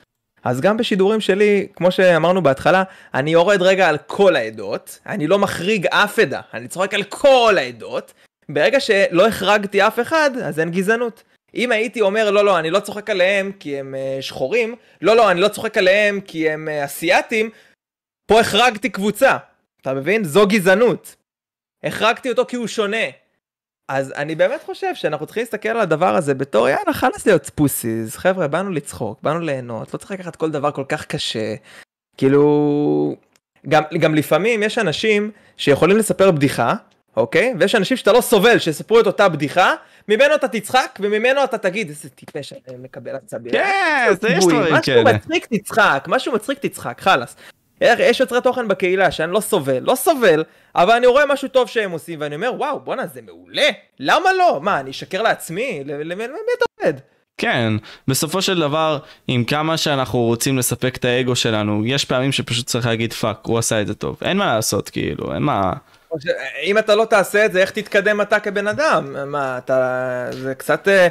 אז 0.44 0.60
גם 0.60 0.76
בשידורים 0.76 1.20
שלי, 1.20 1.66
כמו 1.76 1.90
שאמרנו 1.90 2.42
בהתחלה, 2.42 2.82
אני 3.14 3.30
יורד 3.30 3.62
רגע 3.62 3.88
על 3.88 3.98
כל 3.98 4.36
העדות, 4.36 4.98
אני 5.06 5.26
לא 5.26 5.38
מחריג 5.38 5.86
אף 5.86 6.18
עדה, 6.18 6.40
אני 6.54 6.68
צוחק 6.68 6.94
על 6.94 7.02
כל 7.02 7.54
העדות. 7.58 8.12
ברגע 8.48 8.80
שלא 8.80 9.26
החרגתי 9.26 9.86
אף 9.86 10.00
אחד, 10.00 10.30
אז 10.44 10.60
אין 10.60 10.70
גזענות. 10.70 11.22
אם 11.54 11.72
הייתי 11.72 12.00
אומר, 12.00 12.30
לא, 12.30 12.44
לא, 12.44 12.58
אני 12.58 12.70
לא 12.70 12.80
צוחק 12.80 13.10
עליהם 13.10 13.52
כי 13.60 13.78
הם 13.78 13.94
uh, 13.94 14.22
שחורים, 14.22 14.74
לא, 15.02 15.16
לא, 15.16 15.30
אני 15.30 15.40
לא 15.40 15.48
צוחק 15.48 15.78
עליהם 15.78 16.20
כי 16.20 16.50
הם 16.50 16.68
uh, 16.68 16.84
אסייתים, 16.84 17.50
פה 18.26 18.40
החרגתי 18.40 18.90
קבוצה, 18.90 19.36
אתה 19.80 19.94
מבין? 19.94 20.24
זו 20.24 20.46
גזענות. 20.46 21.16
החרגתי 21.84 22.30
אותו 22.30 22.46
כי 22.46 22.56
הוא 22.56 22.66
שונה. 22.66 23.06
אז 23.88 24.12
אני 24.16 24.34
באמת 24.34 24.62
חושב 24.66 24.94
שאנחנו 24.94 25.26
צריכים 25.26 25.42
להסתכל 25.42 25.68
על 25.68 25.80
הדבר 25.80 26.14
הזה 26.16 26.34
בתור 26.34 26.68
יאללה 26.68 26.92
חלאס 26.92 27.26
להיות 27.26 27.50
פוסיס 27.54 28.16
חבר'ה 28.16 28.48
באנו 28.48 28.70
לצחוק 28.70 29.18
באנו 29.22 29.40
ליהנות 29.40 29.94
לא 29.94 29.98
צריך 29.98 30.10
לקחת 30.10 30.36
כל 30.36 30.50
דבר 30.50 30.70
כל 30.70 30.84
כך 30.88 31.06
קשה 31.06 31.54
כאילו 32.16 33.16
גם 33.68 33.82
גם 33.98 34.14
לפעמים 34.14 34.62
יש 34.62 34.78
אנשים 34.78 35.30
שיכולים 35.56 35.96
לספר 35.96 36.30
בדיחה 36.30 36.74
אוקיי 37.16 37.54
ויש 37.58 37.74
אנשים 37.74 37.96
שאתה 37.96 38.12
לא 38.12 38.20
סובל 38.20 38.58
שיספרו 38.58 39.00
את 39.00 39.06
אותה 39.06 39.28
בדיחה 39.28 39.74
ממנו 40.08 40.34
אתה 40.34 40.48
תצחק 40.48 40.98
וממנו 41.00 41.44
אתה 41.44 41.58
תגיד 41.58 41.88
איזה 41.88 42.08
טיפש 42.10 42.52
אני 42.52 42.76
מקבל 42.78 43.16
עצבים. 43.16 43.52
כן, 43.52 44.12
זה 44.20 44.28
יש 44.28 44.44
דברים 44.44 44.74
משהו 44.74 44.82
כאלה. 44.82 45.12
מצחיק 45.12 45.46
תצחק 45.46 46.04
משהו 46.08 46.32
מצחיק 46.32 46.58
תצחק 46.58 47.00
חלאס. 47.00 47.36
איך- 47.82 48.00
יש 48.00 48.20
יוצרי 48.20 48.40
תוכן 48.40 48.68
בקהילה 48.68 49.10
שאני 49.10 49.32
לא 49.32 49.40
סובל, 49.40 49.78
לא 49.82 49.94
סובל, 49.94 50.44
אבל 50.74 50.92
אני 50.94 51.06
רואה 51.06 51.26
משהו 51.26 51.48
טוב 51.48 51.68
שהם 51.68 51.90
עושים 51.90 52.20
ואני 52.20 52.34
אומר 52.34 52.52
וואו 52.56 52.80
בואנה 52.80 53.06
זה 53.06 53.20
מעולה, 53.22 53.68
למה 53.98 54.32
לא? 54.38 54.58
מה 54.62 54.80
אני 54.80 54.90
אשקר 54.90 55.22
לעצמי? 55.22 55.82
למי 55.86 56.24
אתה 56.24 56.64
עובד? 56.80 56.94
כן, 57.38 57.72
בסופו 58.08 58.42
של 58.42 58.60
דבר, 58.60 58.98
עם 59.28 59.44
כמה 59.44 59.76
שאנחנו 59.76 60.18
רוצים 60.18 60.58
לספק 60.58 60.96
את 60.96 61.04
האגו 61.04 61.36
שלנו, 61.36 61.86
יש 61.86 62.04
פעמים 62.04 62.32
שפשוט 62.32 62.66
צריך 62.66 62.86
להגיד 62.86 63.12
fuck, 63.12 63.38
הוא 63.42 63.58
עשה 63.58 63.80
את 63.80 63.86
זה 63.86 63.94
טוב. 63.94 64.16
אין 64.24 64.36
מה 64.36 64.54
לעשות, 64.54 64.90
כאילו, 64.90 65.34
אין 65.34 65.42
מה... 65.42 65.72
אם 66.62 66.78
אתה 66.78 66.94
לא 66.94 67.04
תעשה 67.04 67.44
את 67.46 67.52
זה 67.52 67.60
איך 67.60 67.70
תתקדם 67.70 68.20
אתה 68.20 68.40
כבן 68.40 68.66
אדם? 68.66 69.30
מה 69.30 69.58
אתה... 69.58 70.26
זה 70.30 70.54
קצת... 70.54 70.88
אה, 70.88 71.08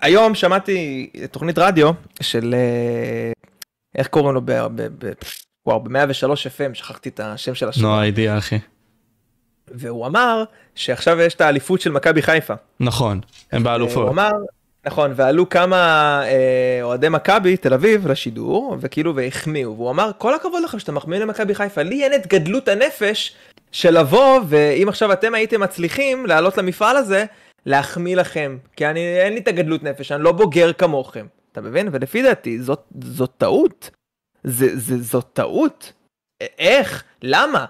היום 0.00 0.34
שמעתי 0.34 1.10
תוכנית 1.30 1.58
רדיו 1.58 1.90
של... 2.20 2.54
אה, 2.54 3.32
איך 3.98 4.06
קוראים 4.08 4.34
לו? 4.34 4.40
ב... 4.44 4.52
ב... 4.52 4.82
ב... 5.06 5.12
וואו 5.68 5.80
ב-103 5.80 6.30
FM 6.30 6.74
שכחתי 6.74 7.08
את 7.08 7.20
השם 7.20 7.54
של 7.54 7.68
השם. 7.68 7.82
נו, 7.82 8.00
הידיעה, 8.00 8.38
אחי. 8.38 8.58
והוא 9.68 10.06
אמר 10.06 10.44
שעכשיו 10.74 11.20
יש 11.20 11.34
את 11.34 11.40
האליפות 11.40 11.80
של 11.80 11.90
מכבי 11.92 12.22
חיפה. 12.22 12.54
נכון, 12.80 13.20
הם 13.52 13.60
הוא 13.60 13.64
באלופות. 13.64 14.08
אמר, 14.08 14.30
נכון, 14.86 15.12
ועלו 15.16 15.48
כמה 15.48 15.76
אה, 16.24 16.78
אוהדי 16.82 17.08
מכבי 17.08 17.56
תל 17.56 17.74
אביב 17.74 18.08
לשידור, 18.08 18.76
וכאילו 18.80 19.16
והחמיאו, 19.16 19.74
והוא 19.76 19.90
אמר, 19.90 20.10
כל 20.18 20.34
הכבוד 20.34 20.62
לך 20.64 20.80
שאתה 20.80 20.92
מחמיא 20.92 21.18
למכבי 21.18 21.54
חיפה, 21.54 21.82
לי 21.82 22.04
אין 22.04 22.14
את 22.14 22.26
גדלות 22.26 22.68
הנפש 22.68 23.36
של 23.72 23.98
לבוא, 23.98 24.40
ואם 24.46 24.88
עכשיו 24.88 25.12
אתם 25.12 25.34
הייתם 25.34 25.60
מצליחים 25.60 26.26
לעלות 26.26 26.58
למפעל 26.58 26.96
הזה, 26.96 27.24
להחמיא 27.66 28.16
לכם, 28.16 28.58
כי 28.76 28.86
אני, 28.86 29.00
אין 29.00 29.32
לי 29.32 29.40
את 29.40 29.48
הגדלות 29.48 29.82
נפש, 29.82 30.12
אני 30.12 30.22
לא 30.22 30.32
בוגר 30.32 30.72
כמוכם, 30.72 31.26
אתה 31.52 31.60
מבין? 31.60 31.88
ולפי 31.92 32.22
דעתי, 32.22 32.62
זאת, 32.62 32.82
זאת 33.04 33.30
טעות. 33.38 33.97
זה, 34.44 34.76
זה, 34.76 35.02
זאת 35.02 35.26
טעות. 35.32 35.92
איך? 36.58 37.04
למה? 37.22 37.64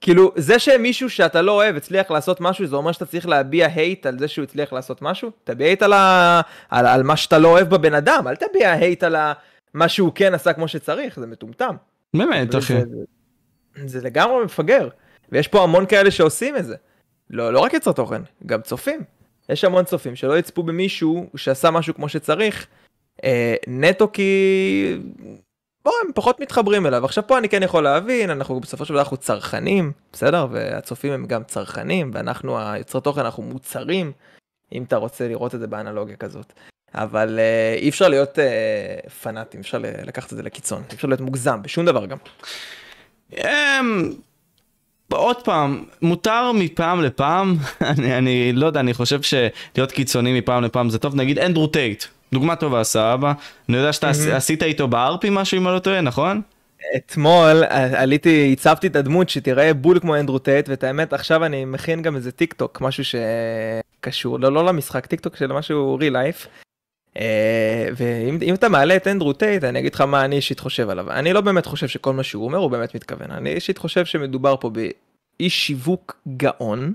כאילו, 0.00 0.32
זה 0.36 0.58
שמישהו 0.58 1.10
שאתה 1.10 1.42
לא 1.42 1.52
אוהב 1.52 1.76
הצליח 1.76 2.10
לעשות 2.10 2.40
משהו, 2.40 2.66
זה 2.66 2.76
אומר 2.76 2.92
שאתה 2.92 3.06
צריך 3.06 3.28
להביע 3.28 3.66
hate 3.66 4.06
על 4.06 4.18
זה 4.18 4.28
שהוא 4.28 4.42
הצליח 4.42 4.72
לעשות 4.72 5.02
משהו? 5.02 5.30
תביע 5.44 5.66
hate 5.66 5.82
על, 5.82 5.92
ה... 5.92 6.40
על, 6.68 6.86
על 6.86 7.02
מה 7.02 7.16
שאתה 7.16 7.38
לא 7.38 7.48
אוהב 7.48 7.70
בבן 7.70 7.94
אדם, 7.94 8.24
אל 8.28 8.36
תביע 8.36 8.72
hate 8.72 9.02
על 9.02 9.16
ה... 9.16 9.32
מה 9.74 9.88
שהוא 9.88 10.12
כן 10.14 10.34
עשה 10.34 10.52
כמו 10.52 10.68
שצריך, 10.68 11.20
זה 11.20 11.26
מטומטם. 11.26 11.74
באמת, 12.14 12.54
אחי. 12.54 12.74
זה, 12.74 12.84
זה 13.86 14.00
לגמרי 14.00 14.44
מפגר, 14.44 14.88
ויש 15.32 15.48
פה 15.48 15.62
המון 15.62 15.86
כאלה 15.86 16.10
שעושים 16.10 16.56
את 16.56 16.64
זה. 16.64 16.76
לא, 17.30 17.52
לא 17.52 17.60
רק 17.60 17.72
יוצר 17.72 17.92
תוכן, 17.92 18.22
גם 18.46 18.62
צופים. 18.62 19.00
יש 19.48 19.64
המון 19.64 19.84
צופים 19.84 20.16
שלא 20.16 20.38
יצפו 20.38 20.62
במישהו 20.62 21.26
שעשה 21.36 21.70
משהו 21.70 21.94
כמו 21.94 22.08
שצריך, 22.08 22.66
אה, 23.24 23.54
נטו 23.66 24.12
כי... 24.12 24.98
בוא, 25.88 25.94
הם 26.06 26.12
פחות 26.14 26.40
מתחברים 26.40 26.86
אליו. 26.86 27.04
עכשיו 27.04 27.26
פה 27.26 27.38
אני 27.38 27.48
כן 27.48 27.62
יכול 27.62 27.84
להבין, 27.84 28.30
אנחנו 28.30 28.60
בסופו 28.60 28.84
של 28.84 28.92
דבר 28.94 29.02
אנחנו 29.02 29.16
צרכנים, 29.16 29.92
בסדר? 30.12 30.46
והצופים 30.50 31.12
הם 31.12 31.26
גם 31.26 31.44
צרכנים, 31.44 32.10
ואנחנו 32.14 32.58
היוצרי 32.60 33.00
תוכן 33.00 33.20
אנחנו 33.20 33.42
מוצרים, 33.42 34.12
אם 34.72 34.82
אתה 34.82 34.96
רוצה 34.96 35.28
לראות 35.28 35.54
את 35.54 35.60
זה 35.60 35.66
באנלוגיה 35.66 36.16
כזאת. 36.16 36.52
אבל 36.94 37.38
אה, 37.38 37.74
אי 37.78 37.88
אפשר 37.88 38.08
להיות 38.08 38.38
אה, 38.38 38.96
פנאטים, 39.22 39.60
אפשר 39.60 39.78
לקחת 39.82 40.32
את 40.32 40.36
זה 40.36 40.42
לקיצון, 40.42 40.82
אי 40.90 40.94
אפשר 40.94 41.08
להיות 41.08 41.20
מוגזם 41.20 41.62
בשום 41.62 41.86
דבר 41.86 42.06
גם. 42.06 42.18
אמ, 43.36 44.12
עוד 45.12 45.44
פעם, 45.44 45.84
מותר 46.02 46.52
מפעם 46.52 47.02
לפעם, 47.02 47.56
אני, 47.98 48.18
אני 48.18 48.52
לא 48.52 48.66
יודע, 48.66 48.80
אני 48.80 48.94
חושב 48.94 49.20
שלהיות 49.22 49.92
קיצוני 49.92 50.38
מפעם 50.38 50.64
לפעם 50.64 50.90
זה 50.90 50.98
טוב, 50.98 51.14
נגיד 51.14 51.38
אנדרו 51.38 51.66
טייט, 51.66 52.04
דוגמה 52.32 52.56
טובה, 52.56 52.84
סבבה? 52.84 53.32
אני 53.68 53.76
יודע 53.76 53.92
שאתה 53.92 54.08
עש- 54.10 54.26
עשית 54.26 54.62
איתו 54.62 54.88
ב 54.88 55.01
RP 55.01 55.28
משהו 55.30 55.58
אם 55.58 55.66
אני 55.68 55.74
לא 55.74 55.78
טועה, 55.80 56.00
נכון? 56.00 56.40
אתמול 56.96 57.62
ע- 57.64 58.00
עליתי, 58.02 58.50
עיצבתי 58.52 58.86
את 58.86 58.96
הדמות 58.96 59.28
שתראה 59.28 59.74
בול 59.74 59.98
כמו 60.00 60.16
אנדרו 60.16 60.38
טייט, 60.38 60.68
ואת 60.68 60.84
האמת 60.84 61.12
עכשיו 61.12 61.44
אני 61.44 61.64
מכין 61.64 62.02
גם 62.02 62.16
איזה 62.16 62.32
טיק 62.32 62.52
טוק, 62.52 62.80
משהו 62.80 63.04
שקשור, 63.04 64.40
לא, 64.40 64.52
לא 64.52 64.64
למשחק, 64.66 65.06
טיק 65.06 65.20
טוק 65.20 65.36
של 65.36 65.52
משהו 65.52 65.96
real 66.00 66.10
life. 66.10 66.46
ואם 67.96 68.38
אם 68.42 68.54
אתה 68.54 68.68
מעלה 68.68 68.96
את 68.96 69.06
אנדרו 69.06 69.32
טייט, 69.32 69.64
אני 69.64 69.78
אגיד 69.78 69.94
לך 69.94 70.00
מה 70.00 70.24
אני 70.24 70.36
אישית 70.36 70.60
חושב 70.60 70.90
עליו. 70.90 71.10
אני 71.10 71.32
לא 71.32 71.40
באמת 71.40 71.66
חושב 71.66 71.88
שכל 71.88 72.12
מה 72.12 72.22
שהוא 72.22 72.44
אומר 72.44 72.58
הוא 72.58 72.70
באמת 72.70 72.94
מתכוון. 72.94 73.30
אני 73.30 73.52
אישית 73.52 73.78
חושב 73.78 74.04
שמדובר 74.04 74.56
פה 74.60 74.70
באיש 74.70 75.66
שיווק 75.66 76.16
גאון, 76.36 76.92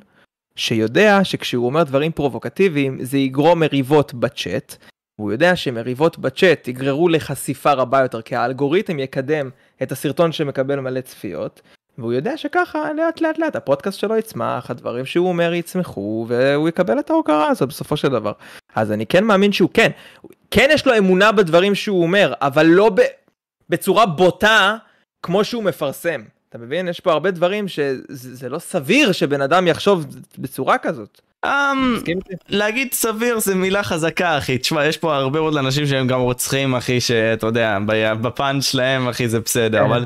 שיודע 0.55 1.19
שכשהוא 1.23 1.65
אומר 1.65 1.83
דברים 1.83 2.11
פרובוקטיביים 2.11 2.97
זה 3.01 3.17
יגרום 3.17 3.59
מריבות 3.59 4.13
בצ'אט. 4.13 4.75
והוא 5.19 5.31
יודע 5.31 5.55
שמריבות 5.55 6.19
בצ'אט 6.19 6.67
יגררו 6.67 7.09
לחשיפה 7.09 7.71
רבה 7.71 8.01
יותר, 8.01 8.21
כי 8.21 8.35
האלגוריתם 8.35 8.99
יקדם 8.99 9.49
את 9.83 9.91
הסרטון 9.91 10.31
שמקבל 10.31 10.79
מלא 10.79 11.01
צפיות, 11.01 11.61
והוא 11.97 12.13
יודע 12.13 12.37
שככה 12.37 12.93
לאט 12.93 13.21
לאט 13.21 13.37
לאט 13.39 13.55
הפודקאסט 13.55 13.99
שלו 13.99 14.17
יצמח, 14.17 14.71
הדברים 14.71 15.05
שהוא 15.05 15.27
אומר 15.27 15.53
יצמחו, 15.53 16.25
והוא 16.27 16.69
יקבל 16.69 16.99
את 16.99 17.09
ההוקרה 17.09 17.47
הזאת 17.47 17.69
בסופו 17.69 17.97
של 17.97 18.07
דבר. 18.07 18.31
אז 18.75 18.91
אני 18.91 19.05
כן 19.05 19.23
מאמין 19.23 19.51
שהוא 19.51 19.69
כן, 19.73 19.91
כן 20.51 20.69
יש 20.71 20.87
לו 20.87 20.97
אמונה 20.97 21.31
בדברים 21.31 21.75
שהוא 21.75 22.03
אומר, 22.03 22.33
אבל 22.41 22.65
לא 22.65 22.89
ב, 22.89 23.01
בצורה 23.69 24.05
בוטה 24.05 24.77
כמו 25.23 25.43
שהוא 25.43 25.63
מפרסם. 25.63 26.21
אתה 26.49 26.57
מבין? 26.57 26.87
יש 26.87 26.99
פה 26.99 27.11
הרבה 27.11 27.31
דברים 27.31 27.67
שזה 27.67 28.49
לא 28.49 28.59
סביר 28.59 29.11
שבן 29.11 29.41
אדם 29.41 29.67
יחשוב 29.67 30.05
בצורה 30.37 30.77
כזאת. 30.77 31.21
Um, 31.45 31.47
להגיד 32.49 32.93
סביר 32.93 33.39
זה 33.39 33.55
מילה 33.55 33.83
חזקה 33.83 34.37
אחי, 34.37 34.57
תשמע 34.57 34.85
יש 34.85 34.97
פה 34.97 35.15
הרבה 35.15 35.39
מאוד 35.39 35.57
אנשים 35.57 35.87
שהם 35.87 36.07
גם 36.07 36.19
רוצחים 36.19 36.75
אחי 36.75 37.01
שאתה 37.01 37.47
יודע 37.47 37.77
בפאנץ' 38.21 38.63
שלהם 38.63 39.07
אחי 39.07 39.27
זה 39.27 39.39
בסדר 39.39 39.79
כן. 39.79 39.85
אבל 39.85 40.05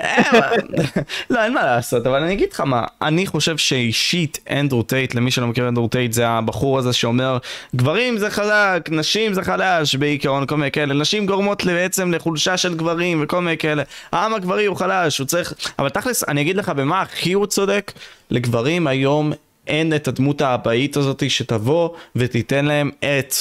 אה, 0.00 0.50
לא 1.30 1.44
אין 1.44 1.54
מה 1.54 1.62
לעשות 1.62 2.06
אבל 2.06 2.22
אני 2.22 2.32
אגיד 2.32 2.52
לך 2.52 2.60
מה 2.60 2.84
אני 3.02 3.26
חושב 3.26 3.56
שאישית 3.56 4.38
אנדרו 4.50 4.82
טייט 4.82 5.14
למי 5.14 5.30
שלא 5.30 5.46
מכיר 5.46 5.68
אנדרו 5.68 5.88
טייט 5.88 6.12
זה 6.12 6.28
הבחור 6.28 6.78
הזה 6.78 6.92
שאומר 6.92 7.38
גברים 7.76 8.18
זה 8.18 8.30
חזק 8.30 8.88
נשים 8.90 9.34
זה 9.34 9.42
חלש 9.42 9.94
בעיקרון 9.94 10.46
כל 10.46 10.56
מיני 10.56 10.70
כאלה. 10.70 10.94
נשים 10.94 11.26
גורמות 11.26 11.64
בעצם 11.64 12.12
לחולשה 12.12 12.56
של 12.56 12.74
גברים 12.74 13.20
וכל 13.22 13.40
מיני 13.40 13.58
כאלה. 13.58 13.82
העם 14.12 14.34
הגברי 14.34 14.66
הוא 14.66 14.76
חלש 14.76 15.18
הוא 15.18 15.26
צריך 15.26 15.54
אבל 15.78 15.88
תכלס 15.88 16.28
אני 16.28 16.40
אגיד 16.40 16.56
לך 16.56 16.68
במה 16.68 17.00
הכי 17.00 17.32
הוא 17.32 17.46
צודק? 17.46 17.92
לגברים 18.30 18.86
היום 18.86 19.32
אין 19.66 19.94
את 19.94 20.08
הדמות 20.08 20.40
האבאית 20.40 20.96
הזאת 20.96 21.30
שתבוא 21.30 21.90
ותיתן 22.16 22.64
להם 22.64 22.90
את 22.98 23.34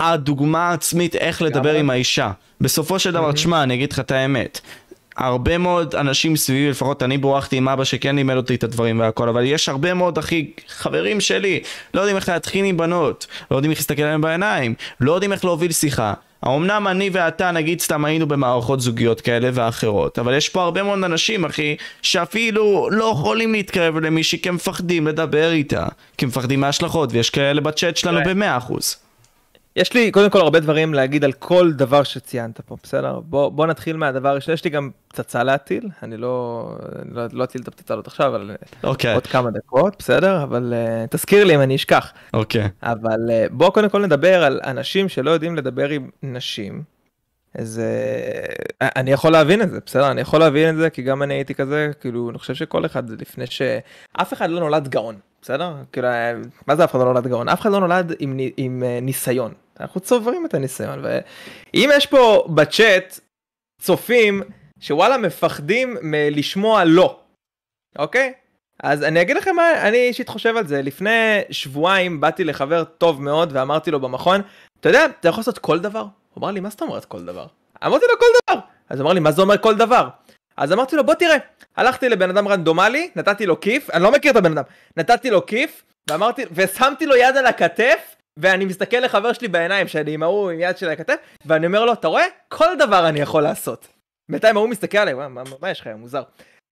הדוגמה 0.00 0.68
העצמית 0.68 1.16
איך 1.16 1.42
לדבר 1.42 1.74
עם 1.74 1.90
האישה. 1.90 2.30
בסופו 2.60 2.98
של 2.98 3.12
דבר, 3.12 3.32
תשמע, 3.32 3.62
אני 3.62 3.74
אגיד 3.74 3.92
לך 3.92 3.98
את 4.00 4.10
האמת. 4.10 4.60
הרבה 5.16 5.58
מאוד 5.58 5.94
אנשים 5.94 6.36
סביבי, 6.36 6.70
לפחות 6.70 7.02
אני 7.02 7.18
בורחתי 7.18 7.56
עם 7.56 7.68
אבא 7.68 7.84
שכן 7.84 8.16
לימד 8.16 8.36
אותי 8.36 8.54
את 8.54 8.64
הדברים 8.64 9.00
והכל, 9.00 9.28
אבל 9.28 9.44
יש 9.46 9.68
הרבה 9.68 9.94
מאוד 9.94 10.18
אחי 10.18 10.50
חברים 10.68 11.20
שלי, 11.20 11.60
לא 11.94 12.00
יודעים 12.00 12.16
איך 12.16 12.28
להתחיל 12.28 12.64
עם 12.64 12.76
בנות, 12.76 13.26
לא 13.50 13.56
יודעים 13.56 13.70
איך 13.70 13.78
להסתכל 13.78 14.02
עליהם 14.02 14.20
בעיניים, 14.20 14.74
לא 15.00 15.12
יודעים 15.12 15.32
איך 15.32 15.44
להוביל 15.44 15.72
שיחה. 15.72 16.14
אמנם 16.46 16.88
אני 16.88 17.10
ואתה 17.12 17.50
נגיד 17.50 17.80
סתם 17.80 18.04
היינו 18.04 18.26
במערכות 18.28 18.80
זוגיות 18.80 19.20
כאלה 19.20 19.50
ואחרות, 19.54 20.18
אבל 20.18 20.36
יש 20.36 20.48
פה 20.48 20.62
הרבה 20.62 20.82
מאוד 20.82 21.04
אנשים 21.04 21.44
אחי, 21.44 21.76
שאפילו 22.02 22.88
לא 22.90 23.04
יכולים 23.04 23.52
להתקרב 23.52 23.98
למישהי 23.98 24.42
כי 24.42 24.48
הם 24.48 24.54
מפחדים 24.54 25.06
לדבר 25.06 25.52
איתה, 25.52 25.86
כי 26.18 26.24
הם 26.24 26.28
מפחדים 26.28 26.60
מההשלכות, 26.60 27.12
ויש 27.12 27.30
כאלה 27.30 27.60
בצ'אט 27.60 27.96
שלנו 27.96 28.20
במאה 28.26 28.56
אחוז. 28.56 28.96
יש 29.76 29.92
לי 29.94 30.10
קודם 30.10 30.30
כל 30.30 30.40
הרבה 30.40 30.60
דברים 30.60 30.94
להגיד 30.94 31.24
על 31.24 31.32
כל 31.32 31.72
דבר 31.72 32.02
שציינת 32.02 32.60
פה, 32.60 32.76
בסדר? 32.82 33.20
בוא, 33.20 33.48
בוא 33.48 33.66
נתחיל 33.66 33.96
מהדבר 33.96 34.28
הראשון, 34.28 34.54
יש 34.54 34.64
לי 34.64 34.70
גם 34.70 34.90
פצצה 35.08 35.42
להטיל, 35.42 35.88
אני 36.02 36.16
לא, 36.16 36.64
לא, 37.12 37.22
לא 37.32 37.44
אטיל 37.44 37.62
את 37.62 37.68
הפצצה 37.68 37.94
הזאת 37.94 38.06
עכשיו, 38.06 38.26
אבל 38.26 38.56
okay. 38.56 38.76
אוקיי. 38.84 39.14
עוד 39.14 39.26
כמה 39.26 39.50
דקות, 39.50 39.96
בסדר? 39.98 40.42
אבל 40.42 40.74
uh, 40.74 41.08
תזכיר 41.10 41.44
לי 41.44 41.54
אם 41.54 41.60
אני 41.60 41.76
אשכח. 41.76 42.12
אוקיי. 42.34 42.64
Okay. 42.64 42.68
אבל 42.82 43.18
uh, 43.28 43.52
בוא 43.52 43.70
קודם 43.70 43.88
כל 43.88 44.02
נדבר 44.02 44.44
על 44.44 44.60
אנשים 44.64 45.08
שלא 45.08 45.30
יודעים 45.30 45.56
לדבר 45.56 45.88
עם 45.88 46.10
נשים. 46.22 46.82
אז 47.54 47.82
uh, 47.82 48.84
אני 48.96 49.10
יכול 49.12 49.32
להבין 49.32 49.62
את 49.62 49.70
זה, 49.70 49.78
בסדר? 49.86 50.10
אני 50.10 50.20
יכול 50.20 50.40
להבין 50.40 50.74
את 50.74 50.76
זה, 50.76 50.90
כי 50.90 51.02
גם 51.02 51.22
אני 51.22 51.34
הייתי 51.34 51.54
כזה, 51.54 51.90
כאילו, 52.00 52.30
אני 52.30 52.38
חושב 52.38 52.54
שכל 52.54 52.86
אחד 52.86 53.10
לפני 53.10 53.46
ש... 53.46 53.62
אף 54.12 54.32
אחד 54.32 54.50
לא 54.50 54.60
נולד 54.60 54.88
גאון. 54.88 55.29
בסדר? 55.42 55.74
כאילו, 55.92 56.08
מה 56.66 56.76
זה 56.76 56.84
אף 56.84 56.90
אחד 56.90 56.98
לא 56.98 57.04
נולד 57.04 57.26
גאון? 57.26 57.48
אף 57.48 57.60
אחד 57.60 57.70
לא 57.72 57.80
נולד 57.80 58.12
עם, 58.18 58.38
עם 58.56 58.82
uh, 58.82 59.04
ניסיון. 59.04 59.52
אנחנו 59.80 60.00
צוברים 60.00 60.46
את 60.46 60.54
הניסיון. 60.54 61.04
ואם 61.04 61.90
יש 61.92 62.06
פה 62.06 62.46
בצ'אט 62.54 63.20
צופים 63.80 64.42
שוואלה 64.80 65.18
מפחדים 65.18 65.96
מלשמוע 66.02 66.84
לא, 66.84 67.20
אוקיי? 67.98 68.32
אז 68.82 69.02
אני 69.02 69.22
אגיד 69.22 69.36
לכם 69.36 69.56
מה 69.56 69.88
אני 69.88 69.98
אישית 69.98 70.28
חושב 70.28 70.56
על 70.56 70.66
זה. 70.66 70.82
לפני 70.82 71.40
שבועיים 71.50 72.20
באתי 72.20 72.44
לחבר 72.44 72.84
טוב 72.84 73.22
מאוד 73.22 73.50
ואמרתי 73.52 73.90
לו 73.90 74.00
במכון, 74.00 74.40
אתה 74.80 74.88
יודע, 74.88 75.06
אתה 75.06 75.28
יכול 75.28 75.40
לעשות 75.40 75.58
כל 75.58 75.78
דבר? 75.78 76.00
הוא 76.00 76.42
אמר 76.42 76.50
לי, 76.50 76.60
מה 76.60 76.70
זאת 76.70 76.82
אומרת 76.82 77.04
כל 77.04 77.24
דבר? 77.24 77.46
אמרתי 77.86 78.04
לו 78.12 78.18
כל 78.18 78.26
דבר. 78.42 78.60
אז 78.88 79.00
אמר 79.00 79.12
לי, 79.12 79.20
מה 79.20 79.32
זה 79.32 79.42
אומר 79.42 79.58
כל 79.58 79.76
דבר? 79.76 80.08
אז 80.60 80.72
אמרתי 80.72 80.96
לו 80.96 81.04
בוא 81.04 81.14
תראה, 81.14 81.36
הלכתי 81.76 82.08
לבן 82.08 82.30
אדם 82.30 82.48
רנדומלי, 82.48 83.10
נתתי 83.16 83.46
לו 83.46 83.60
כיף, 83.60 83.90
אני 83.90 84.02
לא 84.02 84.12
מכיר 84.12 84.30
את 84.30 84.36
הבן 84.36 84.52
אדם, 84.52 84.64
נתתי 84.96 85.30
לו 85.30 85.46
כיף, 85.46 85.82
ואמרתי, 86.10 86.44
ושמתי 86.52 87.06
לו 87.06 87.16
יד 87.16 87.36
על 87.36 87.46
הכתף, 87.46 88.16
ואני 88.36 88.64
מסתכל 88.64 88.96
לחבר 88.96 89.32
שלי 89.32 89.48
בעיניים, 89.48 89.88
שאני 89.88 90.14
עם 90.14 90.22
ההוא 90.22 90.50
עם 90.50 90.60
יד 90.60 90.78
שלי 90.78 90.88
על 90.88 90.92
הכתף, 90.92 91.14
ואני 91.46 91.66
אומר 91.66 91.84
לו, 91.84 91.92
אתה 91.92 92.08
רואה? 92.08 92.24
כל 92.48 92.76
דבר 92.78 93.08
אני 93.08 93.20
יכול 93.20 93.42
לעשות. 93.42 93.88
בינתיים 94.30 94.56
ההוא 94.56 94.68
מסתכל 94.68 94.98
עליי, 94.98 95.14
מה, 95.14 95.28
מה, 95.28 95.42
מה 95.62 95.70
יש 95.70 95.80
לך, 95.80 95.88
מוזר. 95.96 96.22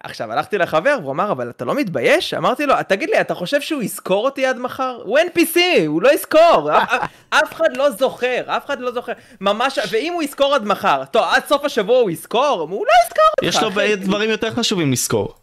עכשיו 0.05 0.33
הלכתי 0.33 0.59
לחבר 0.59 0.99
והוא 1.03 1.13
אמר 1.13 1.33
אבל 1.33 1.51
אתה 1.51 1.65
לא 1.65 1.75
מתבייש? 1.75 2.35
אמרתי 2.35 2.67
לו 2.67 2.75
תגיד 2.89 3.11
לי 3.11 3.21
אתה 3.21 3.35
חושב 3.35 3.61
שהוא 3.61 3.83
יזכור 3.83 4.25
אותי 4.25 4.47
עד 4.47 4.59
מחר? 4.59 5.01
הוא 5.05 5.19
NPC 5.19 5.59
הוא 5.87 6.03
לא 6.03 6.13
יזכור 6.13 6.71
אף 7.31 7.53
אחד 7.53 7.77
לא 7.77 7.91
זוכר 7.91 8.43
אף 8.47 8.67
אחד 8.67 8.81
לא 8.81 8.93
זוכר 8.93 9.13
ממש 9.41 9.79
ואם 9.91 10.13
הוא 10.13 10.23
יזכור 10.23 10.55
עד 10.55 10.65
מחר 10.65 11.05
טוב 11.11 11.23
עד 11.31 11.43
סוף 11.47 11.65
השבוע 11.65 11.99
הוא 11.99 12.11
יזכור? 12.11 12.67
הוא 12.71 12.87
לא 12.87 12.93
יזכור 13.07 13.25
אותך 13.43 13.57
יש 13.57 13.63
לו 13.63 13.97
דברים 13.97 14.31
יותר 14.31 14.51
חשובים 14.51 14.93
לזכור 14.93 15.35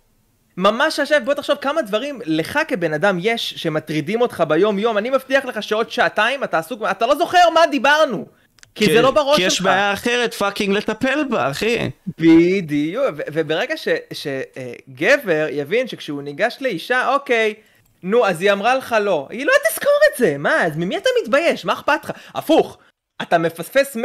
ממש 0.57 0.99
עכשיו 0.99 1.21
בוא 1.25 1.33
תחשוב 1.33 1.55
כמה 1.55 1.81
דברים 1.81 2.21
לך 2.25 2.59
כבן 2.67 2.93
אדם 2.93 3.17
יש 3.21 3.53
שמטרידים 3.57 4.21
אותך 4.21 4.43
ביום 4.47 4.79
יום 4.79 4.97
אני 4.97 5.09
מבטיח 5.09 5.45
לך 5.45 5.63
שעוד 5.63 5.91
שעתיים 5.91 6.43
אתה 6.43 6.57
עסוק 6.57 6.81
אתה 6.91 7.05
לא 7.05 7.15
זוכר 7.15 7.49
מה 7.53 7.61
דיברנו 7.71 8.25
כי 8.75 8.85
זה 8.85 9.01
לא 9.01 9.11
בראש 9.11 9.35
שלך. 9.35 9.37
כי 9.37 9.47
יש 9.47 9.61
בעיה 9.61 9.93
אחרת 9.93 10.33
fucking 10.33 10.75
לטפל 10.75 11.23
בה, 11.29 11.51
אחי. 11.51 11.89
בדיוק, 12.17 13.05
וברגע 13.33 13.73
שגבר 14.13 15.47
יבין 15.51 15.87
שכשהוא 15.87 16.21
ניגש 16.21 16.57
לאישה, 16.61 17.13
אוקיי, 17.13 17.53
נו, 18.03 18.27
אז 18.27 18.41
היא 18.41 18.51
אמרה 18.51 18.75
לך 18.75 18.95
לא. 19.01 19.27
היא 19.29 19.45
לא 19.45 19.53
תזכור 19.69 19.99
את 20.11 20.17
זה, 20.17 20.37
מה, 20.37 20.65
אז 20.65 20.77
ממי 20.77 20.97
אתה 20.97 21.09
מתבייש? 21.23 21.65
מה 21.65 21.73
אכפת 21.73 22.03
לך? 22.03 22.11
הפוך, 22.35 22.77
אתה 23.21 23.37
מפספס 23.37 23.97
100% 23.97 23.99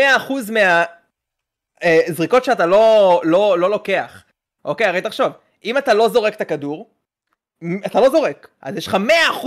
מהזריקות 1.83 2.43
אה, 2.43 2.47
שאתה 2.47 2.67
לא, 2.67 3.21
לא, 3.25 3.59
לא 3.59 3.71
לוקח. 3.71 4.23
אוקיי, 4.65 4.87
הרי 4.87 5.01
תחשוב, 5.01 5.33
אם 5.65 5.79
אתה 5.79 5.95
לא 5.95 6.09
זורק 6.09 6.35
את 6.35 6.41
הכדור, 6.41 6.91
אתה 7.87 8.01
לא 8.01 8.11
זורק, 8.11 8.49
אז 8.63 8.77
יש 8.77 8.87
לך 8.87 8.97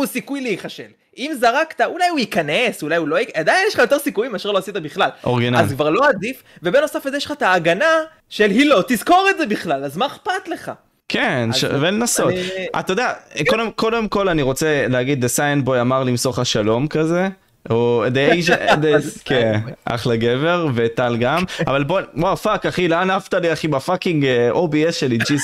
100% 0.02 0.06
סיכוי 0.06 0.42
להיכשל. 0.42 0.92
אם 1.18 1.32
זרקת, 1.40 1.82
אולי 1.82 2.08
הוא 2.08 2.20
ייכנס, 2.20 2.84
אולי 2.84 2.96
הוא 2.96 3.08
לא 3.08 3.16
ייכנס, 3.16 3.36
עדיין 3.36 3.66
יש 3.68 3.74
לך 3.74 3.80
יותר 3.80 4.00
סיכויים 4.00 4.32
מאשר 4.32 4.52
לא 4.52 4.58
עשית 4.58 4.76
בכלל. 4.76 5.10
אורגינל. 5.24 5.58
אז 5.58 5.74
כבר 5.74 5.90
לא 5.90 6.10
עדיף, 6.10 6.44
ובנוסף 6.64 7.06
לזה 7.06 7.18
יש 7.18 7.26
לך 7.26 7.32
את 7.32 7.42
ההגנה 7.42 8.00
של 8.30 8.50
היא 8.50 8.66
לא 8.66 8.84
תזכור 8.88 9.28
את 9.30 9.38
זה 9.38 9.46
בכלל, 9.46 9.84
אז 9.84 9.98
מה 9.98 10.06
אכפת 10.06 10.48
לך? 10.48 10.72
כן, 11.10 11.50
שווה 11.54 11.92
לנסות. 11.92 12.30
אני... 12.30 12.68
אתה 12.80 12.94
יודע, 12.94 13.14
קודם, 13.50 13.72
קודם 13.72 14.08
כל 14.08 14.30
אני 14.30 14.42
רוצה 14.42 14.86
להגיד, 14.90 15.26
The 15.26 15.28
Sign 15.28 15.68
Boy 15.68 15.82
אמר 15.82 16.04
למסור 16.04 16.34
לך 16.34 16.46
שלום 16.46 16.88
כזה. 16.88 17.28
או 17.70 18.06
The 18.08 18.34
Asian, 18.34 18.86
כן, 19.26 19.60
אחלה 19.86 20.16
גבר, 20.16 20.68
וטל 20.76 21.18
גם, 21.20 21.44
אבל 21.68 21.84
בוא, 21.84 22.02
וואו 22.16 22.38
fuck 22.38 22.66
אחי, 22.66 22.88
לאן 22.88 23.10
עפת 23.10 23.34
לי 23.34 23.54
אחי 23.54 23.68
ב 23.68 23.75
fucking 23.75 24.26
אה, 24.26 24.52
OBS 24.52 24.92
שלי, 24.92 25.18
jeez, 25.18 25.44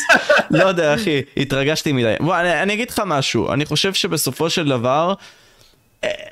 לא 0.52 0.64
יודע 0.64 0.96
אחי, 0.96 1.22
התרגשתי 1.38 1.92
מדי. 1.92 2.14
בוא, 2.20 2.36
אני, 2.36 2.74
אגיד 2.74 2.90
לך 2.90 3.02
משהו, 3.06 3.54
אני 3.54 3.66
חושב 3.66 3.94
שבסופו 3.94 4.50
של 4.50 4.70
דבר, 4.70 5.14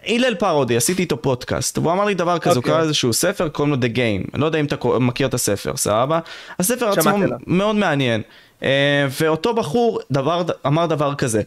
הלל 0.07 0.35
פרודי, 0.35 0.77
עשיתי 0.77 1.01
איתו 1.01 1.21
פודקאסט, 1.21 1.77
והוא 1.77 1.91
אמר 1.91 2.05
לי 2.05 2.13
דבר 2.13 2.39
כזה, 2.39 2.53
okay. 2.53 2.55
הוא 2.55 2.63
קרא 2.63 2.73
אוקיי. 2.73 2.83
איזשהו 2.83 3.13
ספר, 3.13 3.49
קוראים 3.49 3.73
לו 3.73 3.79
The 3.81 3.95
Game, 3.95 4.31
אני 4.33 4.41
לא 4.41 4.45
יודע 4.45 4.59
אם 4.59 4.65
אתה 4.65 4.75
מכיר 4.99 5.27
את 5.27 5.33
הספר, 5.33 5.77
סבבה? 5.77 6.19
הספר 6.59 6.89
עצמו 6.89 7.17
מאוד 7.47 7.75
מעניין, 7.75 8.21
אה, 8.63 9.07
ואותו 9.21 9.53
בחור 9.53 9.99
דבר, 10.11 10.43
אמר 10.67 10.85
דבר 10.85 11.15
כזה, 11.15 11.41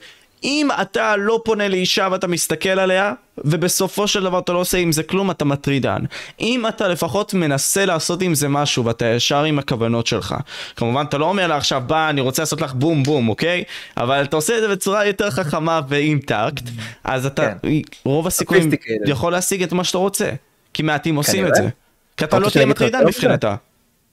אם 0.45 0.69
אתה 0.83 1.17
לא 1.17 1.41
פונה 1.45 1.69
לאישה 1.69 2.09
ואתה 2.11 2.27
מסתכל 2.27 2.69
עליה, 2.69 3.13
ובסופו 3.39 4.09
של 4.09 4.23
דבר 4.23 4.39
אתה 4.39 4.53
לא 4.53 4.59
עושה 4.59 4.79
עם 4.79 4.93
זה 4.93 5.03
כלום, 5.03 5.31
אתה 5.31 5.45
מטרידן. 5.45 6.05
אם 6.41 6.67
אתה 6.69 6.89
לפחות 6.89 7.35
מנסה 7.35 7.87
לעשות 7.87 8.23
עם 8.23 8.35
זה 8.35 8.49
משהו, 8.49 8.85
ואתה 8.85 9.07
ישר 9.07 9.43
עם 9.45 9.59
הכוונות 9.59 10.07
שלך. 10.07 10.35
כמובן, 10.77 11.05
אתה 11.09 11.19
לא 11.19 11.25
אומר 11.25 11.47
לה 11.47 11.57
עכשיו, 11.57 11.83
בא, 11.87 12.11
אני 12.11 12.21
רוצה 12.21 12.43
לעשות 12.43 12.61
לך 12.61 12.75
בום 12.75 13.03
בום, 13.03 13.29
אוקיי? 13.29 13.65
אבל 13.97 14.23
אתה 14.23 14.37
עושה 14.37 14.57
את 14.57 14.61
זה 14.61 14.69
בצורה 14.69 15.07
יותר 15.07 15.31
חכמה 15.31 15.81
ועם 15.89 16.19
טקט, 16.19 16.65
אז 17.05 17.27
אתה, 17.27 17.55
כן. 17.63 17.69
רוב 18.05 18.27
הסיכויים, 18.27 18.71
יכול 19.07 19.33
להשיג 19.33 19.63
את 19.63 19.73
מה 19.73 19.85
שאתה 19.85 19.99
רוצה. 19.99 20.31
כי 20.75 20.83
מעטים 20.83 21.17
עושים 21.17 21.47
את 21.47 21.55
זה. 21.55 21.69
כי 22.17 22.25
אתה 22.25 22.39
לא 22.39 22.51
תהיה 22.51 22.67
מטרידן 22.67 23.07
מבחינתה. 23.07 23.55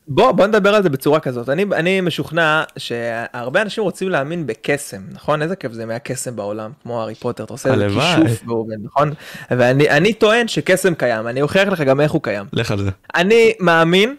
בוא, 0.08 0.32
בוא 0.32 0.48
נדבר 0.48 0.76
על 0.76 0.84
זה 0.84 0.90
בצורה 0.90 1.20
כזאת. 1.20 1.50
אני, 1.50 1.64
אני 1.64 2.02
משוכנע 2.02 2.64
שהרבה 2.78 3.62
אנשים 3.62 3.84
רוצים 3.84 4.10
להאמין 4.10 4.48
בקסם, 4.48 5.02
נכון? 5.12 5.42
איזה 5.42 5.56
כיף 5.56 5.72
זה 5.72 5.86
מהקסם 5.86 6.36
בעולם, 6.36 6.72
כמו 6.84 7.02
הארי 7.02 7.16
פוטר, 7.16 7.44
אתה 7.44 7.54
עושה 7.54 7.76
כישוף 7.76 8.48
ועובד, 8.48 8.78
נכון? 8.84 9.14
ואני 9.52 10.14
טוען 10.14 10.48
שקסם 10.48 10.96
קיים, 10.96 11.28
אני 11.28 11.42
אוכיח 11.42 11.68
לך 11.68 11.82
גם 11.82 12.02
איך 12.02 12.12
הוא 12.12 12.24
קיים. 12.24 12.46
לך 12.54 12.72
על 12.72 12.84
זה. 12.84 12.92
אני 13.16 13.54
מאמין 13.60 14.16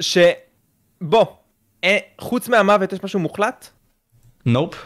שבוא, 0.00 1.26
אה, 1.84 1.98
חוץ 2.18 2.48
מהמוות 2.48 2.92
יש 2.92 3.04
משהו 3.04 3.20
מוחלט? 3.20 3.68
נופ. 4.46 4.74
Nope. 4.74 4.76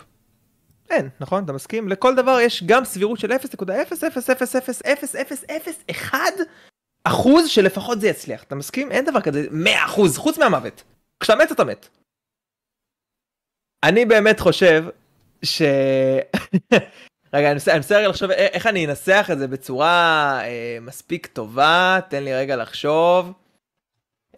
אין, 0.91 1.09
נכון? 1.21 1.45
אתה 1.45 1.53
מסכים? 1.53 1.89
לכל 1.89 2.15
דבר 2.15 2.41
יש 2.41 2.65
גם 2.67 2.85
סבירות 2.85 3.19
של 3.19 3.33
0.0000001 3.33 6.15
אחוז 7.05 7.49
שלפחות 7.49 8.01
זה 8.01 8.09
יצליח, 8.09 8.43
אתה 8.43 8.55
מסכים? 8.55 8.93
אין 8.93 9.05
דבר 9.05 9.21
כזה 9.21 9.47
100 9.51 9.85
אחוז, 9.85 10.19
חוץ 10.19 10.39
מהמוות. 10.39 10.83
כשאתה 11.21 11.39
מת 11.39 11.53
אתה 11.53 11.65
מת. 11.65 11.89
אני 13.85 14.05
באמת 14.05 14.41
חושב 14.41 14.85
ש... 15.43 15.63
רגע, 17.35 17.51
אני 17.51 17.55
מנסה 17.75 17.99
רגע 17.99 18.09
לחשוב 18.09 18.31
איך 18.31 18.67
אני 18.67 18.87
אנסח 18.87 19.29
את 19.33 19.39
זה 19.39 19.49
בצורה 19.49 20.41
אה, 20.45 20.79
מספיק 20.81 21.27
טובה, 21.27 21.99
תן 22.09 22.25
לי 22.25 22.35
רגע 22.35 22.57
לחשוב. 22.57 23.33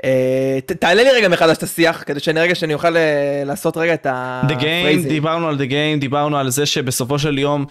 אה, 0.05 0.59
תעלה 0.60 1.02
לי 1.02 1.10
רגע 1.10 1.28
מחדש 1.28 1.56
את 1.56 1.62
השיח, 1.62 2.02
כדי 2.06 2.20
שאני 2.20 2.40
רגע 2.40 2.55
שאני 2.55 2.74
אוכל 2.74 2.97
אה, 2.97 3.43
לעשות 3.47 3.77
רגע 3.77 3.94
את 3.94 4.06
ה... 4.06 4.43
The 4.48 4.52
Game. 4.52 5.09
דיברנו 5.09 5.48
על 5.48 5.56
The 5.56 5.70
Game, 5.70 6.01
דיברנו 6.01 6.39
על 6.39 6.51
זה 6.51 6.66
שבסופו 6.66 7.18
של 7.18 7.39
יום 7.39 7.64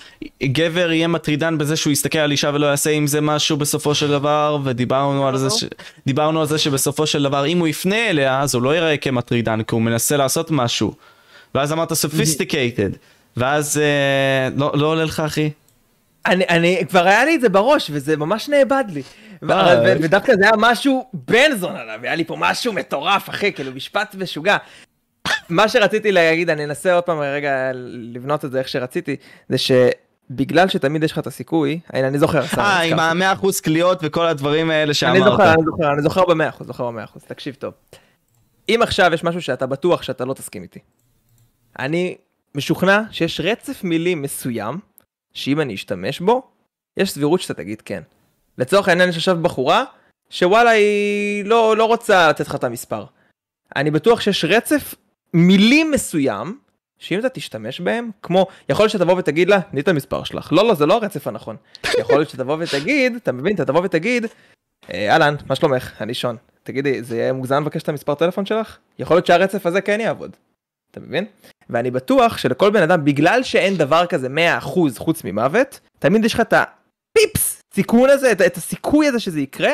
גבר 0.43 0.91
יהיה 0.91 1.07
מטרידן 1.07 1.57
בזה 1.57 1.75
שהוא 1.75 1.93
יסתכל 1.93 2.19
על 2.19 2.31
אישה 2.31 2.51
ולא 2.53 2.65
יעשה 2.65 2.89
עם 2.89 3.07
זה 3.07 3.21
משהו 3.21 3.57
בסופו 3.57 3.95
של 3.95 4.07
דבר, 4.07 4.57
ודיברנו 4.63 5.27
על 5.27 5.37
זה, 5.37 5.49
ש... 5.49 5.63
דיברנו 6.05 6.41
על 6.41 6.47
זה 6.47 6.57
שבסופו 6.57 7.07
של 7.07 7.23
דבר 7.23 7.45
אם 7.45 7.59
הוא 7.59 7.67
יפנה 7.67 8.09
אליה 8.09 8.41
אז 8.41 8.55
הוא 8.55 8.63
לא 8.63 8.75
ייראה 8.75 8.97
כמטרידן 8.97 9.63
כי 9.63 9.75
הוא 9.75 9.81
מנסה 9.81 10.17
לעשות 10.17 10.51
משהו. 10.51 10.93
ואז 11.55 11.73
אמרת 11.73 11.91
sophisticated, 11.91 12.97
ואז 13.37 13.77
אה, 13.77 14.49
לא, 14.55 14.71
לא 14.75 14.87
עולה 14.87 15.03
לך 15.03 15.19
אחי? 15.19 15.49
אני, 16.25 16.43
אני, 16.49 16.81
כבר 16.89 17.07
היה 17.07 17.25
לי 17.25 17.35
את 17.35 17.41
זה 17.41 17.49
בראש, 17.49 17.89
וזה 17.93 18.17
ממש 18.17 18.49
נאבד 18.49 18.83
לי. 18.93 19.01
אה. 19.51 19.81
ו- 19.85 19.97
ודווקא 20.01 20.35
זה 20.35 20.43
היה 20.43 20.51
משהו 20.57 21.09
בן 21.13 21.55
זון 21.55 21.75
עליו, 21.75 21.99
היה 22.03 22.15
לי 22.15 22.25
פה 22.25 22.35
משהו 22.39 22.73
מטורף, 22.73 23.29
אחי, 23.29 23.53
כאילו 23.53 23.71
משפט 23.71 24.15
משוגע. 24.15 24.57
מה 25.49 25.69
שרציתי 25.69 26.11
להגיד, 26.11 26.49
אני 26.49 26.65
אנסה 26.65 26.93
עוד 26.93 27.03
פעם 27.03 27.19
רגע 27.19 27.71
לבנות 27.73 28.45
את 28.45 28.51
זה 28.51 28.59
איך 28.59 28.67
שרציתי, 28.67 29.15
זה 29.49 29.57
שבגלל 29.57 30.67
שתמיד 30.67 31.03
יש 31.03 31.11
לך 31.11 31.19
את 31.19 31.27
הסיכוי, 31.27 31.79
הנה 31.93 32.07
אני 32.07 32.19
זוכר, 32.19 32.41
אה, 32.57 32.81
עם. 32.81 32.99
המאה 32.99 33.33
אחוז 33.33 33.61
קליעות 33.61 33.99
וכל 34.01 34.25
הדברים 34.25 34.69
האלה 34.69 34.83
אני 34.83 34.93
שאמרת. 34.93 35.23
זוכר, 35.23 35.53
אני 35.53 35.63
זוכר, 35.65 35.93
אני 35.93 36.01
זוכר 36.01 36.25
במאה 36.25 36.49
אחוז, 36.49 36.67
זוכר 36.67 36.87
במאה 36.87 37.03
אחוז, 37.03 37.23
תקשיב 37.23 37.55
טוב. 37.55 37.73
אם 38.69 38.79
עכשיו 38.81 39.13
יש 39.13 39.23
משהו 39.23 39.41
שאתה 39.41 39.65
בטוח 39.65 40.01
שאתה 40.01 40.25
לא 40.25 40.33
תסכים 40.33 40.63
איתי, 40.63 40.79
אני 41.79 42.15
משוכנע 42.55 43.01
שיש 43.11 43.39
רצף 43.39 43.83
מילים 43.83 44.21
מסוים, 44.21 44.79
שאם 45.33 45.61
אני 45.61 45.75
אשתמש 45.75 46.19
בו, 46.19 46.47
יש 46.97 47.11
סבירות 47.11 47.41
שאתה 47.41 47.53
תגיד 47.53 47.81
כן. 47.81 48.01
לצורך 48.57 48.87
העניין 48.87 49.09
יש 49.09 49.15
עכשיו 49.17 49.37
בחורה, 49.41 49.83
שוואלה 50.29 50.69
היא 50.69 51.45
לא, 51.45 51.77
לא 51.77 51.85
רוצה 51.85 52.29
לתת 52.29 52.47
לך 52.47 52.55
את 52.55 52.63
המספר. 52.63 53.05
אני 53.75 53.91
בטוח 53.91 54.21
שיש 54.21 54.45
רצף 54.45 54.95
מילים 55.33 55.91
מסוים, 55.91 56.59
שאם 56.99 57.19
אתה 57.19 57.29
תשתמש 57.29 57.79
בהם, 57.79 58.09
כמו, 58.21 58.47
יכול 58.69 58.83
להיות 58.83 58.91
שתבוא 58.91 59.13
ותגיד 59.17 59.49
לה, 59.49 59.61
תני 59.61 59.81
את 59.81 59.87
המספר 59.87 60.23
שלך. 60.23 60.53
לא, 60.53 60.67
לא, 60.67 60.73
זה 60.73 60.85
לא 60.85 60.93
הרצף 60.93 61.27
הנכון. 61.27 61.55
יכול 62.01 62.15
להיות 62.15 62.29
שתבוא 62.29 62.57
ותגיד, 62.59 63.15
אתה 63.15 63.31
מבין, 63.31 63.55
אתה 63.55 63.65
תבוא 63.65 63.81
ותגיד, 63.83 64.25
"אה, 64.93 65.11
אהלן, 65.11 65.35
מה 65.47 65.55
שלומך? 65.55 66.01
אני 66.01 66.13
שון. 66.13 66.37
תגידי, 66.63 67.03
זה 67.03 67.17
יהיה 67.17 67.33
מוגזם 67.33 67.61
לבקש 67.61 67.83
את 67.83 67.89
המספר 67.89 68.15
טלפון 68.15 68.45
שלך? 68.45 68.77
יכול 68.99 69.17
להיות 69.17 69.25
שהרצף 69.25 69.65
הזה 69.65 69.81
כן 69.81 69.99
יעבוד. 69.99 70.35
אתה 70.91 70.99
מבין? 70.99 71.25
ואני 71.69 71.91
בטוח 71.91 72.37
שלכל 72.37 72.69
בן 72.69 72.81
אדם, 72.81 73.05
בגלל 73.05 73.43
שאין 73.43 73.77
דבר 73.77 74.05
כזה 74.05 74.27
100% 74.61 74.99
חוץ 74.99 75.23
ממוות, 75.23 75.79
תמיד 75.99 76.25
יש 76.25 76.33
לך 76.33 76.39
את 76.39 76.53
הפיפס 76.53 77.54
סיכון 77.75 78.09
הזה, 78.09 78.31
את, 78.31 78.41
את 78.41 78.57
הסיכוי 78.57 79.07
הזה 79.07 79.19
שזה 79.19 79.39
יקרה. 79.39 79.71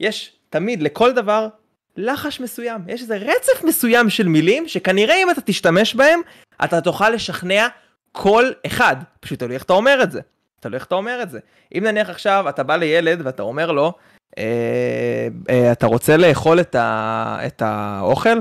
יש 0.00 0.36
תמיד 0.50 0.82
לכל 0.82 1.12
דבר 1.12 1.48
לחש 1.96 2.40
מסוים, 2.40 2.80
יש 2.88 3.02
איזה 3.02 3.16
רצף 3.16 3.64
מסוים 3.64 4.10
של 4.10 4.28
מילים 4.28 4.68
שכנראה 4.68 5.22
אם 5.22 5.30
אתה 5.30 5.40
תשתמש 5.40 5.94
בהם, 5.94 6.20
אתה 6.64 6.80
תוכל 6.80 7.10
לשכנע 7.10 7.68
כל 8.12 8.50
אחד. 8.66 8.96
פשוט 9.20 9.38
תלוי 9.38 9.54
איך 9.54 9.62
אתה 9.62 9.72
אומר 9.72 10.02
את 10.02 10.12
זה. 10.12 10.20
תלוי 10.60 10.74
איך 10.74 10.84
אתה 10.84 10.94
אומר 10.94 11.22
את 11.22 11.30
זה. 11.30 11.38
אם 11.78 11.84
נניח 11.84 12.10
עכשיו 12.10 12.48
אתה 12.48 12.62
בא 12.62 12.76
לילד 12.76 13.20
ואתה 13.24 13.42
אומר 13.42 13.72
לו, 13.72 13.92
אה, 14.38 15.28
אה, 15.50 15.72
אתה 15.72 15.86
רוצה 15.86 16.16
לאכול 16.16 16.60
את, 16.60 16.74
ה, 16.74 17.38
את 17.46 17.62
האוכל? 17.62 18.38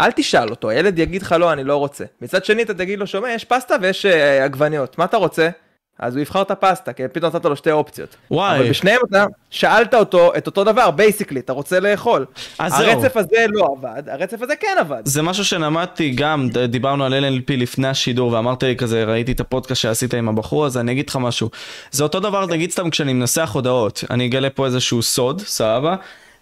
אל 0.00 0.12
תשאל 0.12 0.50
אותו, 0.50 0.70
הילד 0.70 0.98
יגיד 0.98 1.22
לך 1.22 1.32
לא, 1.32 1.52
אני 1.52 1.64
לא 1.64 1.76
רוצה. 1.76 2.04
מצד 2.20 2.44
שני 2.44 2.62
אתה 2.62 2.74
תגיד 2.74 2.98
לו, 2.98 3.06
שומע, 3.06 3.30
יש 3.30 3.44
פסטה 3.44 3.76
ויש 3.80 4.06
אה, 4.06 4.44
עגבניות, 4.44 4.98
מה 4.98 5.04
אתה 5.04 5.16
רוצה? 5.16 5.48
אז 5.98 6.16
הוא 6.16 6.22
יבחר 6.22 6.42
את 6.42 6.50
הפסטה, 6.50 6.92
כי 6.92 7.02
פתאום 7.12 7.32
נתת 7.34 7.44
לו 7.44 7.56
שתי 7.56 7.70
אופציות. 7.70 8.16
וואי. 8.30 8.58
אבל 8.58 8.70
בשניהם 8.70 9.00
אתה 9.08 9.26
שאלת 9.50 9.94
אותו 9.94 10.32
את 10.36 10.46
אותו 10.46 10.64
דבר, 10.64 10.90
basically, 10.90 11.40
אתה 11.40 11.52
רוצה 11.52 11.80
לאכול. 11.80 12.26
אז 12.58 12.72
זהו. 12.72 12.90
הרצף 12.90 13.16
הזה 13.16 13.46
לא 13.48 13.68
עבד, 13.78 14.02
הרצף 14.08 14.42
הזה 14.42 14.56
כן 14.56 14.76
עבד. 14.80 15.02
זה 15.04 15.22
משהו 15.22 15.44
שלמדתי 15.44 16.10
גם, 16.10 16.48
דיברנו 16.68 17.04
על 17.04 17.24
LNLP 17.24 17.52
לפני 17.56 17.88
השידור 17.88 18.32
ואמרת 18.32 18.62
לי 18.62 18.76
כזה, 18.76 19.04
ראיתי 19.04 19.32
את 19.32 19.40
הפודקאסט 19.40 19.80
שעשית 19.82 20.14
עם 20.14 20.28
הבחור 20.28 20.64
הזה, 20.66 20.80
אני 20.80 20.92
אגיד 20.92 21.08
לך 21.08 21.16
משהו. 21.16 21.50
זה 21.90 22.02
אותו 22.02 22.20
דבר, 22.20 22.46
נגיד 22.46 22.70
סתם 22.70 22.90
כשאני 22.90 23.12
מנסח 23.12 23.50
הודעות, 23.54 24.04
אני 24.10 24.26
אגלה 24.26 24.50
פה 24.50 24.66
איזשהו 24.66 25.02
סוד, 25.02 25.40
סבבה? 25.40 25.96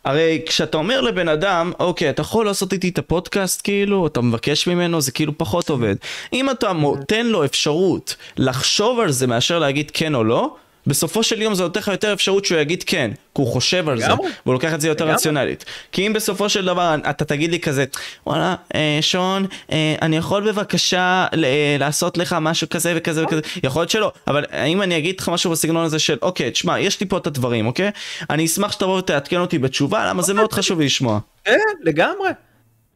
הרי 0.07 0.43
כשאתה 0.47 0.77
אומר 0.77 1.01
לבן 1.01 1.29
אדם, 1.29 1.73
אוקיי, 1.79 2.11
אתה 2.11 2.21
יכול 2.21 2.47
לעשות 2.47 2.73
איתי 2.73 2.89
את 2.89 2.99
הפודקאסט 2.99 3.61
כאילו, 3.65 4.07
אתה 4.07 4.21
מבקש 4.21 4.67
ממנו, 4.67 5.01
זה 5.01 5.13
כאילו 5.13 5.39
פחות 5.39 5.71
עובד. 5.71 5.97
אם 6.33 6.51
אתה 6.51 6.73
נותן 6.73 7.27
לו 7.27 7.45
אפשרות 7.45 8.17
לחשוב 8.37 9.01
על 9.01 9.11
זה 9.11 9.27
מאשר 9.27 9.59
להגיד 9.59 9.91
כן 9.95 10.15
או 10.15 10.25
לא, 10.25 10.57
בסופו 10.87 11.23
של 11.23 11.43
יום 11.43 11.55
זה 11.55 11.63
נותן 11.63 11.81
לך 11.81 11.89
יותר 11.89 12.13
אפשרות 12.13 12.45
שהוא 12.45 12.59
יגיד 12.61 12.83
כן, 12.87 13.11
כי 13.15 13.43
הוא 13.43 13.47
חושב 13.47 13.89
על 13.89 14.01
זה. 14.01 14.07
והוא 14.45 14.55
לוקח 14.55 14.75
את 14.75 14.81
זה 14.81 14.89
יותר. 14.89 15.07
רציונלית. 15.07 15.65
כי 15.93 16.07
אם 16.07 16.13
בסופו 16.13 16.49
של 16.49 16.65
דבר 16.65 16.95
אתה 17.11 17.25
תגיד 17.25 17.51
לי 17.51 17.61
כזה, 17.61 17.85
וואלה, 18.27 18.55
אה, 18.75 18.99
שון, 19.01 19.47
אה, 19.73 19.95
אני 20.03 20.17
יכול 20.17 20.51
בבקשה 20.53 21.27
ל- 21.33 21.45
אה, 21.45 21.77
לעשות 21.79 22.19
לך 22.19 22.37
משהו 22.41 22.69
כזה 22.69 22.93
וכזה 22.97 23.25
וכזה, 23.25 23.41
יכול 23.63 23.83
להיות 23.83 23.91
שלא, 23.91 24.13
אבל 24.27 24.45
אם 24.67 24.83
אני 24.83 24.99
אגיד 24.99 25.21
לך 25.21 25.29
משהו 25.29 25.51
בסגנון 25.51 25.85
הזה 25.85 25.99
של, 25.99 26.17
אוקיי, 26.23 26.51
תשמע, 26.51 26.81
יש 26.81 27.01
לי 27.01 27.07
פה 27.07 27.17
את 27.17 27.27
הדברים, 27.27 27.67
אוקיי? 27.67 27.91
אני 28.31 28.45
אשמח 28.47 28.73
שתבוא 28.73 28.99
ותעדכן 28.99 29.37
אותי 29.41 29.59
בתשובה, 29.59 30.07
למה 30.09 30.23
זה 30.23 30.35
מאוד 30.35 30.53
חשוב 30.53 30.79
לי 30.81 30.87
לשמוע. 30.87 31.19
כן, 31.45 31.59
לגמרי. 31.83 32.31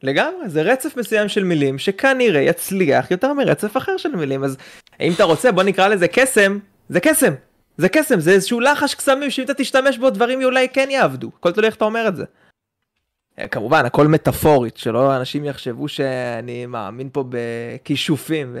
לגמרי, 0.03 0.49
זה 0.49 0.61
רצף 0.61 0.97
מסוים 0.97 1.29
של 1.29 1.43
מילים 1.43 1.79
שכנראה 1.79 2.41
יצליח 2.41 3.11
יותר 3.11 3.33
מרצף 3.33 3.77
אחר 3.77 3.97
של 3.97 4.09
מילים, 4.09 4.43
אז 4.43 4.57
אם 5.01 5.11
אתה 5.13 5.23
רוצה 5.23 5.51
בוא 5.51 5.63
נקרא 5.63 5.87
לזה 5.87 6.07
קסם, 6.07 6.57
זה 6.89 6.99
קסם. 6.99 7.33
זה 7.81 7.89
קסם, 7.89 8.19
זה 8.19 8.31
איזשהו 8.31 8.59
לחש 8.59 8.95
קסמים 8.95 9.31
שאם 9.31 9.43
אתה 9.43 9.53
תשתמש 9.53 9.97
בו 9.97 10.09
דברים 10.09 10.43
אולי 10.43 10.69
כן 10.69 10.87
יעבדו, 10.91 11.31
הכל 11.39 11.51
תלוי 11.51 11.67
איך 11.67 11.75
אתה 11.75 11.85
אומר 11.85 12.07
את 12.07 12.15
זה. 12.15 12.25
אה, 13.39 13.47
כמובן 13.47 13.85
הכל 13.85 14.07
מטאפורית, 14.07 14.77
שלא 14.77 15.17
אנשים 15.17 15.45
יחשבו 15.45 15.87
שאני 15.87 16.65
מאמין 16.65 17.09
פה 17.13 17.23
בכישופים. 17.29 18.57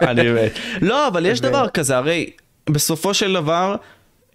אני 0.00 0.32
מת. 0.32 0.52
לא, 0.80 1.08
אבל 1.08 1.26
יש 1.26 1.40
דבר 1.40 1.68
כזה, 1.68 1.96
הרי 1.96 2.30
בסופו 2.70 3.14
של 3.14 3.32
דבר, 3.32 3.76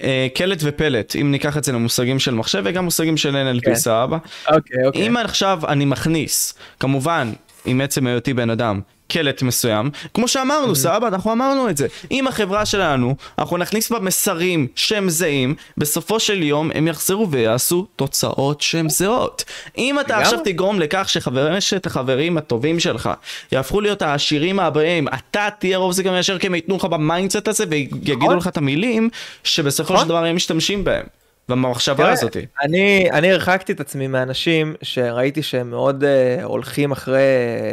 אה, 0.02 0.28
קלט 0.36 0.60
ופלט, 0.64 1.16
אם 1.22 1.32
ניקח 1.32 1.58
את 1.58 1.64
זה 1.64 1.72
למושגים 1.72 2.20
של 2.20 2.34
מחשב 2.34 2.62
וגם 2.66 2.86
מושגים 2.86 3.18
של 3.18 3.36
NLP, 3.36 3.66
כן. 3.66 3.76
סבבה? 3.76 4.18
אוקיי, 4.52 4.86
אוקיי. 4.86 5.08
אם 5.08 5.18
עכשיו 5.18 5.60
אני 5.68 5.86
מכניס, 5.86 6.54
כמובן, 6.80 7.32
עם 7.66 7.82
עצם 7.82 8.08
היותי 8.08 8.34
בן 8.34 8.50
אדם, 8.50 8.82
קלט 9.16 9.42
מסוים, 9.42 9.90
כמו 10.14 10.28
שאמרנו, 10.28 10.76
סבבה, 10.76 11.08
אנחנו 11.08 11.32
אמרנו 11.32 11.70
את 11.70 11.78
זה. 11.78 11.88
אם 12.12 12.28
החברה 12.28 12.66
שלנו, 12.66 13.16
אנחנו 13.40 13.58
נכניס 13.58 13.92
בה 13.92 14.00
מסרים 14.00 14.68
שהם 14.76 15.10
זהים, 15.10 15.56
בסופו 15.78 16.20
של 16.20 16.44
יום 16.44 16.72
הם 16.74 16.88
יחזרו 16.88 17.32
ויעשו 17.32 17.88
תוצאות 17.96 18.62
שהן 18.62 18.90
זהות. 18.90 19.44
אם 19.78 20.00
אתה. 20.00 20.18
עכשיו 20.18 20.40
תגרום 20.44 20.80
לכך 20.80 21.10
שחמשת 21.10 21.86
החברים 21.86 22.38
הטובים 22.38 22.80
שלך 22.80 23.10
יהפכו 23.52 23.82
להיות 23.82 24.02
העשירים 24.02 24.60
הבאים, 24.60 25.08
אתה 25.08 25.48
תהיה 25.60 25.78
רוב 25.78 25.92
זה 25.92 26.04
גם 26.04 26.14
ישר 26.20 26.40
כי 26.40 26.48
הם 26.48 26.56
ייתנו 26.56 26.76
לך 26.76 26.86
ב 26.86 26.94
mindset 26.94 27.48
הזה 27.48 27.64
ויגידו 27.70 28.26
נכון. 28.26 28.38
לך 28.38 28.48
את 28.48 28.58
המילים 28.58 29.10
שבסופו 29.44 29.94
נכון. 29.94 30.04
של 30.06 30.10
דבר 30.10 30.26
הם 30.26 30.36
משתמשים 30.36 30.84
בהם. 30.84 31.06
במחשבה 31.50 32.12
הזאתי. 32.12 32.46
אני, 32.62 33.12
אני 33.12 33.32
הרחקתי 33.32 33.72
את 33.72 33.80
עצמי 33.80 34.08
מאנשים 34.08 34.76
שראיתי 34.82 35.44
שהם 35.44 35.70
מאוד 35.70 36.04
uh, 36.04 36.44
הולכים 36.44 36.92
אחרי, 36.92 37.22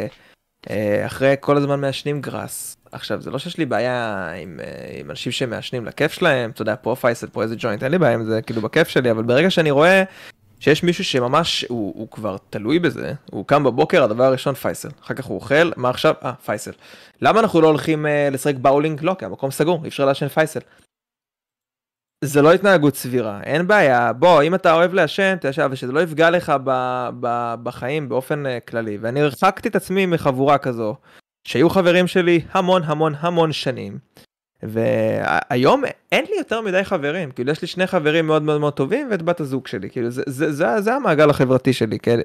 uh, 0.09 0.32
אחרי 1.07 1.35
כל 1.41 1.57
הזמן 1.57 1.81
מעשנים 1.81 2.21
גראס. 2.21 2.77
עכשיו, 2.93 3.21
זה 3.21 3.31
לא 3.31 3.39
שיש 3.39 3.59
לי 3.59 3.67
בעיה 3.67 4.29
עם, 4.43 4.61
uh, 4.61 5.01
עם 5.01 5.11
אנשים 5.11 5.33
שמעשנים 5.33 5.87
לכיף 5.87 6.13
שלהם, 6.13 6.51
אתה 6.51 6.63
יודע, 6.63 6.75
פה 6.83 6.97
פייסל, 7.01 7.27
פה 7.27 7.43
איזה 7.43 7.55
ג'וינט, 7.59 7.83
אין 7.83 7.93
לי 7.93 7.99
בעיה 7.99 8.15
עם 8.15 8.25
זה, 8.25 8.43
כאילו 8.43 8.63
בכיף 8.63 8.89
שלי, 8.89 9.11
אבל 9.11 9.23
ברגע 9.23 9.51
שאני 9.51 9.71
רואה 9.71 10.03
שיש 10.61 10.83
מישהו 10.83 11.05
שממש, 11.05 11.65
הוא, 11.69 11.93
הוא 11.97 12.11
כבר 12.11 12.37
תלוי 12.51 12.79
בזה, 12.79 13.13
הוא 13.31 13.47
קם 13.47 13.65
בבוקר, 13.65 14.05
הדבר 14.05 14.25
הראשון 14.25 14.55
פייסל, 14.55 14.89
אחר 15.05 15.15
כך 15.15 15.25
הוא 15.25 15.35
אוכל, 15.35 15.71
מה 15.77 15.91
עכשיו? 15.91 16.15
אה, 16.25 16.33
פייסל. 16.45 16.73
למה 17.23 17.41
אנחנו 17.41 17.61
לא 17.61 17.67
הולכים 17.67 18.07
uh, 18.07 18.35
לשחק 18.35 18.55
באולינג? 18.55 19.01
לא, 19.03 19.17
כי 19.19 19.25
המקום 19.25 19.51
סגור, 19.51 19.81
אי 19.85 19.89
אפשר 19.89 20.05
לעשן 20.05 20.29
פייסל. 20.29 20.61
זה 22.25 22.43
לא 22.43 22.53
התנהגות 22.53 22.97
סבירה, 22.97 23.41
אין 23.43 23.67
בעיה, 23.67 24.13
בוא, 24.13 24.43
אם 24.43 24.55
אתה 24.55 24.75
אוהב 24.75 24.95
לעשן, 24.95 25.37
תעשן, 25.37 25.63
אבל 25.63 25.75
שזה 25.75 25.93
לא 25.93 26.01
יפגע 26.01 26.31
לך 26.31 26.53
ב, 26.65 26.71
ב, 27.21 27.55
בחיים 27.63 28.09
באופן 28.09 28.47
uh, 28.47 28.71
כללי. 28.71 28.99
ואני 29.01 29.21
הרחקתי 29.21 29.69
את 29.69 29.77
עצמי 29.77 30.07
מחבורה 30.07 30.59
כזו, 30.59 30.95
שהיו 31.49 31.71
חברים 31.71 32.07
שלי 32.07 32.41
המון 32.53 32.83
המון 32.85 33.15
המון 33.19 33.53
שנים, 33.53 33.99
והיום 34.63 35.83
אין 36.13 36.25
לי 36.31 36.37
יותר 36.39 36.61
מדי 36.61 36.85
חברים, 36.85 37.31
כאילו 37.31 37.53
יש 37.53 37.63
לי 37.63 37.69
שני 37.69 37.87
חברים 37.87 38.27
מאוד 38.27 38.43
מאוד 38.43 38.61
מאוד 38.61 38.73
טובים 38.73 39.09
ואת 39.11 39.23
בת 39.23 39.41
הזוג 39.41 39.67
שלי, 39.67 39.91
כאילו 39.91 40.11
זה, 40.11 40.23
זה, 40.27 40.53
זה, 40.53 40.81
זה 40.81 40.95
המעגל 40.95 41.31
החברתי 41.31 41.73
שלי, 41.73 41.99
כאילו. 41.99 42.23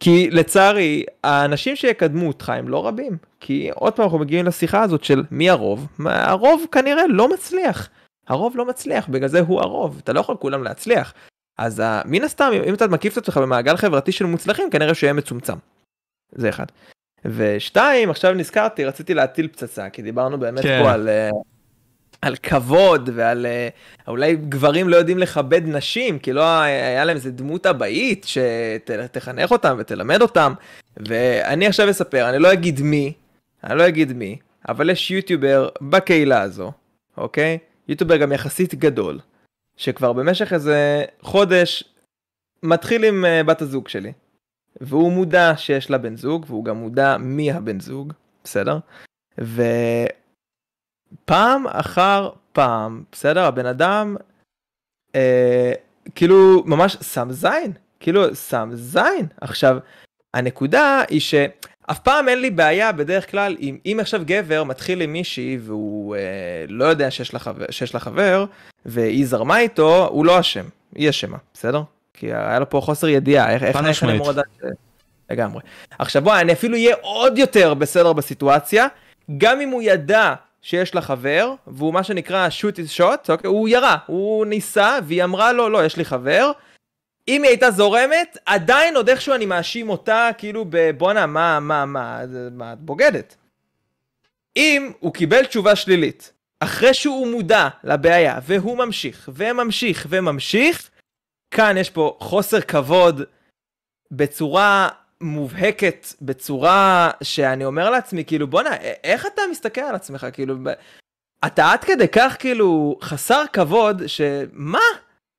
כי 0.00 0.30
לצערי, 0.30 1.04
האנשים 1.24 1.76
שיקדמו 1.76 2.28
אותך 2.28 2.48
הם 2.48 2.68
לא 2.68 2.86
רבים. 2.86 3.16
כי 3.40 3.70
עוד 3.74 3.92
פעם 3.92 4.04
אנחנו 4.04 4.18
מגיעים 4.18 4.46
לשיחה 4.46 4.82
הזאת 4.82 5.04
של 5.04 5.22
מי 5.30 5.50
הרוב, 5.50 5.86
הרוב 6.04 6.64
כנראה 6.72 7.06
לא 7.08 7.28
מצליח. 7.28 7.88
הרוב 8.28 8.56
לא 8.56 8.64
מצליח, 8.64 9.08
בגלל 9.08 9.28
זה 9.28 9.40
הוא 9.40 9.60
הרוב, 9.60 10.00
אתה 10.04 10.12
לא 10.12 10.20
יכול 10.20 10.36
כולם 10.36 10.62
להצליח. 10.62 11.14
אז 11.58 11.80
uh, 11.80 11.82
מן 12.04 12.24
הסתם, 12.24 12.50
אם, 12.68 12.74
אתה 12.74 12.88
מקיף 12.88 13.12
את 13.12 13.18
עצמך 13.18 13.36
במעגל 13.36 13.76
חברתי 13.76 14.12
של 14.12 14.26
מוצלחים, 14.26 14.70
כנראה 14.70 14.94
שהוא 14.94 15.06
יהיה 15.06 15.14
מצומצם. 15.14 15.56
זה 16.32 16.48
אחד. 16.48 16.66
ושתיים, 17.24 18.10
עכשיו 18.10 18.34
נזכרתי, 18.34 18.84
רציתי 18.84 19.14
להטיל 19.14 19.48
פצצה, 19.48 19.90
כי 19.90 20.02
דיברנו 20.02 20.38
באמת 20.38 20.62
כן. 20.62 20.82
פה 20.82 20.92
על, 20.92 21.08
uh, 21.32 21.36
על 22.22 22.36
כבוד 22.36 23.10
ועל 23.14 23.46
אה, 23.46 23.68
אולי 24.08 24.36
גברים 24.36 24.88
לא 24.88 24.96
יודעים 24.96 25.18
לכבד 25.18 25.60
נשים, 25.64 26.18
כי 26.18 26.32
לא 26.32 26.60
היה 26.60 27.04
להם 27.04 27.16
איזה 27.16 27.30
דמות 27.30 27.66
אבאית 27.66 28.26
שתחנך 28.28 29.52
אותם 29.52 29.76
ותלמד 29.78 30.22
אותם. 30.22 30.52
ואני 30.96 31.66
עכשיו 31.66 31.90
אספר, 31.90 32.28
אני 32.28 32.38
לא 32.38 32.52
אגיד 32.52 32.80
מי, 32.82 33.12
אני 33.64 33.78
לא 33.78 33.88
אגיד 33.88 34.12
מי, 34.12 34.38
אבל 34.68 34.90
יש 34.90 35.10
יוטיובר 35.10 35.68
בקהילה 35.80 36.42
הזו, 36.42 36.72
אוקיי? 37.16 37.58
יוטיובר 37.88 38.16
גם 38.16 38.32
יחסית 38.32 38.74
גדול, 38.74 39.20
שכבר 39.76 40.12
במשך 40.12 40.52
איזה 40.52 41.04
חודש 41.20 41.84
מתחיל 42.62 43.04
עם 43.04 43.24
uh, 43.24 43.46
בת 43.46 43.62
הזוג 43.62 43.88
שלי. 43.88 44.12
והוא 44.80 45.12
מודע 45.12 45.52
שיש 45.56 45.90
לה 45.90 45.98
בן 45.98 46.16
זוג, 46.16 46.44
והוא 46.48 46.64
גם 46.64 46.76
מודע 46.76 47.16
מי 47.16 47.52
הבן 47.52 47.80
זוג, 47.80 48.12
בסדר? 48.44 48.78
ופעם 49.38 49.66
אחר 51.66 52.30
פעם, 52.52 53.04
בסדר? 53.12 53.44
הבן 53.44 53.66
אדם, 53.66 54.16
אה, 55.14 55.72
כאילו, 56.14 56.62
ממש 56.66 56.92
שם 56.92 57.28
זין, 57.30 57.72
כאילו, 58.00 58.34
שם 58.34 58.70
זין. 58.72 59.26
עכשיו, 59.40 59.78
הנקודה 60.34 61.02
היא 61.08 61.20
שאף 61.86 61.98
פעם 61.98 62.28
אין 62.28 62.40
לי 62.40 62.50
בעיה 62.50 62.92
בדרך 62.92 63.30
כלל, 63.30 63.56
אם, 63.60 63.78
אם 63.86 63.98
עכשיו 64.00 64.20
גבר 64.24 64.64
מתחיל 64.64 65.00
עם 65.00 65.12
מישהי 65.12 65.58
והוא 65.60 66.16
אה, 66.16 66.20
לא 66.68 66.84
יודע 66.84 67.10
שיש 67.10 67.34
לה, 67.34 67.38
חבר, 67.38 67.64
שיש 67.70 67.94
לה 67.94 68.00
חבר, 68.00 68.44
והיא 68.86 69.26
זרמה 69.26 69.58
איתו, 69.58 70.06
הוא 70.10 70.26
לא 70.26 70.40
אשם, 70.40 70.64
היא 70.94 71.10
אשמה, 71.10 71.36
בסדר? 71.54 71.82
כי 72.14 72.26
היה 72.26 72.58
לו 72.58 72.70
פה 72.70 72.80
חוסר 72.80 73.08
ידיעה, 73.08 73.52
איך, 73.52 73.62
איך, 73.62 73.76
איך 73.76 74.02
אני 74.02 74.16
אמור 74.16 74.30
לדעת? 74.30 74.44
לגמרי. 75.30 75.62
עכשיו 75.98 76.22
בוא, 76.22 76.36
אני 76.36 76.52
אפילו 76.52 76.74
אהיה 76.74 76.96
עוד 77.00 77.38
יותר 77.38 77.74
בסדר 77.74 78.12
בסיטואציה, 78.12 78.86
גם 79.38 79.60
אם 79.60 79.68
הוא 79.68 79.82
ידע 79.82 80.34
שיש 80.62 80.94
לה 80.94 81.00
חבר, 81.00 81.52
והוא 81.66 81.94
מה 81.94 82.02
שנקרא 82.02 82.48
shoot 82.60 82.74
is 82.74 83.00
shot, 83.00 83.28
אוקיי? 83.28 83.48
הוא 83.48 83.68
ירה, 83.68 83.96
הוא 84.06 84.46
ניסה, 84.46 84.98
והיא 85.04 85.24
אמרה 85.24 85.52
לו, 85.52 85.68
לא, 85.68 85.84
יש 85.84 85.96
לי 85.96 86.04
חבר. 86.04 86.50
אם 87.28 87.42
היא 87.42 87.48
הייתה 87.48 87.70
זורמת, 87.70 88.38
עדיין 88.46 88.96
עוד 88.96 89.08
איכשהו 89.08 89.34
אני 89.34 89.46
מאשים 89.46 89.88
אותה, 89.88 90.30
כאילו 90.38 90.64
בבואנה, 90.68 91.26
מה, 91.26 91.60
מה, 91.60 91.86
מה, 91.86 92.22
מה, 92.50 92.72
את 92.72 92.78
בוגדת. 92.78 93.36
אם 94.56 94.92
הוא 95.00 95.14
קיבל 95.14 95.44
תשובה 95.44 95.76
שלילית, 95.76 96.32
אחרי 96.60 96.94
שהוא 96.94 97.28
מודע 97.28 97.68
לבעיה, 97.84 98.38
והוא 98.42 98.78
ממשיך, 98.78 99.28
וממשיך, 99.34 100.06
וממשיך, 100.10 100.90
כאן 101.50 101.76
יש 101.76 101.90
פה 101.90 102.16
חוסר 102.20 102.60
כבוד 102.60 103.22
בצורה 104.10 104.88
מובהקת, 105.20 106.06
בצורה 106.22 107.10
שאני 107.22 107.64
אומר 107.64 107.90
לעצמי, 107.90 108.24
כאילו, 108.24 108.46
בואנה, 108.46 108.76
איך 109.04 109.26
אתה 109.26 109.42
מסתכל 109.50 109.80
על 109.80 109.94
עצמך, 109.94 110.26
כאילו, 110.32 110.54
אתה 111.46 111.72
עד 111.72 111.84
כדי 111.84 112.08
כך, 112.08 112.36
כאילו, 112.38 112.98
חסר 113.02 113.42
כבוד, 113.52 114.02
שמה? 114.06 114.80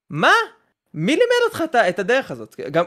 מה? 0.09 0.34
מי 0.99 1.11
לימד 1.11 1.43
אותך 1.45 1.63
את 1.89 1.99
הדרך 1.99 2.31
הזאת? 2.31 2.55
גם, 2.71 2.83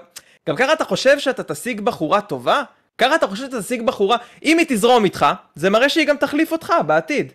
גם 0.49 0.57
ככה 0.57 0.73
אתה 0.73 0.85
חושב 0.85 1.19
שאתה 1.19 1.43
תשיג 1.43 1.81
בחורה 1.81 2.21
טובה? 2.21 2.63
ככה 2.99 3.15
אתה 3.15 3.27
חושב 3.27 3.45
שאתה 3.45 3.63
תשיג 3.63 3.83
בחורה, 3.83 4.17
אם 4.45 4.59
היא 4.59 4.67
תזרום 4.69 5.05
איתך, 5.05 5.27
זה 5.55 5.71
מראה 5.71 5.89
שהיא 5.89 6.07
גם 6.07 6.17
תחליף 6.17 6.53
אותך 6.53 6.73
בעתיד. 6.87 7.33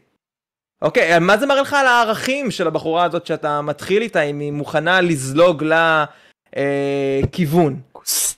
אוקיי, 0.82 1.20
מה 1.20 1.38
זה 1.38 1.46
מראה 1.46 1.62
לך 1.62 1.74
על 1.74 1.88
הערכים 1.88 2.52
של 2.52 2.68
הבחורה 2.68 3.04
הזאת 3.04 3.26
שאתה 3.26 3.62
מתחיל 3.62 4.02
איתה, 4.02 4.22
אם 4.22 4.40
היא 4.40 4.52
מוכנה 4.52 5.02
לזלוג 5.02 5.64
לכיוון? 6.56 7.80
כוס. 7.92 8.38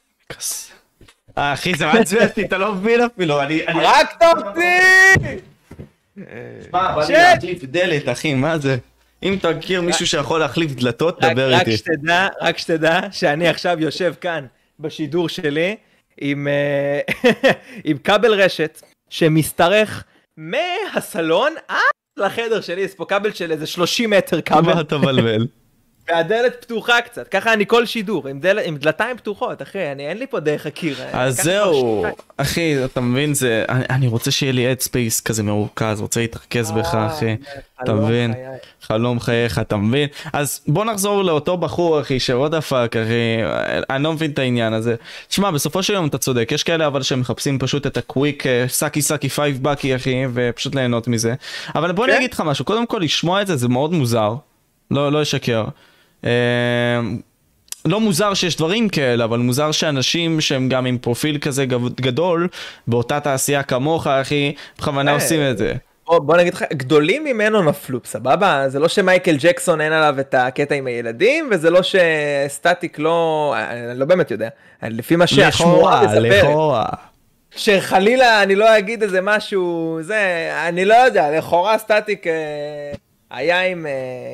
אה, 1.38 1.54
אחי, 1.54 1.76
זה 1.76 1.86
מעצבן 1.86 2.28
אותי, 2.28 2.46
אתה 2.46 2.58
לא 2.58 2.74
מבין 2.74 3.02
אפילו, 3.02 3.42
אני... 3.42 3.64
רק 3.68 4.14
תוציא! 4.20 4.80
שמע, 6.70 6.96
בא 6.96 7.06
לי 7.06 7.14
להחליף 7.14 7.64
דלת, 7.64 8.10
אחי, 8.10 8.34
מה 8.34 8.58
זה? 8.58 8.78
אם 9.24 9.34
אתה 9.34 9.52
מכיר 9.54 9.82
מישהו 9.82 10.08
שיכול 10.08 10.40
להחליף 10.40 10.72
דלתות, 10.72 11.20
דבר 11.22 11.54
איתי. 11.54 11.72
רק 11.72 11.78
שתדע, 11.78 12.28
רק 12.42 12.58
שתדע 12.58 13.00
שאני 13.12 13.48
עכשיו 13.48 13.78
יושב 13.80 14.14
כאן 14.22 14.46
בשידור 14.80 15.30
שלי 15.30 15.76
עם 16.22 16.48
אה, 16.48 17.00
כבל 18.04 18.34
רשת 18.34 18.82
שמשתרך 19.10 20.04
מהסלון 20.38 21.54
עד 21.68 21.78
לחדר 22.18 22.62
שלי, 22.62 22.82
יש 22.82 22.94
פה 22.96 23.06
כבל 23.06 23.32
של 23.34 23.52
איזה 23.52 23.68
30 23.68 24.10
מטר 24.10 24.42
כבל. 24.42 24.62
מה 24.62 24.82
אתה 24.82 24.98
מבלבל? 24.98 25.48
והדלת 26.10 26.62
פתוחה 26.62 27.02
קצת, 27.02 27.28
ככה 27.28 27.54
אני 27.54 27.66
כל 27.68 27.86
שידור, 27.86 28.28
עם, 28.28 28.40
דל... 28.40 28.60
עם 28.60 28.78
דלתיים 28.78 29.18
פתוחות, 29.18 29.62
אחי, 29.62 29.92
אני, 29.92 30.08
אין 30.08 30.18
לי 30.18 30.28
פה 30.28 30.40
דרך 30.40 30.66
הקיר. 30.66 30.98
אז 31.14 31.42
זהו, 31.42 32.06
אחי, 32.38 32.86
אתה 32.86 33.02
מבין, 33.02 33.34
זה, 33.34 33.66
אני, 33.70 33.84
אני 33.90 34.08
רוצה 34.08 34.32
שיהיה 34.32 34.52
לי 34.52 34.72
head 34.72 34.80
space 34.80 35.22
כזה 35.22 35.44
מרוכז, 35.44 36.02
רוצה 36.02 36.20
להתרכז 36.20 36.72
בך, 36.72 36.96
אה, 36.96 37.08
אחי, 37.08 37.36
אתה 37.84 37.94
מבין? 37.94 38.34
חלום 38.82 39.20
חייך, 39.20 39.60
אתה 39.60 39.78
מבין? 39.78 40.08
אז 40.34 40.62
בוא 40.68 40.86
נחזור 40.86 41.24
לאותו 41.24 41.58
בחור, 41.58 42.02
אחי, 42.02 42.20
what 42.20 42.39
the 42.39 42.54
fuck, 42.54 42.96
אחי, 42.96 43.38
אני 43.90 44.04
לא 44.04 44.14
מבין 44.14 44.32
את 44.32 44.40
העניין 44.40 44.74
הזה. 44.74 44.96
תשמע, 45.28 45.52
בסופו 45.52 45.84
של 45.84 45.94
יום 45.94 46.08
אתה 46.08 46.18
צודק, 46.18 46.50
יש 46.52 46.64
כאלה 46.64 46.88
אבל 46.88 47.04
שמחפשים 47.04 47.60
פשוט 47.60 47.88
את 47.88 47.98
ה 47.98 48.06
quick 48.06 48.44
sucky 48.68 49.02
sucky 49.02 49.30
five 49.30 49.64
bucky, 49.64 49.96
אחי, 49.96 50.24
ופשוט 50.34 50.76
ליהנות 50.76 51.08
מזה. 51.08 51.34
אבל 51.76 51.92
בוא 51.92 52.06
אני 52.06 52.14
כן. 52.14 52.18
אגיד 52.18 52.34
לך 52.34 52.42
משהו, 52.42 52.66
קודם 52.66 52.86
כל 52.86 53.00
לשמוע 53.04 53.42
את 53.42 53.48
זה, 53.48 53.56
זה 53.56 53.68
מאוד 53.68 53.94
מוזר. 53.94 54.36
לא, 54.92 55.12
לא 55.12 55.22
אשקר. 55.22 55.66
לא 57.88 58.00
מוזר 58.00 58.34
שיש 58.34 58.56
דברים 58.56 58.90
כאלה, 58.90 59.24
אבל 59.24 59.40
מוזר 59.40 59.72
שאנשים 59.72 60.42
שהם 60.42 60.70
גם 60.70 60.86
עם 60.86 60.98
פרופיל 60.98 61.38
כזה 61.38 61.66
גדול, 62.02 62.48
באותה 62.88 63.20
תעשייה 63.20 63.64
כמוך, 63.64 64.08
אחי, 64.08 64.54
בכוונה 64.78 65.12
אה, 65.12 65.16
עושים 65.16 65.40
את 65.52 65.58
זה. 65.58 65.74
בוא, 66.06 66.20
בוא 66.20 66.38
נגיד 66.38 66.54
לך, 66.54 66.64
גדולים 66.74 67.24
ממנו 67.24 67.62
נפלו, 67.64 68.00
סבבה? 68.06 68.64
זה 68.68 68.80
לא 68.80 68.88
שמייקל 68.88 69.36
ג'קסון 69.40 69.82
אין 69.82 69.94
עליו 69.94 70.20
את 70.20 70.34
הקטע 70.38 70.76
עם 70.76 70.88
הילדים, 70.88 71.50
וזה 71.52 71.70
לא 71.70 71.80
שסטטיק 71.84 73.00
לא... 73.00 73.56
אני 73.58 74.00
לא 74.00 74.06
באמת 74.06 74.32
יודע. 74.32 74.50
לפי 74.84 75.16
מה 75.16 75.28
שהשמועה 75.28 76.06
מספרת. 76.06 76.24
לכאורה. 76.24 76.86
שחלילה 77.56 78.44
אני 78.44 78.56
לא 78.56 78.78
אגיד 78.78 79.04
איזה 79.04 79.20
משהו, 79.22 80.00
זה, 80.02 80.52
אני 80.68 80.86
לא 80.86 80.94
יודע, 80.94 81.38
לכאורה 81.38 81.78
סטטיק 81.78 82.28
אה, 82.28 82.34
היה 83.32 83.62
עם, 83.62 83.86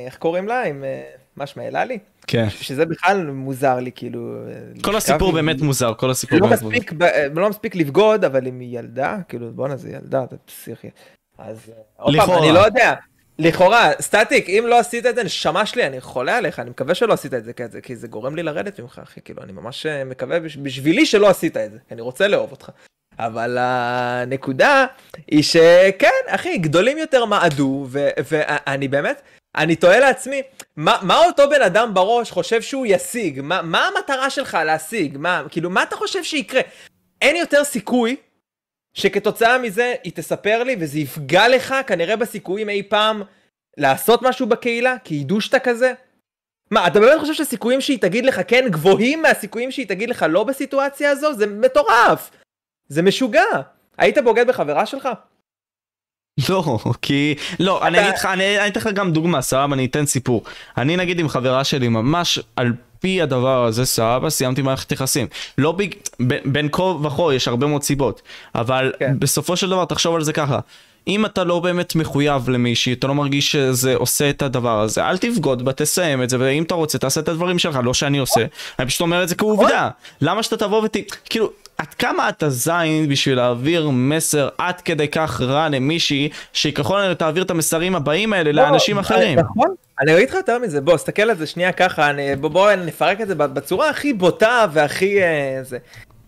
איך 0.06 0.18
קוראים 0.18 0.48
לה? 0.48 0.64
עם... 0.64 0.84
מה 0.84 1.23
שמה, 1.46 1.68
אלעלי? 1.68 2.00
כן. 2.28 2.50
שזה 2.50 2.86
בכלל 2.86 3.32
מוזר 3.32 3.80
לי, 3.80 3.92
כאילו... 3.96 4.38
כל 4.82 4.96
הסיפור 4.96 5.30
עם... 5.30 5.36
באמת 5.36 5.62
מוזר, 5.62 5.94
כל 5.94 6.12
הסיפור 6.12 6.40
לא 6.40 6.48
באמת 6.48 6.62
מספיק, 6.62 6.92
מוזר. 6.92 7.06
ב... 7.34 7.40
לא 7.40 7.50
מספיק 7.50 7.76
לבגוד, 7.76 8.26
אבל 8.26 8.48
אם 8.48 8.60
היא 8.60 8.80
ילדה, 8.80 9.18
כאילו, 9.28 9.52
בואנה, 9.52 9.76
זה 9.76 9.90
ילדה, 9.90 10.24
אתה 10.24 10.36
פסיכי. 10.38 10.90
אז... 11.38 11.72
לכאורה. 12.08 12.40
אני 12.40 12.52
לא 12.52 12.60
יודע. 12.60 12.94
לכאורה, 13.40 13.92
סטטיק, 14.02 14.50
אם 14.50 14.64
לא 14.68 14.80
עשית 14.80 15.06
את 15.06 15.16
זה, 15.16 15.24
נשמה 15.24 15.66
שלי, 15.66 15.88
אני 15.88 16.02
חולה 16.02 16.38
עליך, 16.38 16.60
אני 16.60 16.70
מקווה 16.70 16.96
שלא 16.96 17.14
עשית 17.14 17.34
את 17.34 17.44
זה, 17.44 17.82
כי 17.82 17.96
זה 17.96 18.08
גורם 18.08 18.36
לי 18.36 18.44
לרדת 18.44 18.80
ממך, 18.80 19.00
אחי, 19.04 19.22
כאילו, 19.26 19.44
אני 19.44 19.52
ממש 19.52 19.86
אה, 19.86 20.04
מקווה 20.04 20.40
בשבילי 20.40 21.06
שלא 21.06 21.30
עשית 21.30 21.58
את 21.58 21.72
זה, 21.72 21.78
כי 21.88 21.94
אני 21.94 22.02
רוצה 22.02 22.28
לאהוב 22.28 22.52
אותך. 22.52 22.70
אבל 23.20 23.58
הנקודה 23.60 24.86
היא 25.28 25.44
שכן, 25.44 26.08
אחי, 26.28 26.58
גדולים 26.58 26.98
יותר 26.98 27.26
מעדו, 27.26 27.88
ואני 27.90 28.88
באמת, 28.88 29.22
אני 29.56 29.76
תוהה 29.76 30.00
לעצמי, 30.00 30.42
מה, 30.76 30.98
מה 31.02 31.18
אותו 31.18 31.50
בן 31.50 31.62
אדם 31.62 31.94
בראש 31.94 32.32
חושב 32.32 32.62
שהוא 32.62 32.86
ישיג? 32.90 33.42
מה, 33.42 33.62
מה 33.62 33.88
המטרה 33.88 34.30
שלך 34.30 34.58
להשיג? 34.66 35.18
מה, 35.18 35.44
כאילו, 35.50 35.70
מה 35.70 35.84
אתה 35.84 35.96
חושב 35.96 36.24
שיקרה? 36.24 36.62
אין 37.22 37.36
יותר 37.36 37.64
סיכוי 37.64 38.16
שכתוצאה 38.94 39.58
מזה 39.58 39.94
היא 40.04 40.14
תספר 40.16 40.64
לי 40.64 40.76
וזה 40.80 41.00
יפגע 41.00 41.48
לך 41.48 41.76
כנראה 41.88 42.16
בסיכויים 42.16 42.70
אי 42.70 42.84
פעם 42.84 43.22
לעשות 43.78 44.22
משהו 44.22 44.48
בקהילה? 44.48 44.96
כי 45.04 45.16
ידעו 45.16 45.42
שאתה 45.42 45.60
כזה? 45.60 45.94
מה, 46.72 46.88
אתה 46.88 47.00
באמת 47.00 47.20
חושב 47.20 47.34
שהסיכויים 47.34 47.82
שהיא 47.82 48.00
תגיד 48.02 48.26
לך 48.26 48.42
כן 48.48 48.66
גבוהים 48.70 49.22
מהסיכויים 49.22 49.72
שהיא 49.72 49.88
תגיד 49.88 50.10
לך 50.10 50.26
לא 50.30 50.44
בסיטואציה 50.44 51.12
הזו? 51.12 51.34
זה 51.34 51.48
מטורף! 51.48 52.32
זה 52.88 53.02
משוגע! 53.02 53.62
היית 53.98 54.18
בוגד 54.18 54.48
בחברה 54.48 54.86
שלך? 54.86 55.10
לא, 56.50 56.80
כי, 57.02 57.36
לא, 57.60 57.88
אני 57.88 58.00
אגיד 58.00 58.14
לך, 58.14 58.26
אני 58.26 58.68
אתן 58.68 58.80
לך 58.80 58.88
גם 58.88 59.12
דוגמה, 59.12 59.42
סבבה, 59.42 59.74
אני 59.76 59.86
אתן 59.86 60.06
סיפור. 60.06 60.44
אני 60.78 60.98
נגיד 60.98 61.20
עם 61.20 61.30
חברה 61.30 61.64
שלי, 61.64 61.88
ממש 61.88 62.40
על 62.56 62.74
פי 63.00 63.22
הדבר 63.22 63.66
הזה, 63.66 63.86
סבבה, 63.86 64.30
סיימתי 64.30 64.62
מערכת 64.62 64.92
יחסים. 64.92 65.28
לא 65.58 65.72
ב... 65.78 65.84
בין 66.46 66.70
כה 66.72 66.84
וכה 66.84 67.34
יש 67.34 67.48
הרבה 67.48 67.68
מאוד 67.68 67.84
סיבות, 67.84 68.22
אבל 68.56 68.94
כן. 69.00 69.20
בסופו 69.20 69.58
של 69.58 69.70
דבר, 69.70 69.86
תחשוב 69.86 70.16
על 70.16 70.24
זה 70.24 70.34
ככה. 70.34 70.60
אם 71.08 71.26
אתה 71.26 71.44
לא 71.44 71.60
באמת 71.60 71.96
מחויב 71.96 72.50
למישהי, 72.50 72.94
אתה 72.94 73.08
לא 73.08 73.16
מרגיש 73.16 73.52
שזה 73.52 73.96
עושה 73.96 74.30
את 74.30 74.42
הדבר 74.42 74.82
הזה, 74.82 75.10
אל 75.10 75.18
תבגוד 75.18 75.66
בה, 75.66 75.74
תסיים 75.74 76.24
את 76.24 76.30
זה, 76.30 76.38
ואם 76.40 76.64
אתה 76.64 76.76
רוצה, 76.76 76.98
תעשה 76.98 77.22
את 77.22 77.30
הדברים 77.30 77.60
שלך, 77.60 77.80
לא 77.84 77.94
שאני 77.94 78.18
עושה. 78.18 78.46
אני 78.80 78.88
פשוט 78.88 79.02
אומר 79.02 79.24
את 79.24 79.30
זה 79.30 79.36
כעובדה. 79.36 79.90
למה 80.22 80.44
שאתה 80.44 80.58
תבוא 80.58 80.82
ות... 80.84 80.98
כאילו, 81.30 81.52
עד 81.84 81.94
כמה 81.94 82.30
אתה 82.30 82.50
זין 82.50 83.10
בשביל 83.10 83.36
להעביר 83.36 83.90
מסר 83.90 84.50
עד 84.58 84.82
כדי 84.82 85.08
כך 85.08 85.42
רע 85.42 85.70
למישהי, 85.70 86.30
שככל 86.54 87.00
הנראה 87.00 87.16
תעביר 87.16 87.44
את 87.44 87.52
המסרים 87.52 87.96
הבאים 87.96 88.34
האלה 88.34 88.52
לא, 88.52 88.64
לאנשים 88.64 88.98
אחרים. 88.98 89.40
נכון, 89.40 89.76
אני 90.00 90.18
אגיד 90.18 90.30
לך 90.30 90.36
יותר 90.36 90.60
מזה, 90.60 90.82
בוא, 90.82 90.98
סתכל 90.98 91.22
על 91.22 91.38
זה 91.38 91.48
שנייה 91.48 91.72
ככה, 91.72 92.10
אני, 92.10 92.36
בוא, 92.36 92.50
בוא 92.50 92.72
נפרק 92.72 93.22
את 93.22 93.28
זה 93.28 93.36
בצורה 93.36 93.90
הכי 93.90 94.14
בוטה 94.14 94.66
והכי... 94.74 95.24
אה, 95.24 95.60
זה. 95.64 95.78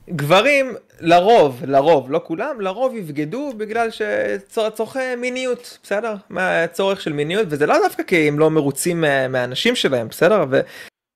גברים 0.10 0.76
לרוב, 1.00 1.62
לרוב, 1.66 2.12
לא 2.12 2.22
כולם, 2.24 2.62
לרוב 2.62 2.96
יבגדו 2.96 3.54
בגלל 3.58 3.88
שצורכי 3.92 5.16
מיניות, 5.18 5.78
בסדר? 5.84 6.16
מהצורך 6.30 7.02
של 7.02 7.14
מיניות, 7.14 7.48
וזה 7.50 7.66
לא 7.66 7.76
דווקא 7.84 8.04
כי 8.04 8.28
הם 8.28 8.40
לא 8.40 8.50
מרוצים 8.50 9.04
מהאנשים 9.30 9.76
שלהם, 9.76 10.08
בסדר? 10.08 10.46
ו... 10.50 10.60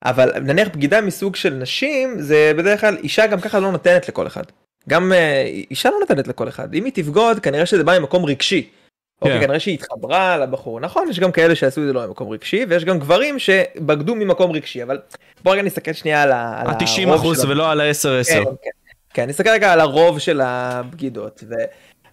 אבל 0.06 0.40
נניח 0.42 0.68
בגידה 0.68 1.02
מסוג 1.02 1.36
של 1.36 1.54
נשים, 1.54 2.22
זה 2.22 2.52
בדרך 2.58 2.82
כלל 2.82 2.98
אישה 3.04 3.28
גם 3.28 3.42
ככה 3.42 3.60
לא 3.60 3.72
נותנת 3.72 4.10
לכל 4.10 4.28
אחד. 4.28 4.44
גם 4.90 5.14
אה, 5.14 5.44
אישה 5.72 5.90
לא 5.90 5.98
נותנת 6.00 6.28
לכל 6.28 6.48
אחד. 6.48 6.74
אם 6.74 6.86
היא 6.86 6.94
תבגוד, 6.96 7.40
כנראה 7.40 7.66
שזה 7.66 7.84
בא 7.84 8.00
ממקום 8.00 8.26
רגשי. 8.26 8.70
אוקיי, 9.22 9.40
כן. 9.40 9.46
כנראה 9.46 9.60
שהיא 9.60 9.74
התחברה 9.74 10.38
לבחור. 10.38 10.80
נכון, 10.80 11.10
יש 11.10 11.20
גם 11.20 11.32
כאלה 11.32 11.56
שעשו 11.56 11.82
את 11.82 11.88
זה 11.88 11.94
לא 11.94 12.08
ממקום 12.08 12.30
רגשי, 12.30 12.66
ויש 12.70 12.86
גם 12.86 13.00
גברים 13.00 13.40
שבגדו 13.40 14.16
ממקום 14.16 14.52
רגשי, 14.52 14.84
אבל 14.84 15.00
בוא 15.44 15.54
רגע 15.54 15.62
נסתכל 15.62 15.94
שנייה 15.94 16.24
על 16.24 16.32
ה... 16.32 16.64
ה-90 16.66 17.16
אחוז 17.16 17.46
ולא 17.46 17.72
על 17.72 17.82
ה-10-10. 17.82 18.28
כן, 18.28 18.44
כן. 18.44 18.70
כן, 19.14 19.30
נסתכל 19.30 19.50
רגע 19.50 19.74
על 19.74 19.80
הרוב 19.80 20.20
של 20.20 20.42
הבגידות, 20.42 21.44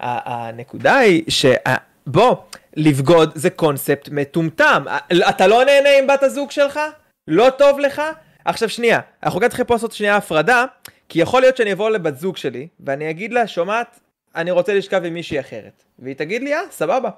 והנקודה 0.01 0.97
היא 0.97 1.23
שבוא, 1.29 2.37
לבגוד 2.77 3.33
זה 3.35 3.51
קונספט 3.51 4.09
מטומטם. 4.13 4.85
אתה 5.29 5.47
לא 5.47 5.65
נהנה 5.65 5.89
עם 5.99 6.07
בת 6.07 6.23
הזוג 6.23 6.51
שלך? 6.51 6.81
לא 7.29 7.51
טוב 7.59 7.79
לך? 7.79 8.03
עכשיו 8.45 8.69
שנייה, 8.69 9.01
אנחנו 9.23 9.41
גם 9.41 9.49
צריכים 9.49 9.67
פה 9.67 9.75
לעשות 9.75 9.93
שנייה 9.93 10.17
הפרדה, 10.17 10.65
כי 11.09 11.21
יכול 11.21 11.41
להיות 11.41 11.57
שאני 11.57 11.73
אבוא 11.73 11.91
לבת 11.91 12.19
זוג 12.19 12.37
שלי, 12.37 12.69
ואני 12.81 13.11
אגיד 13.11 13.33
לה, 13.33 13.47
שומעת, 13.47 14.01
אני 14.37 14.51
רוצה 14.51 14.75
לשכב 14.75 15.05
עם 15.05 15.15
מישהי 15.15 15.41
אחרת. 15.41 15.85
והיא 15.99 16.15
תגיד 16.15 16.43
לי, 16.43 16.55
אה, 16.55 16.61
סבבה. 16.71 17.11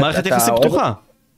מערכת 0.00 0.26
יחסים 0.26 0.54
פתוחה. 0.56 0.92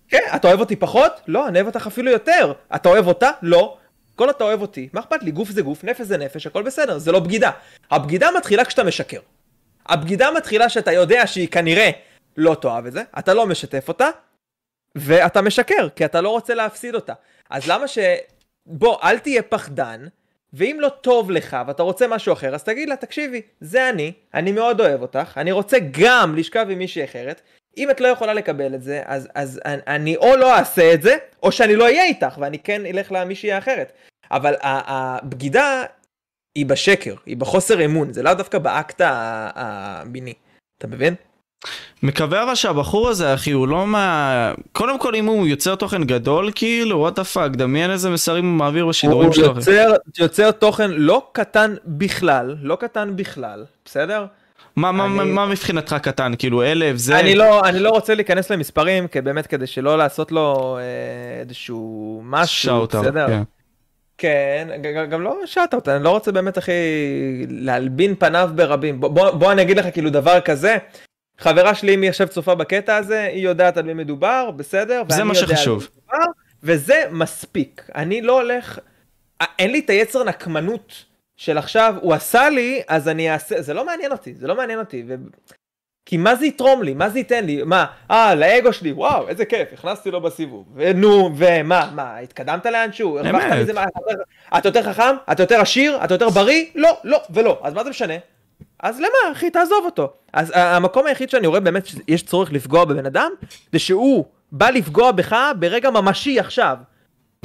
כן, 0.08 0.22
אתה 0.36 0.48
אוהב 0.48 0.60
אותי 0.60 0.76
פחות? 0.76 1.12
לא, 1.26 1.48
אני 1.48 1.58
אוהב 1.58 1.66
אותך 1.66 1.86
אפילו 1.86 2.10
יותר. 2.10 2.52
אתה 2.74 2.88
אוהב 2.88 3.06
אותה? 3.06 3.30
לא. 3.42 3.76
כל 4.16 4.30
אתה 4.30 4.44
אוהב 4.44 4.62
אותי, 4.62 4.88
מה 4.92 5.00
אכפת 5.00 5.22
לי? 5.22 5.30
גוף 5.30 5.50
זה 5.50 5.62
גוף, 5.62 5.84
נפש 5.84 6.00
זה 6.00 6.18
נפש, 6.18 6.46
הכל 6.46 6.62
בסדר, 6.62 6.98
זה 6.98 7.12
לא 7.12 7.20
בגידה. 7.20 7.50
הבגידה 7.90 8.28
מתחילה 8.36 8.64
כשאתה 8.64 8.84
משקר. 8.84 9.20
הבגידה 9.86 10.30
מתחילה 10.36 10.68
שאתה 10.68 10.92
יודע 10.92 11.26
שהיא 11.26 11.48
כנראה 11.48 11.90
לא 12.36 12.56
תאהב 12.60 12.86
את 12.86 12.92
זה, 12.92 13.02
אתה 13.18 13.34
לא 13.34 13.46
משתף 13.46 13.88
אותה, 13.88 14.08
ואתה 14.94 15.42
משקר, 15.42 15.88
כי 15.96 16.04
אתה 16.04 16.20
לא 16.20 16.28
רוצה 16.28 16.54
להפסיד 16.54 16.94
אותה. 16.94 17.12
אז 17.54 17.68
למה 17.68 17.88
ש... 17.88 17.98
בוא, 18.66 18.98
אל 19.02 19.18
תהיה 19.18 19.42
פחדן, 19.42 20.06
ואם 20.52 20.76
לא 20.80 20.88
טוב 20.88 21.30
לך 21.30 21.56
ואתה 21.66 21.82
רוצה 21.82 22.06
משהו 22.08 22.32
אחר, 22.32 22.54
אז 22.54 22.64
תגיד 22.64 22.88
לה, 22.88 22.96
תקשיבי, 22.96 23.42
זה 23.60 23.90
אני, 23.90 24.12
אני 24.34 24.52
מאוד 24.52 24.80
אוהב 24.80 25.02
אותך, 25.02 25.32
אני 25.36 25.52
רוצה 25.52 25.76
גם 25.90 26.36
לשכב 26.36 26.66
עם 26.70 26.78
מישהי 26.78 27.04
אחרת, 27.04 27.40
אם 27.76 27.90
את 27.90 28.00
לא 28.00 28.08
יכולה 28.08 28.34
לקבל 28.34 28.74
את 28.74 28.82
זה, 28.82 29.02
אז, 29.04 29.28
אז 29.34 29.60
אני, 29.64 29.82
אני 29.86 30.16
או 30.16 30.36
לא 30.36 30.58
אעשה 30.58 30.94
את 30.94 31.02
זה, 31.02 31.16
או 31.42 31.52
שאני 31.52 31.76
לא 31.76 31.84
אהיה 31.84 32.04
איתך, 32.04 32.38
ואני 32.38 32.58
כן 32.58 32.86
אלך 32.86 33.12
למישהי 33.12 33.52
האחרת. 33.52 33.92
אבל 34.30 34.54
הבגידה 34.60 35.82
היא 36.54 36.66
בשקר, 36.66 37.14
היא 37.26 37.36
בחוסר 37.36 37.84
אמון, 37.84 38.12
זה 38.12 38.22
לאו 38.22 38.34
דווקא 38.34 38.58
באקט 38.58 39.00
המיני, 39.04 40.34
אתה 40.78 40.86
מבין? 40.86 41.14
מקווה 42.02 42.42
אבל 42.42 42.54
שהבחור 42.54 43.08
הזה 43.08 43.34
אחי 43.34 43.50
הוא 43.50 43.68
לא 43.68 43.86
מה... 43.86 44.52
קודם 44.72 44.98
כל 44.98 45.14
אם 45.14 45.26
הוא 45.26 45.46
יוצר 45.46 45.74
תוכן 45.74 46.04
גדול 46.04 46.50
כאילו 46.54 46.98
what 46.98 47.14
the 47.14 47.24
fuck 47.24 47.50
דמיין 47.50 47.90
איזה 47.90 48.10
מסרים 48.10 48.44
הוא 48.44 48.54
מעביר 48.54 48.86
בשידורים 48.86 49.32
שלו. 49.32 49.46
הוא 49.46 49.56
יוצר, 49.56 49.94
יוצר 50.18 50.50
תוכן 50.50 50.90
לא 50.90 51.26
קטן 51.32 51.74
בכלל, 51.86 52.56
לא 52.62 52.76
קטן 52.76 53.16
בכלל, 53.16 53.64
בסדר? 53.84 54.26
מה, 54.76 54.90
אני... 54.90 54.98
מה, 54.98 55.24
מה 55.24 55.46
מבחינתך 55.46 55.96
קטן 56.02 56.32
כאילו 56.38 56.62
אלף 56.62 56.96
זה 56.96 57.20
אני 57.20 57.34
לא 57.34 57.64
אני 57.64 57.78
לא 57.78 57.90
רוצה 57.90 58.14
להיכנס 58.14 58.50
למספרים 58.50 59.08
כי 59.08 59.20
באמת 59.20 59.46
כדי 59.46 59.66
שלא 59.66 59.98
לעשות 59.98 60.32
לו 60.32 60.78
אה, 60.78 61.40
איזשהו 61.40 62.20
משהו 62.24 62.62
shout 62.62 62.94
בסדר. 62.94 63.26
כן. 63.26 63.42
כן, 64.18 64.68
גם 65.10 65.22
לא 65.22 65.36
shout 65.46 65.70
out, 65.70 65.88
אני 65.88 66.04
לא 66.04 66.10
רוצה 66.10 66.32
באמת 66.32 66.58
אחי 66.58 66.72
להלבין 67.48 68.14
פניו 68.14 68.50
ברבים. 68.54 69.00
בוא, 69.00 69.30
בוא 69.30 69.52
אני 69.52 69.62
אגיד 69.62 69.78
לך 69.78 69.86
כאילו 69.92 70.10
דבר 70.10 70.40
כזה, 70.40 70.76
חברה 71.38 71.74
שלי 71.74 71.94
אם 71.94 72.02
היא 72.02 72.10
עכשיו 72.10 72.28
צופה 72.28 72.54
בקטע 72.54 72.96
הזה, 72.96 73.22
היא 73.22 73.44
יודעת 73.44 73.76
על 73.76 73.84
מי 73.84 73.94
מדובר, 73.94 74.50
בסדר? 74.50 75.02
זה 75.08 75.24
מה 75.24 75.34
שחשוב. 75.34 75.88
מדובר, 76.08 76.24
וזה 76.62 77.04
מספיק. 77.10 77.90
אני 77.94 78.22
לא 78.22 78.40
הולך, 78.40 78.78
אין 79.58 79.72
לי 79.72 79.78
את 79.78 79.90
היצר 79.90 80.24
נקמנות 80.24 81.04
של 81.36 81.58
עכשיו, 81.58 81.94
הוא 82.00 82.14
עשה 82.14 82.48
לי, 82.48 82.82
אז 82.88 83.08
אני 83.08 83.30
אעשה, 83.32 83.62
זה 83.62 83.74
לא 83.74 83.86
מעניין 83.86 84.12
אותי, 84.12 84.34
זה 84.34 84.46
לא 84.46 84.56
מעניין 84.56 84.78
אותי. 84.78 85.04
ו... 85.08 85.14
כי 86.06 86.16
מה 86.16 86.34
זה 86.34 86.46
יתרום 86.46 86.82
לי? 86.82 86.94
מה 86.94 87.08
זה 87.08 87.18
ייתן 87.18 87.44
לי? 87.44 87.62
מה? 87.62 87.86
אה, 88.10 88.34
לאגו 88.34 88.72
שלי, 88.72 88.92
וואו, 88.92 89.28
איזה 89.28 89.44
כיף, 89.44 89.68
הכנסתי 89.72 90.10
לו 90.10 90.20
בסיבוב. 90.20 90.66
ונו, 90.74 91.30
ומה, 91.36 91.90
מה, 91.94 92.18
התקדמת 92.18 92.66
לאנשהו? 92.66 93.20
אמת. 93.20 93.42
אתה 94.58 94.68
יותר 94.68 94.82
חכם? 94.82 95.16
אתה 95.32 95.42
יותר 95.42 95.60
עשיר? 95.60 96.04
אתה 96.04 96.14
יותר 96.14 96.28
בריא? 96.28 96.64
לא, 96.74 96.98
לא 97.04 97.22
ולא. 97.30 97.60
אז 97.62 97.74
מה 97.74 97.84
זה 97.84 97.90
משנה? 97.90 98.14
אז 98.84 98.98
למה, 98.98 99.32
אחי, 99.32 99.50
תעזוב 99.50 99.84
אותו. 99.84 100.12
אז 100.32 100.52
המקום 100.54 101.06
היחיד 101.06 101.30
שאני 101.30 101.46
רואה 101.46 101.60
באמת 101.60 101.86
שיש 101.86 102.22
צורך 102.22 102.52
לפגוע 102.52 102.84
בבן 102.84 103.06
אדם, 103.06 103.30
זה 103.72 103.78
שהוא 103.78 104.24
בא 104.52 104.70
לפגוע 104.70 105.12
בך 105.12 105.36
ברגע 105.58 105.90
ממשי 105.90 106.40
עכשיו. 106.40 106.76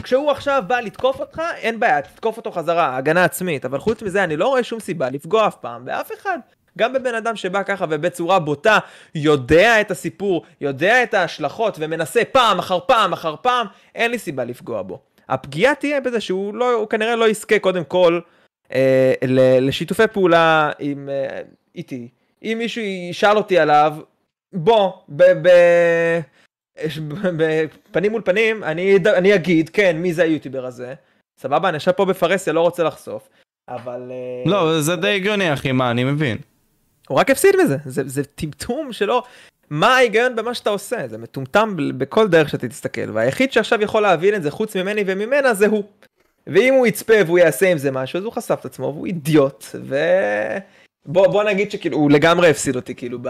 כשהוא 0.04 0.32
עכשיו 0.32 0.64
בא 0.68 0.80
לתקוף 0.80 1.20
אותך, 1.20 1.42
אין 1.56 1.80
בעיה, 1.80 2.02
תתקוף 2.02 2.38
אותו 2.38 2.52
חזרה, 2.52 2.98
הגנה 2.98 3.24
עצמית. 3.24 3.66
אבל 3.66 3.80
חוץ 3.80 4.02
מזה, 4.02 4.24
אני 4.24 4.38
לא 4.38 4.48
רואה 4.48 4.64
שום 4.64 4.80
סיבה 4.80 5.10
לפגוע 5.10 5.48
אף 5.48 5.56
פעם 5.56 5.86
באף 5.86 6.12
אחד. 6.14 6.40
גם 6.78 6.94
בבן 6.94 7.16
אדם 7.16 7.36
שבא 7.36 7.64
ככה 7.64 7.86
ובצורה 7.90 8.40
בוטה, 8.40 8.80
יודע 9.16 9.82
את 9.82 9.92
הסיפור, 9.92 10.44
יודע 10.62 11.04
את 11.04 11.14
ההשלכות 11.14 11.78
ומנסה 11.80 12.22
פעם 12.32 12.60
אחר 12.60 12.80
פעם 12.80 13.14
אחר 13.14 13.36
פעם, 13.42 13.68
אין 13.96 14.12
לי 14.12 14.20
סיבה 14.20 14.44
לפגוע 14.44 14.82
בו. 14.82 15.00
הפגיעה 15.30 15.76
תהיה 15.76 16.02
בזה 16.02 16.22
שהוא 16.22 16.54
לא, 16.54 16.88
כנראה 16.90 17.16
לא 17.16 17.30
יזכה 17.30 17.60
קודם 17.60 17.84
כל 17.84 18.20
אה, 18.74 19.14
לשיתופי 19.62 20.08
פעולה 20.08 20.72
עם, 20.80 21.10
אה, 21.10 21.42
איתי. 21.76 22.08
אם 22.44 22.56
מישהו 22.58 22.82
ישאל 22.82 23.38
אותי 23.38 23.60
עליו, 23.60 23.96
בוא, 24.54 24.92
בפנים 27.38 28.12
מול 28.12 28.22
פנים, 28.26 28.64
אני, 28.64 28.98
אני 29.16 29.36
אגיד, 29.36 29.70
כן, 29.70 29.98
מי 29.98 30.14
זה 30.14 30.24
היוטיובר 30.24 30.66
הזה. 30.66 30.94
סבבה, 31.40 31.70
אני 31.70 31.76
יושב 31.76 31.92
פה 31.92 32.06
בפרהסיה, 32.06 32.54
לא 32.54 32.62
רוצה 32.62 32.84
לחשוף, 32.84 33.30
אבל... 33.70 34.12
אה, 34.12 34.52
לא, 34.52 34.82
זה 34.82 34.96
די 34.96 35.16
הגיוני, 35.16 35.54
אחי, 35.54 35.72
מה, 35.72 35.92
אני 35.92 36.04
מבין. 36.04 36.38
הוא 37.08 37.20
רק 37.20 37.30
הפסיד 37.30 37.56
מזה, 37.64 37.78
זה, 37.86 38.02
זה 38.06 38.24
טמטום 38.24 38.94
שלא... 38.94 39.24
מה 39.70 39.96
ההיגיון 39.96 40.36
במה 40.36 40.54
שאתה 40.54 40.70
עושה? 40.70 41.08
זה 41.08 41.18
מטומטם 41.18 41.76
בכל 41.98 42.28
דרך 42.28 42.50
שאתה 42.50 42.68
תסתכל, 42.68 43.12
והיחיד 43.14 43.52
שעכשיו 43.52 43.82
יכול 43.82 44.02
להבין 44.02 44.36
את 44.36 44.44
זה 44.44 44.52
חוץ 44.52 44.76
ממני 44.76 45.04
וממנה 45.08 45.54
זה 45.54 45.68
הוא. 45.68 45.84
ואם 46.54 46.74
הוא 46.74 46.88
יצפה 46.88 47.14
והוא 47.26 47.40
יעשה 47.40 47.72
עם 47.72 47.78
זה 47.78 47.92
משהו, 47.92 48.18
אז 48.18 48.24
הוא 48.24 48.34
חשף 48.34 48.58
את 48.60 48.66
עצמו 48.66 48.86
והוא 48.86 49.06
אידיוט, 49.06 49.66
ו... 49.74 49.96
בוא, 51.06 51.28
בוא 51.28 51.44
נגיד 51.44 51.72
שכאילו 51.72 51.98
הוא 51.98 52.12
לגמרי 52.12 52.50
הפסיד 52.50 52.76
אותי 52.76 52.96
כאילו 52.96 53.20
ב... 53.22 53.30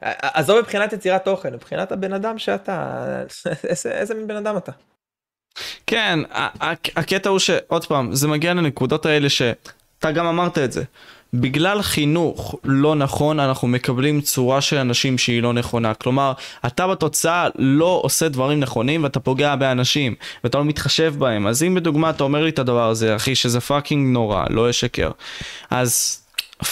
עזוב 0.00 0.60
מבחינת 0.60 0.92
יצירת 0.92 1.24
תוכן, 1.24 1.54
מבחינת 1.54 1.92
הבן 1.92 2.12
אדם 2.12 2.38
שאתה, 2.38 3.04
איזה, 3.64 3.92
איזה 3.92 4.14
מין 4.14 4.26
בן 4.26 4.36
אדם 4.36 4.56
אתה. 4.56 4.72
כן, 5.86 6.18
הקטע 6.96 7.28
הוא 7.28 7.38
שעוד 7.38 7.84
פעם, 7.84 8.14
זה 8.14 8.28
מגיע 8.28 8.54
לנקודות 8.54 9.06
האלה 9.06 9.28
שאתה 9.28 10.12
גם 10.12 10.26
אמרת 10.26 10.58
את 10.58 10.72
זה. 10.72 10.84
בגלל 11.34 11.82
חינוך 11.82 12.54
לא 12.64 12.94
נכון 12.94 13.40
אנחנו 13.40 13.68
מקבלים 13.68 14.20
צורה 14.20 14.60
של 14.60 14.76
אנשים 14.76 15.18
שהיא 15.18 15.42
לא 15.42 15.52
נכונה. 15.52 15.94
כלומר, 15.94 16.32
אתה 16.66 16.86
בתוצאה 16.86 17.48
לא 17.58 18.00
עושה 18.02 18.28
דברים 18.28 18.60
נכונים 18.60 19.04
ואתה 19.04 19.20
פוגע 19.20 19.56
באנשים 19.56 20.14
ואתה 20.44 20.58
לא 20.58 20.64
מתחשב 20.64 21.14
בהם. 21.18 21.46
אז 21.46 21.62
אם 21.62 21.74
בדוגמה 21.74 22.10
אתה 22.10 22.24
אומר 22.24 22.42
לי 22.42 22.50
את 22.50 22.58
הדבר 22.58 22.88
הזה, 22.88 23.16
אחי, 23.16 23.34
שזה 23.34 23.60
fucking 23.60 24.12
נורא, 24.12 24.44
לא 24.50 24.70
אשקר. 24.70 25.10
אז 25.70 26.20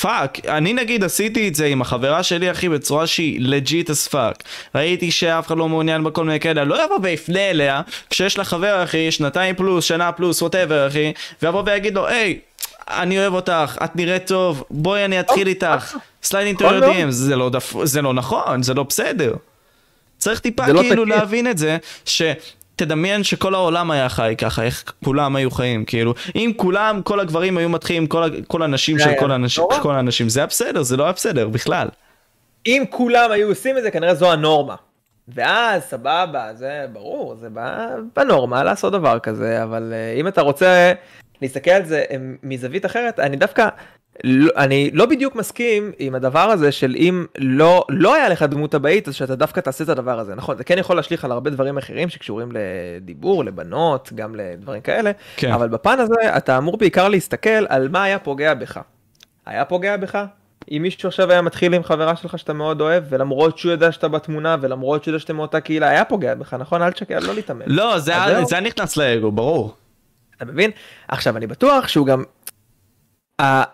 fuck, 0.01 0.47
אני 0.47 0.73
נגיד 0.73 1.05
עשיתי 1.05 1.49
את 1.49 1.55
זה 1.55 1.67
עם 1.67 1.83
החברה 1.83 2.23
שלי 2.23 2.51
אחי 2.51 2.69
בצורה 2.69 3.07
שהיא 3.07 3.41
legit 3.41 3.91
as 3.91 4.09
fuck 4.09 4.43
ראיתי 4.75 5.11
שאף 5.11 5.47
אחד 5.47 5.57
לא 5.57 5.69
מעוניין 5.69 6.05
בכל 6.05 6.25
מיני 6.25 6.41
כאלה, 6.41 6.65
לא 6.65 6.85
יבוא 6.85 6.99
ויפנה 7.03 7.51
אליה 7.51 7.81
כשיש 8.11 8.39
לה 8.39 8.45
חבר 8.45 8.85
אחי, 8.85 9.11
שנתיים 9.11 9.55
פלוס, 9.55 9.85
שנה 9.85 10.13
פלוס, 10.13 10.43
whatever 10.43 10.87
אחי 10.87 11.13
ויבוא 11.43 11.63
ויגיד 11.67 11.95
לו, 11.95 12.07
היי, 12.07 12.39
אני 12.91 13.19
אוהב 13.19 13.35
אותך, 13.35 13.79
את 13.85 13.97
נראית 13.97 14.27
טוב, 14.27 14.65
בואי 14.71 15.05
אני 15.05 15.21
אתחיל 15.21 15.47
oh, 15.47 15.51
איתך, 15.51 15.97
סלייד 16.23 16.47
אינטו 16.47 16.65
יודעים, 16.65 17.11
זה 17.85 18.03
לא 18.03 18.15
נכון, 18.15 18.63
זה 18.63 18.75
לא 18.75 18.83
בסדר. 18.83 19.35
צריך 20.19 20.41
טיפה 20.41 20.67
לא 20.67 20.83
כאילו 20.83 21.05
להבין 21.05 21.51
את 21.51 21.59
זה, 21.59 21.77
שתדמיין 22.05 23.25
שכל 23.25 23.55
העולם 23.55 23.91
היה 23.91 24.09
חי 24.09 24.35
ככה, 24.39 24.63
איך 24.63 24.93
כולם 25.05 25.37
היו 25.37 25.51
חיים, 25.51 25.85
כאילו, 25.85 26.15
אם 26.37 26.53
כולם, 26.57 27.01
כל 27.05 27.21
הגברים 27.21 27.59
היו 27.59 27.69
מתחילים, 27.69 28.07
כל 28.47 28.63
הנשים 28.63 28.99
של 28.99 29.11
כל 29.83 29.95
האנשים, 29.95 30.29
זה 30.29 30.41
היה 30.41 30.47
בסדר, 30.47 30.83
זה 30.83 30.97
לא 30.97 31.05
היה 31.05 31.13
בסדר 31.13 31.49
בכלל. 31.49 31.89
אם 32.67 32.85
כולם 32.91 33.31
היו 33.31 33.49
עושים 33.49 33.79
את 33.79 33.83
זה, 33.83 33.91
כנראה 33.91 34.15
זו 34.15 34.33
הנורמה. 34.33 34.75
ואז 35.35 35.83
סבבה, 35.83 36.55
זה 36.55 36.87
ברור, 36.93 37.37
זה 37.37 37.49
בנורמה 38.17 38.65
לעשות 38.65 38.93
דבר 38.93 39.19
כזה, 39.19 39.63
אבל 39.63 39.93
אה, 39.93 40.21
אם 40.21 40.29
אתה 40.29 40.41
רוצה 40.41 40.93
להסתכל 41.43 41.71
על 41.71 41.85
זה 41.85 42.05
מזווית 42.43 42.87
אחרת, 42.87 43.21
אני 43.21 43.37
דווקא, 43.37 43.69
לא, 44.25 44.51
אני 44.57 44.91
לא 44.93 45.07
בדיוק 45.07 45.37
מסכים 45.37 45.93
עם 45.99 46.15
הדבר 46.15 46.39
הזה 46.39 46.73
של 46.73 46.95
אם 46.99 47.27
לא, 47.39 47.85
לא 47.89 48.15
היה 48.15 48.29
לך 48.29 48.43
דמות 48.43 48.75
הבאית, 48.75 49.09
אז 49.09 49.15
שאתה 49.15 49.37
דווקא 49.37 49.61
תעשה 49.61 49.85
את 49.85 49.89
הדבר 49.89 50.19
הזה. 50.19 50.35
נכון, 50.35 50.57
זה 50.57 50.65
כן 50.65 50.79
יכול 50.79 50.97
להשליך 50.97 51.25
על 51.25 51.33
הרבה 51.33 51.51
דברים 51.51 51.79
אחרים 51.79 52.09
שקשורים 52.09 52.49
לדיבור, 52.53 53.45
לבנות, 53.45 54.13
גם 54.15 54.35
לדברים 54.35 54.81
כאלה, 54.81 55.11
כן. 55.37 55.53
אבל 55.53 55.69
בפן 55.69 56.01
הזה 56.01 56.37
אתה 56.37 56.59
אמור 56.59 56.77
בעיקר 56.77 57.09
להסתכל 57.09 57.67
על 57.69 57.89
מה 57.89 58.05
היה 58.05 58.19
פוגע 58.19 58.55
בך. 58.55 58.81
היה 59.47 59.65
פוגע 59.65 59.97
בך? 59.97 60.25
אם 60.71 60.83
מישהו 60.83 61.09
עכשיו 61.09 61.31
היה 61.31 61.43
מתחיל 61.43 61.75
עם 61.75 61.83
חברה 61.83 62.17
שלך 62.17 62.39
שאתה 62.39 62.53
מאוד 62.53 62.81
אוהב, 62.81 63.05
ולמרות 63.09 63.59
שהוא 63.59 63.73
יודע 63.73 63.93
שאתה 63.93 64.09
בתמונה, 64.09 64.57
ולמרות 64.61 65.05
שהוא 65.05 65.13
יודע 65.13 65.21
שאתם 65.21 65.37
מאותה 65.37 65.61
קהילה, 65.61 65.89
היה 65.89 66.05
פוגע 66.05 66.35
בך, 66.35 66.55
נכון? 66.55 66.83
אל 66.83 66.91
תשקר, 66.91 67.19
לא 67.19 67.35
להתאמן. 67.35 67.63
לא, 67.67 67.99
זה. 67.99 68.13
זה 68.45 68.55
היה 68.55 68.61
נכנס 68.61 68.97
לאגו, 68.97 69.33
ברור. 69.33 69.75
אתה 70.39 70.53
מבין? 70.53 70.71
עכשיו, 71.09 71.37
אני 71.37 71.47
בטוח 71.47 71.89
שהוא 71.89 72.07
גם... 72.07 72.25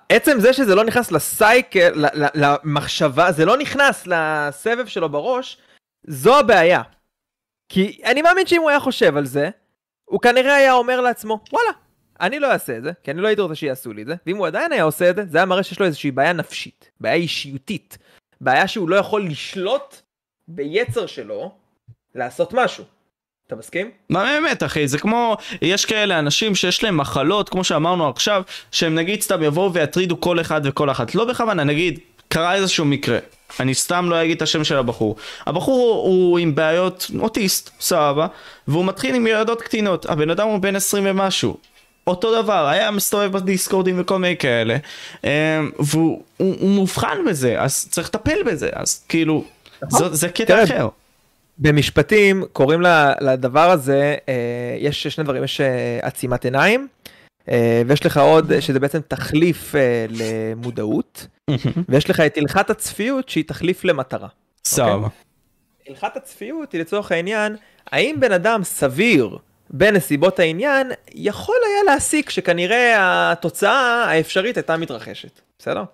עצם 0.08 0.40
זה 0.40 0.52
שזה 0.52 0.74
לא 0.74 0.84
נכנס 0.84 1.12
לסייקל, 1.12 2.04
למחשבה, 2.34 3.32
זה 3.32 3.44
לא 3.44 3.56
נכנס 3.56 4.06
לסבב 4.06 4.86
שלו 4.86 5.08
בראש, 5.08 5.58
זו 6.06 6.38
הבעיה. 6.38 6.82
כי 7.68 8.00
אני 8.04 8.22
מאמין 8.22 8.46
שאם 8.46 8.60
הוא 8.60 8.70
היה 8.70 8.80
חושב 8.80 9.16
על 9.16 9.26
זה, 9.26 9.50
הוא 10.04 10.20
כנראה 10.20 10.54
היה 10.54 10.72
אומר 10.72 11.00
לעצמו, 11.00 11.40
וואלה, 11.52 11.70
אני 12.20 12.40
לא 12.40 12.52
אעשה 12.52 12.78
את 12.78 12.82
זה, 12.82 12.92
כי 13.02 13.10
אני 13.10 13.20
לא 13.20 13.28
הייתי 13.28 13.42
רוצה 13.42 13.54
שיעשו 13.54 13.92
לי 13.92 14.02
את 14.02 14.06
זה, 14.06 14.14
ואם 14.26 14.36
הוא 14.36 14.46
עדיין 14.46 14.72
היה 14.72 14.82
עושה 14.82 15.10
את 15.10 15.16
זה, 15.16 15.24
זה 15.26 15.38
היה 15.38 15.46
מראה 15.46 15.62
שיש 15.62 15.80
לו 15.80 15.86
איזושהי 15.86 16.10
בעיה 16.10 16.32
נפשית, 16.32 16.90
בעיה 17.00 17.14
אישיותית, 17.14 17.98
בעיה 18.40 18.68
שהוא 18.68 18.88
לא 18.88 18.96
יכול 18.96 19.26
לשלוט 19.26 19.96
ביצר 20.48 21.06
שלו 21.06 21.54
לעשות 22.14 22.52
משהו. 22.52 22.84
אתה 23.46 23.56
מסכים? 23.56 23.90
מה 24.10 24.24
באמת 24.24 24.62
אחי 24.62 24.88
זה 24.88 24.98
כמו 24.98 25.36
יש 25.62 25.84
כאלה 25.84 26.18
אנשים 26.18 26.54
שיש 26.54 26.84
להם 26.84 26.96
מחלות 26.96 27.48
כמו 27.48 27.64
שאמרנו 27.64 28.08
עכשיו 28.08 28.42
שהם 28.72 28.94
נגיד 28.94 29.20
סתם 29.20 29.42
יבואו 29.42 29.72
ויטרידו 29.72 30.20
כל 30.20 30.40
אחד 30.40 30.60
וכל 30.64 30.90
אחת. 30.90 31.14
לא 31.14 31.24
בכוונה 31.24 31.64
נגיד 31.64 31.98
קרה 32.28 32.54
איזשהו 32.54 32.84
מקרה. 32.84 33.18
אני 33.60 33.74
סתם 33.74 34.10
לא 34.10 34.22
אגיד 34.22 34.36
את 34.36 34.42
השם 34.42 34.64
של 34.64 34.76
הבחור. 34.76 35.16
הבחור 35.46 35.78
הוא, 35.80 36.02
הוא 36.02 36.38
עם 36.38 36.54
בעיות 36.54 37.10
אוטיסט 37.18 37.70
סבבה 37.80 38.26
והוא 38.68 38.84
מתחיל 38.84 39.14
עם 39.14 39.26
ילדות 39.26 39.62
קטינות. 39.62 40.06
הבן 40.06 40.30
אדם 40.30 40.48
הוא 40.48 40.58
בן 40.58 40.76
20 40.76 41.04
ומשהו. 41.06 41.56
אותו 42.06 42.42
דבר 42.42 42.66
היה 42.66 42.90
מסתובב 42.90 43.32
בדיסקורדים 43.32 44.00
וכל 44.00 44.18
מיני 44.18 44.36
כאלה 44.36 44.76
אמ, 45.24 45.30
והוא 45.78 46.22
הוא, 46.36 46.56
הוא 46.60 46.70
מאובחן 46.70 47.18
בזה 47.28 47.60
אז 47.60 47.88
צריך 47.90 48.08
לטפל 48.08 48.42
בזה 48.42 48.68
אז 48.72 49.04
כאילו 49.08 49.44
זה, 49.88 50.14
זה 50.14 50.28
קטע 50.28 50.64
אחר 50.64 50.88
במשפטים 51.58 52.44
קוראים 52.52 52.80
לדבר 53.20 53.70
הזה, 53.70 54.16
אה, 54.28 54.76
יש 54.78 55.06
שני 55.06 55.24
דברים, 55.24 55.44
יש 55.44 55.60
אה, 55.60 55.98
עצימת 56.02 56.44
עיניים, 56.44 56.88
אה, 57.48 57.82
ויש 57.86 58.06
לך 58.06 58.16
עוד, 58.16 58.60
שזה 58.60 58.80
בעצם 58.80 59.00
תחליף 59.08 59.74
למודעות, 60.08 61.26
ויש 61.88 62.10
לך 62.10 62.20
את 62.20 62.38
הלכת 62.38 62.70
הצפיות 62.70 63.28
שהיא 63.28 63.44
תחליף 63.44 63.84
למטרה. 63.84 64.28
סבבה 64.64 65.08
הלכת 65.88 66.16
הצפיות 66.16 66.72
היא 66.72 66.80
לצורך 66.80 67.12
העניין, 67.12 67.56
האם 67.86 68.16
בן 68.20 68.32
אדם 68.32 68.64
סביר 68.64 69.38
בנסיבות 69.70 70.38
העניין, 70.38 70.90
יכול 71.14 71.56
היה 71.66 71.94
להסיק 71.94 72.30
שכנראה 72.30 72.92
התוצאה 73.32 74.04
האפשרית 74.04 74.56
הייתה 74.56 74.76
מתרחשת, 74.76 75.40
בסדר? 75.58 75.84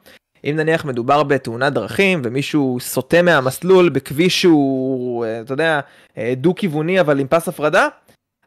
אם 0.44 0.56
נניח 0.56 0.84
מדובר 0.84 1.22
בתאונת 1.22 1.72
דרכים 1.72 2.22
ומישהו 2.24 2.78
סוטה 2.80 3.22
מהמסלול 3.22 3.88
בכביש 3.88 4.40
שהוא, 4.40 5.24
אה, 5.24 5.40
אתה 5.40 5.52
יודע, 5.52 5.80
אה, 6.18 6.32
דו-כיווני 6.36 7.00
אבל 7.00 7.20
עם 7.20 7.26
פס 7.28 7.48
הפרדה, 7.48 7.88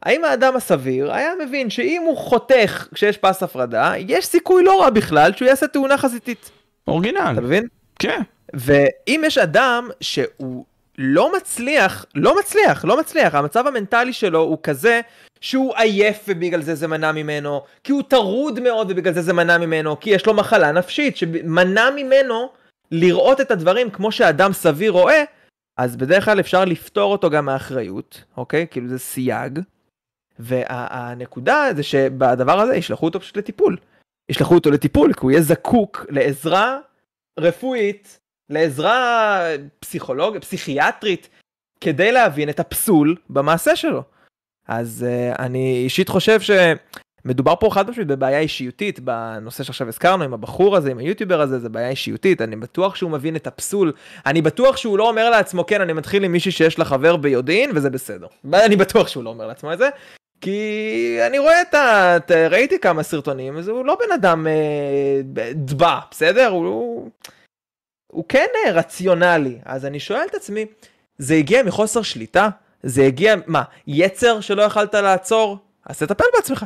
האם 0.03 0.26
האדם 0.26 0.56
הסביר 0.56 1.14
היה 1.14 1.32
מבין 1.45 1.70
שאם 1.70 2.02
הוא 2.06 2.18
חותך 2.18 2.88
כשיש 2.94 3.18
פס 3.18 3.44
הפרדה, 3.44 3.94
יש 3.98 4.26
סיכוי 4.26 4.64
לא 4.64 4.82
רע 4.82 4.90
בכלל 4.90 5.32
שהוא 5.34 5.48
יעשה 5.48 5.68
תאונה 5.68 5.98
חזיתית, 5.98 6.52
אורגינל. 6.88 7.30
אתה 7.34 7.41
מבין? 7.41 7.68
כן. 7.99 8.22
ואם 8.53 9.22
יש 9.26 9.38
אדם 9.38 9.90
שהוא 10.02 10.65
לא 10.98 11.38
מצליח, 11.38 12.06
לא 12.15 12.40
מצליח, 12.40 12.86
לא 12.86 12.99
מצליח, 12.99 13.36
המצב 13.36 13.68
המנטלי 13.68 14.14
שלו 14.14 14.40
הוא 14.40 14.57
כזה 14.64 15.02
שהוא 15.44 15.76
עייף 15.76 16.26
ובגלל 16.28 16.61
זה 16.61 16.76
זה 16.76 16.88
מנע 16.88 17.11
ממנו, 17.11 17.64
כי 17.84 17.91
הוא 17.91 18.03
טרוד 18.07 18.60
מאוד 18.60 18.91
ובגלל 18.91 19.14
זה 19.14 19.22
זה 19.22 19.34
מנע 19.34 19.57
ממנו, 19.57 19.99
כי 19.99 20.10
יש 20.10 20.26
לו 20.26 20.34
מחלה 20.34 20.72
נפשית 20.72 21.18
שמנע 21.18 21.90
ממנו 21.95 22.49
לראות 22.91 23.41
את 23.41 23.52
הדברים 23.52 23.90
כמו 23.90 24.11
שאדם 24.11 24.53
סביר 24.53 24.91
רואה, 24.91 25.24
אז 25.78 25.95
בדרך 25.95 26.26
כלל 26.26 26.40
אפשר 26.40 26.65
לפתור 26.65 27.11
אותו 27.11 27.30
גם 27.30 27.45
מאחריות, 27.45 28.24
אוקיי? 28.38 28.68
כאילו 28.72 28.88
זה 28.88 28.99
סייג. 28.99 29.60
והנקודה 30.40 31.68
זה 31.76 31.84
שבדבר 31.84 32.60
הזה 32.60 32.76
ישלחו 32.76 33.06
אותו 33.06 33.20
פשוט 33.20 33.38
לטיפול. 33.38 33.78
ישלחו 34.30 34.56
אותו 34.56 34.72
לטיפול 34.72 35.14
כי 35.14 35.20
הוא 35.22 35.32
יהיה 35.32 35.41
זקוק 35.41 36.06
לעזרה 36.10 36.80
רפואית, 37.40 38.20
לעזרה 38.49 39.40
פסיכולוגית, 39.80 40.44
פסיכיאטרית, 40.44 41.30
כדי 41.82 42.11
להבין 42.11 42.49
את 42.49 42.60
הפסול 42.60 43.15
במעשה 43.30 43.76
שלו. 43.76 44.12
אז 44.68 45.06
uh, 45.06 45.40
אני 45.41 45.81
אישית 45.84 46.10
חושב 46.10 46.40
שמדובר 46.41 47.53
פה 47.60 47.69
חד 47.72 47.90
משמעית 47.90 48.07
בבעיה 48.07 48.40
אישיותית, 48.40 48.99
בנושא 48.99 49.64
שעכשיו 49.64 49.88
הזכרנו 49.88 50.23
עם 50.23 50.34
הבחור 50.34 50.77
הזה, 50.77 50.91
עם 50.91 50.98
היוטיובר 50.98 51.41
הזה, 51.41 51.60
זה 51.60 51.69
בעיה 51.69 51.90
אישיותית, 51.90 52.41
אני 52.41 52.56
בטוח 52.56 52.95
שהוא 52.95 53.11
מבין 53.11 53.35
את 53.35 53.48
הפסול, 53.48 53.91
אני 54.26 54.41
בטוח 54.41 54.77
שהוא 54.77 54.98
לא 54.98 55.10
אומר 55.10 55.30
לעצמו, 55.30 55.65
כן, 55.65 55.81
אני 55.81 55.94
מתחיל 55.94 56.23
עם 56.23 56.31
מישהי 56.31 56.52
שיש 56.52 56.80
לה 56.80 56.85
חבר 56.85 57.15
ביודעין, 57.15 57.72
וזה 57.76 57.90
בסדר. 57.90 58.27
אני 58.53 58.76
בטוח 58.76 59.07
שהוא 59.07 59.23
לא 59.23 59.30
אומר 59.30 59.48
לעצמו 59.48 59.73
את 59.73 59.77
זה. 59.77 59.90
כי 60.41 61.18
אני 61.27 61.40
רואה 61.40 61.61
את 61.61 61.73
ה... 61.73 62.18
את- 62.18 62.31
ראיתי 62.31 62.80
כמה 62.80 63.03
סרטונים, 63.03 63.57
אז 63.57 63.68
הוא 63.68 63.85
לא 63.85 63.98
בן 64.06 64.11
אדם 64.14 64.48
אה, 64.48 65.22
דבע, 65.56 65.99
בסדר? 66.11 66.48
הוא, 66.48 66.65
הוא, 66.65 67.10
כן 68.30 68.45
אה, 68.65 68.72
רציונלי. 68.72 69.57
אז 69.65 69.85
אני 69.85 69.99
שואל 69.99 70.22
את 70.30 70.35
עצמי, 70.35 70.65
זה 71.18 71.34
הגיע 71.35 71.64
מחוסר 71.64 72.02
שליטה? 72.02 72.49
זה 72.84 73.05
הגיע, 73.05 73.35
מה, 73.47 73.64
יצר 73.88 74.39
שלא 74.39 74.61
יכלת 74.61 74.95
לעצור? 74.95 75.57
אז 75.85 75.97
תטפל 75.99 76.26
בעצמך. 76.35 76.65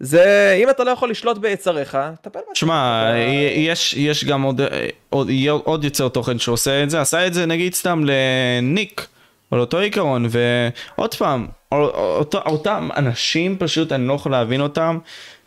זה, 0.00 0.54
אם 0.62 0.70
אתה 0.70 0.84
לא 0.84 0.90
יכול 0.90 1.10
לשלוט 1.10 1.38
ביצריך, 1.38 1.98
תטפל 2.20 2.38
בעצמך. 2.38 2.56
שמע, 2.56 3.10
יש, 3.56 3.94
יש 3.94 4.24
גם 4.24 4.42
עוד, 4.42 4.60
עוד, 5.10 5.30
עוד 5.64 5.84
יוצר 5.84 6.08
תוכן 6.08 6.38
שעושה 6.38 6.82
את 6.82 6.90
זה, 6.90 7.00
עשה 7.00 7.26
את 7.26 7.34
זה 7.34 7.46
נגיד 7.46 7.74
סתם 7.74 8.02
לניק, 8.04 9.06
או 9.52 9.56
לאותו 9.56 9.78
עיקרון, 9.78 10.26
ועוד 10.30 11.14
פעם, 11.14 11.46
אותו, 11.72 12.38
אותם 12.46 12.88
אנשים 12.96 13.56
פשוט 13.58 13.92
אני 13.92 14.06
לא 14.08 14.12
יכול 14.12 14.32
להבין 14.32 14.60
אותם, 14.60 14.98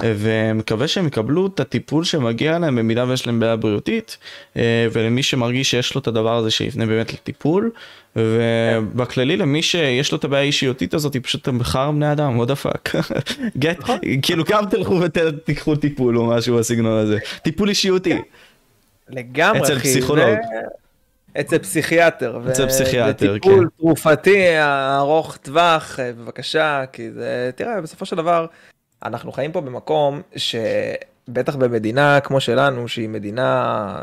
ומקווה 0.04 0.88
שהם 0.88 1.08
יקבלו 1.08 1.48
את 1.48 1.60
הטיפול 1.60 2.04
שמגיע 2.04 2.60
להם 2.60 2.76
במידה 2.76 3.06
ויש 3.08 3.28
להם 3.28 3.40
בעיה 3.40 3.56
בריאותית, 3.56 4.18
אה, 4.58 4.88
ולמי 4.92 5.24
שמרגיש 5.24 5.72
שיש 5.72 5.96
לו 5.96 6.02
את 6.02 6.08
הדבר 6.08 6.36
הזה 6.38 6.52
שיפנה 6.52 6.86
באמת 6.86 7.14
לטיפול, 7.14 7.72
ובכללי 8.16 9.38
למי 9.38 9.62
שיש 9.62 10.12
לו 10.12 10.18
את 10.18 10.24
הבעיה 10.24 10.44
האישיותית 10.44 10.94
הזאת, 10.94 11.16
פשוט 11.18 11.48
בחר 11.48 11.92
בני 11.92 12.12
אדם, 12.12 12.42
what 12.42 12.46
the 12.46 12.66
fuck. 12.68 12.96
Get, 13.64 13.92
כאילו 14.22 14.44
גם 14.44 14.66
תלכו 14.70 15.00
ותיקחו 15.02 15.76
טיפול 15.76 16.18
או 16.18 16.26
משהו 16.26 16.58
בסגנון 16.58 16.98
הזה, 17.00 17.18
טיפול 17.44 17.70
אישיותי. 17.70 18.18
לגמרי, 19.10 19.60
אצל 19.62 19.80
פסיכולוג. 19.80 20.26
זה- 20.26 20.83
אצל 21.40 21.58
פסיכיאטר. 21.58 22.40
אצל 22.52 22.64
ו- 22.64 22.68
פסיכיאטר, 22.68 23.32
וטיפול 23.34 23.64
כן. 23.64 23.78
תרופתי 23.78 24.46
ארוך 24.98 25.38
טווח, 25.38 26.00
אה, 26.00 26.12
בבקשה, 26.14 26.84
כי 26.94 27.12
זה, 27.12 27.50
תראה, 27.56 27.82
בסופו 27.82 28.06
של 28.06 28.16
דבר, 28.16 28.46
אנחנו 29.06 29.32
חיים 29.32 29.52
פה 29.52 29.62
במקום 29.62 30.22
שבטח 30.36 31.56
במדינה 31.56 32.20
כמו 32.20 32.40
שלנו, 32.40 32.88
שהיא 32.88 33.10
מדינה, 33.10 33.96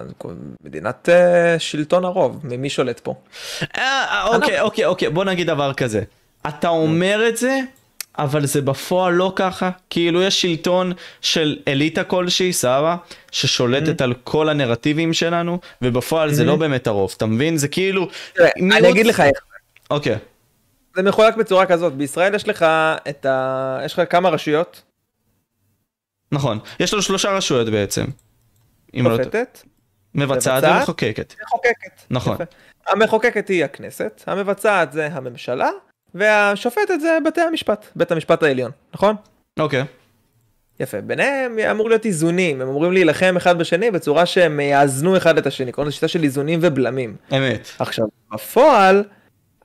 מדינת 0.65 1.09
אה, 1.09 1.59
שלטון 1.59 2.05
הרוב, 2.05 2.41
מי 2.45 2.71
שולט 2.71 3.01
פה? 3.01 3.15
אה, 3.63 3.83
אה, 3.83 4.27
אוקיי, 4.37 4.61
אוקיי, 4.61 4.85
אוקיי, 4.85 5.09
בוא 5.09 5.25
נגיד 5.25 5.47
דבר 5.47 5.73
כזה. 5.73 6.03
אתה 6.49 6.69
אומר 6.69 7.29
את 7.29 7.37
זה, 7.37 7.61
אבל 8.21 8.47
זה 8.47 8.63
בפועל 8.63 9.15
לא 9.15 9.33
ככה. 9.37 9.71
כאילו 9.91 10.23
יש 10.23 10.43
שלטון 10.43 10.93
של 11.21 11.59
אליטה 11.69 12.05
כלשהי, 12.05 12.53
סבבה? 12.53 12.97
ששולטת 13.31 14.01
על 14.01 14.15
כל 14.25 14.49
הנרטיבים 14.49 15.13
שלנו, 15.13 15.59
ובפועל 15.83 16.33
זה 16.33 16.45
לא 16.45 16.57
באמת 16.57 16.87
הרוב, 16.87 17.15
אתה 17.17 17.27
מבין? 17.27 17.57
זה 17.57 17.69
כאילו... 17.69 18.09
תראה, 18.35 18.49
מיעוט- 18.57 18.79
אני 18.79 18.91
אגיד 18.91 19.07
לך 19.07 19.21
איך. 19.21 19.39
אוקיי. 19.91 20.19
זה 20.97 21.03
מחולק 21.03 21.37
בצורה 21.37 21.67
כזאת, 21.67 21.93
בישראל 21.93 22.35
יש 22.35 22.49
לך 22.49 22.63
את 23.09 23.27
ה... 23.27 23.79
יש 23.85 23.93
לך 23.99 24.13
כמה 24.13 24.29
רשויות? 24.29 24.83
נכון. 26.33 26.59
יש 26.81 26.93
לנו 26.93 27.03
שלושה 27.03 27.31
רשויות 27.31 27.69
בעצם. 27.69 28.05
לא- 28.95 29.17
שופטת, 29.17 29.63
מבצעת 30.15 30.55
מבצעת? 30.65 30.77
ומחוקקת. 30.79 31.35
מחוקקת. 31.43 32.03
נכון. 32.11 32.35
יפה. 32.35 32.45
המחוקקת 32.89 33.49
היא 33.49 33.65
הכנסת, 33.65 34.23
המבצעת 34.27 34.93
זה 34.93 35.07
הממשלה, 35.13 35.69
והשופטת 36.15 37.01
זה 37.01 37.19
בתי 37.25 37.41
המשפט, 37.41 37.87
בית 37.97 38.13
המשפט 38.13 38.43
העליון, 38.43 38.71
נכון? 38.95 39.17
אוקיי. 39.59 39.85
יפה, 40.81 41.01
ביניהם 41.01 41.59
אמור 41.59 41.89
להיות 41.89 42.07
איזונים, 42.07 42.61
הם 42.61 42.69
אמורים 42.69 42.93
להילחם 42.93 43.35
אחד 43.37 43.59
בשני 43.59 43.91
בצורה 43.91 44.27
שהם 44.27 44.61
יאזנו 44.61 45.17
אחד 45.17 45.39
את 45.39 45.47
השני, 45.47 45.73
קוראים 45.73 45.89
לזה 45.89 45.95
שיטה 45.95 46.09
של 46.09 46.23
איזונים 46.23 46.59
ובלמים. 46.63 47.17
אמת. 47.37 47.69
עכשיו, 47.79 48.07
בפועל, 48.33 49.05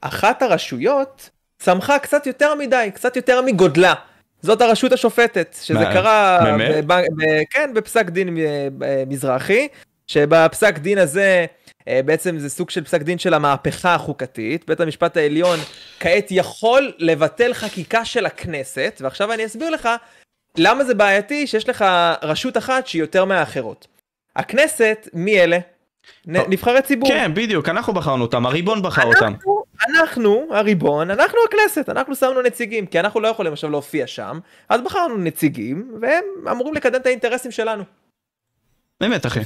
אחת 0.02 0.42
הרשויות 0.42 1.30
צמחה 1.60 2.00
קצת 2.00 2.28
יותר 2.28 2.56
מדי, 2.56 2.90
קצת 2.94 3.16
יותר 3.16 3.42
מגודלה. 3.42 3.94
זאת 4.42 4.62
הרשות 4.62 4.92
השופטת, 4.92 5.56
שזה 5.62 5.80
מה, 5.80 5.94
קרה, 5.94 6.40
באמת? 6.44 6.86
ב- 6.86 6.94
ב- 6.94 7.42
כן, 7.50 7.72
בפסק 7.74 8.10
דין 8.10 8.38
אה, 8.38 9.04
מזרחי, 9.08 9.68
שבפסק 10.08 10.78
דין 10.78 10.98
הזה, 10.98 11.46
אה, 11.88 12.02
בעצם 12.06 12.40
זה 12.40 12.50
סוג 12.50 12.70
של 12.70 12.84
פסק 12.84 13.02
דין 13.02 13.18
של 13.18 13.34
המהפכה 13.34 13.96
החוקתית. 13.96 14.68
בית 14.68 14.80
המשפט 14.80 15.18
העליון 15.18 15.60
כעת 16.00 16.28
יכול 16.32 16.94
לבטל 16.98 17.54
חקיקה 17.54 18.06
של 18.06 18.26
הכנסת, 18.26 19.02
ועכשיו 19.04 19.34
אני 19.34 19.46
אסביר 19.46 19.70
לך 19.70 19.90
למה 20.58 20.84
זה 20.84 20.94
בעייתי 20.94 21.48
שיש 21.48 21.70
לך 21.70 21.86
רשות 22.22 22.58
אחת 22.58 22.88
שהיא 22.88 23.02
יותר 23.02 23.26
מהאחרות. 23.26 23.88
הכנסת, 24.36 25.10
מי 25.14 25.40
אלה? 25.40 25.58
נבחרי 26.26 26.82
ציבור. 26.82 27.10
כן, 27.10 27.32
בדיוק, 27.34 27.70
אנחנו 27.70 27.94
בחרנו 27.94 28.24
אותם, 28.24 28.46
הריבון 28.46 28.82
בחר 28.82 29.04
אותם. 29.04 29.34
אנחנו, 29.34 29.64
אנחנו 29.90 30.48
הריבון, 30.52 31.12
אנחנו 31.12 31.38
הכנסת, 31.50 31.90
אנחנו 31.90 32.16
שמנו 32.16 32.42
נציגים, 32.42 32.86
כי 32.86 33.00
אנחנו 33.00 33.20
לא 33.20 33.28
יכולים 33.28 33.54
עכשיו 33.54 33.70
להופיע 33.70 34.08
שם, 34.08 34.40
אז 34.70 34.82
בחרנו 34.82 35.18
נציגים, 35.18 35.98
והם 36.02 36.24
אמורים 36.52 36.74
לקדם 36.74 37.02
את 37.02 37.06
האינטרסים 37.06 37.52
שלנו. 37.52 37.84
באמת, 39.02 39.26
אחי. 39.26 39.40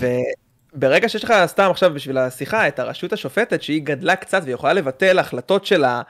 וברגע 0.73 1.09
שיש 1.09 1.23
לך 1.23 1.33
סתם 1.45 1.71
עכשיו 1.71 1.93
בשביל 1.93 2.17
השיחה 2.17 2.67
את 2.67 2.79
הרשות 2.79 3.13
השופטת 3.13 3.61
שהיא 3.61 3.81
גדלה 3.83 4.15
קצת 4.15 4.41
ויכולה 4.45 4.73
לבטל 4.73 5.19
החלטות 5.19 5.65
של 5.65 5.83
ה... 5.83 6.01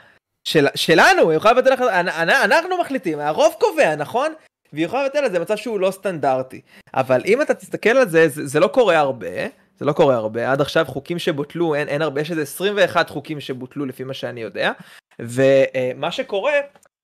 של... 0.43 0.67
שלנו, 0.75 1.29
היא 1.29 1.37
יכולה 1.37 1.53
לבטל 1.53 1.73
החלטות, 1.73 1.91
אנ- 1.93 2.09
אנ- 2.09 2.29
אנחנו 2.29 2.77
מחליטים, 2.81 3.19
הרוב 3.19 3.55
קובע, 3.59 3.95
נכון? 3.95 4.33
והיא 4.73 4.85
יכולה 4.85 5.03
לבטל 5.03 5.25
את 5.25 5.31
זה 5.31 5.39
מצב 5.39 5.55
שהוא 5.55 5.79
לא 5.79 5.91
סטנדרטי. 5.91 6.61
אבל 6.93 7.21
אם 7.25 7.41
אתה 7.41 7.53
תסתכל 7.53 7.89
על 7.89 8.09
זה, 8.09 8.27
זה, 8.27 8.47
זה 8.47 8.59
לא 8.59 8.67
קורה 8.67 8.97
הרבה, 8.97 9.47
זה 9.77 9.85
לא 9.85 9.93
קורה 9.93 10.15
הרבה, 10.15 10.51
עד 10.51 10.61
עכשיו 10.61 10.85
חוקים 10.87 11.19
שבוטלו, 11.19 11.75
אין, 11.75 11.87
אין 11.87 12.01
הרבה, 12.01 12.21
יש 12.21 12.31
איזה 12.31 12.41
21 12.41 13.09
חוקים 13.09 13.39
שבוטלו 13.39 13.85
לפי 13.85 14.03
מה 14.03 14.13
שאני 14.13 14.41
יודע, 14.41 14.71
ומה 15.19 16.11
שקורה 16.11 16.53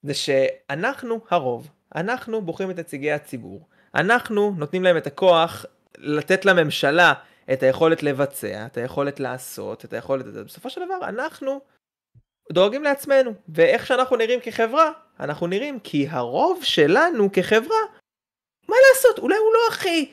זה 0.04 0.14
שאנחנו 0.14 1.20
הרוב, 1.30 1.68
אנחנו 1.96 2.42
בוחרים 2.42 2.72
את 2.72 2.80
נציגי 2.80 3.12
הציבור, 3.12 3.68
אנחנו 3.96 4.56
נותנים 4.58 4.84
להם 4.84 4.98
את 4.98 5.08
הכוח 5.08 5.66
לתת 5.98 6.46
לממשלה 6.46 7.14
את 7.54 7.64
היכולת 7.64 8.04
לבצע, 8.04 8.66
את 8.66 8.78
היכולת 8.78 9.20
לעשות, 9.20 9.86
את 9.86 9.94
היכולת, 9.94 10.26
בסופו 10.26 10.70
של 10.70 10.82
דבר 10.86 11.10
אנחנו 11.10 11.62
דואגים 12.52 12.84
לעצמנו, 12.84 13.34
ואיך 13.50 13.86
שאנחנו 13.88 14.16
נראים 14.16 14.40
כחברה, 14.40 14.92
אנחנו 15.20 15.48
נראים 15.48 15.80
כי 15.80 16.08
הרוב 16.10 16.64
שלנו 16.64 17.32
כחברה, 17.32 17.80
מה 18.70 18.76
לעשות, 18.90 19.20
אולי 19.20 19.38
הוא 19.38 19.54
לא 19.54 19.60
הכי 19.70 20.12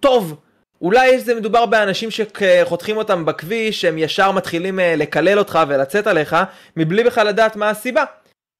טוב. 0.00 0.40
אולי 0.80 1.20
זה 1.20 1.34
מדובר 1.34 1.66
באנשים 1.66 2.08
שחותכים 2.10 2.96
אותם 2.96 3.24
בכביש, 3.24 3.84
הם 3.84 3.98
ישר 3.98 4.32
מתחילים 4.32 4.80
אה, 4.80 4.96
לקלל 4.96 5.38
אותך 5.38 5.58
ולצאת 5.68 6.06
עליך, 6.06 6.36
מבלי 6.76 7.04
בכלל 7.04 7.26
לדעת 7.26 7.56
מה 7.56 7.70
הסיבה. 7.70 8.04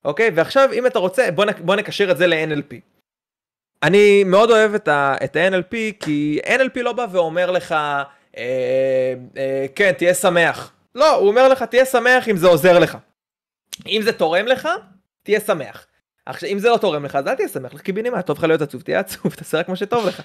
אוקיי? 0.05 0.31
ועכשיו, 0.35 0.69
אם 0.73 0.87
אתה 0.87 0.99
רוצה, 0.99 1.31
בוא, 1.31 1.45
נק, 1.45 1.61
בוא 1.61 1.77
נקשר 1.77 2.11
את 2.11 2.16
זה 2.16 2.27
ל-NLP. 2.27 2.89
אני 3.82 4.24
מאוד 4.24 4.51
אוהב 4.51 4.74
את 4.74 4.89
ה-NLP, 4.89 5.74
כי 6.01 6.40
NLP 6.44 6.82
לא 6.82 6.93
בא 6.93 7.07
ואומר 7.11 7.51
לך, 7.51 7.73
אה, 7.73 8.02
אה, 9.36 9.66
כן, 9.74 9.93
תהיה 9.93 10.15
שמח. 10.15 10.73
לא, 10.94 11.15
הוא 11.15 11.28
אומר 11.28 11.48
לך, 11.48 11.62
תהיה 11.62 11.85
שמח 11.85 12.28
אם 12.28 12.36
זה 12.36 12.47
עוזר 12.47 12.78
לך. 12.78 12.97
אם 13.86 14.01
זה 14.05 14.12
תורם 14.12 14.47
לך, 14.47 14.69
תהיה 15.23 15.40
שמח. 15.40 15.86
עכשיו, 16.27 16.48
אם 16.48 16.59
זה 16.59 16.69
לא 16.69 16.77
תורם 16.77 17.05
לך, 17.05 17.16
אז 17.16 17.27
אל 17.27 17.35
תהיה 17.35 17.48
שמח, 17.48 17.74
לך 17.74 17.81
קיבינימה, 17.81 18.23
טוב 18.23 18.39
לך 18.39 18.44
להיות 18.44 18.62
עצוב, 18.62 18.82
תהיה 18.82 19.01
עצוב, 19.01 19.35
תעשה 19.39 19.59
רק 19.59 19.69
מה 19.69 19.77
שטוב 19.77 20.07
לך. 20.07 20.23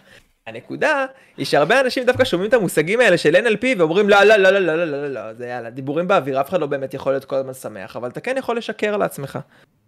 הנקודה 0.48 1.06
היא 1.38 1.46
שהרבה 1.46 1.82
אנשים 1.82 2.06
דווקא 2.06 2.26
שומעים 2.26 2.50
את 2.50 2.54
המושגים 2.54 3.00
האלה 3.00 3.18
של 3.18 3.36
NLP 3.36 3.66
ואומרים 3.78 4.10
לא 4.10 4.24
לא 4.24 4.36
לא 4.36 4.50
לא 4.50 4.60
לא 4.60 4.76
לא 4.76 4.86
לא 4.86 5.08
לא 5.08 5.34
זה 5.34 5.48
יאללה 5.48 5.70
דיבורים 5.70 6.08
באוויר 6.08 6.42
אף 6.42 6.50
אחד 6.50 6.60
לא 6.60 6.68
באמת 6.68 6.94
יכול 6.94 7.12
להיות 7.12 7.26
כל 7.26 7.36
הזמן 7.36 7.54
שמח 7.54 7.96
אבל 7.96 8.10
אתה 8.10 8.20
כן 8.20 8.36
יכול 8.38 8.58
לשקר 8.58 8.98
לעצמך. 8.98 9.40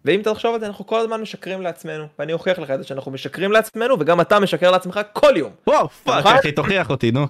ואם 0.04 0.20
תחשוב 0.24 0.54
על 0.54 0.60
זה 0.60 0.66
אנחנו 0.66 0.86
כל 0.86 1.00
הזמן 1.00 1.20
משקרים 1.20 1.62
לעצמנו 1.62 2.06
ואני 2.18 2.32
אוכיח 2.32 2.58
לך 2.58 2.70
את 2.70 2.78
זה 2.78 2.84
שאנחנו 2.84 3.10
משקרים 3.10 3.52
לעצמנו 3.52 3.96
וגם 4.00 4.20
אתה 4.20 4.40
משקר 4.40 4.70
לעצמך 4.70 5.00
כל 5.12 5.36
יום. 5.36 5.52
וואו, 5.66 5.88
fuck, 5.88 6.18
נכון? 6.18 6.34
אחי, 6.34 6.52
תוכיח 6.52 6.90
אותי, 6.90 7.10
נו. 7.10 7.26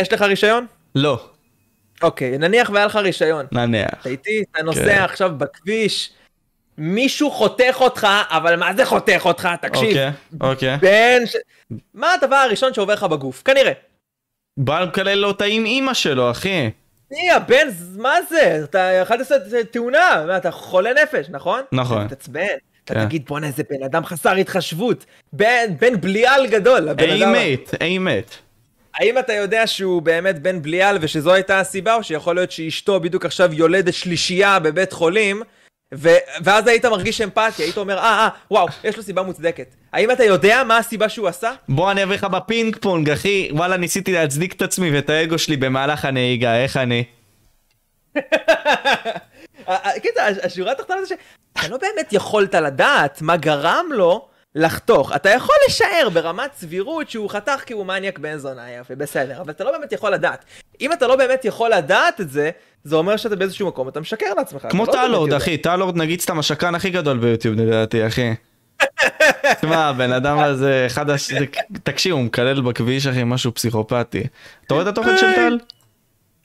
יש 0.00 0.12
לך 0.12 0.22
רישיון? 0.22 0.66
לא, 0.94 1.28
אוקיי 2.02 2.38
נניח 2.38 2.70
והיה 2.70 2.86
לך 2.86 2.96
רישיון. 2.96 3.46
נניח. 3.52 4.00
אתה 4.00 4.08
איתי 4.08 4.44
אתה 4.50 4.62
נוסע 4.62 4.84
כן. 4.84 5.02
עכשיו 5.02 5.32
בכביש 5.38 6.12
מישהו 6.78 7.30
חותך 7.30 7.76
אותך 7.80 8.06
אבל 8.28 8.56
מה 8.56 8.74
זה 8.76 8.84
חותך 8.84 9.22
אותך 9.24 9.48
תקשיב. 9.60 9.96
אוקיי, 10.40 10.74
אוקיי. 10.74 10.76
בן 10.76 11.26
ש... 11.26 11.36
מה 11.94 12.14
הדבר 12.14 12.36
הראשון 12.36 12.74
שעובר 12.74 12.92
לך 12.94 13.02
בגוף? 13.02 13.42
כנראה. 13.42 13.72
בא 14.56 14.80
לקלל 14.80 15.14
לו 15.14 15.28
אותה 15.28 15.44
עם 15.44 15.64
אימא 15.64 15.94
שלו, 15.94 16.30
אחי. 16.30 16.70
מי 17.10 17.30
הבן, 17.30 17.68
מה 17.96 18.14
זה? 18.30 18.60
אתה 18.64 18.78
יכול 18.78 19.16
לעשות 19.16 19.42
תאונה, 19.70 20.36
אתה 20.36 20.50
חולה 20.50 20.90
נפש, 21.02 21.26
נכון? 21.30 21.60
נכון. 21.72 21.98
אתה 22.06 22.14
תתעצבן. 22.14 22.46
אתה 22.84 22.94
כן. 22.94 23.04
תגיד 23.04 23.26
בואנה 23.26 23.46
איזה 23.46 23.62
בן 23.70 23.82
אדם 23.82 24.04
חסר 24.04 24.32
התחשבות. 24.32 25.04
בן, 25.32 25.66
בן 25.80 26.00
בליעל 26.00 26.46
גדול. 26.46 26.88
הבן 26.88 27.10
אדם- 27.10 27.34
אמת, 27.34 27.74
אמת. 27.96 28.30
האם 28.94 29.18
אתה 29.18 29.32
יודע 29.32 29.66
שהוא 29.66 30.02
באמת 30.02 30.38
בן 30.42 30.62
בליעל 30.62 30.98
ושזו 31.00 31.32
הייתה 31.32 31.60
הסיבה, 31.60 31.94
או 31.94 32.02
שיכול 32.02 32.34
להיות 32.34 32.50
שאשתו 32.50 33.00
בדיוק 33.00 33.24
עכשיו 33.24 33.52
יולדת 33.54 33.94
שלישייה 33.94 34.58
בבית 34.58 34.92
חולים, 34.92 35.42
ו- 35.94 36.42
ואז 36.44 36.66
היית 36.66 36.84
מרגיש 36.84 37.20
אמפתיה, 37.20 37.64
היית 37.64 37.76
אומר, 37.76 37.98
אה, 37.98 38.04
אה, 38.04 38.28
וואו, 38.50 38.66
יש 38.84 38.96
לו 38.96 39.02
סיבה 39.02 39.22
מוצדקת. 39.22 39.74
האם 39.92 40.10
אתה 40.10 40.24
יודע 40.24 40.62
מה 40.64 40.78
הסיבה 40.78 41.08
שהוא 41.08 41.28
עשה? 41.28 41.52
בוא 41.68 41.90
אני 41.90 42.02
אביא 42.02 42.14
לך 42.14 42.24
בפינג 42.24 42.76
פונג, 42.76 43.10
אחי. 43.10 43.48
וואלה, 43.52 43.76
ניסיתי 43.76 44.12
להצדיק 44.12 44.52
את 44.52 44.62
עצמי 44.62 44.90
ואת 44.90 45.10
האגו 45.10 45.38
שלי 45.38 45.56
במהלך 45.56 46.04
הנהיגה, 46.04 46.56
איך 46.56 46.76
אני? 46.76 47.04
קיצר, 50.02 50.22
השורה 50.42 50.72
התחתונה 50.72 51.04
זה 51.04 51.14
שאתה 51.14 51.68
לא 51.68 51.76
באמת 51.76 52.12
יכולת 52.12 52.54
לדעת 52.54 53.22
מה 53.22 53.36
גרם 53.36 53.86
לו 53.90 54.28
לחתוך. 54.56 55.12
אתה 55.16 55.30
יכול 55.30 55.54
לשער 55.68 56.08
ברמת 56.12 56.50
סבירות 56.54 57.10
שהוא 57.10 57.30
חתך 57.30 57.62
כי 57.66 57.74
הוא 57.74 57.86
מניאק 57.86 58.18
בן 58.18 58.36
זונה 58.36 58.70
יפה, 58.70 58.94
בסדר, 58.94 59.40
אבל 59.40 59.50
אתה 59.50 59.64
לא 59.64 59.72
באמת 59.72 59.92
יכול 59.92 60.12
לדעת. 60.12 60.44
אם 60.80 60.92
אתה 60.92 61.06
לא 61.06 61.16
באמת 61.16 61.44
יכול 61.44 61.70
לדעת 61.70 62.20
את 62.20 62.30
זה, 62.30 62.50
זה 62.84 62.96
אומר 62.96 63.16
שאתה 63.16 63.36
באיזשהו 63.36 63.68
מקום, 63.68 63.88
אתה 63.88 64.00
משקר 64.00 64.34
לעצמך. 64.36 64.66
כמו 64.70 64.84
לא 64.86 64.92
טלורד. 64.92 65.32
אחי. 65.32 65.58
טלורד 65.58 65.96
נגיד 65.96 66.20
סתם 66.20 66.38
השקרן 66.38 66.74
הכי 66.74 66.90
גדול 66.90 67.18
ביוטיוב 67.18 67.54
לדעתי, 67.56 68.06
אחי. 68.06 68.34
תשמע, 69.60 69.76
הבן 69.76 70.12
אדם 70.12 70.38
הזה, 70.38 70.84
אחד 70.86 71.10
הש... 71.10 71.32
תקשיב, 71.82 72.12
הוא 72.12 72.22
מקלל 72.22 72.60
בכביש, 72.60 73.06
אחי, 73.06 73.24
משהו 73.24 73.54
פסיכופתי. 73.54 74.26
אתה 74.66 74.74
רואה 74.74 74.82
את 74.82 74.88
התוכן 74.88 75.16
של 75.16 75.32
טל? 75.34 75.58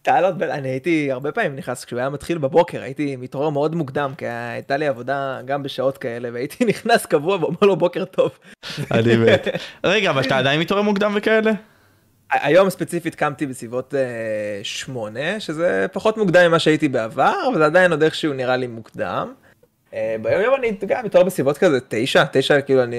טל, 0.01 0.31
בן- 0.37 0.49
אני 0.49 0.69
הייתי 0.69 1.11
הרבה 1.11 1.31
פעמים 1.31 1.55
נכנס, 1.55 1.85
כשהוא 1.85 1.99
היה 1.99 2.09
מתחיל 2.09 2.37
בבוקר, 2.37 2.81
הייתי 2.81 3.15
מתעורר 3.15 3.49
מאוד 3.49 3.75
מוקדם, 3.75 4.11
כי 4.17 4.25
הייתה 4.27 4.77
לי 4.77 4.87
עבודה 4.87 5.39
גם 5.45 5.63
בשעות 5.63 5.97
כאלה, 5.97 6.29
והייתי 6.33 6.65
נכנס 6.71 7.05
קבוע 7.05 7.37
ואומר 7.41 7.57
לו 7.61 7.75
בוקר 7.75 8.05
טוב. 8.05 8.31
אני 8.91 9.17
מת. 9.25 9.47
רגע, 9.83 10.09
אבל 10.09 10.21
אתה 10.21 10.37
עדיין 10.37 10.59
מתעורר 10.59 10.81
מוקדם 10.81 11.13
וכאלה? 11.15 11.51
היום 12.31 12.69
ספציפית 12.69 13.15
קמתי 13.15 13.45
בסביבות 13.45 13.93
אה, 13.95 13.99
שמונה, 14.63 15.39
שזה 15.39 15.85
פחות 15.93 16.17
מוקדם 16.17 16.47
ממה 16.47 16.59
שהייתי 16.59 16.87
בעבר, 16.89 17.33
אבל 17.51 17.57
זה 17.57 17.65
עדיין 17.65 17.91
עוד 17.91 18.03
איכשהו 18.03 18.33
נראה 18.33 18.57
לי 18.57 18.67
מוקדם. 18.67 19.33
אה, 19.93 20.15
ביום 20.21 20.41
יום 20.41 20.55
אני 20.55 20.71
גם 20.87 21.05
מתעורר 21.05 21.25
בסביבות 21.25 21.57
כזה 21.57 21.79
תשע, 21.87 22.23
תשע 22.31 22.61
כאילו 22.61 22.83
אני 22.83 22.97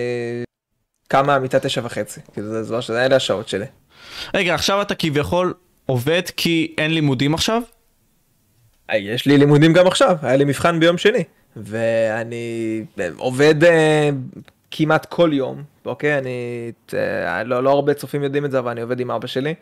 קם 1.09 1.27
מהמיטה 1.27 1.61
תשע 1.61 1.81
וחצי, 1.85 2.21
כאילו 2.33 2.49
זה 2.49 2.63
זמן 2.63 2.81
שזה 2.81 3.05
אלה 3.07 3.17
השעות 3.17 3.49
שלי. 3.49 3.65
רגע, 4.35 4.55
עכשיו 4.55 4.83
אתה 4.83 4.95
כביכול 4.95 5.55
עובד 5.93 6.23
כי 6.37 6.75
אין 6.79 6.95
לימודים 6.95 7.35
עכשיו? 7.35 7.63
אה, 8.91 8.97
יש 8.97 9.27
לי 9.27 9.39
לימודים 9.39 9.73
גם 9.73 9.87
עכשיו, 9.87 10.17
היה 10.23 10.37
לי 10.37 10.45
מבחן 10.45 10.81
ביום 10.81 10.99
שני, 10.99 11.25
ואני 11.57 12.85
אה, 13.01 13.09
עובד 13.17 13.65
אה, 13.65 14.11
כמעט 14.71 15.07
כל 15.07 15.31
יום, 15.33 15.63
אוקיי? 15.87 16.19
אני, 16.19 16.71
אה, 16.95 17.45
לא, 17.45 17.63
לא 17.63 17.71
הרבה 17.71 17.95
צופים 17.95 18.23
יודעים 18.23 18.45
את 18.45 18.51
זה, 18.51 18.59
אבל 18.59 18.71
אני 18.71 18.81
עובד 18.81 19.01
עם 19.01 19.11
אבא 19.11 19.27
שלי. 19.27 19.55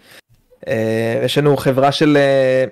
אה, 0.69 1.21
יש 1.25 1.39
לנו 1.39 1.57
חברה 1.57 1.93
של 1.93 2.17
אה, 2.17 2.65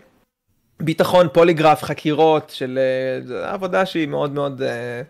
ביטחון, 0.81 1.29
פוליגרף, 1.33 1.83
חקירות, 1.83 2.51
של 2.51 2.79
אה, 2.79 3.53
עבודה 3.53 3.87
שהיא 3.87 4.09
מאוד 4.09 4.33
מאוד 4.33 4.63
אה, 4.63 5.03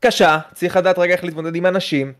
קשה, 0.00 0.38
צריך 0.52 0.76
לדעת 0.76 0.98
רגע 0.98 1.12
איך 1.12 1.24
להתמודד 1.24 1.54
עם 1.54 1.66
אנשים. 1.66 2.12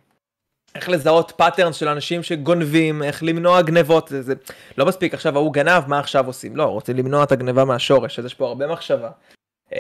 איך 0.74 0.88
לזהות 0.88 1.32
patterns 1.36 1.76
של 1.76 1.88
אנשים 1.88 2.22
שגונבים, 2.22 3.02
איך 3.02 3.22
למנוע 3.22 3.62
גנבות, 3.62 4.08
זה, 4.08 4.22
זה 4.22 4.34
לא 4.78 4.86
מספיק 4.86 5.14
עכשיו 5.14 5.36
ההוא 5.36 5.52
גנב, 5.52 5.82
מה 5.86 5.98
עכשיו 5.98 6.26
עושים? 6.26 6.56
לא, 6.56 6.64
רוצים 6.64 6.96
למנוע 6.96 7.24
את 7.24 7.32
הגניבה 7.32 7.64
מהשורש, 7.64 8.18
אז 8.18 8.24
יש 8.24 8.34
פה 8.34 8.46
הרבה 8.46 8.66
מחשבה. 8.66 9.10
Uh, 9.70 9.76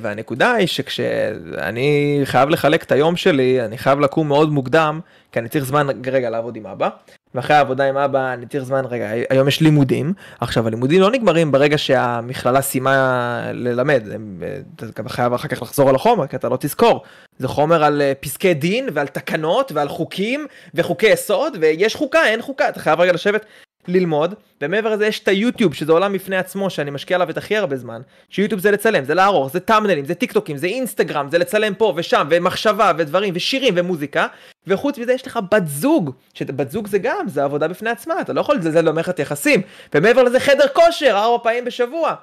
והנקודה 0.00 0.52
היא 0.52 0.66
שכשאני 0.66 2.20
חייב 2.24 2.48
לחלק 2.48 2.82
את 2.82 2.92
היום 2.92 3.16
שלי, 3.16 3.64
אני 3.64 3.78
חייב 3.78 4.00
לקום 4.00 4.28
מאוד 4.28 4.50
מוקדם, 4.50 5.00
כי 5.32 5.38
אני 5.38 5.48
צריך 5.48 5.64
זמן 5.64 5.86
רגע 6.06 6.30
לעבוד 6.30 6.56
עם 6.56 6.66
אבא, 6.66 6.88
ואחרי 7.34 7.56
העבודה 7.56 7.88
עם 7.88 7.96
אבא 7.96 8.32
אני 8.32 8.46
צריך 8.46 8.64
זמן, 8.64 8.84
רגע, 8.84 9.08
היום 9.30 9.48
יש 9.48 9.60
לימודים, 9.60 10.12
עכשיו 10.40 10.66
הלימודים 10.66 11.00
לא 11.00 11.10
נגמרים 11.10 11.52
ברגע 11.52 11.78
שהמכללה 11.78 12.62
סיימה 12.62 13.40
ללמד, 13.52 14.02
אה, 14.42 14.58
אתה 14.76 14.86
גם 14.96 15.08
חייב 15.08 15.32
אחר 15.32 15.48
כך 15.48 15.62
לחזור 15.62 15.88
על 15.88 15.94
החומר, 15.94 16.26
כי 16.26 16.36
אתה 16.36 16.48
לא 16.48 16.56
תזכור. 16.60 17.02
זה 17.38 17.48
חומר 17.48 17.84
על 17.84 18.02
אה, 18.02 18.12
פסקי 18.20 18.54
דין 18.54 18.88
ועל 18.92 19.06
תקנות 19.06 19.72
ועל 19.72 19.88
חוקים 19.88 20.46
וחוקי 20.74 21.06
יסוד, 21.06 21.56
ויש 21.60 21.96
חוקה, 21.96 22.26
אין 22.26 22.42
חוקה, 22.42 22.68
אתה 22.68 22.80
חייב 22.80 23.00
רגע 23.00 23.12
לשבת 23.12 23.44
ללמוד, 23.88 24.34
ומעבר 24.60 24.90
לזה 24.92 25.06
יש 25.06 25.20
את 25.20 25.28
היוטיוב, 25.28 25.74
שזה 25.74 25.92
עולם 25.92 26.12
בפני 26.12 26.36
עצמו, 26.36 26.70
שאני 26.70 26.90
משקיע 26.90 27.16
עליו 27.16 27.30
את 27.30 27.36
הכי 27.36 27.56
הרבה 27.56 27.76
זמן, 27.76 28.00
שיוטיוב 28.30 28.60
זה 28.60 28.70
לצלם, 28.70 29.04
זה 29.04 29.14
לערוך, 29.14 29.52
זה 29.52 29.60
thumbnail 29.60 29.93
ים, 29.93 30.04
זה 30.04 30.14
טיק 30.14 30.32
טוקים, 30.32 30.56
זה 30.56 30.66
אינסטגרם, 30.66 31.28
זה 31.30 31.38
לצלם 31.38 31.74
פה 31.74 31.92
ושם, 31.96 32.26
ומחשבה, 32.30 32.92
ודברים, 32.98 33.34
ושירים, 33.36 33.74
ומוזיקה, 33.76 34.26
וחוץ 34.66 34.98
מזה 34.98 35.12
יש 35.12 35.26
לך 35.26 35.38
בת 35.52 35.66
זוג, 35.66 36.10
שבת 36.34 36.70
זוג 36.70 36.86
זה 36.86 36.98
גם, 36.98 37.28
זה 37.28 37.44
עבודה 37.44 37.68
בפני 37.68 37.90
עצמה, 37.90 38.20
אתה 38.20 38.32
לא 38.32 38.40
יכול 38.40 38.56
לזלזל 38.56 38.88
במערכת 38.88 39.18
יחסים, 39.18 39.62
ומעבר 39.94 40.22
לזה 40.22 40.40
חדר 40.40 40.66
כושר, 40.74 41.12
ארבע 41.16 41.42
פעמים 41.42 41.64
בשבוע. 41.64 42.14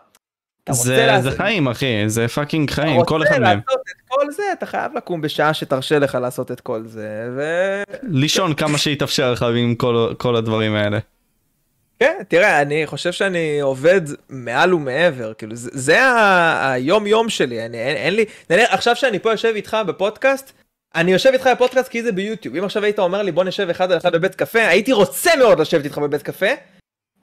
אתה 0.63 0.71
רוצה 0.71 0.83
זה, 0.83 1.05
לעשות- 1.05 1.31
זה 1.31 1.37
חיים 1.37 1.67
אחי, 1.67 1.85
זה 2.07 2.27
fucking 2.27 2.71
אתה 2.71 2.81
חיים, 2.81 3.03
כל 3.03 3.23
אחד 3.23 3.29
רוצה 3.31 3.39
מהם. 3.39 3.59
לעשות 3.67 3.81
את 3.81 4.01
כל 4.07 4.31
זה, 4.31 4.43
אתה 4.53 4.65
חייב 4.65 4.91
לקום 4.97 5.21
בשעה 5.21 5.53
שתרשה 5.53 5.99
לך 5.99 6.15
לעשות 6.21 6.51
את 6.51 6.61
כל 6.61 6.81
זה, 6.85 7.29
ו... 7.37 7.41
לישון 8.03 8.53
כמה 8.53 8.77
שיתאפשר 8.77 9.31
לך 9.31 9.45
עם 9.55 9.75
כל, 9.75 10.13
כל 10.17 10.35
הדברים 10.35 10.75
האלה. 10.75 10.97
כן, 11.99 12.21
תראה, 12.27 12.61
אני 12.61 12.87
חושב 12.87 13.11
שאני 13.11 13.59
עובד 13.59 14.01
מעל 14.29 14.73
ומעבר, 14.73 15.33
כאילו, 15.33 15.55
זה, 15.55 15.69
זה 15.73 15.99
היום-יום 16.61 17.29
שלי, 17.29 17.65
אני, 17.65 17.77
אין, 17.77 17.95
אין 17.95 18.15
לי, 18.15 18.25
נניח, 18.49 18.73
עכשיו 18.73 18.95
שאני 18.95 19.19
פה 19.19 19.31
יושב 19.31 19.53
איתך 19.55 19.77
בפודקאסט, 19.87 20.51
אני 20.95 21.11
יושב 21.11 21.29
איתך 21.33 21.49
בפודקאסט 21.55 21.89
כי 21.89 22.03
זה 22.03 22.11
ביוטיוב, 22.11 22.55
אם 22.55 22.63
עכשיו 22.63 22.83
היית 22.83 22.99
אומר 22.99 23.21
לי 23.21 23.31
בוא 23.31 23.43
נשב 23.43 23.69
אחד 23.69 23.91
על 23.91 23.97
אחד 23.97 24.15
בבית 24.15 24.35
קפה, 24.35 24.67
הייתי 24.67 24.93
רוצה 24.93 25.31
מאוד 25.39 25.59
לשבת 25.59 25.85
איתך 25.85 25.97
בבית 25.97 26.21
קפה, 26.21 26.47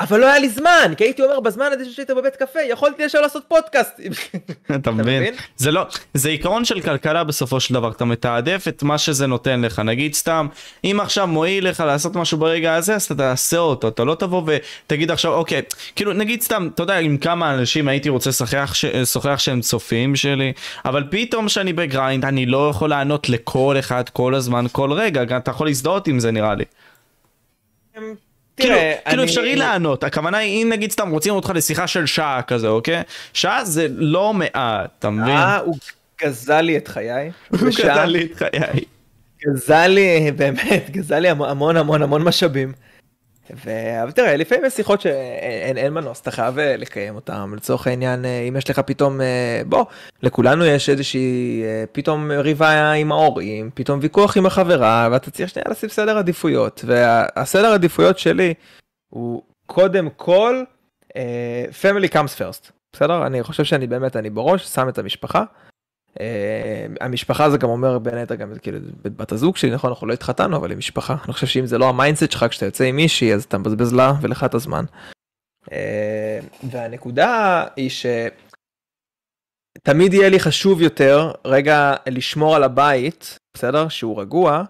אבל 0.00 0.20
לא 0.20 0.26
היה 0.26 0.38
לי 0.38 0.48
זמן, 0.48 0.92
כי 0.96 1.04
הייתי 1.04 1.22
אומר 1.22 1.40
בזמן 1.40 1.66
הזה 1.72 1.84
שהיית 1.92 2.10
בבית 2.10 2.36
קפה, 2.36 2.60
יכולתי 2.68 3.04
לשבת 3.04 3.22
לעשות 3.22 3.42
פודקאסט. 3.48 4.00
אתה 4.76 4.90
מבין? 4.90 5.34
זה 5.56 5.70
לא, 5.70 5.86
זה 6.14 6.28
עיקרון 6.28 6.64
של 6.64 6.80
כלכלה 6.80 7.24
בסופו 7.24 7.60
של 7.60 7.74
דבר, 7.74 7.90
אתה 7.90 8.04
מתעדף 8.04 8.64
את 8.68 8.82
מה 8.82 8.98
שזה 8.98 9.26
נותן 9.26 9.60
לך, 9.60 9.78
נגיד 9.78 10.14
סתם, 10.14 10.46
אם 10.84 10.98
עכשיו 11.02 11.26
מועיל 11.26 11.68
לך 11.68 11.80
לעשות 11.80 12.16
משהו 12.16 12.38
ברגע 12.38 12.74
הזה, 12.74 12.94
אז 12.94 13.02
אתה 13.02 13.14
תעשה 13.14 13.58
אותו, 13.58 13.88
אתה 13.88 14.04
לא 14.04 14.14
תבוא 14.14 14.42
ותגיד 14.46 15.10
עכשיו, 15.10 15.32
אוקיי, 15.32 15.62
כאילו 15.96 16.12
נגיד 16.12 16.42
סתם, 16.42 16.68
אתה 16.74 16.82
יודע, 16.82 16.98
עם 16.98 17.16
כמה 17.16 17.54
אנשים 17.54 17.88
הייתי 17.88 18.08
רוצה 18.08 18.30
לשוחח 18.94 19.38
שהם 19.38 19.60
צופים 19.60 20.16
שלי, 20.16 20.52
אבל 20.84 21.04
פתאום 21.10 21.48
שאני 21.48 21.72
ב 21.72 21.80
grind, 21.80 22.24
אני 22.24 22.46
לא 22.46 22.68
יכול 22.70 22.90
לענות 22.90 23.28
לכל 23.28 23.76
אחד 23.78 24.08
כל 24.08 24.34
הזמן, 24.34 24.64
כל 24.72 24.92
רגע, 24.92 25.36
אתה 25.36 25.50
יכול 25.50 25.66
להזדהות 25.66 26.08
עם 26.08 26.20
זה 26.20 26.30
נראה 26.30 26.54
לי. 26.54 26.64
כאילו, 28.56 28.74
תראה, 28.74 28.94
כאילו 29.08 29.22
אני- 29.22 29.30
אפשרי 29.30 29.56
לענות, 29.56 30.04
הכוונה 30.04 30.38
היא 30.38 30.62
אם 30.62 30.68
נגיד 30.68 30.90
סתם 30.92 31.10
רוצים 31.10 31.34
אותך 31.34 31.52
לשיחה 31.54 31.86
של 31.86 32.06
שעה 32.06 32.42
כזה, 32.42 32.68
אוקיי? 32.68 33.02
שעה 33.32 33.64
זה 33.64 33.86
לא 33.90 34.34
מעט, 34.34 34.90
אתה 34.98 35.10
מבין? 35.10 35.36
אה, 35.36 35.56
הוא 35.58 35.76
גזל 36.22 36.60
לי 36.60 36.76
את 36.76 36.88
חיי. 36.88 37.30
הוא. 37.50 37.58
גדל 37.78 38.04
לי 38.04 38.24
את 38.32 38.38
חיי. 38.38 38.84
גזל 39.46 39.86
לי, 39.86 40.32
באמת, 40.36 40.90
גזל 40.90 41.18
לי 41.18 41.28
המון 41.28 41.76
המון 41.76 42.02
המון 42.02 42.22
משאבים. 42.22 42.72
ו... 43.50 43.70
אבל 44.02 44.12
תראה, 44.12 44.36
לפעמים 44.36 44.64
יש 44.64 44.72
שיחות 44.72 45.00
שאין 45.00 45.76
אין 45.76 45.92
מנוס, 45.92 46.20
אתה 46.20 46.30
חייב 46.30 46.58
אה, 46.58 46.76
לקיים 46.76 47.14
אותם. 47.14 47.54
לצורך 47.56 47.86
העניין, 47.86 48.24
אה, 48.24 48.40
אם 48.48 48.56
יש 48.56 48.70
לך 48.70 48.78
פתאום, 48.78 49.20
אה, 49.20 49.62
בוא, 49.66 49.84
לכולנו 50.22 50.64
יש 50.64 50.88
איזושהי, 50.88 51.62
פתאום 51.92 52.30
ריבה 52.30 52.92
עם 52.92 53.12
ההורים, 53.12 53.70
פתאום 53.74 53.98
ויכוח 54.02 54.36
עם 54.36 54.46
החברה, 54.46 55.08
ואתה 55.12 55.30
צריך 55.30 55.48
שנייה 55.48 55.66
לשים 55.70 55.88
סדר 55.88 56.18
עדיפויות. 56.18 56.84
והסדר 56.86 57.72
עדיפויות 57.72 58.18
שלי 58.18 58.54
הוא 59.08 59.42
קודם 59.66 60.08
כל, 60.16 60.64
אה, 61.16 61.64
family 61.82 62.08
comes 62.08 62.38
first, 62.38 62.70
בסדר? 62.92 63.26
אני 63.26 63.42
חושב 63.42 63.64
שאני 63.64 63.86
באמת, 63.86 64.16
אני 64.16 64.30
בראש, 64.30 64.64
שם 64.64 64.88
את 64.88 64.98
המשפחה. 64.98 65.44
Uh, 66.14 66.16
המשפחה 67.00 67.50
זה 67.50 67.58
גם 67.58 67.68
אומר 67.68 67.98
בין 67.98 68.14
היתר 68.14 68.34
גם 68.34 68.52
כאילו 68.62 68.78
בת 69.02 69.32
הזוג 69.32 69.56
שלי 69.56 69.70
נכון 69.70 69.90
אנחנו 69.90 70.06
לא 70.06 70.12
התחתנו 70.12 70.56
אבל 70.56 70.70
היא 70.70 70.78
משפחה 70.78 71.16
אני 71.24 71.32
חושב 71.32 71.46
שאם 71.46 71.66
זה 71.66 71.78
לא 71.78 71.88
ה 71.88 71.93
mindset 71.94 72.30
שלך 72.30 72.46
כשאתה 72.50 72.66
יוצא 72.66 72.84
עם 72.84 72.96
מישהי 72.96 73.34
אז 73.34 73.44
אתה 73.44 73.58
מבזבז 73.58 73.92
לה 73.92 74.12
ולך 74.20 74.44
את 74.44 74.54
הזמן. 74.54 74.84
Uh, 75.64 75.70
והנקודה 76.70 77.64
היא 77.76 77.90
שתמיד 79.80 80.14
יהיה 80.14 80.28
לי 80.28 80.40
חשוב 80.40 80.82
יותר 80.82 81.32
רגע 81.44 81.94
לשמור 82.06 82.56
על 82.56 82.62
הבית 82.62 83.38
בסדר 83.56 83.88
שהוא 83.88 84.20
רגוע 84.20 84.64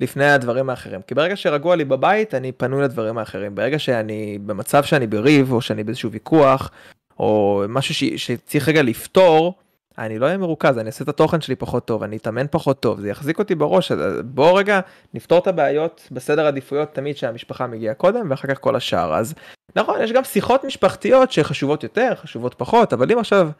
לפני 0.00 0.30
הדברים 0.30 0.70
האחרים 0.70 1.02
כי 1.02 1.14
ברגע 1.14 1.36
שרגוע 1.36 1.76
לי 1.76 1.84
בבית 1.84 2.34
אני 2.34 2.52
פנוי 2.52 2.82
לדברים 2.82 3.18
האחרים 3.18 3.54
ברגע 3.54 3.78
שאני 3.78 4.38
במצב 4.46 4.84
שאני 4.84 5.06
בריב 5.06 5.52
או 5.52 5.60
שאני 5.60 5.84
באיזשהו 5.84 6.10
ויכוח 6.10 6.70
או 7.18 7.62
משהו 7.68 7.94
ש... 7.94 8.04
שצריך 8.04 8.68
רגע 8.68 8.82
לפתור. 8.82 9.54
אני 9.98 10.18
לא 10.18 10.26
אהיה 10.26 10.36
מרוכז, 10.36 10.78
אני 10.78 10.86
אעשה 10.86 11.04
את 11.04 11.08
התוכן 11.08 11.40
שלי 11.40 11.56
פחות 11.56 11.84
טוב, 11.84 12.02
אני 12.02 12.16
אתאמן 12.16 12.46
פחות 12.50 12.80
טוב, 12.80 13.00
זה 13.00 13.08
יחזיק 13.08 13.38
אותי 13.38 13.54
בראש, 13.54 13.92
אז 13.92 14.20
בוא 14.24 14.58
רגע 14.58 14.80
נפתור 15.14 15.38
את 15.38 15.46
הבעיות 15.46 16.08
בסדר 16.10 16.46
עדיפויות 16.46 16.94
תמיד 16.94 17.16
שהמשפחה 17.16 17.66
מגיעה 17.66 17.94
קודם 17.94 18.30
ואחר 18.30 18.48
כך 18.48 18.60
כל 18.60 18.76
השאר. 18.76 19.14
אז 19.14 19.34
נכון, 19.76 20.02
יש 20.02 20.12
גם 20.12 20.24
שיחות 20.24 20.64
משפחתיות 20.64 21.32
שחשובות 21.32 21.82
יותר, 21.82 22.12
חשובות 22.14 22.54
פחות, 22.54 22.92
אבל 22.92 23.12
אם 23.12 23.18
עכשיו 23.18 23.50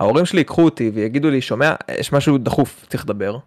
ההורים 0.00 0.26
שלי 0.26 0.40
ייקחו 0.40 0.62
אותי 0.62 0.90
ויגידו 0.94 1.30
לי, 1.30 1.40
שומע, 1.40 1.74
יש 1.90 2.12
משהו 2.12 2.38
דחוף, 2.38 2.86
צריך 2.88 3.04
לדבר, 3.04 3.38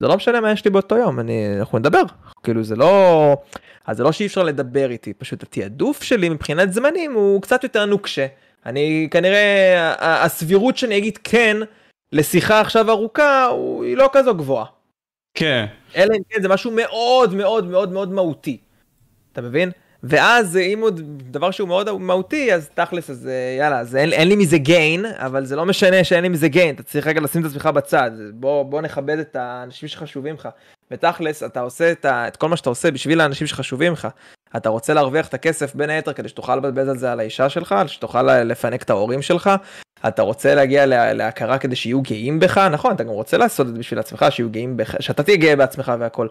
זה 0.00 0.08
לא 0.08 0.16
משנה 0.16 0.40
מה 0.40 0.52
יש 0.52 0.64
לי 0.64 0.70
באותו 0.70 0.96
יום, 0.96 1.20
אני, 1.20 1.58
אנחנו 1.58 1.78
נדבר, 1.78 2.02
כאילו 2.42 2.64
זה 2.64 2.76
לא, 2.76 3.36
אז 3.86 3.96
זה 3.96 4.02
לא 4.02 4.12
שאי 4.12 4.26
אפשר 4.26 4.42
לדבר 4.42 4.90
איתי, 4.90 5.12
פשוט 5.12 5.42
התעדוף 5.42 6.02
שלי 6.02 6.28
מבחינת 6.28 6.72
זמנים 6.72 7.12
הוא 7.14 7.42
קצת 7.42 7.64
יותר 7.64 7.86
נוקשה. 7.86 8.26
אני 8.66 9.08
כנראה, 9.10 10.24
הסבירות 10.24 10.76
שאני 10.76 10.98
אגיד 10.98 11.18
כן, 11.24 11.56
לשיחה 12.12 12.60
עכשיו 12.60 12.90
ארוכה 12.90 13.46
הוא- 13.46 13.84
היא 13.84 13.96
לא 13.96 14.10
כזו 14.12 14.34
גבוהה. 14.34 14.66
כן. 15.34 15.66
אלא 15.96 16.14
אם 16.14 16.22
כן 16.28 16.42
זה 16.42 16.48
משהו 16.48 16.70
מאוד 16.70 17.34
מאוד 17.34 17.66
מאוד 17.66 17.92
מאוד 17.92 18.12
מהותי. 18.12 18.60
אתה 19.32 19.40
מבין? 19.40 19.70
ואז 20.02 20.56
אם 20.56 20.78
עוד 20.82 21.00
דבר 21.30 21.50
שהוא 21.50 21.68
מאוד 21.68 21.98
מהותי 21.98 22.54
אז 22.54 22.68
תכלס 22.74 23.10
אז 23.10 23.26
אה, 23.26 23.56
יאללה 23.58 23.78
אז 23.78 23.96
אין, 23.96 24.12
אין 24.12 24.28
לי 24.28 24.36
מזה 24.36 24.58
גיין 24.58 25.04
אבל 25.06 25.44
זה 25.44 25.56
לא 25.56 25.66
משנה 25.66 26.04
שאין 26.04 26.22
לי 26.22 26.28
מזה 26.28 26.48
גיין 26.48 26.74
אתה 26.74 26.82
צריך 26.82 27.06
רגע 27.06 27.20
לשים 27.20 27.40
את 27.40 27.46
עצמך 27.46 27.66
בצד 27.66 28.10
בוא 28.34 28.62
בוא 28.62 28.80
נכבד 28.80 29.18
את 29.18 29.36
האנשים 29.36 29.88
שחשובים 29.88 30.34
לך 30.34 30.48
ותכלס 30.90 31.42
אתה 31.42 31.60
עושה 31.60 31.92
את, 31.92 32.04
ה, 32.04 32.28
את 32.28 32.36
כל 32.36 32.48
מה 32.48 32.56
שאתה 32.56 32.68
עושה 32.70 32.90
בשביל 32.90 33.20
האנשים 33.20 33.46
שחשובים 33.46 33.92
לך. 33.92 34.08
אתה 34.56 34.68
רוצה 34.68 34.94
להרוויח 34.94 35.28
את 35.28 35.34
הכסף 35.34 35.74
בין 35.74 35.90
היתר 35.90 36.12
כדי 36.12 36.28
שתוכל 36.28 36.56
לבזבז 36.56 36.88
על 36.88 36.98
זה 36.98 37.12
על 37.12 37.20
האישה 37.20 37.48
שלך 37.48 37.74
שתוכל 37.86 38.22
לפנק 38.42 38.82
את 38.82 38.90
ההורים 38.90 39.22
שלך 39.22 39.50
אתה 40.08 40.22
רוצה 40.22 40.54
להגיע 40.54 40.86
לה, 40.86 41.12
להכרה 41.12 41.58
כדי 41.58 41.76
שיהיו 41.76 42.02
גאים 42.02 42.40
בך 42.40 42.58
נכון 42.58 42.94
אתה 42.94 43.04
גם 43.04 43.10
רוצה 43.10 43.36
לעשות 43.36 43.66
את 43.66 43.72
זה 43.72 43.78
בשביל 43.78 44.00
עצמך 44.00 44.26
שיהיו 44.30 44.50
גאים 44.50 44.76
בך 44.76 44.94
שאתה 45.00 45.22
תהיה 45.22 45.36
גאה 45.36 45.56
בעצמך 45.56 45.92
והכל. 45.98 46.28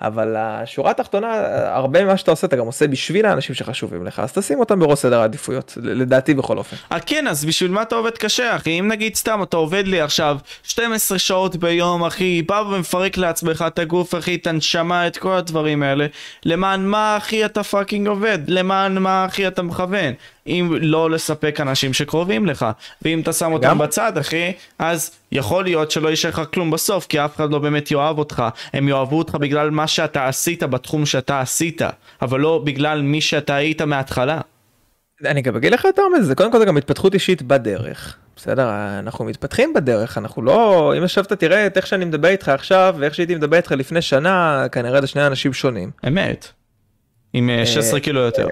אבל 0.00 0.36
השורה 0.36 0.90
התחתונה 0.90 1.32
הרבה 1.76 2.04
ממה 2.04 2.16
שאתה 2.16 2.30
עושה 2.30 2.46
אתה 2.46 2.56
גם 2.56 2.66
עושה 2.66 2.86
בשביל 2.86 3.26
האנשים 3.26 3.54
שחשובים 3.54 4.06
לך 4.06 4.20
אז 4.20 4.32
תשים 4.32 4.60
אותם 4.60 4.78
בראש 4.78 4.98
סדר 4.98 5.20
העדיפויות 5.20 5.78
לדעתי 5.82 6.34
בכל 6.34 6.58
אופן. 6.58 6.76
אה 6.92 7.00
כן, 7.00 7.28
אז 7.28 7.44
בשביל 7.44 7.70
מה 7.70 7.82
אתה 7.82 7.94
עובד 7.94 8.18
קשה, 8.18 8.56
אחי? 8.56 8.80
אם 8.80 8.88
נגיד 8.88 9.14
סתם 9.14 9.42
אתה 9.42 9.56
עובד 9.56 9.86
לי 9.86 10.00
עכשיו 10.00 10.38
12 10.62 11.18
שעות 11.18 11.56
ביום, 11.56 12.04
אחי, 12.04 12.42
בא 12.42 12.62
ומפרק 12.70 13.16
לעצמך 13.16 13.64
את 13.66 13.78
הגוף, 13.78 14.14
אחי, 14.14 14.34
את 14.34 14.46
הנשמה, 14.46 15.06
את 15.06 15.16
כל 15.16 15.32
הדברים 15.32 15.82
האלה, 15.82 16.06
למען 16.44 16.86
מה, 16.86 17.16
אחי, 17.16 17.44
אתה 17.44 17.62
פאקינג 17.62 18.08
עובד? 18.08 18.38
למען 18.46 18.98
מה, 18.98 19.26
אחי, 19.26 19.46
אתה 19.46 19.62
מכוון? 19.62 20.14
אם 20.46 20.76
לא 20.80 21.10
לספק 21.10 21.60
אנשים 21.60 21.92
שקרובים 21.92 22.46
לך, 22.46 22.66
ואם 23.02 23.20
אתה 23.20 23.32
שם 23.32 23.52
אותם 23.52 23.68
גם. 23.68 23.78
בצד, 23.78 24.18
אחי, 24.18 24.52
אז 24.78 25.10
יכול 25.32 25.64
להיות 25.64 25.90
שלא 25.90 26.08
יישאר 26.08 26.30
לך 26.30 26.42
כלום 26.54 26.70
בסוף, 26.70 27.06
כי 27.06 27.24
אף 27.24 27.36
אחד 27.36 27.50
לא 27.50 27.58
באמת 27.58 27.90
יאהב 27.90 28.18
אותך. 28.18 28.42
הם 28.72 28.88
יאהבו 28.88 29.18
אותך 29.18 29.34
בגלל 29.34 29.70
מה 29.70 29.86
שאתה 29.86 30.28
עשית 30.28 30.62
בתחום 30.62 31.06
שאתה 31.06 31.40
עשית, 31.40 31.82
אבל 32.22 32.40
לא 32.40 32.62
בגלל 32.64 33.02
מי 33.02 33.20
שאתה 33.20 33.54
היית 33.54 33.82
מההתחלה. 33.82 34.40
אני 35.24 35.42
גם 35.42 35.56
אגיד 35.56 35.72
לך 35.72 35.84
יותר 35.84 36.02
מזה 36.18 36.34
קודם 36.34 36.52
כל 36.52 36.58
זה 36.58 36.64
גם 36.64 36.76
התפתחות 36.76 37.14
אישית 37.14 37.42
בדרך 37.42 38.16
בסדר 38.36 38.70
אנחנו 38.98 39.24
מתפתחים 39.24 39.72
בדרך 39.74 40.18
אנחנו 40.18 40.42
לא 40.42 40.94
אם 40.98 41.04
ישבת 41.04 41.32
תראה 41.32 41.66
את 41.66 41.76
איך 41.76 41.86
שאני 41.86 42.04
מדבר 42.04 42.28
איתך 42.28 42.48
עכשיו 42.48 42.94
ואיך 42.98 43.14
שהייתי 43.14 43.34
מדבר 43.34 43.56
איתך 43.56 43.72
לפני 43.72 44.02
שנה 44.02 44.66
כנראה 44.72 45.00
זה 45.00 45.06
שני 45.06 45.26
אנשים 45.26 45.52
שונים. 45.52 45.90
אמת. 46.06 46.48
עם 47.32 47.50
אה, 47.50 47.66
16 47.66 48.00
קילו 48.00 48.20
יותר. 48.20 48.46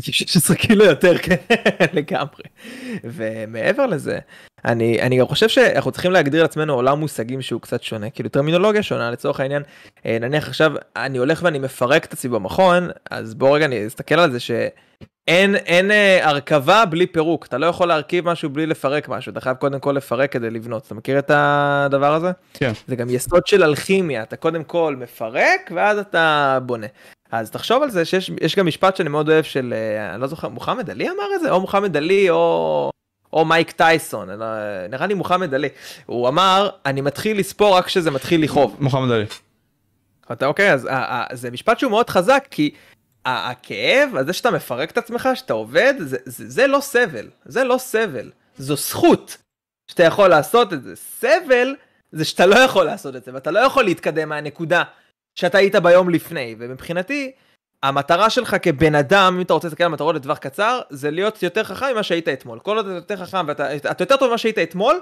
16 0.00 0.56
קילו 0.56 0.84
יותר 0.84 1.18
כן 1.18 1.36
לגמרי 1.92 2.42
ומעבר 3.04 3.86
לזה 3.86 4.18
אני 4.64 5.02
אני 5.02 5.18
גם 5.18 5.26
חושב 5.26 5.48
שאנחנו 5.48 5.92
צריכים 5.92 6.12
להגדיר 6.12 6.42
לעצמנו 6.42 6.74
עולם 6.74 7.00
מושגים 7.00 7.42
שהוא 7.42 7.60
קצת 7.60 7.82
שונה 7.82 8.10
כאילו 8.10 8.28
טרמינולוגיה 8.28 8.82
שונה 8.82 9.10
לצורך 9.10 9.40
העניין 9.40 9.62
אה, 10.06 10.18
נניח 10.20 10.48
עכשיו 10.48 10.72
אני 10.96 11.18
הולך 11.18 11.40
ואני 11.42 11.58
מפרק 11.58 12.04
את 12.04 12.12
עצמי 12.12 12.30
במכון 12.30 12.88
אז 13.10 13.34
בוא 13.34 13.56
רגע 13.56 13.64
אני 13.64 13.86
אסתכל 13.86 14.14
על 14.14 14.32
זה 14.32 14.40
שאין 14.40 15.56
אין 15.56 15.90
אה, 15.90 16.28
הרכבה 16.28 16.84
בלי 16.84 17.06
פירוק 17.06 17.46
אתה 17.46 17.58
לא 17.58 17.66
יכול 17.66 17.88
להרכיב 17.88 18.28
משהו 18.28 18.50
בלי 18.50 18.66
לפרק 18.66 19.08
משהו 19.08 19.32
אתה 19.32 19.40
חייב 19.40 19.56
קודם 19.56 19.80
כל 19.80 19.92
לפרק 19.92 20.32
כדי 20.32 20.50
לבנות 20.50 20.86
אתה 20.86 20.94
מכיר 20.94 21.18
את 21.18 21.30
הדבר 21.34 22.14
הזה 22.14 22.30
כן. 22.54 22.72
זה 22.86 22.96
גם 22.96 23.10
יסוד 23.10 23.46
של 23.46 23.64
אלכימיה 23.64 24.22
אתה 24.22 24.36
קודם 24.36 24.64
כל 24.64 24.96
מפרק 24.98 25.70
ואז 25.74 25.98
אתה 25.98 26.58
בונה. 26.62 26.86
אז 27.32 27.50
תחשוב 27.50 27.82
על 27.82 27.90
זה 27.90 28.04
שיש 28.04 28.30
יש 28.40 28.56
גם 28.56 28.66
משפט 28.66 28.96
שאני 28.96 29.08
מאוד 29.08 29.28
אוהב 29.28 29.44
של 29.44 29.74
אה, 29.76 30.14
אני 30.14 30.20
לא 30.20 30.26
זוכר 30.26 30.48
מוחמד 30.48 30.90
עלי 30.90 31.10
אמר 31.10 31.34
את 31.34 31.40
זה 31.40 31.50
או 31.50 31.60
מוחמד 31.60 31.96
עלי 31.96 32.30
או 32.30 32.90
או 33.32 33.44
מייק 33.44 33.70
טייסון 33.70 34.30
לא, 34.30 34.46
נראה 34.88 35.06
לי 35.06 35.14
מוחמד 35.14 35.54
עלי 35.54 35.68
הוא 36.06 36.28
אמר 36.28 36.70
אני 36.86 37.00
מתחיל 37.00 37.38
לספור 37.38 37.76
רק 37.76 37.84
כשזה 37.86 38.10
מתחיל 38.10 38.44
לכאוב. 38.44 38.76
מוחמד 38.80 39.10
עלי. 39.10 39.24
אתה 40.32 40.46
אוקיי 40.46 40.72
אז 40.72 40.86
אה, 40.86 40.92
אה, 40.92 41.26
זה 41.32 41.50
משפט 41.50 41.78
שהוא 41.78 41.90
מאוד 41.90 42.10
חזק 42.10 42.46
כי 42.50 42.74
הכאב 43.24 44.16
הזה 44.16 44.32
שאתה 44.32 44.50
מפרק 44.50 44.90
את 44.90 44.98
עצמך 44.98 45.28
שאתה 45.34 45.52
עובד 45.52 45.94
זה, 45.98 46.16
זה, 46.24 46.50
זה 46.50 46.66
לא 46.66 46.80
סבל 46.80 47.28
זה 47.44 47.64
לא 47.64 47.78
סבל 47.78 48.30
זו 48.58 48.76
זכות 48.76 49.36
שאתה 49.90 50.02
יכול 50.02 50.28
לעשות 50.30 50.72
את 50.72 50.82
זה 50.82 50.96
סבל 50.96 51.74
זה 52.12 52.24
שאתה 52.24 52.46
לא 52.46 52.54
יכול 52.54 52.84
לעשות 52.84 53.16
את 53.16 53.24
זה 53.24 53.34
ואתה 53.34 53.50
לא 53.50 53.58
יכול 53.58 53.84
להתקדם 53.84 54.28
מהנקודה 54.28 54.82
שאתה 55.34 55.58
היית 55.58 55.76
ביום 55.76 56.10
לפני 56.10 56.56
ומבחינתי 56.58 57.32
המטרה 57.82 58.30
שלך 58.30 58.56
כבן 58.62 58.94
אדם, 58.94 59.34
אם 59.36 59.42
אתה 59.42 59.54
רוצה 59.54 59.68
להסתכל 59.68 59.84
על 59.84 59.90
מטרות 59.90 60.14
לטווח 60.14 60.38
קצר, 60.38 60.80
זה 60.90 61.10
להיות 61.10 61.42
יותר 61.42 61.64
חכם 61.64 61.86
ממה 61.92 62.02
שהיית 62.02 62.28
אתמול. 62.28 62.58
כל 62.58 62.76
עוד 62.76 62.86
אתה 62.86 62.96
יותר 62.96 63.24
חכם 63.24 63.44
ואתה 63.48 63.76
אתה 63.76 64.02
יותר 64.02 64.16
טוב 64.16 64.28
ממה 64.28 64.38
שהיית 64.38 64.58
אתמול, 64.58 65.00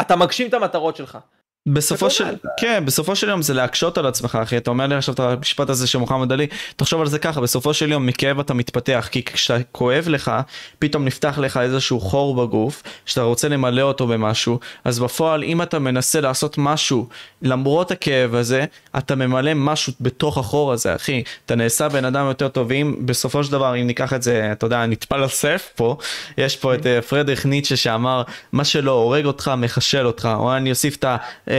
אתה 0.00 0.16
מגשים 0.16 0.48
את 0.48 0.54
המטרות 0.54 0.96
שלך. 0.96 1.18
בסופו 1.66 2.10
של, 2.10 2.24
כן, 2.60 2.82
בסופו 2.86 3.16
של 3.16 3.28
יום 3.28 3.42
זה 3.42 3.54
להקשות 3.54 3.98
על 3.98 4.06
עצמך, 4.06 4.38
אחי. 4.42 4.56
אתה 4.56 4.70
אומר 4.70 4.86
לי 4.86 4.94
עכשיו 4.94 5.14
את 5.14 5.20
המשפט 5.20 5.70
הזה 5.70 5.86
של 5.86 5.98
מוחמד 5.98 6.32
עלי, 6.32 6.46
תחשוב 6.76 7.00
על 7.00 7.06
זה 7.06 7.18
ככה, 7.18 7.40
בסופו 7.40 7.74
של 7.74 7.90
יום 7.92 8.06
מכאב 8.06 8.40
אתה 8.40 8.54
מתפתח, 8.54 9.08
כי 9.10 9.22
כשאתה 9.22 9.62
כואב 9.72 10.04
לך, 10.08 10.32
פתאום 10.78 11.04
נפתח 11.04 11.38
לך 11.38 11.56
איזשהו 11.56 12.00
חור 12.00 12.34
בגוף, 12.34 12.82
שאתה 13.06 13.22
רוצה 13.22 13.48
למלא 13.48 13.82
אותו 13.82 14.06
במשהו, 14.06 14.58
אז 14.84 14.98
בפועל, 14.98 15.42
אם 15.44 15.62
אתה 15.62 15.78
מנסה 15.78 16.20
לעשות 16.20 16.58
משהו 16.58 17.08
למרות 17.42 17.90
הכאב 17.90 18.34
הזה, 18.34 18.64
אתה 18.98 19.14
ממלא 19.14 19.54
משהו 19.54 19.92
בתוך 20.00 20.38
החור 20.38 20.72
הזה, 20.72 20.94
אחי. 20.94 21.22
אתה 21.46 21.54
נעשה 21.54 21.88
בן 21.88 22.04
אדם 22.04 22.26
יותר 22.26 22.48
טוב, 22.48 22.66
ואם 22.70 22.94
בסופו 23.00 23.44
של 23.44 23.52
דבר, 23.52 23.76
אם 23.76 23.86
ניקח 23.86 24.12
את 24.12 24.22
זה, 24.22 24.48
אתה 24.52 24.66
יודע, 24.66 24.86
נטפל 24.86 25.24
לסף 25.24 25.68
פה, 25.76 25.96
יש 26.38 26.56
פה 26.56 26.74
את 26.74 26.86
אה, 26.86 27.02
פרדריך 27.02 27.46
ניטשה 27.46 27.76
שאמר, 27.76 28.22
מה 28.52 28.64
שלא 28.64 28.90
הורג 28.90 29.24
אותך, 29.24 29.50
מחשל 29.56 30.06
אותך, 30.06 30.28
או 30.34 30.56
אני 30.56 30.70
אוסיף 30.70 30.96
את 30.96 31.04
ה... 31.04 31.16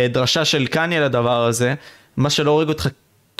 דרשה 0.09 0.45
של 0.45 0.67
קניה 0.67 1.01
לדבר 1.01 1.43
הזה, 1.45 1.73
מה 2.17 2.29
שלא 2.29 2.51
הורג 2.51 2.69
אותך 2.69 2.87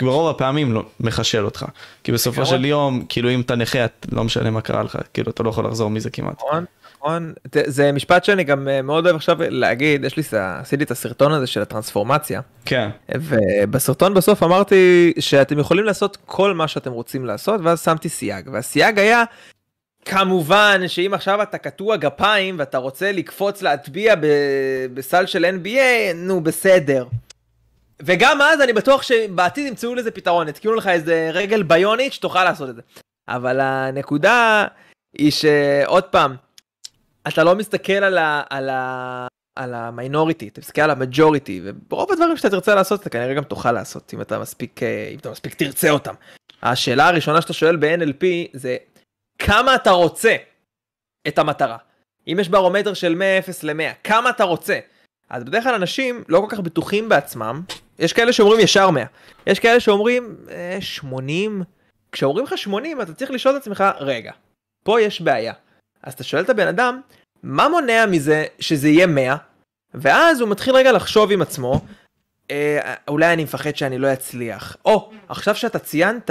ברוב 0.02 0.28
הפעמים 0.28 0.72
לא 0.72 0.82
מחשל 1.00 1.44
אותך. 1.44 1.64
כי 2.04 2.12
בסופו 2.12 2.46
של 2.46 2.64
יום, 2.64 3.04
כאילו 3.08 3.30
אם 3.30 3.40
אתה 3.40 3.54
נכה, 3.54 3.78
לא 4.12 4.24
משנה 4.24 4.50
מה 4.50 4.60
קרה 4.60 4.82
לך, 4.82 4.98
כאילו 5.14 5.30
אתה 5.30 5.42
לא 5.42 5.48
יכול 5.48 5.66
לחזור 5.66 5.90
מזה 5.90 6.10
כמעט. 6.10 6.36
נכון, 6.36 6.64
נכון. 6.96 7.32
זה 7.66 7.92
משפט 7.92 8.24
שאני 8.24 8.44
גם 8.44 8.68
אה, 8.68 8.82
מאוד 8.82 9.06
אוהב 9.06 9.16
עכשיו 9.16 9.36
להגיד, 9.40 10.04
יש 10.04 10.16
לי, 10.16 10.22
עשיתי 10.32 10.84
את 10.84 10.90
הסרטון 10.90 11.32
הזה 11.32 11.46
של 11.46 11.62
הטרנספורמציה. 11.62 12.40
כן. 12.64 12.88
ובסרטון 13.14 14.14
בסוף 14.14 14.42
אמרתי 14.42 15.12
שאתם 15.18 15.58
יכולים 15.58 15.84
לעשות 15.84 16.18
כל 16.26 16.54
מה 16.54 16.68
שאתם 16.68 16.92
רוצים 16.92 17.24
לעשות, 17.24 17.60
ואז 17.64 17.82
שמתי 17.82 18.08
סייג. 18.08 18.48
והסייג 18.52 18.98
היה 18.98 19.24
כמובן 20.04 20.80
שאם 20.88 21.14
עכשיו 21.14 21.42
אתה 21.42 21.58
קטוע 21.58 21.96
גפיים 21.96 22.58
ואתה 22.58 22.78
רוצה 22.78 23.12
לקפוץ 23.12 23.62
להטביע 23.62 24.14
בסל 24.94 25.26
של 25.26 25.44
NBA, 25.44 26.14
נו 26.14 26.40
בסדר. 26.40 27.06
וגם 28.02 28.42
אז 28.42 28.60
אני 28.60 28.72
בטוח 28.72 29.02
שבעתיד 29.02 29.66
ימצאו 29.66 29.94
לזה 29.94 30.10
פתרון, 30.10 30.48
יתקיעו 30.48 30.74
לך 30.74 30.86
איזה 30.86 31.30
רגל 31.32 31.62
ביונית 31.62 32.12
שתוכל 32.12 32.44
לעשות 32.44 32.70
את 32.70 32.74
זה. 32.74 32.82
אבל 33.28 33.60
הנקודה 33.60 34.66
היא 35.18 35.30
שעוד 35.30 36.04
פעם, 36.04 36.36
אתה 37.28 37.44
לא 37.44 37.54
מסתכל 37.54 37.92
על 37.92 38.18
ה... 38.18 38.42
על 38.50 38.68
ה... 38.68 39.26
על 39.56 39.74
המיינוריטי, 39.74 40.48
אתה 40.48 40.60
מסתכל 40.60 40.80
על 40.80 40.90
המג'וריטי, 40.90 41.60
וברוב 41.64 42.12
הדברים 42.12 42.36
שאתה 42.36 42.50
תרצה 42.50 42.74
לעשות, 42.74 43.00
אתה 43.00 43.10
כנראה 43.10 43.34
גם 43.34 43.44
תוכל 43.44 43.72
לעשות, 43.72 44.14
אם 44.14 44.20
אתה 44.20 44.38
מספיק, 44.38 44.82
אה, 44.82 45.10
אם 45.12 45.18
אתה 45.18 45.30
מספיק 45.30 45.54
תרצה 45.54 45.90
אותם. 45.90 46.14
השאלה 46.62 47.08
הראשונה 47.08 47.40
שאתה 47.40 47.52
שואל 47.52 47.76
ב-NLP 47.76 48.24
זה, 48.52 48.76
כמה 49.38 49.74
אתה 49.74 49.90
רוצה 49.90 50.36
את 51.28 51.38
המטרה. 51.38 51.76
אם 52.28 52.36
יש 52.40 52.48
ברומטר 52.48 52.94
של 52.94 53.22
100-0 53.46 53.52
ל-100, 53.62 53.94
כמה 54.04 54.30
אתה 54.30 54.44
רוצה. 54.44 54.78
אז 55.30 55.44
בדרך 55.44 55.64
כלל 55.64 55.74
אנשים 55.74 56.24
לא 56.28 56.40
כל 56.40 56.46
כך 56.48 56.60
בטוחים 56.60 57.08
בעצמם, 57.08 57.62
יש 57.98 58.12
כאלה 58.12 58.32
שאומרים 58.32 58.60
ישר 58.60 58.90
100, 58.90 59.04
יש 59.46 59.58
כאלה 59.58 59.80
שאומרים 59.80 60.36
אה, 60.50 60.76
80, 60.80 61.62
כשאומרים 62.12 62.44
לך 62.44 62.58
80 62.58 63.00
אתה 63.00 63.14
צריך 63.14 63.30
לשאול 63.30 63.56
את 63.56 63.60
עצמך, 63.60 63.84
רגע, 64.00 64.32
פה 64.84 65.00
יש 65.00 65.20
בעיה. 65.20 65.52
אז 66.02 66.12
אתה 66.12 66.24
שואל 66.24 66.42
את 66.42 66.50
הבן 66.50 66.66
אדם, 66.66 67.00
מה 67.42 67.68
מונע 67.68 68.06
מזה 68.06 68.44
שזה 68.60 68.88
יהיה 68.88 69.06
100? 69.06 69.36
ואז 69.94 70.40
הוא 70.40 70.48
מתחיל 70.48 70.74
רגע 70.74 70.92
לחשוב 70.92 71.32
עם 71.32 71.42
עצמו, 71.42 71.80
אה, 72.50 72.94
אולי 73.08 73.32
אני 73.32 73.44
מפחד 73.44 73.76
שאני 73.76 73.98
לא 73.98 74.12
אצליח. 74.12 74.76
או, 74.84 75.10
עכשיו 75.28 75.54
שאתה 75.54 75.78
ציינת, 75.78 76.30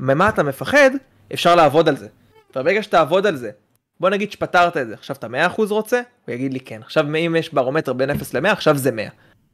ממה 0.00 0.28
אתה 0.28 0.42
מפחד, 0.42 0.90
אפשר 1.34 1.54
לעבוד 1.54 1.88
על 1.88 1.96
זה. 1.96 2.08
וברגע 2.56 2.82
שתעבוד 2.82 3.26
על 3.26 3.36
זה, 3.36 3.50
בוא 4.00 4.10
נגיד 4.10 4.32
שפתרת 4.32 4.76
את 4.76 4.88
זה, 4.88 4.94
עכשיו 4.94 5.16
אתה 5.16 5.26
100% 5.26 5.62
רוצה? 5.70 6.00
הוא 6.26 6.34
יגיד 6.34 6.52
לי 6.52 6.60
כן. 6.60 6.80
עכשיו 6.82 7.04
אם 7.16 7.36
יש 7.38 7.54
ברומטר 7.54 7.92
בין 7.92 8.10
0 8.10 8.34
ל-100, 8.34 8.48
עכשיו 8.48 8.76
זה 8.76 8.90
100. 8.90 9.08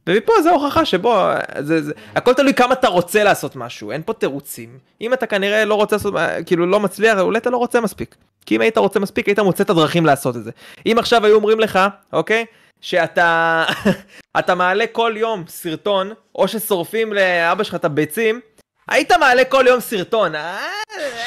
ומפה 0.07 0.33
זה 0.43 0.49
הוכחה 0.49 0.85
שבו, 0.85 1.15
זה, 1.59 1.81
זה, 1.81 1.93
הכל 2.15 2.33
תלוי 2.33 2.53
כמה 2.53 2.73
אתה 2.73 2.87
רוצה 2.87 3.23
לעשות 3.23 3.55
משהו, 3.55 3.91
אין 3.91 4.01
פה 4.05 4.13
תירוצים. 4.13 4.77
אם 5.01 5.13
אתה 5.13 5.27
כנראה 5.27 5.65
לא 5.65 5.75
רוצה 5.75 5.95
לעשות, 5.95 6.13
כאילו 6.45 6.65
לא 6.65 6.79
מצליח, 6.79 7.19
אולי 7.19 7.37
אתה 7.37 7.49
לא 7.49 7.57
רוצה 7.57 7.81
מספיק. 7.81 8.15
כי 8.45 8.55
אם 8.55 8.61
היית 8.61 8.77
רוצה 8.77 8.99
מספיק, 8.99 9.27
היית 9.27 9.39
מוצא 9.39 9.63
את 9.63 9.69
הדרכים 9.69 10.05
לעשות 10.05 10.35
את 10.35 10.43
זה. 10.43 10.51
אם 10.85 10.95
עכשיו 10.99 11.25
היו 11.25 11.35
אומרים 11.35 11.59
לך, 11.59 11.79
אוקיי, 12.13 12.45
שאתה 12.81 13.65
אתה 14.39 14.55
מעלה 14.55 14.87
כל 14.87 15.13
יום 15.17 15.43
סרטון, 15.47 16.11
או 16.35 16.47
ששורפים 16.47 17.13
לאבא 17.13 17.63
שלך 17.63 17.75
את 17.75 17.85
הביצים, 17.85 18.39
היית 18.87 19.11
מעלה 19.11 19.45
כל 19.45 19.65
יום 19.67 19.79
סרטון, 19.79 20.35
אה? 20.35 20.67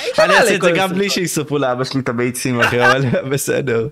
היית 0.00 0.18
מעלה 0.18 0.28
כל 0.28 0.38
יום 0.38 0.38
סרטון. 0.38 0.38
אני 0.38 0.38
אעשה 0.38 0.54
את 0.54 0.62
זה 0.62 0.70
גם 0.70 0.88
בלי 0.88 1.10
שישרפו 1.10 1.58
לאבא 1.58 1.84
שלי 1.84 2.00
את 2.00 2.08
הביצים 2.08 2.60
אחי, 2.60 2.86
אבל 2.86 3.02
בסדר. 3.30 3.88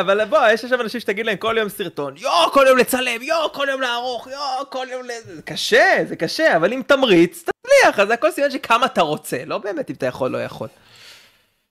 אבל 0.00 0.24
בוא, 0.24 0.38
יש 0.52 0.64
עכשיו 0.64 0.80
אנשים 0.80 1.00
שתגיד 1.00 1.26
להם 1.26 1.36
כל 1.36 1.56
יום 1.58 1.68
סרטון, 1.68 2.14
יואו, 2.16 2.50
כל 2.52 2.64
יום 2.68 2.78
לצלם, 2.78 3.22
יואו, 3.22 3.52
כל 3.52 3.66
יום 3.70 3.80
לערוך, 3.80 4.26
יואו, 4.26 4.70
כל 4.70 4.86
יום 4.90 5.02
ל... 5.06 5.10
זה 5.34 5.42
קשה, 5.42 5.96
זה 6.08 6.16
קשה, 6.16 6.56
אבל 6.56 6.72
אם 6.72 6.82
תמריץ, 6.86 7.42
תצליח, 7.42 8.00
אז 8.00 8.10
הכל 8.10 8.30
סימן 8.30 8.50
שכמה 8.50 8.86
אתה 8.86 9.00
רוצה, 9.00 9.36
לא 9.46 9.58
באמת 9.58 9.90
אם 9.90 9.94
אתה 9.94 10.06
יכול, 10.06 10.30
לא 10.30 10.44
יכול. 10.44 10.68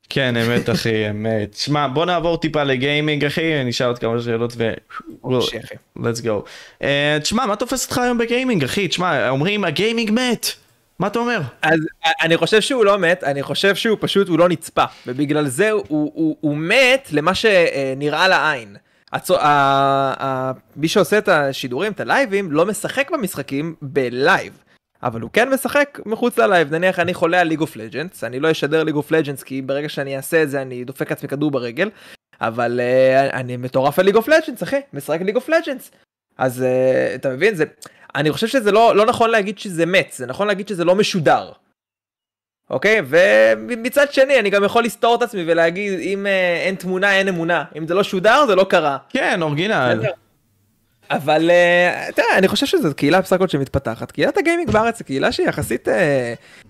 כן, 0.09 0.37
אמת 0.37 0.69
אחי, 0.69 1.09
אמת. 1.09 1.53
שמע, 1.53 1.87
בוא 1.87 2.05
נעבור 2.05 2.37
טיפה 2.37 2.63
לגיימינג 2.63 3.25
אחי, 3.25 3.63
נשאל 3.63 3.87
עוד 3.87 3.99
כמה 3.99 4.21
שאלות 4.21 4.53
ו... 4.57 4.73
let's 5.97 6.21
go. 6.23 6.47
אה, 6.81 7.17
תשמע, 7.21 7.45
מה 7.45 7.55
תופס 7.55 7.85
אותך 7.85 7.97
היום 7.97 8.17
בגיימינג 8.17 8.63
אחי? 8.63 8.87
תשמע, 8.87 9.29
אומרים 9.29 9.63
הגיימינג 9.63 10.11
מת. 10.11 10.51
מה 10.99 11.07
אתה 11.07 11.19
אומר? 11.19 11.41
אז 11.61 11.79
אני 12.21 12.37
חושב 12.37 12.61
שהוא 12.61 12.85
לא 12.85 12.97
מת, 12.97 13.23
אני 13.23 13.43
חושב 13.43 13.75
שהוא 13.75 13.97
פשוט, 14.01 14.27
הוא 14.27 14.39
לא 14.39 14.49
נצפה, 14.49 14.83
ובגלל 15.07 15.47
זה 15.47 15.71
הוא, 15.71 15.83
הוא, 15.87 16.37
הוא 16.41 16.57
מת 16.57 17.07
למה 17.11 17.35
שנראה 17.35 18.27
לעין. 18.27 18.75
הצ... 19.13 19.31
ה... 19.31 19.35
ה... 20.23 20.51
מי 20.75 20.87
שעושה 20.87 21.17
את 21.17 21.27
השידורים, 21.27 21.91
את 21.91 21.99
הלייבים, 21.99 22.51
לא 22.51 22.65
משחק 22.65 23.11
במשחקים 23.11 23.75
בלייב. 23.81 24.63
אבל 25.03 25.21
הוא 25.21 25.29
כן 25.33 25.49
משחק 25.49 25.99
מחוץ 26.05 26.37
ללייב, 26.37 26.75
נניח 26.75 26.99
אני 26.99 27.13
חולה 27.13 27.41
על 27.41 27.47
League 27.47 27.61
of 27.61 27.75
Legends, 27.75 28.23
אני 28.23 28.39
לא 28.39 28.51
אשדר 28.51 28.83
League 28.83 28.95
of 28.95 29.11
Legends 29.11 29.43
כי 29.43 29.61
ברגע 29.61 29.89
שאני 29.89 30.17
אעשה 30.17 30.43
את 30.43 30.49
זה 30.49 30.61
אני 30.61 30.83
דופק 30.83 31.11
עצמי 31.11 31.29
כדור 31.29 31.51
ברגל, 31.51 31.89
אבל 32.41 32.79
uh, 32.79 33.33
אני 33.33 33.57
מטורף 33.57 33.99
על 33.99 34.05
League 34.05 34.15
of 34.15 34.27
Legends 34.27 34.63
אחי, 34.63 34.79
משחק 34.93 35.21
League 35.21 35.35
of 35.35 35.49
Legends. 35.49 35.91
אז 36.37 36.61
uh, 36.61 37.15
אתה 37.15 37.29
מבין, 37.29 37.55
זה, 37.55 37.63
אני 38.15 38.31
חושב 38.31 38.47
שזה 38.47 38.71
לא, 38.71 38.95
לא 38.95 39.05
נכון 39.05 39.29
להגיד 39.29 39.59
שזה 39.59 39.85
מת, 39.85 40.13
זה 40.15 40.25
נכון 40.25 40.47
להגיד 40.47 40.67
שזה 40.67 40.85
לא 40.85 40.95
משודר. 40.95 41.51
אוקיי? 42.69 43.01
ומצד 43.07 44.13
שני, 44.13 44.39
אני 44.39 44.49
גם 44.49 44.63
יכול 44.63 44.83
לסתור 44.83 45.15
את 45.15 45.21
עצמי 45.21 45.43
ולהגיד, 45.47 45.99
אם 45.99 46.25
אה, 46.25 46.61
אין 46.65 46.75
תמונה, 46.75 47.15
אין 47.15 47.27
אמונה. 47.27 47.63
אם 47.77 47.87
זה 47.87 47.93
לא 47.93 48.03
שודר, 48.03 48.45
זה 48.47 48.55
לא 48.55 48.63
קרה. 48.63 48.97
כן, 49.09 49.41
original. 49.41 50.01
אבל 51.11 51.51
תראה, 52.15 52.37
אני 52.37 52.47
חושב 52.47 52.65
שזו 52.65 52.95
קהילה 52.95 53.21
בסך 53.21 53.33
הכל 53.33 53.47
שמתפתחת. 53.47 54.11
קהילת 54.11 54.37
הגיימינג 54.37 54.71
בארץ 54.71 54.99
זו 54.99 55.05
קהילה 55.05 55.31
שהיא 55.31 55.47
יחסית, 55.47 55.87
uh, 55.87 55.91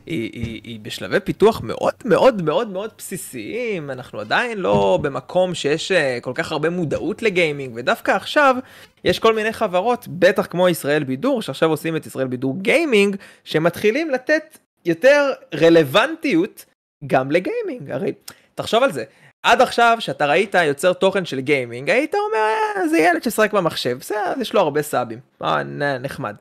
היא, 0.05 0.29
היא, 0.33 0.61
היא 0.63 0.79
בשלבי 0.79 1.19
פיתוח 1.19 1.61
מאוד 1.61 1.93
מאוד 2.05 2.41
מאוד 2.41 2.69
מאוד 2.69 2.89
בסיסיים. 2.97 3.91
אנחנו 3.91 4.19
עדיין 4.19 4.57
לא 4.57 4.99
במקום 5.01 5.53
שיש 5.53 5.91
uh, 5.91 5.95
כל 6.21 6.31
כך 6.35 6.51
הרבה 6.51 6.69
מודעות 6.69 7.21
לגיימינג, 7.21 7.73
ודווקא 7.75 8.11
עכשיו 8.11 8.55
יש 9.03 9.19
כל 9.19 9.35
מיני 9.35 9.53
חברות, 9.53 10.07
בטח 10.07 10.45
כמו 10.45 10.69
ישראל 10.69 11.03
בידור, 11.03 11.41
שעכשיו 11.41 11.69
עושים 11.69 11.95
את 11.95 12.05
ישראל 12.05 12.27
בידור 12.27 12.57
גיימינג, 12.61 13.15
שמתחילים 13.43 14.09
לתת 14.09 14.57
יותר 14.85 15.31
רלוונטיות 15.55 16.65
גם 17.07 17.31
לגיימינג. 17.31 17.91
הרי 17.91 18.11
תחשוב 18.55 18.83
על 18.83 18.91
זה, 18.91 19.03
עד 19.43 19.61
עכשיו 19.61 19.97
שאתה 19.99 20.25
ראית 20.25 20.55
יוצר 20.55 20.93
תוכן 20.93 21.25
של 21.25 21.39
גיימינג 21.39 21.89
היית 21.89 22.15
אומר 22.15 22.37
אה, 22.77 22.87
זה 22.87 22.97
ילד 22.97 23.23
ששחק 23.23 23.53
במחשב 23.53 23.97
בסדר 23.99 24.33
יש 24.41 24.53
לו 24.53 24.59
הרבה 24.59 24.81
סאבים. 24.81 25.19
אה, 25.41 25.63
נחמד. 25.99 26.35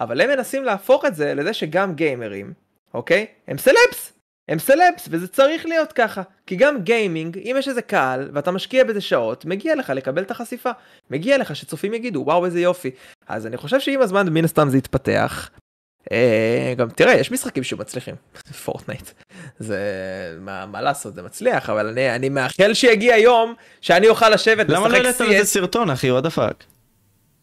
אבל 0.00 0.20
הם 0.20 0.30
מנסים 0.30 0.64
להפוך 0.64 1.04
את 1.04 1.14
זה 1.14 1.34
לזה 1.34 1.52
שגם 1.52 1.94
גיימרים 1.94 2.52
אוקיי? 2.94 3.26
הם 3.48 3.58
סלבס! 3.58 4.12
הם 4.48 4.58
סלבס 4.58 5.08
וזה 5.10 5.28
צריך 5.28 5.66
להיות 5.66 5.92
ככה. 5.92 6.22
כי 6.46 6.56
גם 6.56 6.82
גיימינג 6.82 7.38
אם 7.38 7.56
יש 7.58 7.68
איזה 7.68 7.82
קהל 7.82 8.30
ואתה 8.32 8.50
משקיע 8.50 8.84
בזה 8.84 9.00
שעות 9.00 9.44
מגיע 9.44 9.74
לך 9.74 9.90
לקבל 9.90 10.22
את 10.22 10.30
החשיפה. 10.30 10.70
מגיע 11.10 11.38
לך 11.38 11.56
שצופים 11.56 11.94
יגידו 11.94 12.22
וואו 12.26 12.44
איזה 12.44 12.60
יופי. 12.60 12.90
אז 13.28 13.46
אני 13.46 13.56
חושב 13.56 13.80
שעם 13.80 14.00
הזמן 14.00 14.28
מן 14.28 14.44
הסתם 14.44 14.68
זה 14.68 14.78
יתפתח 14.78 15.50
גם 16.76 16.88
תראה 16.88 17.14
יש 17.14 17.30
משחקים 17.30 17.62
שמצליחים 17.62 18.14
Fortnite 18.64 19.10
זה 19.58 19.78
מה, 20.40 20.66
מה 20.66 20.80
לעשות 20.82 21.14
זה 21.14 21.22
מצליח 21.22 21.70
אבל 21.70 21.86
אני 21.86 22.14
אני 22.14 22.28
מאחל 22.28 22.74
שיגיע 22.74 23.16
יום 23.16 23.54
שאני 23.80 24.08
אוכל 24.08 24.28
לשבת 24.28 24.68
למה 24.68 24.88
לא 24.88 24.96
העלית 24.96 25.20
לזה 25.20 25.44
סרטון 25.44 25.90
אחי 25.90 26.10
what 26.10 26.26
fuck. 26.26 26.64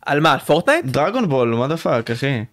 על 0.05 0.19
מה 0.19 0.39
Fortnite? 0.39 0.85
Dragon 0.85 1.29
Ball 1.29 1.53
what 1.53 1.71
fuck 1.71 2.11
אחי. 2.11 2.43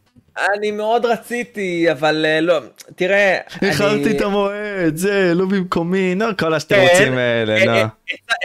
אני 0.54 0.70
מאוד 0.70 1.04
רציתי 1.04 1.92
אבל 1.92 2.26
אה, 2.28 2.40
לא 2.40 2.58
תראה 2.96 3.38
איחרתי 3.62 4.16
את 4.16 4.20
המועד 4.20 4.96
זה 4.96 5.32
לא 5.34 5.46
במקומי 5.46 6.14
נו 6.14 6.26
כל 6.38 6.54
התירוצים 6.54 7.12
כן, 7.12 7.18
האלה 7.18 7.82
נו. 7.82 7.88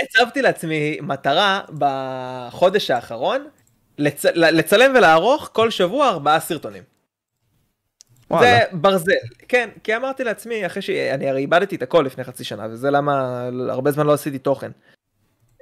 הצבתי 0.04 0.42
לעצמי 0.42 0.98
מטרה 1.02 1.62
בחודש 1.78 2.92
האחרון 2.92 3.46
לצלם 4.36 4.94
ולערוך 4.96 5.50
כל 5.54 5.70
שבוע 5.70 6.10
ארבעה 6.10 6.40
סרטונים. 6.40 6.93
זה 8.30 8.60
ברזל, 8.72 9.12
כן, 9.48 9.70
כי 9.84 9.96
אמרתי 9.96 10.24
לעצמי, 10.24 10.66
אחרי 10.66 10.82
שאני 10.82 11.30
הרי 11.30 11.40
איבדתי 11.40 11.76
את 11.76 11.82
הכל 11.82 12.04
לפני 12.06 12.24
חצי 12.24 12.44
שנה, 12.44 12.68
וזה 12.70 12.92
למה 12.92 13.44
הרבה 13.70 13.92
זמן 13.92 14.08
לא 14.08 14.14
עשיתי 14.14 14.38
תוכן. 14.38 14.72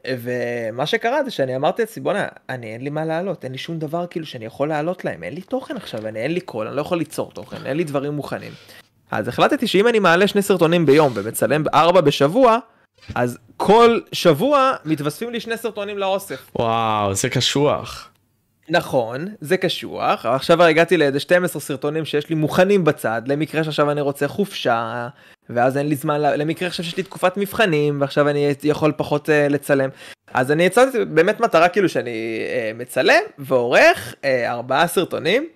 ומה 0.08 0.86
שקרה 0.86 1.24
זה 1.24 1.32
שאני 1.32 1.56
אמרתי 1.56 1.82
לעצמי, 1.82 2.04
בואנה, 2.04 2.28
אני 2.50 2.74
אין 2.74 2.82
לי 2.82 2.90
מה 2.90 3.06
לעלות, 3.06 3.44
אין 3.44 3.52
לי 3.52 3.58
שום 3.58 3.80
דבר 3.80 4.08
כאילו 4.08 4.26
שאני 4.26 4.46
יכול 4.46 4.70
לעלות 4.70 5.06
להם, 5.06 5.24
אין 5.24 5.34
לי 5.34 5.42
תוכן 5.42 5.78
עכשיו, 5.78 6.08
אני 6.08 6.20
אין 6.20 6.34
לי 6.34 6.42
קול, 6.42 6.68
אני 6.68 6.76
לא 6.76 6.82
יכול 6.82 6.98
ליצור 6.98 7.32
תוכן, 7.32 7.66
אין 7.66 7.78
לי 7.78 7.84
דברים 7.84 8.14
מוכנים. 8.14 8.52
אז 9.12 9.28
החלטתי 9.28 9.68
שאם 9.68 9.88
אני 9.88 10.00
מעלה 10.00 10.28
שני 10.28 10.42
סרטונים 10.42 10.86
ביום 10.86 11.12
ומצלם 11.16 11.64
ארבע 11.74 12.02
בשבוע, 12.02 12.58
אז 13.16 13.38
כל 13.58 14.00
שבוע 14.12 14.74
מתווספים 14.86 15.30
לי 15.30 15.40
שני 15.40 15.58
סרטונים 15.58 15.98
לאוסף. 15.98 16.52
וואו, 16.56 17.14
זה 17.14 17.30
קשוח. 17.30 18.11
נכון, 18.72 19.28
זה 19.42 19.58
קשוח, 19.58 20.26
אבל 20.26 20.36
עכשיו 20.36 20.64
הגעתי 20.64 20.98
לאיזה 20.98 21.20
12 21.20 21.62
סרטונים 21.62 22.06
שיש 22.06 22.30
לי 22.30 22.36
מוכנים 22.36 22.84
בצד, 22.84 23.22
למקרה 23.26 23.64
שעכשיו 23.64 23.92
אני 23.92 24.02
רוצה 24.02 24.28
חופשה, 24.28 25.08
ואז 25.50 25.78
אין 25.78 25.88
לי 25.88 25.96
זמן, 25.96 26.22
למקרה 26.22 26.68
עכשיו 26.68 26.86
שיש 26.86 26.98
לי 26.98 27.04
תקופת 27.04 27.38
מבחנים, 27.38 28.02
ועכשיו 28.02 28.30
אני 28.30 28.54
יכול 28.64 28.92
פחות 28.98 29.30
uh, 29.30 29.32
לצלם. 29.50 29.90
אז 30.34 30.52
אני 30.52 30.64
יצאתי 30.64 31.06
באמת 31.06 31.40
מטרה 31.40 31.70
כאילו 31.70 31.90
שאני 31.90 32.42
uh, 32.46 32.80
מצלם 32.80 33.22
ועורך 33.38 34.14
uh, 34.22 34.26
ארבעה 34.48 34.88
סרטונים, 34.88 35.48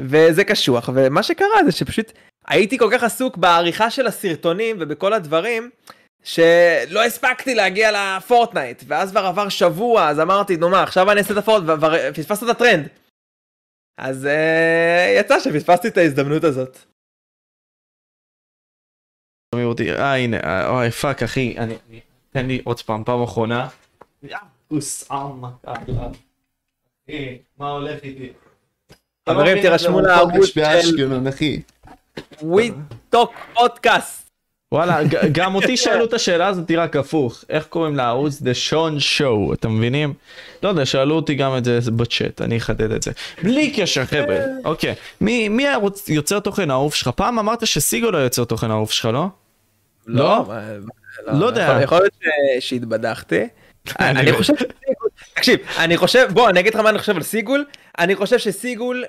וזה 0.00 0.44
קשוח, 0.44 0.90
ומה 0.94 1.22
שקרה 1.22 1.64
זה 1.64 1.72
שפשוט 1.72 2.12
הייתי 2.46 2.78
כל 2.78 2.88
כך 2.92 3.02
עסוק 3.02 3.36
בעריכה 3.36 3.90
של 3.90 4.06
הסרטונים 4.06 4.76
ובכל 4.80 5.12
הדברים, 5.12 5.70
שלא 6.22 7.04
הספקתי 7.06 7.54
להגיע 7.54 7.90
לפורטנייט, 7.92 8.82
ואז 8.86 9.10
כבר 9.10 9.20
עבר 9.20 9.48
שבוע, 9.48 10.08
אז 10.08 10.20
אמרתי, 10.20 10.56
נו 10.56 10.68
מה, 10.68 10.82
עכשיו 10.82 11.10
אני 11.10 11.20
אעשה 11.20 11.32
את 11.32 11.38
הפורט, 11.38 11.62
וכבר 11.62 12.12
פספסת 12.12 12.42
את 12.42 12.48
הטרנד. 12.48 12.88
אז 13.98 14.24
uh, 14.24 15.20
יצא 15.20 15.40
שפספסתי 15.40 15.88
את 15.88 15.96
ההזדמנות 15.96 16.44
הזאת. 16.44 16.78
שומעים 19.54 19.68
אותי, 19.68 19.92
אה 19.92 20.16
הנה, 20.16 20.36
אה, 20.44 20.68
אוי 20.68 20.90
fuck 20.90 21.22
אחי, 21.22 21.54
אני, 21.58 21.74
תן 22.30 22.46
לי 22.46 22.60
עוד 22.64 22.80
פעם, 22.80 23.04
פעם 23.04 23.22
אחרונה. 23.22 23.68
אמק, 25.10 25.66
מה 27.58 27.70
הולך 27.70 28.02
איתי? 28.02 28.32
לא 29.26 29.32
חברים, 29.34 29.60
תירשמו 29.60 30.00
לערוץ 30.00 30.46
של. 30.46 31.62
We 32.40 32.72
Talk 33.14 33.30
פודקאסט. 33.54 34.29
וואלה, 34.74 34.98
גם 35.32 35.54
אותי 35.54 35.76
שאלו 35.76 36.04
את 36.04 36.12
השאלה 36.12 36.46
הזאת 36.46 36.70
רק 36.70 36.96
הפוך, 36.96 37.44
איך 37.48 37.66
קוראים 37.66 37.96
לערוץ 37.96 38.40
The 38.40 38.70
Shon 38.70 39.18
Show, 39.18 39.54
אתם 39.54 39.76
מבינים? 39.76 40.14
לא 40.62 40.68
יודע, 40.68 40.86
שאלו 40.86 41.14
אותי 41.16 41.34
גם 41.34 41.56
את 41.56 41.64
זה 41.64 41.90
בצ'אט, 41.90 42.42
אני 42.42 42.56
אחדד 42.56 42.92
את 42.92 43.02
זה. 43.02 43.10
בלי 43.42 43.72
קשר 43.76 44.04
חבר'ה, 44.04 44.38
אוקיי. 44.64 44.94
מי 45.20 45.48
מי 45.48 45.68
הערוץ 45.68 46.08
יוצר 46.08 46.40
תוכן 46.40 46.70
האהוב 46.70 46.94
שלך? 46.94 47.08
פעם 47.08 47.38
אמרת 47.38 47.66
שסיגו 47.66 48.10
לא 48.10 48.18
יוצר 48.18 48.44
תוכן 48.44 48.70
האהוב 48.70 48.90
שלך, 48.90 49.04
לא? 49.04 49.26
לא? 50.06 50.44
מה- 50.48 50.62
לא 51.26 51.46
יודע. 51.46 51.78
יכול- 51.82 51.98
להיות 51.98 52.14
שהתבדחתי. 52.60 53.40
אני 54.00 54.32
חושב 54.32 54.54
שסיגול, 54.56 55.08
תקשיב, 55.34 55.58
אני 55.78 55.96
חושב, 55.96 56.28
בוא, 56.32 56.48
אני 56.50 56.60
אגיד 56.60 56.74
לך 56.74 56.80
מה 56.80 56.90
אני 56.90 56.98
חושב 56.98 57.16
על 57.16 57.22
סיגול. 57.22 57.64
אני 57.98 58.16
חושב 58.16 58.38
שסיגול 58.38 59.04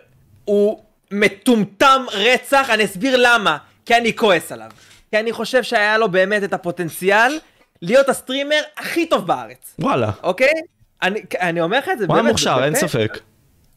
הוא 0.45 0.83
מטומטם 1.11 2.01
רצח, 2.13 2.69
אני 2.73 2.85
אסביר 2.85 3.15
למה. 3.17 3.57
כי 3.85 3.95
אני 3.97 4.15
כועס 4.15 4.51
עליו. 4.51 4.69
כי 5.11 5.19
אני 5.19 5.31
חושב 5.31 5.63
שהיה 5.63 5.97
לו 5.97 6.11
באמת 6.11 6.43
את 6.43 6.53
הפוטנציאל 6.53 7.39
להיות 7.81 8.09
ה 8.09 8.15
streamer 8.15 8.61
הכי 8.77 9.05
טוב 9.05 9.27
בארץ, 9.27 9.75
וואלה. 9.79 10.11
אוקיי? 10.23 10.53
אני, 11.01 11.21
אני 11.41 11.61
אומר 11.61 11.77
לך 11.77 11.89
את 11.93 11.99
זה 11.99 12.05
הוא 12.05 12.15
היה 12.15 12.23
באמת, 12.23 12.31
מוכשר, 12.31 12.59
אין. 12.63 12.75
ספק. 12.75 13.17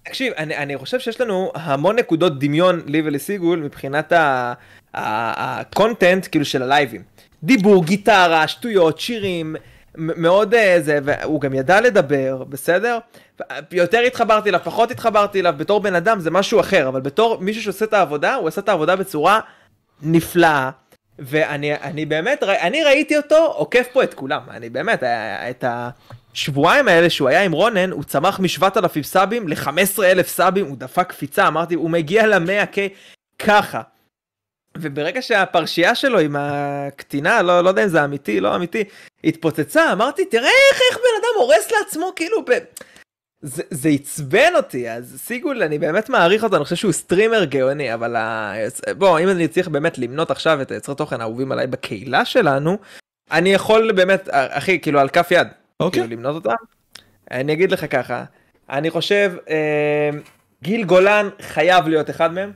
תקשיב, 0.02 0.32
אני, 0.36 0.56
אני 0.56 0.78
חושב 0.78 0.98
שיש 0.98 1.20
לנו 1.20 1.52
המון 1.54 1.98
נקודות 1.98 2.38
דמיון, 2.38 2.82
לי 2.86 3.02
ולסיגול, 3.04 3.58
מבחינת 3.58 4.12
ה 4.94 5.09
content, 5.09 6.26
כאילו, 6.30 6.44
של 6.44 6.62
הלייבים. 6.62 7.02
דיבור, 7.42 7.84
גיטרה, 7.84 8.48
שטויות, 8.48 9.00
שירים, 9.00 9.56
מאוד 9.96 10.54
אה, 10.54 10.76
זה, 10.80 10.98
והוא 11.04 11.40
גם 11.40 11.54
ידע 11.54 11.80
לדבר, 11.80 12.44
בסדר? 12.48 12.98
יותר 13.72 13.98
התחברתי 13.98 14.48
אליו, 14.48 14.60
פחות 14.64 14.90
התחברתי 14.90 15.40
אליו, 15.40 15.54
בתור 15.56 15.80
בן 15.80 15.94
אדם 15.94 16.20
זה 16.20 16.30
משהו 16.30 16.60
אחר, 16.60 16.88
אבל 16.88 17.00
בתור 17.00 17.38
מישהו 17.40 17.62
שעושה 17.62 17.84
את 17.84 17.92
העבודה, 17.92 18.34
הוא 18.34 18.48
עשה 18.48 18.60
את 18.60 18.68
העבודה 18.68 18.96
בצורה 18.96 19.40
נפלאה. 20.02 20.70
ואני 21.18 21.74
אני 21.74 22.06
באמת, 22.06 22.42
אני 22.42 22.84
ראיתי 22.84 23.16
אותו 23.16 23.36
עוקף 23.36 23.86
פה 23.92 24.02
את 24.02 24.14
כולם, 24.14 24.40
אני 24.50 24.68
באמת, 24.68 25.02
אה, 25.02 25.50
את 25.50 25.64
השבועיים 25.68 26.88
האלה 26.88 27.10
שהוא 27.10 27.28
היה 27.28 27.42
עם 27.42 27.52
רונן, 27.52 27.90
הוא 27.90 28.04
צמח 28.04 28.40
מ-7,000 28.40 29.02
sub 29.02 29.30
ים 29.30 29.48
ל-15,000 29.48 30.22
sub 30.22 30.44
ים, 30.44 30.66
הוא 30.66 30.76
דפק 30.76 31.08
קפיצה, 31.08 31.48
אמרתי, 31.48 31.74
הוא 31.74 31.90
מגיע 31.90 32.26
ל-100K 32.26 32.76
ככה. 33.38 33.80
וברגע 34.78 35.22
שהפרשייה 35.22 35.94
שלו 35.94 36.18
עם 36.18 36.36
הקטינה, 36.38 37.42
לא, 37.42 37.60
לא 37.60 37.68
יודע 37.68 37.84
אם 37.84 37.88
זה 37.88 38.04
אמיתי, 38.04 38.40
לא 38.40 38.56
אמיתי, 38.56 38.84
התפוצצה, 39.24 39.92
אמרתי, 39.92 40.24
תראה 40.24 40.50
איך, 40.70 40.80
איך 40.90 40.96
בן 40.96 41.20
אדם 41.20 41.40
הורס 41.40 41.70
לעצמו, 41.70 42.12
כאילו, 42.16 42.44
ב... 42.44 42.50
זה, 43.46 43.62
זה 43.70 43.88
עצבן 43.88 44.52
אותי, 44.56 44.90
אז 44.90 45.20
סיגול, 45.24 45.62
אני 45.62 45.78
באמת 45.78 46.08
מעריך 46.08 46.44
אותו, 46.44 46.56
אני 46.56 46.64
חושב 46.64 46.76
שהוא 46.76 46.92
streamer 46.92 47.44
גאוני, 47.44 47.94
אבל 47.94 48.16
ה... 48.16 48.52
בוא, 48.98 49.18
אם 49.18 49.28
אני 49.28 49.48
צריך 49.48 49.68
באמת 49.68 49.98
למנות 49.98 50.30
עכשיו 50.30 50.62
את 50.62 50.70
היוצרי 50.70 50.94
תוכן 50.94 51.20
האהובים 51.20 51.52
עליי 51.52 51.66
בקהילה 51.66 52.24
שלנו, 52.24 52.78
אני 53.30 53.52
יכול 53.52 53.92
באמת, 53.92 54.28
אחי, 54.30 54.80
כאילו, 54.80 55.00
על 55.00 55.08
כף 55.08 55.28
יד, 55.30 55.48
אוקיי. 55.80 56.02
כאילו, 56.02 56.16
למנות 56.16 56.34
אותם. 56.34 56.64
אני 57.30 57.52
אגיד 57.52 57.72
לך 57.72 57.86
ככה, 57.90 58.24
אני 58.70 58.90
חושב, 58.90 59.32
אה, 59.50 60.10
גיל 60.62 60.84
גולן 60.84 61.28
חייב 61.40 61.88
להיות 61.88 62.10
אחד 62.10 62.32
מהם, 62.32 62.52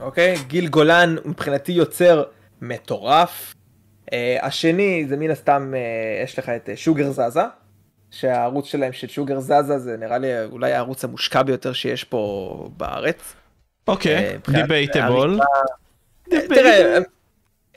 אוקיי? 0.00 0.34
גיל 0.46 0.68
גולן 0.68 1.16
מבחינתי 1.24 1.72
יוצר 1.72 2.24
מטורף. 2.62 3.54
אה, 4.12 4.38
השני 4.42 5.04
זה 5.08 5.16
מן 5.16 5.30
הסתם, 5.30 5.72
אה, 5.76 6.22
יש 6.24 6.38
לך 6.38 6.48
את 6.48 6.68
אה, 6.68 6.76
שוגר 6.76 7.10
זזה, 7.10 7.42
שהערוץ 8.12 8.66
שלהם 8.66 8.92
של 8.92 9.08
שוגר 9.08 9.40
זזה 9.40 9.78
זה 9.78 9.96
נראה 10.00 10.18
לי 10.18 10.28
אולי 10.44 10.72
הערוץ 10.72 11.04
המושקע 11.04 11.42
ביותר 11.42 11.72
שיש 11.72 12.04
פה 12.04 12.68
בארץ. 12.76 13.16
אה, 13.88 13.92
אוקיי, 13.92 14.38
debatable. 14.48 15.40
תראה, 16.30 16.98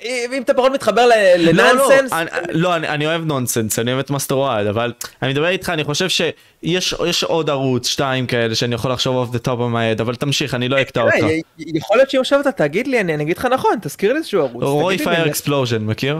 אה, 0.04 0.26
אם 0.34 0.42
אתה 0.42 0.54
פחות 0.54 0.72
מתחבר 0.72 1.06
לא, 1.06 1.16
לא, 1.16 1.52
ל 1.52 1.58
nonsense, 1.58 2.14
אני- 2.14 2.30
לא, 2.52 2.76
אני 2.76 3.08
אוהב 3.08 3.26
nonsense, 3.26 3.80
אני 3.80 3.92
אוהב 3.94 4.00
את 4.06 4.10
מאסטר 4.10 4.36
אוהד, 4.36 4.68
אבל 4.68 4.94
אני 5.22 5.32
מדבר 5.32 5.48
איתך, 5.48 5.70
אני 5.70 5.84
חושב 5.84 6.10
שיש 6.10 6.96
יש 7.06 7.24
עוד 7.24 7.50
ערוץ, 7.50 7.88
שתיים 7.88 8.28
כאלה, 8.28 8.56
שאני 8.56 8.76
יכול 8.76 8.92
לחשוב 8.92 9.16
off 9.16 9.32
the 9.32 9.40
top 9.40 9.60
of 9.60 9.74
my 9.74 9.98
head, 9.98 10.02
אבל 10.02 10.16
תמשיך, 10.16 10.54
אני 10.54 10.70
לא 10.70 10.82
אקטע 10.82 11.02
אותך. 11.02 11.16
תראה, 11.16 11.38
יכול 11.58 11.98
להיות 11.98 12.10
שאם 12.10 12.20
עכשיו 12.20 12.42
אתה 12.42 12.52
תגיד 12.52 12.88
לי, 12.88 13.00
אני 13.00 13.24
אגיד 13.24 13.38
לך 13.38 13.46
נכון, 13.46 13.78
תזכיר 13.82 14.12
לי 14.14 14.18
איזשהו 14.18 14.42
ערוץ. 14.42 14.64
רוי 14.64 14.98
פייר. 14.98 15.28
Explosion, 15.28 15.82
מכיר? 15.84 16.20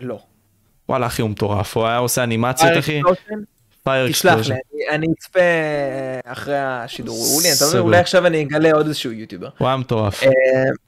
לא. 0.00 0.18
וואלה 0.88 1.06
אחי 1.06 1.22
הוא 1.22 1.30
מטורף, 1.30 1.76
הוא 1.76 1.86
היה 1.86 1.96
עושה 1.96 2.22
אנימציות 2.24 2.72
אחי? 2.78 3.00
פייר 3.84 4.08
תשלח. 4.08 4.48
לי, 4.48 4.54
אני- 4.90 5.06
אצפה 5.18 5.40
אה, 5.40 6.32
אחרי 6.32 6.58
השידור. 6.58 7.16
אולי, 7.36 7.48
אתה 7.48 7.54
סגור. 7.56 7.80
אולי 7.80 7.96
עכשיו 7.98 8.26
אני 8.26 8.42
אגלה 8.42 8.72
עוד 8.72 8.86
איזשהו 8.86 9.12
יוטיובר. 9.12 9.48
הוא 9.58 9.68
היה 9.68 9.76
מטורף. 9.76 10.22
אה, 10.22 10.28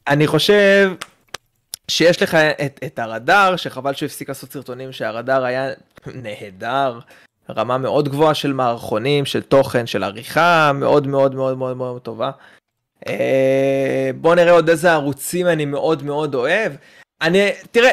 אני 0.08 0.26
חושב 0.26 0.92
שיש 1.88 2.22
לך 2.22 2.34
את, 2.34 2.80
את 2.86 2.98
הרדאר, 2.98 3.56
שחבל 3.56 3.94
שהוא 3.94 4.06
הפסיק 4.06 4.28
לעשות 4.28 4.52
סרטונים, 4.52 4.92
שהרדאר 4.92 5.44
היה 5.44 5.68
נהדר, 6.06 6.98
רמה 7.50 7.78
מאוד 7.78 8.08
גבוהה 8.08 8.34
של 8.34 8.52
מערכונים, 8.52 9.24
של 9.24 9.42
תוכן, 9.42 9.86
של 9.86 10.04
עריכה, 10.04 10.72
מאוד 10.74 11.06
מאוד 11.06 11.34
מאוד 11.34 11.58
מאוד 11.58 11.76
מאוד 11.76 12.00
טובה. 12.02 12.30
אה, 13.08 14.10
בוא 14.20 14.34
נראה 14.34 14.52
עוד 14.52 14.68
איזה 14.68 14.92
ערוצים 14.92 15.46
אני 15.46 15.64
מאוד 15.64 16.02
מאוד 16.02 16.34
אוהב. 16.34 16.72
אני, 17.22 17.48
תראה, 17.70 17.90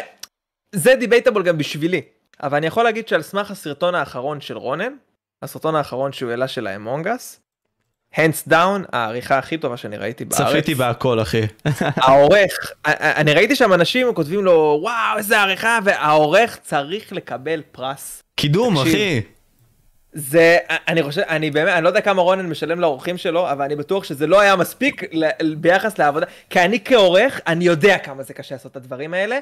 זה 0.77 0.95
דיבייטבול 0.95 1.43
גם 1.43 1.57
בשבילי, 1.57 2.01
אבל 2.43 2.57
אני 2.57 2.67
יכול 2.67 2.83
להגיד 2.83 3.07
שעל 3.07 3.21
סמך 3.21 3.51
הסרטון 3.51 3.95
האחרון 3.95 4.41
של 4.41 4.57
רונן, 4.57 4.93
הסרטון 5.41 5.75
האחרון 5.75 6.13
שהוא 6.13 6.29
העלה 6.29 6.47
של 6.47 6.67
האמונגס, 6.67 7.39
hands 8.13 8.49
down, 8.49 8.87
העריכה 8.93 9.37
הכי 9.37 9.57
טובה 9.57 9.77
שאני 9.77 9.97
ראיתי 9.97 10.25
בארץ. 10.25 10.49
צפיתי 10.49 10.75
בהכל 10.75 11.21
אחי. 11.21 11.41
העורך, 11.81 12.71
אני 12.85 13.33
ראיתי 13.33 13.55
שם 13.55 13.73
אנשים 13.73 14.13
כותבים 14.13 14.43
לו 14.45 14.79
וואו 14.81 15.17
איזה 15.17 15.39
עריכה 15.41 15.79
והעורך 15.83 16.57
צריך 16.61 17.13
לקבל 17.13 17.61
פרס. 17.71 18.23
קידום 18.35 18.75
תקשיב. 18.75 18.93
אחי. 18.93 19.21
זה 20.13 20.57
אני 20.87 21.03
חושב 21.03 21.21
אני 21.21 21.51
באמת 21.51 21.73
אני 21.73 21.83
לא 21.83 21.89
יודע 21.89 22.01
כמה 22.01 22.21
רונן 22.21 22.45
משלם 22.45 22.79
לאורחים 22.79 23.17
שלו 23.17 23.51
אבל 23.51 23.65
אני 23.65 23.75
בטוח 23.75 24.03
שזה 24.03 24.27
לא 24.27 24.39
היה 24.39 24.55
מספיק 24.55 25.03
ל- 25.13 25.55
ביחס 25.55 25.99
לעבודה 25.99 26.25
כי 26.49 26.59
אני 26.59 26.79
כעורך 26.85 27.41
אני 27.47 27.65
יודע 27.65 27.97
כמה 27.97 28.23
זה 28.23 28.33
קשה 28.33 28.55
לעשות 28.55 28.71
את 28.71 28.75
הדברים 28.75 29.13
האלה 29.13 29.39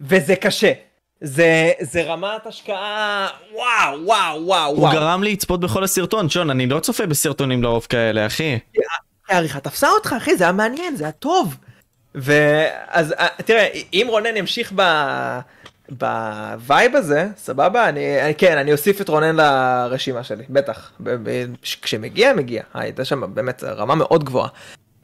וזה 0.00 0.36
קשה. 0.36 0.72
זה 1.20 1.72
זה 1.80 2.02
רמת 2.02 2.46
השקעה 2.46 3.28
וואו 3.52 4.04
וואו 4.04 4.46
וואו 4.46 4.70
הוא 4.70 4.78
וואו. 4.78 4.92
גרם 4.92 5.22
לי 5.22 5.32
לצפות 5.32 5.60
בכל 5.60 5.84
הסרטון, 5.84 6.26
שון, 6.30 6.50
אני 6.50 6.66
לא 6.66 6.80
צופה 6.80 7.06
בסרטונים 7.06 7.62
לרוב 7.62 7.86
כאלה 7.88 8.26
אחי. 8.26 8.58
העריכה 9.28 9.60
תפסה 9.60 9.88
אותך 9.90 10.14
אחי 10.16 10.36
זה 10.36 10.44
היה 10.44 10.52
מעניין 10.52 10.96
זה 10.96 11.04
היה 11.04 11.12
טוב. 11.12 11.56
ואז 12.14 13.12
אה, 13.12 13.26
תראה 13.44 13.66
אם 13.92 14.06
רונן 14.10 14.36
ימשיך 14.36 14.72
ב... 14.76 14.82
ב 15.88 16.10
vibe 16.10 16.96
הזה 16.96 17.28
סבבה 17.36 17.88
אני, 17.88 18.22
אני 18.22 18.34
כן 18.34 18.58
אני 18.58 18.72
אוסיף 18.72 19.00
את 19.00 19.08
רונן 19.08 19.36
לרשימה 19.36 20.24
שלי 20.24 20.44
בטח 20.50 20.92
ב, 21.00 21.10
ב, 21.22 21.44
כשמגיע 21.82 22.32
מגיע 22.32 22.62
אה, 22.76 22.80
הייתה 22.80 23.04
שם 23.04 23.34
באמת 23.34 23.64
רמה 23.64 23.94
מאוד 23.94 24.24
גבוהה. 24.24 24.48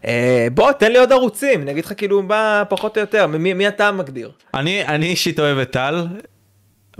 אה, 0.06 0.48
בוא, 0.54 0.72
תן 0.72 0.92
לי 0.92 0.98
עוד 0.98 1.12
ערוצים, 1.12 1.62
אני 1.62 1.70
אגיד 1.70 1.84
לך 1.84 1.92
כאילו 1.96 2.22
מה 2.22 2.62
פחות 2.68 2.96
או 2.96 3.00
יותר, 3.00 3.26
מי, 3.26 3.54
מי 3.54 3.68
אתה 3.68 3.92
מגדיר? 3.92 4.30
אני, 4.54 4.86
אני 4.86 5.06
אישית 5.06 5.40
אוהב 5.40 5.58
את 5.58 5.70
טל, 5.70 6.06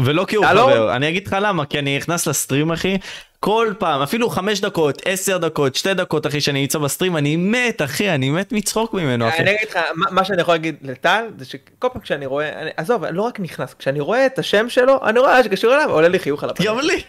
ולא 0.01 0.25
כי 0.29 0.37
הוא? 0.37 0.47
חבר, 0.47 0.97
אני 0.97 1.09
אגיד 1.09 1.27
לך 1.27 1.37
למה, 1.41 1.67
כי 1.67 1.79
אני 1.79 1.97
נכנס 1.97 2.27
לסטרים 2.27 2.73
אחי, 2.73 2.99
כל 3.45 3.73
פעם, 3.79 4.03
אפילו 4.03 4.31
חמש 4.31 4.61
דקות, 4.61 5.03
עשר 5.05 5.39
דקות, 5.39 5.75
שתי 5.75 5.95
דקות 5.95 6.27
אחי, 6.27 6.41
שאני 6.41 6.61
נמצא 6.61 6.79
בסטרים, 6.79 7.17
אני 7.17 7.37
מת 7.37 7.83
אחי, 7.83 8.11
אני 8.11 8.31
מת 8.31 8.53
מצחוק 8.53 8.95
ממנו 8.95 9.29
אחי. 9.29 9.43
אני 9.43 9.51
אגיד 9.55 9.69
לך, 9.69 9.79
מה, 9.95 10.25
שאני 10.25 10.41
יכול 10.41 10.55
להגיד 10.55 10.77
לטל, 10.83 11.25
זה 11.39 11.45
שכל 11.45 11.89
פעם 11.93 12.03
כשאני 12.03 12.27
רואה, 12.27 12.63
אני, 12.63 12.71
עזוב, 12.77 13.05
לא 13.05 13.23
רק 13.23 13.41
נכנס, 13.41 13.75
כשאני 13.75 14.01
רואה 14.01 14.27
את 14.27 14.39
השם 14.39 14.69
שלו, 14.69 15.01
אני 15.05 15.19
רואה 15.19 15.45
שקשור 15.45 15.75
אליו, 15.75 15.91
עולה 15.91 16.09
לי 16.09 16.19
חיוך 16.19 16.45
על 16.45 16.51
הפנים. 16.51 16.69
גם 16.69 16.81
לי. 16.81 17.03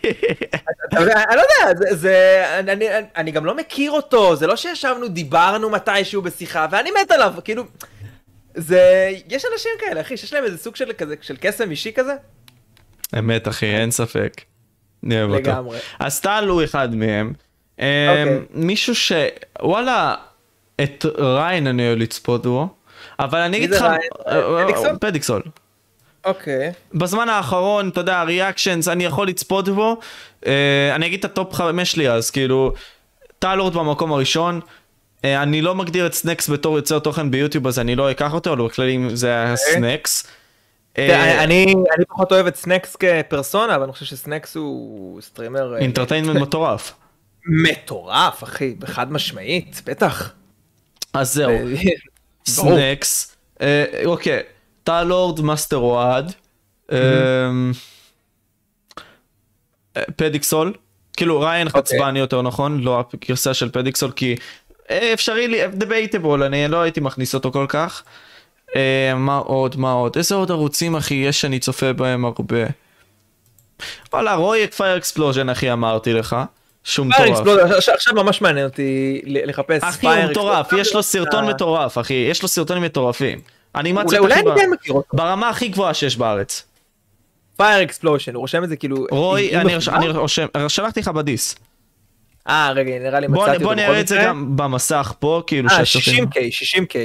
אני 0.94 1.36
לא 1.36 1.42
יודע, 1.42 1.80
זה, 1.80 1.96
זה 1.96 2.46
אני, 2.60 2.72
אני, 2.72 3.06
אני 3.16 3.32
גם 3.32 3.46
לא 3.46 3.58
מכיר 3.58 3.92
אותו, 3.92 4.36
זה 4.36 4.48
לא 4.48 4.56
שישבנו, 4.56 5.08
דיברנו 5.08 5.70
מתישהו 5.70 6.22
בשיחה, 6.22 6.68
ואני 6.72 6.90
מת 7.02 7.12
עליו, 7.12 7.34
כאילו, 7.44 7.64
זה, 8.56 9.12
יש 9.30 9.46
אנשים 9.54 9.72
כאלה, 9.80 10.02
אחי, 10.02 10.18
שיש 10.18 10.34
להם 10.34 10.44
איזה 10.44 10.58
סוג 10.58 10.76
של 10.76 10.92
כזה, 10.98 11.16
של 11.22 11.38
קסם 11.42 11.72
אישי 11.72 11.94
כזה, 11.94 12.14
אמת 13.20 13.48
אחי, 13.48 13.76
אין 13.76 13.92
ספק. 13.92 14.53
אני 15.06 15.20
אוהב 15.20 15.30
אותו. 15.30 15.42
לגמרי. 15.42 15.78
אז 16.00 16.22
טל 16.22 16.46
הוא 16.50 16.64
אחד 16.64 16.96
מהם. 16.96 17.34
אמ, 17.80 17.86
אוקיי. 18.10 18.40
מישהו 18.54 18.96
ש... 18.96 19.12
וואלה, 19.62 20.16
את 20.84 21.06
ריין 21.18 21.68
אני 21.68 21.88
אוהב 21.88 22.00
לצפות 22.00 22.46
בו, 22.46 22.70
אבל 23.20 23.40
אני 23.40 23.58
אגיד 23.58 23.70
לך... 23.70 23.82
ריין? 23.82 24.70
אה, 24.86 24.98
פדיקסול? 25.00 25.42
אוקיי, 26.26 26.72
בזמן 26.94 27.30
האחרון, 27.30 27.90
אתה 27.90 28.00
יודע, 28.00 28.24
reactions, 28.24 28.88
אני 28.88 29.06
יכול 29.06 29.28
לצפות 29.28 29.70
בו. 29.70 29.98
אה, 30.48 30.96
אני 30.96 31.06
אגיד 31.06 31.20
את 31.20 31.26
ה 31.26 31.33
top 31.33 31.54
5 31.54 31.92
שלי 31.92 32.10
אז, 32.10 32.32
כאילו, 32.32 32.74
טלורד 33.40 33.74
במקום 33.74 34.12
הראשון. 34.12 34.60
אה, 35.26 35.44
אני 35.44 35.62
לא 35.62 35.76
מגדיר 35.76 36.06
את 36.06 36.14
סנקס 36.14 36.50
בתור 36.50 36.78
יוצר 36.78 37.00
תוכן 37.00 37.32
ביוטיוב 37.32 37.68
אז 37.68 37.80
אני 37.80 37.96
לא 37.96 38.12
אקח 38.12 38.34
אותו, 38.34 38.54
אבל 38.54 38.66
בכללי 38.66 39.00
זה 39.14 39.28
היה 39.28 39.56
סנקס. 39.56 40.28
אה, 40.98 41.44
אני 41.44 41.76
אני 41.98 42.06
פחות 42.06 42.32
אוהב 42.32 42.48
את 42.48 42.56
סנקס 42.56 42.96
כפרסונה, 42.96 43.76
אבל 43.76 43.84
אני 43.84 43.94
חושב 43.94 44.06
שסנקס 44.06 44.56
הוא 44.56 45.22
streamer 45.22 45.74
אה, 45.74 45.80
entertainment 45.80 46.42
מטורף. 46.48 46.94
מטורף, 47.46 48.44
אחי, 48.44 48.76
בחד 48.80 49.12
משמעית, 49.12 49.82
בטח. 49.86 50.34
אז 51.14 51.34
זהו, 51.34 51.52
אה. 51.52 51.76
סנקס. 52.48 53.36
אה, 53.62 53.86
אוקיי, 54.06 54.44
טלורד, 54.84 55.42
מאסטר 55.42 55.78
אוהד. 55.78 56.34
אמ, 56.92 57.72
אה, 59.98 60.04
פדיקסול. 60.16 60.74
כאילו 61.18 61.40
ריין 61.40 61.68
אוקיי. 61.68 61.82
חצבני 61.82 62.20
יותר 62.20 62.42
נכון, 62.42 62.82
לא 62.82 63.04
הגרסה 63.14 63.54
של 63.54 63.70
פדיקסול 63.72 64.12
כי 64.12 64.36
אה, 64.90 65.14
אפשרי 65.14 65.48
לי, 65.48 65.68
debatable, 65.68 66.44
אני 66.44 66.68
לא 66.68 66.82
הייתי 66.82 67.00
מכניס 67.00 67.36
אותו 67.36 67.52
כל 67.52 67.66
כך. 67.70 68.04
אה, 68.76 69.14
מה 69.16 69.38
עוד, 69.38 69.76
מה 69.80 69.92
עוד, 69.92 70.18
איזה 70.18 70.36
עוד 70.36 70.52
ערוצים 70.52 70.96
אחי 70.96 71.14
יש 71.14 71.42
שאני 71.42 71.60
צופה 71.60 71.94
בהם 71.94 72.26
הרבה. 72.26 72.58
וואלה 74.14 74.36
רוי 74.36 74.68
פייר 74.68 74.98
אקספלוז'ן 74.98 75.50
אחי 75.50 75.72
אמרתי 75.72 76.14
לך. 76.14 76.36
פייר 76.96 77.08
מטורף. 77.08 77.30
אקספלוז'ן, 77.30 77.72
עכשיו- 77.94 78.14
ממש 78.16 78.42
מעניין 78.42 78.66
אותי 78.66 79.22
לחפש 79.26 79.84
אחי 79.84 80.08
הוא 80.08 80.14
פייר 80.14 80.30
מטורף, 80.30 80.60
אקספלוז'ן. 80.60 80.82
יש 80.82 80.94
לו 80.96 81.04
סרטון 81.04 81.50
מטורף 81.50 81.98
אחי, 81.98 82.14
יש 82.14 82.42
לו 82.42 82.48
סרטונים 82.48 82.84
מטורפים. 82.84 83.40
אולי 83.76 83.90
אנימציות 83.90 84.32
הכי 84.32 84.40
אני. 84.42 84.94
ברמה 85.14 85.50
הכי 85.50 85.68
גבוהה 85.68 85.94
שיש 85.94 86.18
בארץ. 86.18 86.64
פייר 87.58 87.84
אקספלושן, 87.84 88.34
הוא 88.36 88.42
רושם 88.42 88.64
את 88.64 88.70
זה 88.70 88.76
כאילו... 88.76 89.06
רוי, 89.12 89.56
אני? 89.58 89.76
אני 89.88 90.08
רושם, 90.10 90.46
שלחתי 90.68 91.00
לך 91.00 91.08
בדיס. 91.08 91.56
אה, 92.50 92.72
רגע, 92.76 93.00
נראה 93.00 93.20
לי 93.20 93.28
מצאתי 93.28 93.52
אותו. 93.52 93.64
בוא 93.64 93.74
נראה 93.76 94.00
את 94.00 94.08
זה. 94.08 94.22
גם 94.26 94.58
במסך 94.58 95.14
פה, 95.20 95.42
כאילו 95.48 95.70
אה, 95.70 95.86
שהצופים- 95.86 96.24
60K, 96.24 96.38
60K. 96.52 96.96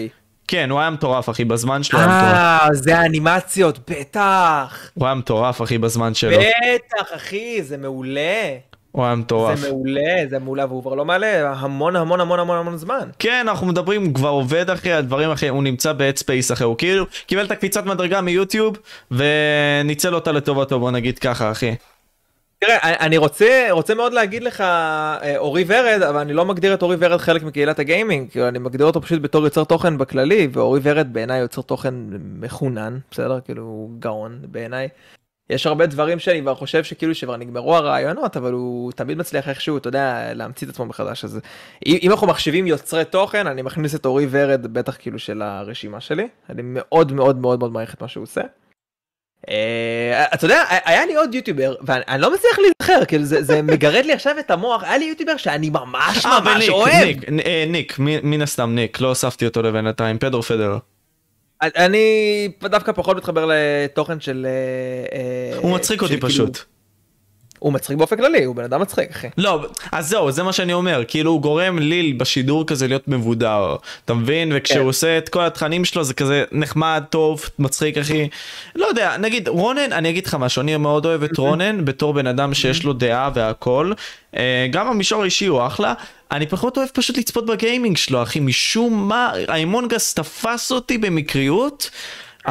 כן, 0.49 0.71
הוא 0.71 0.81
היה 0.81 0.91
מטורף 0.91 1.31
אחי, 1.31 1.45
בזמן 1.45 1.83
שלו 1.83 1.99
היה 1.99 2.09
מטורף. 2.09 2.35
אה, 2.35 2.69
זה 2.73 2.99
האנימציות, 2.99 3.91
בטח. 3.91 4.91
הוא 4.95 5.07
היה 5.07 5.15
מטורף 5.15 5.63
אחי 5.63 5.79
בזמן 5.79 6.15
שלו. 6.15 6.39
בטח, 6.39 7.15
אחי, 7.17 7.63
זה 7.63 7.77
מעולה. 7.77 8.57
הוא 8.93 9.05
היה 9.05 9.15
מטורף. 9.15 9.59
זה 9.59 9.71
מעולה, 9.71 10.27
זה 10.31 10.39
מעולה, 10.39 10.67
והוא 10.67 10.83
כבר 10.83 10.95
לא 10.95 11.05
מעלה 11.05 11.53
המון 11.53 11.97
המון 11.97 12.21
המון 12.21 12.41
המון 12.41 12.59
המון 12.59 12.77
זמן. 12.77 13.09
כן, 13.19 13.47
אנחנו 13.49 13.67
מדברים, 13.67 14.05
הוא 14.05 14.15
כבר 14.15 14.29
עובד 14.29 14.71
אחי 14.71 14.93
על 14.93 15.03
דברים 15.03 15.31
אחי, 15.31 15.49
הוא 15.49 15.63
נמצא 15.63 15.93
ב-Headspace 15.93 16.53
אחי, 16.53 16.65
הוא 16.65 16.79
כאילו 16.79 17.05
קיבל 17.27 17.45
את 17.45 17.51
הקפיצת 17.51 17.87
מדרגה 17.87 18.21
מיוטיוב 18.21 18.77
וניצל 19.11 20.15
אותה 20.15 20.33
לטובתו, 20.33 20.81
בוא 20.81 20.91
נגיד 20.91 21.19
ככה 21.19 21.51
אחי. 21.51 21.75
תראה, 22.61 22.79
אני- 23.07 23.17
רוצה, 23.17 23.67
רוצה 23.71 23.95
מאוד 23.95 24.13
להגיד 24.13 24.43
לך 24.43 24.61
אה, 24.61 25.37
אורי 25.39 25.65
ורד, 25.67 26.03
אבל 26.09 26.19
אני 26.21 26.33
לא 26.33 26.45
מגדיר 26.45 26.75
את 26.75 26.83
אורי 26.83 26.97
ורד 27.01 27.19
חלק 27.21 27.43
מקהילת 27.43 27.79
הגיימינג, 27.79 28.39
אני 28.39 28.59
מגדיר 28.59 28.87
אותו 28.87 29.03
פשוט 29.03 29.23
בתור 29.23 29.45
יוצר 29.45 29.65
תוכן 29.65 29.99
בכללי, 29.99 30.49
ואורי 30.53 30.81
ורד 30.83 31.13
בעיניי 31.13 31.41
יוצר 31.41 31.63
תוכן 31.63 31.95
מחונן, 32.41 32.99
בסדר? 33.11 33.41
כאילו 33.41 33.63
הוא 33.63 33.91
גאון 33.99 34.39
בעיניי. 34.43 34.89
יש 35.51 35.67
הרבה 35.67 35.87
דברים 35.87 36.19
שאני 36.19 36.41
כבר 36.41 36.55
חושב 36.55 36.85
שכאילו 36.85 37.15
שכבר 37.15 37.37
נגמרו 37.37 37.77
הרעיונות, 37.77 38.37
אבל 38.37 38.53
הוא 38.53 38.93
תמיד 38.93 39.19
מצליח 39.19 39.49
איכשהו, 39.49 39.77
אתה 39.79 39.89
יודע, 39.89 40.35
להמציא 40.35 40.67
את 40.67 40.73
עצמו 40.73 40.87
מחדש. 40.87 41.25
אז 41.25 41.41
אם 41.87 42.11
אנחנו 42.11 42.27
מחשיבים 42.27 42.67
יוצרי 42.67 43.05
תוכן, 43.05 43.47
אני 43.47 43.63
מכניס 43.63 43.95
את 43.95 44.07
אורי 44.07 44.27
ורד 44.31 44.67
בטח 44.67 44.97
כאילו 44.99 45.19
של 45.19 45.43
הרשימה 45.43 46.01
שלי. 46.01 46.29
אני 46.51 46.63
מאוד 46.65 47.13
מאוד 47.13 47.37
מאוד 47.39 47.59
מאוד 47.59 47.73
מעריך 47.73 47.95
את 47.95 48.03
מה 48.03 48.09
שהוא 48.09 48.23
עושה. 48.23 48.41
אה, 49.51 50.25
אתה 50.35 50.45
יודע, 50.45 50.63
היה 50.85 51.07
לי 51.07 51.15
עוד 51.15 51.35
יוטיובר, 51.35 51.75
ואני 51.83 52.03
אני 52.09 52.23
לא 52.23 52.35
מצליח 52.35 52.59
להיזכר, 52.59 53.05
כאילו 53.05 53.25
זה 53.25 53.63
מגרד 53.63 54.05
לי 54.05 54.13
עכשיו 54.13 54.39
את 54.39 54.51
המוח, 54.51 54.83
היה 54.83 54.99
לי 54.99 55.05
יוטיובר 55.05 55.37
שאני 55.37 55.71
ממש 55.71 56.27
אה, 56.27 56.41
ממש 56.41 56.69
אוהב. 56.69 57.05
ניק, 57.69 57.99
אה, 58.01 58.21
מן 58.23 58.43
הסתם 58.43 58.75
ניק, 58.75 59.01
לא 59.01 59.09
הוספתי 59.09 59.47
אותו 59.47 59.63
לבינתיים, 59.63 60.19
פדרו 60.19 60.43
פדר. 60.43 60.79
אני 61.63 62.49
דווקא 62.63 62.93
פחות 62.93 63.17
מתחבר 63.17 63.51
לתוכן 63.53 64.21
של... 64.21 64.47
הוא 65.57 65.75
מצחיק 65.75 66.03
אותי 66.03 66.13
כאילו- 66.21 66.29
פשוט. 66.29 66.65
הוא 67.59 67.73
מצחיק 67.73 67.97
באופן 67.97 68.17
כללי, 68.17 68.45
הוא 68.45 68.57
בן 68.57 68.65
אדם 68.65 68.81
מצחיק, 68.81 69.11
אחי. 69.11 69.27
לא, 69.39 69.67
אז 69.93 70.09
זהו, 70.09 70.31
זה 70.31 70.43
מה 70.43 70.53
שאני 70.53 70.73
אומר, 70.73 71.03
כאילו 71.09 71.31
הוא 71.31 71.43
גורם 71.43 71.79
לי 71.79 72.13
בשידור 72.13 72.67
כזה 72.67 72.89
להיות 72.89 73.09
מבודר, 73.09 73.77
אתה 74.05 74.15
מבין? 74.15 74.53
וכשהוא 74.55 74.79
כן. 74.79 74.87
עושה 74.87 75.19
את 75.19 75.29
כל 75.29 75.43
התכנים 75.43 75.85
שלו 75.85 76.05
זה 76.05 76.15
כזה 76.15 76.45
נחמד, 76.53 77.05
טוב, 77.11 77.45
מצחיק 77.59 77.99
אחי. 77.99 78.29
לא 78.77 78.87
יודע, 78.87 79.17
נגיד 79.17 79.49
רונן, 79.49 79.93
אני 79.93 80.11
אגיד 80.11 80.27
לך 80.27 80.35
משהו, 80.35 80.63
אני 80.63 80.77
מאוד 80.77 81.07
אוהב 81.07 81.23
את 81.23 81.39
רונן 81.39 81.85
בתור 81.85 82.15
בן 82.15 82.27
אדם 82.27 82.55
שיש 82.55 82.85
לו 82.85 82.93
דעה 82.93 83.31
והכל. 83.35 83.93
אה, 84.37 84.67
גם 84.71 84.91
במישור 84.91 85.23
האישי 85.23 85.47
הוא 85.47 85.67
אחלה. 85.67 85.95
אני 86.33 86.47
פחות 86.47 86.77
אוהב 86.77 86.89
פשוט 86.89 87.19
לצפות 87.19 87.47
בגיימינג 87.47 87.97
שלו, 87.97 88.23
אחי, 88.23 88.41
משום 88.41 89.09
מה, 89.09 89.33
האמונגס 89.49 90.15
תפס 90.15 90.73
אותי 90.73 90.99
במקריות. 90.99 91.91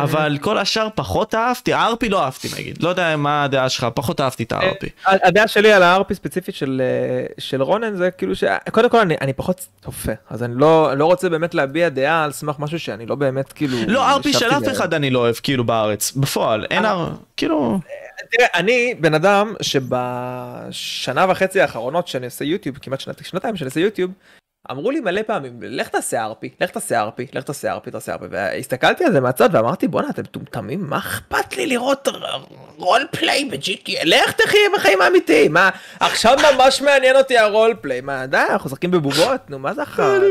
אבל 0.04 0.38
כל 0.42 0.58
השאר 0.58 0.88
פחות 0.96 1.36
אהבתי, 1.36 1.74
הארפי 1.74 2.10
לא 2.10 2.24
אהבתי 2.24 2.48
נגיד, 2.60 2.84
לא 2.84 2.90
יודע 2.90 3.16
מה 3.18 3.44
הדעה 3.44 3.70
שלך, 3.70 3.88
פחות 3.94 4.22
אהבתי 4.22 4.44
את 4.44 4.52
הארפי. 4.52 4.90
ה- 5.06 5.28
הדעה 5.28 5.48
שלי 5.48 5.72
על 5.72 5.84
הארפי 5.84 6.16
ספציפית 6.16 6.56
של 6.56 6.82
אה, 6.84 7.26
של 7.38 7.62
רונן 7.62 7.96
זה 7.96 8.12
כאילו 8.12 8.34
שקודם 8.36 8.90
כל 8.90 9.00
אני 9.00 9.16
אני 9.22 9.34
פחות 9.34 9.68
צופה 9.86 10.12
אז 10.30 10.44
אני 10.44 10.54
לא 10.56 10.94
לא 10.98 11.06
רוצה 11.06 11.30
באמת 11.30 11.54
להביע 11.56 11.90
דעה 11.90 12.24
על 12.24 12.32
סמך 12.32 12.56
משהו 12.60 12.80
שאני 12.80 13.06
לא 13.06 13.16
באמת 13.16 13.54
כאילו 13.54 13.78
לא 13.88 14.10
ארפי 14.12 14.34
של 14.34 14.50
אף 14.52 14.64
אחד 14.72 14.94
אני 14.94 15.10
לא 15.10 15.20
אוהב 15.20 15.36
כאילו 15.36 15.64
בארץ 15.64 16.12
בפועל 16.12 16.66
אין 16.72 16.86
אה. 16.86 16.90
הר... 16.90 17.10
כאילו 17.38 17.80
תראה 18.32 18.48
אני 18.54 18.96
בן 19.00 19.14
אדם 19.14 19.54
שבשנה 19.62 21.26
וחצי 21.30 21.62
האחרונות 21.62 22.08
שאני 22.08 22.26
עושה 22.26 22.46
יוטיוב 22.46 22.78
כמעט 22.78 23.00
שנת, 23.00 23.26
שנתיים 23.26 23.56
שאני 23.56 23.68
עושה 23.68 23.80
יוטיוב. 23.80 24.12
אמרו 24.72 24.92
לי 24.92 25.00
מלא 25.00 25.22
פעמים 25.22 25.60
לך 25.62 25.88
תעשה 25.88 26.24
ארפי 26.24 26.50
לך 26.62 26.72
תעשה 26.72 27.02
ארפי 27.02 27.28
לך 27.34 27.44
תעשה 27.44 27.72
ארפי 27.72 27.92
תעשה 27.92 28.14
ארפי 28.14 28.26
והסתכלתי 28.30 29.04
על 29.06 29.12
זה 29.12 29.22
מהצד 29.22 29.50
ואמרתי 29.52 29.88
בואנה 29.88 30.10
אתם 30.10 30.22
מטומטמים? 30.22 30.90
מה 30.90 30.98
אכפת 30.98 31.58
לי 31.58 31.68
לראות 31.68 32.08
רול 32.78 33.08
פליי 33.12 33.46
ב-GTA 33.46 34.02
לך 34.04 34.32
תחי 34.32 34.58
בחיים 34.76 35.02
האמיתיים. 35.02 35.54
מה 35.54 35.70
עכשיו 36.00 36.38
ממש 36.54 36.82
מעניין 36.82 37.16
אותי 37.16 37.38
הרול 37.38 37.74
פליי 37.82 38.02
מה 38.02 38.26
די 38.26 38.38
אנחנו 38.50 38.70
משחקים 38.70 38.92
בבובות? 38.92 39.50
נו 39.50 39.60
מה 39.60 39.74
זה 39.74 39.84
אחר. 39.84 40.22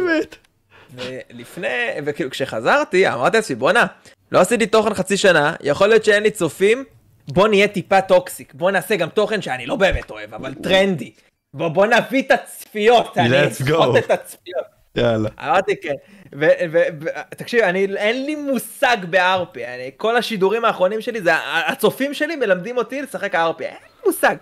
ולפני 0.94 1.68
וכאילו 2.04 2.30
כשחזרתי 2.30 3.08
אמרתי 3.08 3.36
לעצמי 3.36 3.56
בואנה 3.56 3.86
לא 4.32 4.40
עשיתי 4.40 4.66
תוכן 4.66 4.94
חצי 4.94 5.16
שנה 5.16 5.54
יכול 5.60 5.88
להיות 5.88 6.04
שאין 6.04 6.22
לי 6.22 6.30
צופים 6.30 6.84
בוא 7.28 7.48
נהיה 7.48 7.68
טיפה 7.68 8.00
toxic. 8.00 8.54
בוא 8.54 8.70
נעשה 8.70 8.96
גם 8.96 9.08
תוכן 9.08 9.42
שאני 9.42 9.66
לא 9.66 9.76
באמת 9.76 10.10
אוהב 10.10 10.34
אבל 10.34 10.54
טרנדי 10.54 11.12
בוא 11.56 11.68
בוא 11.68 11.86
נביא 11.86 12.22
את 12.22 12.30
הצפיות 12.30 13.18
אני 13.18 13.46
go. 13.68 13.98
את 13.98 14.10
הצפיות 14.10 14.64
יאללה. 14.96 15.28
אמרתי 15.40 15.74
כן 15.80 15.94
ותקשיב 16.32 17.60
אין 17.96 18.26
לי 18.26 18.34
מושג 18.34 18.96
ב 19.10 19.29
RP 19.29 19.66
אני 19.66 19.90
כל 19.96 20.16
השידורים 20.16 20.64
האחרונים 20.64 21.00
שלי 21.00 21.20
זה 21.20 21.30
הצופים 21.66 22.14
שלי 22.14 22.36
מלמדים 22.36 22.76
אותי 22.76 23.02
לשחק 23.02 23.34
RP 23.34 23.64
אין 23.64 23.72
לי 23.72 24.06
מושג 24.06 24.36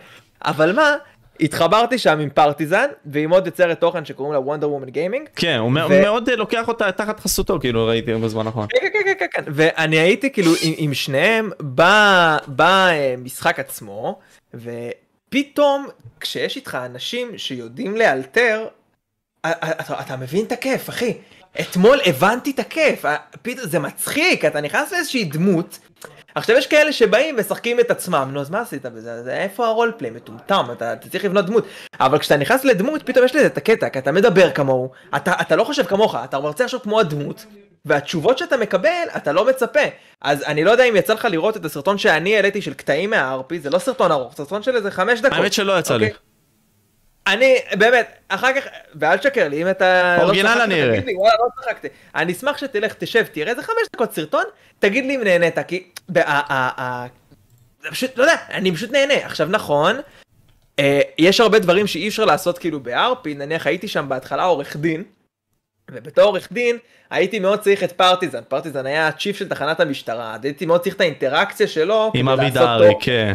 אבל 0.45 0.73
מה 0.73 0.97
התחברתי 1.41 1.99
שם 1.99 2.19
עם 2.19 2.31
פרטיזן 2.31 2.86
ועם 3.07 3.31
עוד 3.31 3.47
יוצרת 3.47 3.81
תוכן 3.81 4.05
שקוראים 4.05 4.32
לה 4.32 4.41
וונדר 4.41 4.70
וומן 4.70 4.89
גיימינג 4.89 5.28
כן 5.36 5.57
הוא 5.59 5.69
ו- 5.69 6.03
מאוד 6.03 6.28
אה, 6.28 6.36
לוקח 6.36 6.69
אותה 6.69 6.93
תחת 6.93 7.20
חסותו 7.20 7.61
כאילו 7.61 7.86
ראיתי 7.86 8.15
בזמן 8.15 8.47
האחרון. 8.47 8.66
כן, 8.70 8.78
כן, 8.93 8.99
כן, 9.05 9.12
כן, 9.19 9.27
כן, 9.32 9.43
ואני 9.47 9.97
הייתי 9.97 10.31
כאילו 10.31 10.53
עם, 10.62 10.73
עם 10.77 10.95
שניהם 10.95 11.51
במשחק 12.49 13.59
עצמו, 13.59 14.19
ופתאום 15.35 15.89
כשיש 16.20 16.56
איתך 16.56 16.78
אנשים 16.85 17.39
שיודעים 17.39 17.97
לאלתר, 17.97 18.66
אתה, 19.47 20.01
אתה 20.01 20.16
מבין 20.16 20.44
את 20.44 20.52
הכיף, 20.52 20.89
אחי. 20.89 21.19
אתמול 21.61 22.01
הבנתי 22.06 22.51
את 22.51 22.59
הכיף, 22.59 23.05
פתאום 23.43 23.69
זה 23.69 23.78
מצחיק, 23.78 24.44
אתה 24.44 24.61
נכנס 24.61 24.93
לאיזושהי 24.93 25.24
דמות, 25.24 25.78
עכשיו 26.35 26.56
יש 26.56 26.66
כאלה 26.66 26.93
שבאים 26.93 27.35
ומשחקים 27.35 27.81
את 27.81 27.90
עצמם, 27.90 28.31
נו 28.32 28.40
אז 28.40 28.51
מה 28.51 28.61
עשית 28.61 28.86
בזה, 28.86 29.23
זה 29.23 29.36
איפה 29.36 29.66
הרולפליי, 29.66 30.11
מטומטם, 30.11 30.66
אתה, 30.73 30.93
אתה 30.93 31.09
צריך 31.09 31.24
לבנות 31.24 31.47
דמות, 31.47 31.66
אבל 32.01 32.19
כשאתה 32.19 32.36
נכנס 32.36 32.65
לדמות, 32.65 33.02
פתאום 33.02 33.24
יש 33.24 33.36
לזה 33.36 33.47
את 33.47 33.56
הקטע, 33.56 33.89
כי 33.89 33.98
אתה 33.98 34.12
מדבר 34.12 34.51
כמוהו, 34.51 34.90
אתה, 35.16 35.32
אתה 35.40 35.56
לא 35.56 35.65
חושב 35.65 35.85
כמוך, 35.85 36.15
אתה 36.24 36.36
רוצה 36.36 36.65
לחשוב 36.65 36.81
כמו 36.81 37.01
הדמות, 37.01 37.47
והתשובות 37.85 38.39
שאתה 38.39 38.56
מקבל, 38.56 39.05
אתה 39.16 39.32
לא 39.32 39.48
מצפה. 39.48 39.81
אז 40.20 40.43
אני 40.43 40.65
לא 40.65 40.70
יודע 40.70 40.85
אם 40.85 40.97
יצא 40.97 41.15
לך 41.15 41.24
לראות 41.24 41.56
את 41.56 41.65
הסרטון 41.65 41.98
שאני 41.98 42.36
העליתי 42.36 42.62
של 42.62 42.74
קטעים 42.74 43.11
מהארפי, 43.11 43.61
זה 43.61 43.70
לא 43.70 43.78
סרטון 43.78 44.12
ארוך, 44.12 44.35
סרטון 44.36 44.62
של 44.62 44.77
איזה 44.77 44.90
חמש 44.90 45.20
דקות. 45.20 45.39
האמת 45.39 45.52
שלא 45.52 45.78
יצא 45.78 45.97
לי. 45.97 46.06
אוקיי? 46.06 46.19
אני, 47.27 47.56
באמת, 47.78 48.16
אחר 48.28 48.52
כך, 48.52 48.65
ואל 48.94 49.16
תשקר 49.16 49.48
לי, 49.48 49.62
אם 49.62 49.70
אתה... 49.70 50.16
לא 50.19 50.23
אורגינל 50.23 50.48
אני 50.48 50.82
אראה. 50.82 51.01
וואלה, 51.16 51.35
לא 51.39 51.62
צחקתי. 51.62 51.89
אני 52.15 52.32
אשמח 52.32 52.59
שתלך, 52.59 52.94
תשב, 52.98 53.24
תראה 53.32 53.51
איזה 53.51 53.62
חמש 53.62 53.89
דקות 53.93 54.12
סרטון, 54.12 54.44
תגיד 54.78 55.06
לי 55.06 55.16
אם 55.16 55.24
נהנית, 55.24 55.59
כי... 55.59 55.90
פשוט, 57.90 58.19
לא 58.19 58.23
יודע, 58.23 58.36
אני 58.51 58.74
פשוט 58.74 58.90
נהנה. 58.90 59.15
עכשיו, 59.15 59.48
נכון, 59.51 59.97
אה, 60.78 61.01
יש 61.19 61.40
הרבה 61.40 61.59
דברים 61.59 61.86
שאי 61.86 62.09
אפשר 62.09 62.24
לעשות 62.24 62.59
כאילו 62.59 62.81
בארפי, 62.81 63.35
נניח 63.35 63.66
הייתי 63.66 63.89
שם 63.89 64.09
בהתחלה 64.09 64.44
עורך 64.44 64.77
דין, 64.77 65.05
ובתור 65.94 66.24
עורך 66.24 66.52
דין 66.52 66.78
הייתי 67.10 67.38
מאוד 67.38 67.60
צריך 67.60 67.84
את 67.84 67.92
פרטיזן, 67.92 68.40
פרטיזן 68.48 68.86
היה 68.86 69.08
הצ'יף 69.08 69.36
של 69.36 69.48
תחנת 69.48 69.80
המשטרה, 69.80 70.36
הייתי 70.42 70.66
מאוד 70.66 70.80
צריך 70.80 70.94
את 70.94 71.00
האינטראקציה 71.00 71.66
שלו, 71.66 72.12
עם 72.14 72.28
אבי 72.28 72.50
דהרי. 72.50 72.92
כן. 73.00 73.34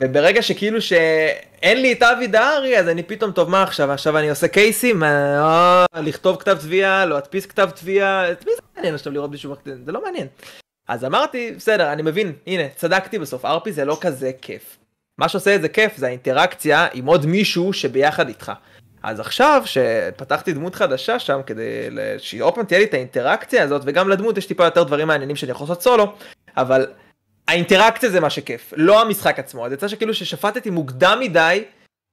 וברגע 0.00 0.42
שכאילו 0.42 0.80
שאין 0.82 1.82
לי 1.82 1.92
את 1.92 2.02
אבי 2.02 2.26
דהרי 2.26 2.78
אז 2.78 2.88
אני 2.88 3.02
פתאום 3.02 3.32
טוב 3.32 3.50
מה 3.50 3.62
עכשיו 3.62 3.92
עכשיו 3.92 4.18
אני 4.18 4.30
עושה 4.30 4.48
קייסים 4.48 5.02
אה, 5.02 5.84
אה, 5.94 6.00
לכתוב 6.00 6.36
כתב 6.36 6.58
תביעה 6.60 7.06
לא 7.06 7.14
להדפיס 7.14 7.46
כתב 7.46 7.70
תביעה 7.74 8.32
את 8.32 8.46
מי 8.46 8.52
זה 8.56 8.62
מעניין 8.76 8.94
עכשיו 8.94 9.12
לראות 9.12 9.30
מישהו 9.30 9.52
מחתן 9.52 9.84
זה 9.84 9.92
לא 9.92 10.02
מעניין. 10.04 10.26
אז 10.88 11.04
אמרתי 11.04 11.52
בסדר 11.56 11.92
אני 11.92 12.02
מבין 12.02 12.32
הנה 12.46 12.62
צדקתי 12.76 13.18
בסוף 13.18 13.44
ארפי 13.44 13.72
זה 13.72 13.84
לא 13.84 13.98
כזה 14.00 14.30
כיף. 14.42 14.78
מה 15.18 15.28
שעושה 15.28 15.54
את 15.54 15.62
זה 15.62 15.68
כיף 15.68 15.96
זה 15.96 16.06
האינטראקציה 16.06 16.86
עם 16.92 17.06
עוד 17.06 17.26
מישהו 17.26 17.72
שביחד 17.72 18.28
איתך. 18.28 18.52
אז 19.02 19.20
עכשיו 19.20 19.62
שפתחתי 19.64 20.52
דמות 20.52 20.74
חדשה 20.74 21.18
שם 21.18 21.40
כדי 21.46 21.90
ל- 21.90 22.18
שעוד 22.18 22.54
פעם 22.54 22.64
תהיה 22.64 22.78
לי 22.80 22.86
את 22.86 22.94
האינטראקציה 22.94 23.62
הזאת 23.62 23.82
וגם 23.84 24.08
לדמות 24.08 24.38
יש 24.38 24.46
טיפה 24.46 24.64
יותר 24.64 24.82
דברים 24.82 25.08
מעניינים 25.08 25.36
שאני 25.36 25.52
יכול 25.52 25.64
לעשות 25.64 25.82
סולו 25.82 26.14
אבל 26.56 26.86
האינטראקציה 27.48 28.10
זה 28.10 28.20
מה 28.20 28.30
שכיף, 28.30 28.72
לא 28.76 29.00
המשחק 29.00 29.38
עצמו. 29.38 29.66
אז 29.66 29.72
יצא 29.72 29.88
שכאילו 29.88 30.14
ששפטתי 30.14 30.70
מוקדם 30.70 31.18
מדי 31.20 31.64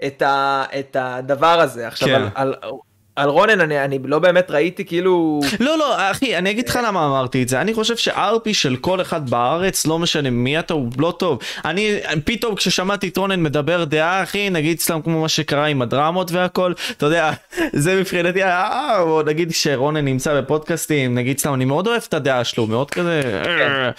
את, 0.07 0.21
ה, 0.21 0.63
את 0.79 0.95
הדבר 0.99 1.59
הזה. 1.59 1.87
עכשיו 1.87 2.07
כן. 2.07 2.21
על, 2.35 2.55
על, 2.61 2.71
על 3.17 3.29
רונן 3.29 3.61
אני, 3.61 3.83
אני 3.83 3.99
לא 4.03 4.19
באמת 4.19 4.51
ראיתי 4.51 4.85
כאילו... 4.85 5.39
לא 5.59 5.77
לא 5.77 6.11
אחי 6.11 6.37
אני 6.37 6.51
אגיד 6.51 6.69
לך 6.69 6.79
למה 6.83 7.05
אמרתי 7.05 7.43
את 7.43 7.49
זה. 7.49 7.61
אני 7.61 7.73
חושב 7.73 7.97
שארפי 7.97 8.53
של 8.53 8.75
כל 8.75 9.01
אחד 9.01 9.29
בארץ 9.29 9.87
לא 9.87 9.99
משנה 9.99 10.29
מי 10.29 10.59
אתה 10.59 10.73
הוא 10.73 10.89
לא 10.97 11.13
טוב. 11.19 11.39
אני 11.65 11.99
פתאום 12.25 12.55
כששמעתי 12.55 13.07
את 13.07 13.17
רונן 13.17 13.43
מדבר 13.43 13.83
דעה 13.83 14.23
אחי 14.23 14.49
נגיד 14.49 14.79
סתם 14.79 15.01
כמו 15.01 15.21
מה 15.21 15.29
שקרה 15.29 15.65
עם 15.65 15.81
הדרמות 15.81 16.31
והכל 16.31 16.73
אתה 16.97 17.05
יודע 17.05 17.31
זה 17.83 17.99
מבחינתי 17.99 18.43
אה, 18.43 18.99
או 18.99 19.21
נגיד 19.21 19.51
שרונן 19.51 20.05
נמצא 20.05 20.41
בפודקאסטים 20.41 21.15
נגיד 21.15 21.39
סתם 21.39 21.53
אני 21.53 21.65
מאוד 21.65 21.87
אוהב 21.87 22.01
את 22.09 22.13
הדעה 22.13 22.43
שלו 22.43 22.67
מאוד 22.67 22.91
כזה 22.91 23.21
אה, 23.45 23.91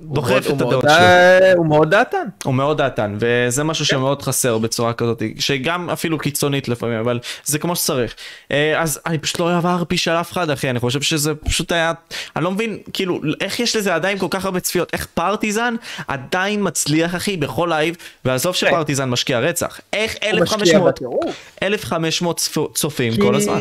דוחף 0.00 0.46
את 0.46 0.60
הדעות 0.60 0.84
שלו. 0.88 1.56
הוא 1.56 1.66
מאוד 1.66 1.90
דעתן. 1.90 2.26
הוא 2.44 2.54
מאוד 2.54 2.78
דעתן 2.78 3.16
וזה 3.20 3.64
משהו 3.64 3.84
שמאוד 3.84 4.22
חסר 4.22 4.58
בצורה 4.58 4.92
כזאת 4.92 5.22
שגם 5.38 5.90
אפילו 5.90 6.18
קיצונית 6.18 6.68
לפעמים 6.68 6.98
אבל 6.98 7.18
זה 7.44 7.58
כמו 7.58 7.76
שצריך. 7.76 8.14
אה, 8.50 8.80
אז 8.82 9.00
אני 9.06 9.18
פשוט 9.18 9.38
לא 9.40 9.44
אוהב 9.44 9.66
ארפי 9.66 9.96
של 9.96 10.10
אף 10.10 10.32
אחד 10.32 10.50
אחי 10.50 10.70
אני 10.70 10.78
חושב 10.80 11.02
שזה 11.02 11.34
פשוט 11.34 11.72
היה 11.72 11.92
אני 12.36 12.44
לא 12.44 12.50
מבין 12.50 12.78
כאילו 12.92 13.20
איך 13.40 13.60
יש 13.60 13.76
לזה 13.76 13.94
עדיין 13.94 14.18
כל 14.18 14.26
כך 14.30 14.44
הרבה 14.44 14.60
צפיות? 14.60 14.88
איך 14.92 15.06
פרטיזן 15.14 15.74
עדיין 16.08 16.60
מצליח 16.62 17.14
אחי 17.14 17.36
בכל 17.36 17.66
לייב 17.70 17.96
ועזוב 18.24 18.54
שפרטיזן 18.54 19.08
משקיע 19.10 19.38
רצח. 19.40 19.80
איך 19.92 20.12
הוא 20.12 20.40
משקיע 20.40 20.58
1500 20.58 20.94
בטירוף. 20.94 21.34
1500 21.62 22.36
צפו- 22.40 22.72
צופים 22.74 23.12
כל 23.16 23.34
הזמן 23.34 23.60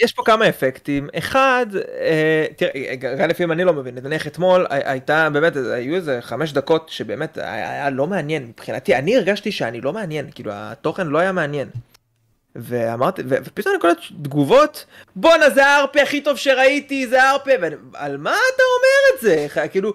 יש 0.00 0.12
פה 0.12 0.22
כמה 0.24 0.48
אפקטים. 0.48 1.08
אחד, 1.18 1.66
אה, 2.00 2.46
תראה, 2.56 2.94
גם 2.96 3.28
לפעמים 3.28 3.52
אני 3.52 3.64
לא 3.64 3.72
מבין, 3.72 3.94
נניח 4.02 4.26
אתמול 4.26 4.66
הי- 4.70 4.80
הייתה 4.84 5.30
באמת, 5.30 5.56
היו 5.56 5.94
איזה 5.96 6.18
חמש 6.20 6.52
דקות 6.52 6.88
שבאמת 6.88 7.38
היה, 7.38 7.90
לא 7.90 8.06
מעניין 8.06 8.46
מבחינתי, 8.46 8.94
אני 8.96 9.16
הרגשתי 9.16 9.52
שאני 9.52 9.80
לא 9.80 9.92
מעניין, 9.92 10.30
כאילו 10.34 10.50
התוכן 10.54 11.06
לא 11.06 11.18
היה 11.18 11.32
מעניין. 11.32 11.68
ואמרתי, 12.56 13.22
ופתאום 13.28 13.74
אני 13.74 13.80
קולט 13.80 13.98
תגובות, 14.22 14.84
בואנה 15.16 15.50
זה 15.50 15.66
ה 15.66 15.77
RP 15.77 16.00
הכי 16.00 16.20
טוב 16.20 16.36
שראיתי, 16.36 17.06
זה 17.06 17.22
ה 17.22 17.29
RP, 17.29 17.50
ועל 17.92 18.16
מה 18.16 18.30
אתה 18.54 18.62
אומר 18.76 19.16
את 19.16 19.20
זה? 19.20 19.68
כאילו, 19.70 19.92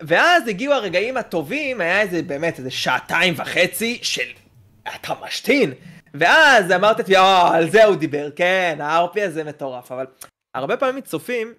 ואז 0.00 0.48
הגיעו 0.48 0.74
הרגעים 0.74 1.16
הטובים, 1.16 1.80
היה 1.80 2.00
איזה 2.00 2.22
באמת 2.22 2.58
איזה 2.58 2.70
שעתיים 2.70 3.34
וחצי 3.36 3.98
של 4.02 4.22
אתה 4.94 5.12
משתין. 5.26 5.72
ואז 6.14 6.72
אמרת, 6.72 7.10
אה, 7.10 7.56
על 7.56 7.70
זה 7.70 7.84
הוא 7.84 7.96
דיבר, 7.96 8.30
כן, 8.36 8.78
הארפי 8.80 9.22
הזה 9.22 9.44
מטורף, 9.44 9.92
אבל 9.92 10.06
הרבה 10.54 10.76
פעמים 10.76 11.00
צופים 11.00 11.54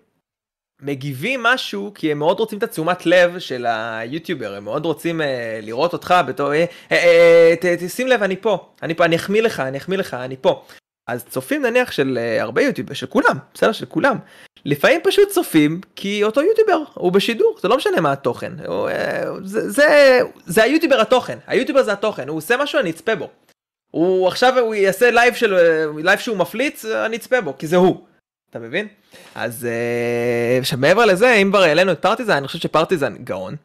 מגיבים 0.82 1.44
משהו 1.44 1.92
כי 1.96 2.12
הם 2.12 2.20
מאוד 2.20 2.40
רוצים 2.40 2.58
את 2.58 2.64
התשומת 2.64 3.06
לב 3.06 3.40
של 3.40 3.66
היוטיובר, 3.70 4.56
הם 4.56 4.64
מאוד 4.64 4.86
רוצים 4.86 5.22
אה, 5.22 5.60
לראות 5.62 5.94
אותך 5.94 6.14
בתור, 6.28 6.54
אה, 6.54 6.66
אה, 6.92 6.98
אה, 6.98 7.54
ת, 7.62 7.66
תשים 7.66 8.08
לב, 8.08 8.24
אני 8.24 8.36
פה, 8.38 8.70
אני 8.84 8.96
פה, 8.96 9.06
אני 9.06 9.16
אחמיא 9.16 9.42
לך, 9.42 9.60
אני 9.60 9.78
אחמיא 9.78 9.98
לך, 9.98 10.14
אני 10.14 10.38
פה. 10.42 10.66
אז 11.08 11.26
צופים 11.26 11.66
נניח 11.66 11.92
של 11.92 12.18
אה, 12.22 12.42
הרבה 12.42 12.62
יוטיובר, 12.62 12.94
של 12.94 13.08
כולם, 13.08 13.38
בסדר, 13.54 13.72
של 13.72 13.86
כולם. 13.86 14.18
לפעמים 14.66 15.02
פשוט 15.04 15.30
צופים 15.30 15.82
כי 15.96 16.24
אותו 16.24 16.42
יוטיובר 16.42 16.78
הוא 16.94 17.12
בשידור, 17.12 17.58
זה 17.62 17.68
לא 17.68 17.78
משנה 17.78 18.02
מה 18.02 18.12
התוכן, 18.12 18.54
הוא, 18.68 18.90
אה, 18.90 19.24
זה, 19.44 19.70
זה, 19.70 20.20
זה 20.46 20.64
היוטיובר 20.64 21.02
התוכן, 21.02 21.38
היוטיובר 21.48 21.84
זה 21.84 21.92
התוכן, 21.94 22.28
הוא 22.28 22.38
עושה 22.38 22.58
משהו 22.58 22.80
אני 22.80 22.90
אצפה 22.90 23.16
בו. 23.16 23.30
הוא 23.96 24.28
עכשיו 24.28 24.60
הוא 24.60 24.76
יעשה 24.76 25.12
לייב 25.12 25.34
של 25.34 25.54
לייב 25.98 26.20
שהוא 26.20 26.38
מפליץ 26.38 26.86
אני 26.86 27.16
אצפה 27.16 27.42
בו 27.42 27.58
כי 27.58 27.68
זה 27.68 27.76
הוא. 27.76 28.06
אתה 28.50 28.60
מבין? 28.60 28.88
אז 29.36 29.66
אה, 29.66 30.58
עכשיו 30.60 30.80
מעבר 30.80 31.06
לזה 31.06 31.34
אם 31.34 31.50
כבר 31.50 31.62
העלינו 31.62 31.92
את 31.92 32.02
פרטיזן 32.02 32.34
אני 32.34 32.48
חושב 32.48 32.60
שפרטיזן 32.60 33.16
גאון. 33.24 33.56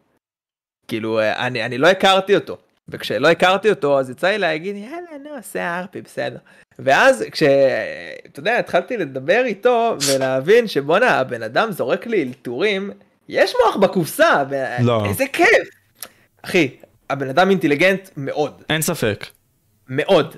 כאילו 0.89 1.21
אה, 1.21 1.47
אני 1.47 1.65
אני 1.65 1.79
לא 1.79 1.89
הכרתי 1.89 2.35
אותו 2.35 2.57
וכשלא 2.89 3.29
הכרתי 3.29 3.71
אותו 3.71 4.01
אז 4.01 4.11
יצא 4.11 4.29
לי 4.29 4.39
להגיד 4.39 4.77
יאללה 4.77 5.19
נו 5.25 5.31
עושה 5.37 5.79
RP 5.79 6.03
בסדר. 6.03 6.39
ואז 6.79 7.25
כשאתה 7.33 8.41
יודע 8.41 8.59
התחלתי 8.59 8.97
לדבר 8.97 9.43
איתו 9.45 9.97
ולהבין 10.07 10.67
שבואנה 10.67 11.19
הבן 11.19 11.43
אדם 11.43 11.73
זורק 11.73 12.07
לי 12.07 12.23
אלתורים 12.23 12.91
יש 13.29 13.55
מוח 13.65 13.77
בקופסה 13.77 14.45
ו- 14.51 14.83
לא. 14.83 15.07
איזה 15.07 15.25
כיף. 15.33 15.69
אחי 16.43 16.77
הבן 17.11 17.29
אדם 17.29 17.51
אינטליגנט 17.51 18.11
מאוד 18.17 18.63
אין 18.71 18.83
ספק. 18.83 19.27
מאוד 19.91 20.37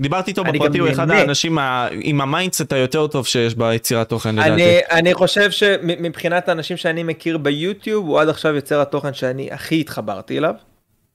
דיברתי 0.00 0.30
איתו 0.30 0.44
בפרטי 0.44 0.78
הוא 0.78 0.90
אחד. 0.90 1.10
האנשים 1.10 1.58
ה- 1.58 1.88
עם 2.00 2.20
ה 2.20 2.27
mindset 2.27 2.72
היותר 2.72 3.06
טוב 3.06 3.26
שיש 3.26 3.54
ביצירת 3.54 4.08
תוכן 4.08 4.34
לדעתי. 4.36 4.50
אני, 4.90 5.14
חושב 5.14 5.50
שמבחינת 5.50 6.48
האנשים 6.48 6.76
שאני 6.76 7.02
מכיר 7.02 7.38
ביוטיוב 7.38 8.06
הוא 8.08 8.20
עד 8.20 8.28
עכשיו 8.28 8.54
יוצר 8.54 8.80
התוכן 8.80 9.14
שאני 9.14 9.48
הכי 9.52 9.80
התחברתי 9.80 10.38
אליו. 10.38 10.54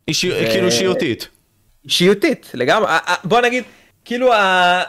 אישי- 0.08 0.32
ו- 0.32 0.52
כאילו 0.52 0.66
אישיותית. 0.66 1.28
אישיותית 1.86 2.52
לגמרי 2.54 2.92
בוא 3.24 3.42
נגיד 3.42 3.64
כאילו 4.06 4.34
ה- 4.34 4.84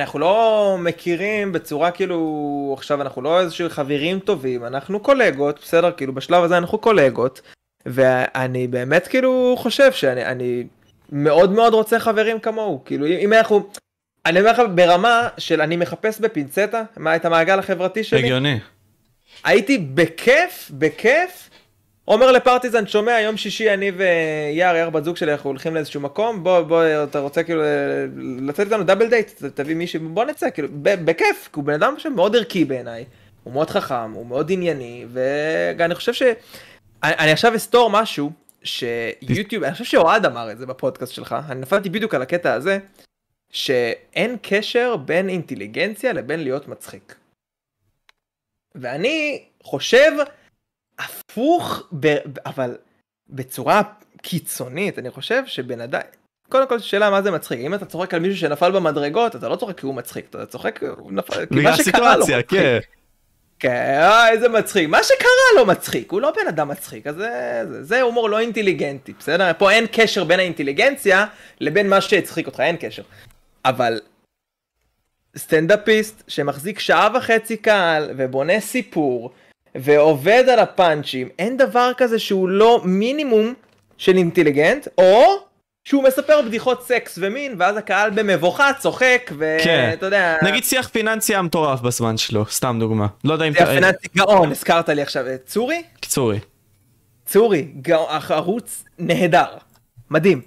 אנחנו 0.00 0.18
לא 0.18 0.76
מכירים 0.80 1.52
בצורה 1.52 1.90
כאילו 1.90 2.74
עכשיו 2.78 3.02
אנחנו 3.02 3.22
לא 3.22 3.40
איזשהו 3.40 3.68
חברים 3.70 4.18
טובים 4.18 4.64
אנחנו 4.64 5.00
קולגות 5.00 5.58
בסדר 5.62 5.90
כאילו 5.96 6.14
בשלב 6.14 6.44
הזה 6.44 6.58
אנחנו 6.58 6.78
קולגות 6.78 7.40
ואני 7.86 8.66
באמת 8.66 9.06
כאילו 9.06 9.54
חושב 9.58 9.92
שאני 9.92 10.24
אני 10.26 10.64
מאוד 11.12 11.52
מאוד 11.52 11.74
רוצה 11.74 11.98
חברים 11.98 12.40
כמוהו 12.40 12.84
כאילו 12.84 13.06
אם 13.06 13.32
אנחנו. 13.32 13.70
אני 14.26 14.40
אומר 14.40 14.52
לך 14.52 14.62
ברמה 14.74 15.28
של 15.38 15.60
אני 15.60 15.76
מחפש 15.76 16.20
בפינצטה 16.20 16.82
מה 16.96 17.16
את 17.16 17.24
המעגל 17.24 17.58
החברתי 17.58 18.04
שלי 18.04 18.18
הגיוני. 18.18 18.58
הייתי 19.44 19.78
בכיף, 19.78 20.70
בכיף, 20.70 21.50
אומר 22.08 22.32
לפרטיזן, 22.32 22.86
שומע, 22.86 23.20
יום 23.20 23.36
שישי 23.36 23.74
אני 23.74 23.90
ויער, 23.90 24.76
יער 24.76 24.90
בת 24.90 25.04
זוג 25.04 25.16
שלי, 25.16 25.32
אנחנו 25.32 25.50
הולכים 25.50 25.74
לאיזשהו 25.74 26.00
מקום, 26.00 26.44
בוא, 26.44 26.60
בוא, 26.60 26.82
אתה 27.04 27.18
רוצה 27.18 27.42
כאילו 27.42 27.62
לצאת 28.42 28.66
איתנו 28.66 28.84
דאבל 28.84 29.08
דייט, 29.08 29.44
תביא 29.54 29.74
מישהי, 29.74 30.00
בוא 30.00 30.24
נצא, 30.24 30.50
כאילו, 30.50 30.68
ב- 30.82 31.04
בכיף, 31.04 31.48
כי 31.52 31.60
הוא 31.60 31.64
בן 31.64 31.74
אדם 31.74 31.94
שמאוד 31.98 32.36
ערכי 32.36 32.64
בעיניי, 32.64 33.04
הוא 33.44 33.52
מאוד 33.52 33.70
חכם, 33.70 34.12
הוא 34.12 34.26
מאוד 34.26 34.50
ענייני, 34.50 35.06
ואני 35.12 35.94
חושב 35.94 36.12
ש... 36.12 36.22
אני, 36.22 37.14
אני 37.18 37.32
עכשיו 37.32 37.56
אסתור 37.56 37.90
משהו, 37.90 38.30
שיוטיוב, 38.68 39.64
אני 39.64 39.72
חושב 39.72 39.84
שאוהד 39.84 40.26
אמר 40.26 40.52
את 40.52 40.58
זה 40.58 40.66
בפודקאסט 40.66 41.12
שלך, 41.12 41.36
אני 41.50 41.60
נפלתי 41.60 41.90
בדיוק 41.90 42.14
על 42.14 42.22
הקטע 42.22 42.52
הזה, 42.52 42.78
שאין 43.52 44.36
קשר 44.42 44.96
בין 44.96 45.28
אינטליגנציה 45.28 46.12
לבין 46.12 46.40
להיות 46.40 46.68
מצחיק. 46.68 47.14
ואני 48.74 49.44
חושב 49.62 50.12
הפוך, 50.98 51.88
ב, 52.00 52.16
אבל 52.46 52.76
בצורה 53.28 53.82
קיצונית, 54.22 54.98
אני 54.98 55.10
חושב 55.10 55.46
שבן 55.46 55.80
אדם, 55.80 56.00
קודם 56.48 56.68
כל 56.68 56.78
שאלה 56.78 57.10
מה 57.10 57.22
זה 57.22 57.30
מצחיק, 57.30 57.60
אם 57.60 57.74
אתה 57.74 57.86
צוחק 57.86 58.14
על 58.14 58.20
מישהו 58.20 58.36
שנפל 58.36 58.70
במדרגות, 58.70 59.36
אתה 59.36 59.48
לא 59.48 59.56
צוחק 59.56 59.80
כי 59.80 59.86
הוא 59.86 59.94
מצחיק, 59.94 60.26
אתה 60.30 60.46
צוחק 60.46 60.82
הוא 60.98 61.12
נפל, 61.12 61.46
כי 61.46 61.62
מה 61.62 61.76
שקרה 61.76 62.16
לו 62.16 62.24
מצחיק. 62.24 62.50
כן. 62.50 62.78
כן, 63.60 64.00
אה, 64.00 64.30
איזה 64.30 64.48
מצחיק. 64.48 64.88
מה 64.88 65.02
שקרה 65.02 65.56
לא 65.56 65.66
מצחיק, 65.66 66.12
הוא 66.12 66.20
לא 66.20 66.32
בן 66.36 66.48
אדם 66.48 66.68
מצחיק, 66.68 67.06
אז 67.06 67.14
זה, 67.14 67.62
זה, 67.68 67.82
זה 67.82 68.02
הומור 68.02 68.30
לא 68.30 68.40
אינטליגנטי, 68.40 69.12
בסדר? 69.18 69.50
פה 69.58 69.70
אין 69.70 69.86
קשר 69.92 70.24
בין 70.24 70.40
האינטליגנציה 70.40 71.26
לבין 71.60 71.88
מה 71.88 72.00
שהצחיק 72.00 72.46
אותך, 72.46 72.60
אין 72.60 72.76
קשר. 72.80 73.02
אבל 73.64 74.00
סטנדאפיסט 75.36 76.22
שמחזיק 76.28 76.78
שעה 76.78 77.08
וחצי 77.14 77.56
קהל 77.56 78.10
ובונה 78.16 78.60
סיפור 78.60 79.30
ועובד 79.74 80.44
על 80.52 80.58
הפאנצ'ים, 80.58 81.28
אין 81.38 81.56
דבר 81.56 81.92
כזה 81.96 82.18
שהוא 82.18 82.48
לא 82.48 82.80
מינימום 82.84 83.54
של 83.98 84.16
אינטליגנט, 84.16 84.88
או 84.98 85.47
שהוא 85.88 86.04
מספר 86.04 86.42
בדיחות 86.42 86.82
סקס 86.82 87.18
ומין, 87.22 87.54
ואז 87.58 87.76
הקהל 87.76 88.10
במבוכה 88.10 88.70
צוחק, 88.78 89.30
ואתה 89.38 89.64
כן. 89.64 89.94
יודע... 90.02 90.36
נגיד 90.42 90.64
שיח 90.64 90.88
פיננסי 90.88 91.34
היה 91.34 91.42
מטורף 91.42 91.80
בזמן 91.80 92.16
שלו, 92.16 92.46
סתם 92.46 92.76
דוגמה. 92.80 93.06
לא 93.24 93.32
יודע 93.32 93.44
אם... 93.44 93.52
זה 93.52 93.62
הפיננסי 93.62 94.08
גאון, 94.16 94.50
הזכרת 94.50 94.88
לי 94.88 95.02
עכשיו, 95.02 95.24
צורי? 95.46 95.82
צורי, 97.26 97.62
גאון, 97.62 98.06
ערוץ 98.30 98.84
נהדר, 98.98 99.46
מדהים. 100.10 100.40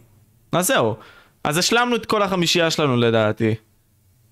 אז 0.52 0.68
זהו. 0.68 0.96
אז 1.44 1.58
השלמנו 1.58 1.96
את 1.96 2.06
כל 2.06 2.22
החמישייה 2.22 2.72
שלנו 2.72 2.98
לדעתי. 2.98 3.56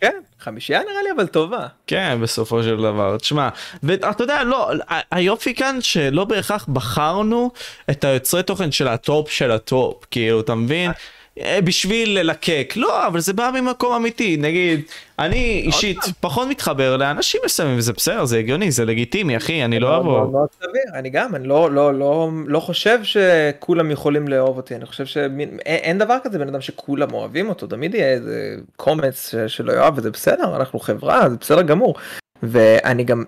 כן, 0.01 0.13
חמישייה 0.39 0.80
נראה 0.80 1.03
לי 1.03 1.11
אבל 1.15 1.27
טובה. 1.27 1.67
כן, 1.88 2.17
בסופו 2.21 2.63
של 2.63 2.77
דבר. 2.77 3.17
תשמע, 3.17 3.49
ואתה 3.84 4.23
יודע, 4.23 4.43
לא, 4.43 4.71
היופי 5.11 5.55
כאן 5.55 5.77
שלא 5.81 6.26
בהכרח 6.26 6.65
בחרנו 6.69 7.51
את 7.89 8.03
היוצרי 8.03 8.43
תוכן 8.43 8.71
של 8.71 8.88
הטופ 8.88 9.31
של 9.31 9.51
הטופ, 9.51 10.05
כאילו, 10.11 10.39
אתה 10.39 10.55
מבין? 10.55 10.91
אה, 11.43 11.59
בשביל 11.63 12.19
ללקק, 12.19 12.73
לא, 12.75 13.07
אבל 13.07 13.19
זה 13.19 13.33
בא 13.33 13.51
ממקום 13.53 13.93
אמיתי, 13.93 14.37
נגיד, 14.37 14.81
אני 15.19 15.61
אישית 15.65 15.99
פעם. 15.99 16.11
פחות 16.19 16.47
מתחבר 16.47 16.97
לאנשים 16.97 17.41
מסוימים, 17.45 17.77
וזה 17.77 17.93
בסדר, 17.93 18.25
זה 18.25 18.37
הגיוני, 18.37 18.71
זה 18.71 18.85
לגיטימי, 18.85 19.37
אחי, 19.37 19.65
אני 19.65 19.79
לא 19.79 20.03
מאוד 20.03 20.49
סביר, 20.57 20.99
אני 20.99 21.09
גם, 21.09 21.35
אני 21.35 21.47
לא, 21.47 21.71
לא, 21.71 21.93
לא, 21.93 22.29
לא 22.45 22.59
חושב 22.59 22.99
שכולם 23.03 23.91
יכולים 23.91 24.27
לאהוב 24.27 24.57
אותי, 24.57 24.75
אני 24.75 24.85
חושב 24.85 25.05
שאין 25.05 25.57
אין 25.65 25.97
דבר 25.97 26.17
כזה 26.23 26.39
בן 26.39 26.47
אדם 26.47 26.61
שכולם 26.61 27.13
אוהבים 27.13 27.49
אותו, 27.49 27.67
תמיד 27.67 27.95
יהיה 27.95 28.13
איזה 28.13 28.55
קומץ 28.75 29.35
שלא 29.47 29.73
יאהב 29.73 29.93
וזה 29.97 30.11
בסדר, 30.11 30.55
אנחנו 30.55 30.79
חברה, 30.79 31.29
זה 31.29 31.35
בסדר 31.37 31.61
גמור. 31.61 31.95
ואני 32.43 33.03
גם 33.03 33.23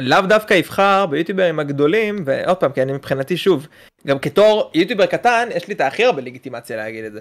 לאו 0.00 0.20
דווקא 0.20 0.58
אבחר 0.58 1.06
ביוטיוברים 1.06 1.58
הגדולים, 1.58 2.22
ועוד 2.24 2.56
פעם, 2.56 2.72
כי 2.72 2.82
אני 2.82 2.92
מבחינתי 2.92 3.36
שוב, 3.36 3.66
גם 4.06 4.18
כתור 4.18 4.70
יוטיובר 4.74 5.06
קטן, 5.06 5.48
יש 5.54 5.68
לי 5.68 5.74
את 5.74 5.80
הכי 5.80 6.04
הרבה 6.04 6.22
לגיטימציה 6.22 6.76
להגיד 6.76 7.04
את 7.04 7.12
זה. 7.12 7.20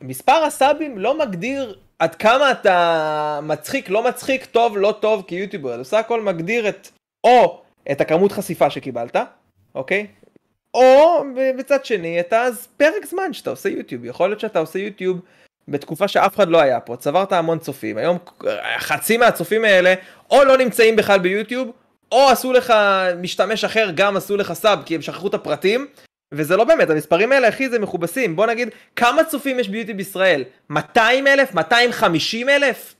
מספר 0.00 0.32
הסאבים 0.32 0.98
לא 0.98 1.18
מגדיר 1.18 1.78
עד 1.98 2.14
כמה 2.14 2.50
אתה 2.50 3.40
מצחיק, 3.42 3.90
לא 3.90 4.08
מצחיק, 4.08 4.44
טוב, 4.44 4.78
לא 4.78 4.94
טוב 5.00 5.24
כיוטיובר, 5.26 5.76
זה 5.76 5.80
בסך 5.80 5.96
הכל 5.96 6.22
מגדיר 6.22 6.68
את, 6.68 6.88
או 7.24 7.62
את 7.90 8.00
הכמות 8.00 8.32
חשיפה 8.32 8.70
שקיבלת, 8.70 9.16
אוקיי? 9.74 10.06
או 10.74 11.22
בצד 11.58 11.84
שני 11.84 12.20
את 12.20 12.32
הפרק 12.32 13.06
זמן 13.06 13.32
שאתה 13.32 13.50
עושה 13.50 13.68
יוטיוב, 13.68 14.04
יכול 14.04 14.28
להיות 14.28 14.40
שאתה 14.40 14.58
עושה 14.58 14.78
יוטיוב 14.78 15.20
בתקופה 15.68 16.08
שאף 16.08 16.36
אחד 16.36 16.48
לא 16.48 16.60
היה 16.60 16.80
פה, 16.80 16.96
צברת 16.96 17.32
המון 17.32 17.58
צופים, 17.58 17.96
היום 17.96 18.18
חצי 18.78 19.16
מהצופים 19.16 19.64
האלה 19.64 19.94
או 20.30 20.44
לא 20.44 20.56
נמצאים 20.56 20.96
בכלל 20.96 21.18
ביוטיוב, 21.18 21.70
או 22.12 22.28
עשו 22.30 22.52
לך 22.52 22.74
משתמש 23.20 23.64
אחר 23.64 23.90
גם 23.94 24.16
עשו 24.16 24.36
לך 24.36 24.52
סאב 24.52 24.82
כי 24.86 24.94
הם 24.94 25.02
שכחו 25.02 25.28
את 25.28 25.34
הפרטים, 25.34 25.86
וזה 26.34 26.56
לא 26.56 26.64
באמת, 26.64 26.90
המספרים 26.90 27.32
האלה 27.32 27.48
אחי 27.48 27.68
זה 27.68 27.78
מכובסים, 27.78 28.36
בוא 28.36 28.46
נגיד 28.46 28.68
כמה 28.96 29.24
צופים 29.24 29.60
יש 29.60 29.68
ביוטיוב 29.68 29.96
בישראל? 29.98 30.44
200 30.70 31.26
אלף? 31.26 31.54
250 31.54 32.48
אלף? 32.48 32.94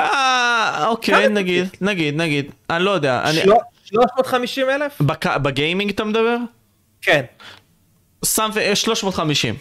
אה, 0.00 0.84
אוקיי, 0.88 1.28
נגיד, 1.28 1.64
נגיד, 1.80 2.16
נגיד, 2.16 2.50
אני 2.70 2.84
לא 2.84 2.90
יודע, 2.90 3.22
אני... 3.24 3.40
350 3.84 4.70
אלף? 4.70 5.00
בק- 5.00 5.26
בגיימינג 5.36 5.90
אתה 5.90 6.04
מדבר? 6.04 6.36
כן. 7.02 7.22
שם 8.24 8.50
ו- 8.54 8.76
350. 8.76 9.54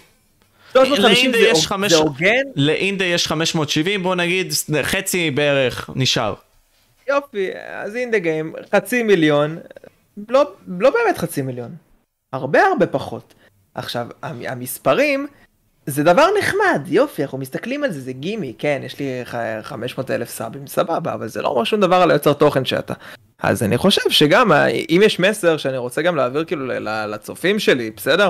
350 0.73 1.03
לאינדה 1.32 1.38
זה 1.38 1.44
יש 1.48 1.57
הוג- 1.57 1.65
חמש- 1.65 1.91
זה 1.91 1.98
הוגן? 1.98 2.44
לאינדה 2.56 3.06
יש 3.06 3.28
570, 3.28 4.03
בוא 4.03 4.15
נגיד 4.15 4.53
חצי 4.84 5.32
בערך 5.32 5.90
נשאר. 5.95 6.34
יופי, 7.16 7.50
אז 7.72 7.96
אין 7.96 8.12
דה 8.12 8.20
גיים, 8.20 8.54
חצי 8.76 9.04
מיליון, 9.04 9.58
לא, 10.30 10.44
לא 10.68 10.90
באמת 10.90 11.18
חצי 11.18 11.42
מיליון, 11.42 11.72
הרבה 12.34 12.62
הרבה 12.64 12.88
פחות. 12.88 13.34
עכשיו, 13.76 14.08
המ- 14.22 14.42
המספרים 14.48 15.28
זה 15.86 16.04
דבר 16.04 16.28
נחמד, 16.40 16.82
יופי, 16.88 17.24
אנחנו 17.24 17.38
מסתכלים 17.38 17.84
על 17.84 17.92
זה, 17.92 18.02
זה 18.02 18.14
גימי, 18.14 18.54
כן, 18.58 18.82
יש 18.86 19.00
לי 19.00 19.22
ח- 19.26 19.36
500 19.62 20.12
אלף 20.12 20.30
סאבים, 20.30 20.68
סבבה, 20.68 21.14
אבל 21.14 21.28
זה 21.28 21.42
לא 21.42 21.48
אומר 21.48 21.64
שום 21.64 21.82
דבר 21.82 21.96
על 21.96 22.12
היוצר 22.12 22.34
תוכן 22.34 22.66
שאתה. 22.66 22.94
אז 23.40 23.64
אני 23.64 23.78
חושב 23.78 24.10
שגם, 24.10 24.52
אם 24.90 25.02
יש 25.04 25.20
מסר 25.20 25.58
שאני 25.58 25.78
רוצה 25.78 26.02
גם 26.02 26.16
להעביר 26.16 26.46
כאילו 26.46 26.66
לצופים 27.08 27.60
שלי, 27.60 27.92
בסדר? 27.92 28.30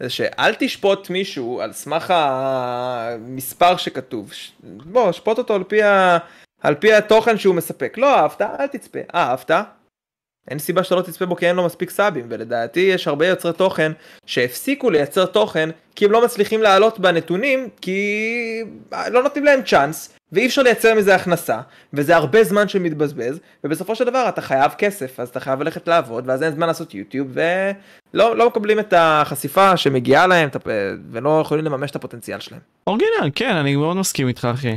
זה 0.00 0.10
שאל 0.10 0.54
תשפוט 0.58 1.10
מישהו 1.10 1.60
על 1.60 1.72
סמך 1.72 2.14
המספר 2.16 3.76
שכתוב. 3.76 4.30
בוא, 4.62 5.12
שפוט 5.12 5.38
אותו 5.38 5.54
על 5.54 5.64
פי, 5.64 5.82
ה... 5.82 6.18
על 6.60 6.74
פי 6.74 6.92
התוכן 6.92 7.38
שהוא 7.38 7.54
מספק. 7.54 7.98
לא 7.98 8.16
אהבת, 8.18 8.42
אל 8.42 8.66
תצפה. 8.66 8.98
אהבת? 9.14 9.50
אין 10.48 10.58
סיבה 10.58 10.84
שאתה 10.84 10.94
לא 10.94 11.02
תצפה 11.02 11.26
בו 11.26 11.36
כי 11.36 11.48
אין 11.48 11.56
לו 11.56 11.64
מספיק 11.64 11.90
סאבים, 11.90 12.26
ולדעתי 12.28 12.80
יש 12.80 13.08
הרבה 13.08 13.26
יוצרי 13.26 13.52
תוכן 13.52 13.92
שהפסיקו 14.26 14.90
לייצר 14.90 15.26
תוכן 15.26 15.70
כי 15.96 16.04
הם 16.04 16.12
לא 16.12 16.24
מצליחים 16.24 16.62
לעלות 16.62 16.98
בנתונים 16.98 17.68
כי 17.80 18.62
לא 18.92 19.22
נותנים 19.22 19.44
להם 19.44 19.62
צ'אנס 19.62 20.14
ואי 20.32 20.46
אפשר 20.46 20.62
לייצר 20.62 20.94
מזה 20.94 21.14
הכנסה 21.14 21.60
וזה 21.92 22.16
הרבה 22.16 22.44
זמן 22.44 22.68
שמתבזבז 22.68 23.40
ובסופו 23.64 23.94
של 23.94 24.04
דבר 24.04 24.28
אתה 24.28 24.40
חייב 24.40 24.72
כסף 24.78 25.20
אז 25.20 25.28
אתה 25.28 25.40
חייב 25.40 25.62
ללכת 25.62 25.88
לעבוד 25.88 26.24
ואז 26.28 26.42
אין 26.42 26.52
זמן 26.52 26.66
לעשות 26.66 26.94
יוטיוב 26.94 27.28
ולא 27.32 28.36
לא 28.36 28.46
מקבלים 28.46 28.80
את 28.80 28.94
החשיפה 28.96 29.76
שמגיעה 29.76 30.26
להם 30.26 30.48
ולא 31.10 31.40
יכולים 31.44 31.64
לממש 31.64 31.90
את 31.90 31.96
הפוטנציאל 31.96 32.40
שלהם. 32.40 32.60
אורגינל, 32.86 33.30
כן, 33.34 33.56
אני 33.56 33.76
מאוד 33.76 33.96
מסכים 33.96 34.28
איתך, 34.28 34.48
אחי. 34.54 34.76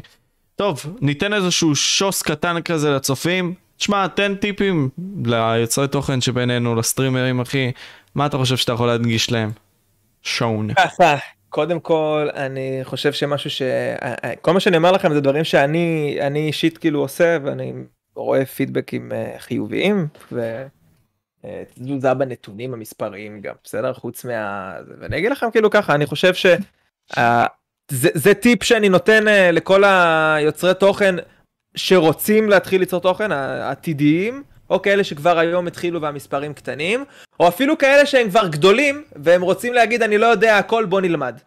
טוב, 0.56 0.98
ניתן 1.02 1.34
איזשהו 1.34 1.76
שוס 1.76 2.22
קטן 2.22 2.62
כזה 2.62 2.92
לצופים. 2.92 3.54
תשמע, 3.78 4.08
תן 4.08 4.36
טיפים 4.36 4.90
ליוצרי 5.26 5.88
תוכן 5.88 6.22
שבינינו, 6.22 6.76
לסטרימרים, 6.76 7.40
אחי. 7.40 7.72
מה 8.16 8.26
אתה 8.26 8.38
חושב 8.38 8.58
שאתה 8.58 8.72
יכול 8.72 8.88
להדגיש 8.88 9.32
להם? 9.32 9.52
שון. 10.22 10.74
ככה, 10.74 11.16
קודם 11.50 11.80
כל 11.80 12.30
אני 12.36 12.80
חושב 12.84 13.14
שמשהו 13.14 13.50
ש... 13.50 13.62
כל 14.42 14.52
מה 14.54 14.60
שאני 14.60 14.78
אומר 14.78 14.92
לכם 14.92 15.14
זה 15.14 15.22
דברים 15.22 15.44
שאני 15.44 16.18
אני 16.22 16.48
אישית 16.48 16.78
כאילו 16.78 17.00
עושה 17.00 17.38
ואני 17.44 17.74
רואה 18.16 18.46
פידבקים 18.46 19.12
אה, 19.12 19.36
חיוביים 19.40 20.08
ו... 20.32 20.66
אה, 21.46 21.64
תזוזה 21.74 22.14
בנתונים 22.14 22.74
המספריים 22.74 23.42
גם 23.42 23.54
בסדר 23.64 23.94
חוץ 23.94 24.26
מה... 24.26 24.74
ואני 25.00 25.18
אגיד 25.18 25.32
לכם 25.32 25.52
כאילו 25.52 25.70
ככה 25.70 25.96
אני 25.96 26.06
חושב 26.06 26.34
ש... 26.34 26.46
זה, 27.92 28.10
זה 28.14 28.34
טיפ 28.34 28.64
שאני 28.64 28.90
נותן 28.90 29.28
אה, 29.28 29.52
לכל 29.52 29.84
היוצרי 29.86 30.74
תוכן 30.74 31.16
שרוצים 31.76 32.50
להתחיל 32.50 32.80
ליצור 32.80 33.00
תוכן 33.00 33.32
העתידיים 33.32 34.44
או 34.70 34.82
כאלה 34.82 35.04
שכבר 35.04 35.40
היום 35.40 35.68
התחילו 35.68 36.02
והמספרים 36.02 36.54
קטנים 36.54 37.06
או 37.40 37.48
אפילו 37.48 37.78
כאלה 37.78 38.06
שהם 38.06 38.30
כבר 38.30 38.48
גדולים 38.48 39.04
והם 39.16 39.42
רוצים 39.42 39.74
להגיד 39.74 40.04
אני 40.04 40.18
לא 40.18 40.26
יודע 40.26 40.58
הכל 40.58 40.86
בוא 40.86 41.02
נלמד. 41.02 41.40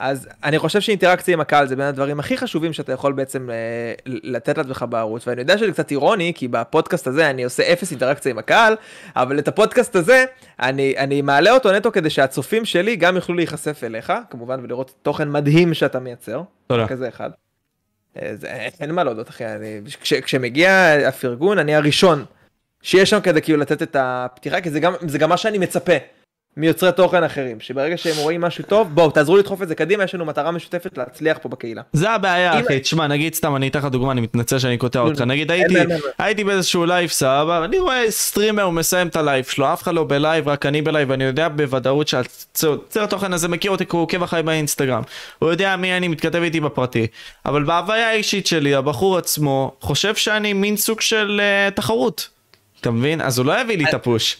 אז 0.00 0.28
אני 0.44 0.58
חושב 0.58 0.80
שאינטראקציה 0.80 1.34
עם 1.34 1.40
הקהל 1.40 1.66
זה 1.66 1.76
בין 1.76 1.86
הדברים 1.86 2.20
הכי 2.20 2.36
חשובים 2.36 2.72
שאתה 2.72 2.92
יכול 2.92 3.12
בעצם 3.12 3.50
אה, 3.50 3.92
לתת 4.06 4.58
לעצמך 4.58 4.84
בערוץ 4.88 5.26
ואני 5.26 5.40
יודע 5.40 5.58
שזה 5.58 5.72
קצת 5.72 5.90
אירוני 5.90 6.32
כי 6.34 6.48
בפודקאסט 6.48 7.06
הזה 7.06 7.30
אני 7.30 7.44
עושה 7.44 7.72
אפס 7.72 7.90
אינטראקציה 7.90 8.30
עם 8.30 8.38
הקהל 8.38 8.76
אבל 9.16 9.38
את 9.38 9.48
הפודקאסט 9.48 9.96
הזה 9.96 10.24
אני, 10.60 10.94
אני 10.98 11.22
מעלה 11.22 11.50
אותו 11.50 11.72
נטו 11.72 11.92
כדי 11.92 12.10
שהצופים 12.10 12.64
שלי 12.64 12.96
גם 12.96 13.16
יוכלו 13.16 13.34
להיחשף 13.34 13.84
אליך 13.84 14.12
כמובן 14.30 14.60
ולראות 14.62 14.94
תוכן 15.02 15.30
מדהים 15.30 15.74
שאתה 15.74 16.00
מייצר. 16.00 16.42
תודה. 16.66 16.86
כזה 16.86 17.08
אחד. 17.08 17.30
אה, 18.22 18.30
זה, 18.34 18.48
אין 18.80 18.92
מה 18.92 19.04
להודות 19.04 19.28
אחי, 19.28 19.46
אני, 19.46 19.80
כש, 20.00 20.14
כשמגיע 20.14 20.94
הפרגון 21.08 21.58
אני 21.58 21.74
הראשון 21.74 22.24
שיש 22.82 23.10
שם 23.10 23.20
כדי 23.20 23.42
כאילו 23.42 23.58
לתת 23.58 23.82
את 23.82 23.96
הפתיחה 23.98 24.60
כי 24.60 24.70
זה 24.70 24.80
גם, 24.80 24.94
זה 25.00 25.18
גם 25.18 25.28
מה 25.28 25.36
שאני 25.36 25.58
מצפה 25.58 25.92
מיוצרי 26.56 26.92
תוכן 26.92 27.24
אחרים 27.24 27.60
שברגע 27.60 27.96
שהם 27.96 28.16
רואים 28.16 28.40
משהו 28.40 28.64
טוב 28.64 28.94
בואו 28.94 29.10
תעזרו 29.10 29.36
לדחוף 29.36 29.62
את 29.62 29.68
זה 29.68 29.74
קדימה 29.74 30.04
יש 30.04 30.14
לנו 30.14 30.24
מטרה 30.24 30.50
משותפת 30.50 30.98
להצליח 30.98 31.38
פה 31.42 31.48
בקהילה. 31.48 31.82
זה 31.92 32.10
הבעיה 32.10 32.58
אם- 32.58 32.64
אחי, 32.64 32.80
תשמע 32.80 33.06
נגיד 33.06 33.34
סתם 33.34 33.56
אני 33.56 33.68
אתן 33.68 33.78
לך 33.78 33.84
דוגמה 33.84 34.12
אני 34.12 34.20
מתנצל 34.20 34.58
שאני 34.58 34.78
קוטע 34.78 35.00
אותך. 35.00 35.20
נגיד 35.20 35.50
הייתי. 35.50 35.74
הייתי 36.18 36.44
באיזשהו 36.44 36.86
לייב 36.86 37.10
סבבה 37.10 37.64
אני 37.64 37.78
רואה 37.78 38.10
streamer 38.10 38.62
הוא 38.62 38.72
מסיים 38.72 39.06
את 39.08 39.16
הלייב 39.16 39.44
שלו 39.44 39.72
אף 39.72 39.82
אחד 39.82 39.94
לא 39.94 40.04
בלייב 40.04 40.48
רק 40.48 40.66
אני 40.66 40.82
בלייב 40.82 41.10
ואני 41.10 41.24
יודע 41.24 41.48
בוודאות 41.48 42.08
שיוצר 42.08 42.78
התוכן 43.02 43.32
הזה 43.32 43.48
מכיר 43.48 43.70
אותי 43.70 43.86
כי 43.86 43.96
הוא 43.96 44.02
עוקב 44.02 44.22
אחריי 44.22 44.42
באינסטגרם. 44.42 45.02
הוא 45.38 45.50
יודע 45.50 45.76
מי 45.76 45.96
אני 45.96 46.08
מתכתב 46.08 46.42
איתי 46.42 46.60
בפרטי. 46.60 47.06
אבל 47.46 47.64
בהוויה 47.64 48.08
האישית 48.10 48.46
שלי 48.46 48.74
הבחור 48.74 49.18
עצמו 49.18 49.72
חושב 49.80 50.14
שאני 50.14 50.52
מין 50.52 50.76
סוג 50.76 51.00
של 51.00 51.40
uh, 51.68 51.74
תחרות. 51.74 52.28
אתה 52.80 52.90
מבין? 52.90 53.20
אז 53.20 53.38
הוא 53.38 53.46
לא 53.46 53.60
יביא 53.60 53.76
לי 53.76 53.84
את 53.88 53.94
ה 53.94 54.02
push 54.02 54.36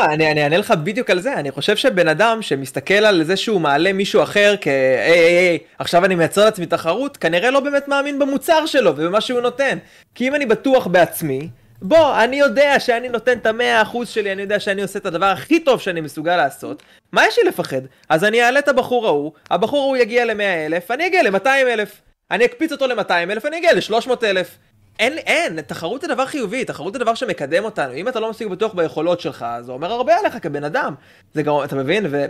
אני, 0.00 0.30
אני 0.30 0.44
אענה 0.44 0.56
לך 0.56 0.70
בדיוק 0.70 1.10
על 1.10 1.20
זה, 1.20 1.34
אני 1.34 1.50
חושב 1.50 1.76
שבן 1.76 2.08
אדם 2.08 2.42
שמסתכל 2.42 2.94
על 2.94 3.24
זה 3.24 3.36
שהוא 3.36 3.60
מעלה 3.60 3.92
מישהו 3.92 4.22
אחר 4.22 4.54
כ... 4.60 4.66
היי 4.66 5.18
היי 5.18 5.48
היי, 5.48 5.58
עכשיו 5.78 6.04
אני 6.04 6.14
מייצר 6.14 6.44
לעצמי 6.44 6.66
תחרות, 6.66 7.16
כנראה 7.16 7.50
לא 7.50 7.60
באמת 7.60 7.88
מאמין 7.88 8.18
במוצר 8.18 8.66
שלו 8.66 8.90
ובמה 8.96 9.20
שהוא 9.20 9.40
נותן. 9.40 9.78
כי 10.14 10.28
אם 10.28 10.34
אני 10.34 10.46
בטוח 10.46 10.86
בעצמי, 10.86 11.48
בוא, 11.82 12.24
אני 12.24 12.36
יודע 12.36 12.80
שאני 12.80 13.08
נותן 13.08 13.38
את 13.38 13.46
המאה 13.46 13.82
אחוז 13.82 14.08
שלי, 14.08 14.32
אני 14.32 14.42
יודע 14.42 14.60
שאני 14.60 14.82
עושה 14.82 14.98
את 14.98 15.06
הדבר 15.06 15.26
הכי 15.26 15.60
טוב 15.60 15.80
שאני 15.80 16.00
מסוגל 16.00 16.36
לעשות. 16.36 16.82
מה 17.12 17.26
יש 17.26 17.38
לי 17.38 17.44
לפחד? 17.48 17.80
אז 18.08 18.24
אני 18.24 18.42
אעלה 18.42 18.58
את 18.58 18.68
הבחור 18.68 19.06
ההוא, 19.06 19.32
הבחור 19.50 19.82
ההוא 19.82 19.96
יגיע 19.96 20.24
ל-100 20.24 20.66
אלף, 20.66 20.90
אני 20.90 21.06
אגיע 21.06 21.22
ל-200 21.22 21.46
אלף. 21.46 22.00
אני 22.30 22.44
אקפיץ 22.44 22.72
אותו 22.72 22.86
ל-200 22.86 23.10
אלף, 23.10 23.46
אני 23.46 23.58
אגיע 23.58 23.72
ל-300 23.72 24.10
אלף. 24.24 24.58
אין, 25.02 25.18
אין, 25.18 25.60
תחרות 25.60 26.00
זה 26.00 26.08
דבר 26.08 26.26
חיובי, 26.26 26.64
תחרות 26.64 26.92
זה 26.92 26.98
דבר 26.98 27.14
שמקדם 27.14 27.64
אותנו. 27.64 27.94
אם 27.94 28.08
אתה 28.08 28.20
לא 28.20 28.30
מספיק 28.30 28.48
בטוח 28.48 28.74
ביכולות 28.74 29.20
שלך, 29.20 29.46
זה 29.60 29.72
אומר 29.72 29.92
הרבה 29.92 30.16
עליך 30.16 30.38
כבן 30.42 30.64
אדם. 30.64 30.94
זה 31.34 31.42
גם, 31.42 31.54
אתה 31.64 31.76
מבין? 31.76 32.06
ו... 32.10 32.24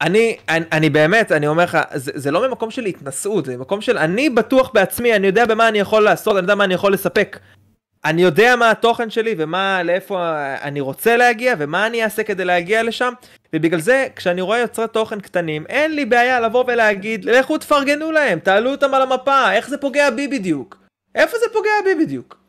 אני, 0.00 0.36
אני, 0.48 0.64
אני 0.72 0.90
באמת, 0.90 1.32
אני 1.32 1.46
אומר 1.46 1.64
לך, 1.64 1.78
זה, 1.94 2.12
זה 2.14 2.30
לא 2.30 2.48
ממקום 2.48 2.70
של 2.70 2.84
התנשאות, 2.84 3.44
זה 3.44 3.56
ממקום 3.56 3.80
של 3.80 3.98
אני 3.98 4.30
בטוח 4.30 4.70
בעצמי, 4.74 5.16
אני 5.16 5.26
יודע 5.26 5.46
במה 5.46 5.68
אני 5.68 5.78
יכול 5.78 6.02
לעשות, 6.02 6.32
אני 6.32 6.42
יודע 6.42 6.54
מה 6.54 6.64
אני 6.64 6.74
יכול 6.74 6.92
לספק. 6.92 7.38
אני 8.04 8.22
יודע 8.22 8.56
מה 8.56 8.70
התוכן 8.70 9.10
שלי 9.10 9.34
ומה, 9.38 9.82
לאיפה 9.82 10.32
אני 10.62 10.80
רוצה 10.80 11.16
להגיע 11.16 11.54
ומה 11.58 11.86
אני 11.86 12.04
אעשה 12.04 12.22
כדי 12.22 12.44
להגיע 12.44 12.82
לשם 12.82 13.12
ובגלל 13.52 13.80
זה 13.80 14.08
כשאני 14.16 14.40
רואה 14.40 14.58
יוצרי 14.58 14.88
תוכן 14.88 15.20
קטנים 15.20 15.64
אין 15.68 15.94
לי 15.94 16.04
בעיה 16.04 16.40
לבוא 16.40 16.64
ולהגיד 16.66 17.24
לכו 17.24 17.58
תפרגנו 17.58 18.12
להם, 18.12 18.38
תעלו 18.38 18.70
אותם 18.70 18.94
על 18.94 19.02
המפה, 19.02 19.52
איך 19.52 19.68
זה 19.68 19.78
פוגע 19.78 20.10
בי 20.10 20.28
בדיוק? 20.28 20.85
איפה 21.16 21.38
זה 21.38 21.46
פוגע 21.52 21.70
בי 21.84 22.04
בדיוק? 22.04 22.45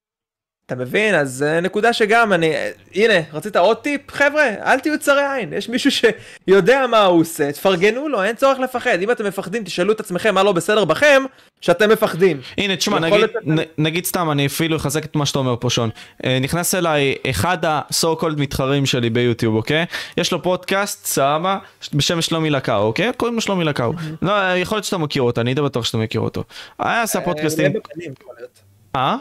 אתה 0.67 0.75
מבין? 0.75 1.15
אז 1.15 1.45
uh, 1.47 1.61
נקודה 1.61 1.93
שגם 1.93 2.33
אני, 2.33 2.53
uh, 2.53 2.57
הנה, 2.95 3.13
רצית 3.33 3.55
עוד 3.55 3.77
טיפ? 3.77 4.01
חבר'ה, 4.11 4.49
אל 4.63 4.79
תהיו 4.79 4.99
צרי 4.99 5.33
עין, 5.33 5.53
יש 5.53 5.69
מישהו 5.69 5.91
שיודע 5.91 6.87
מה 6.87 7.05
הוא 7.05 7.21
עושה, 7.21 7.51
תפרגנו 7.51 8.07
לו, 8.07 8.23
אין 8.23 8.35
צורך 8.35 8.59
לפחד. 8.59 9.01
אם 9.01 9.11
אתם 9.11 9.25
מפחדים, 9.25 9.63
תשאלו 9.63 9.93
את 9.93 9.99
עצמכם 9.99 10.35
מה 10.35 10.43
לא 10.43 10.51
בסדר 10.51 10.85
בכם, 10.85 11.23
שאתם 11.61 11.89
מפחדים. 11.89 12.41
הנה, 12.57 12.75
תשמע, 12.75 12.99
נגיד, 12.99 13.29
נ, 13.45 13.55
נגיד 13.77 14.05
סתם, 14.05 14.31
אני 14.31 14.45
אפילו 14.45 14.77
אחזק 14.77 15.05
את 15.05 15.15
מה 15.15 15.25
שאתה 15.25 15.39
אומר 15.39 15.55
פה, 15.59 15.69
שון. 15.69 15.89
Uh, 16.23 16.27
נכנס 16.41 16.75
אליי 16.75 17.15
אחד 17.29 17.65
ה-so 17.65 18.21
called 18.21 18.37
מתחרים 18.37 18.85
שלי 18.85 19.09
ביוטיוב, 19.09 19.55
אוקיי? 19.55 19.85
יש 20.17 20.31
לו 20.31 20.43
פודקאסט, 20.43 21.05
סבבה, 21.05 21.57
בשם 21.93 22.21
שלומי 22.21 22.49
לקאו, 22.49 22.83
אוקיי? 22.83 23.11
קוראים 23.17 23.35
לו 23.35 23.41
שלומי 23.41 23.63
לקאו. 23.63 23.93
לא, 24.21 24.31
יכול 24.55 24.75
להיות 24.75 24.85
שאתה 24.85 24.97
מכיר 24.97 25.21
אותו, 25.21 25.41
אני 25.41 25.53
די 25.53 25.61
בטוח 25.61 25.85
שאתה 25.85 25.97
מכיר 25.97 26.21
אותו. 26.21 26.43
היה 26.79 27.01
עשה 27.01 27.21
פודקאסטים. 27.21 27.73
אה? 28.95 29.17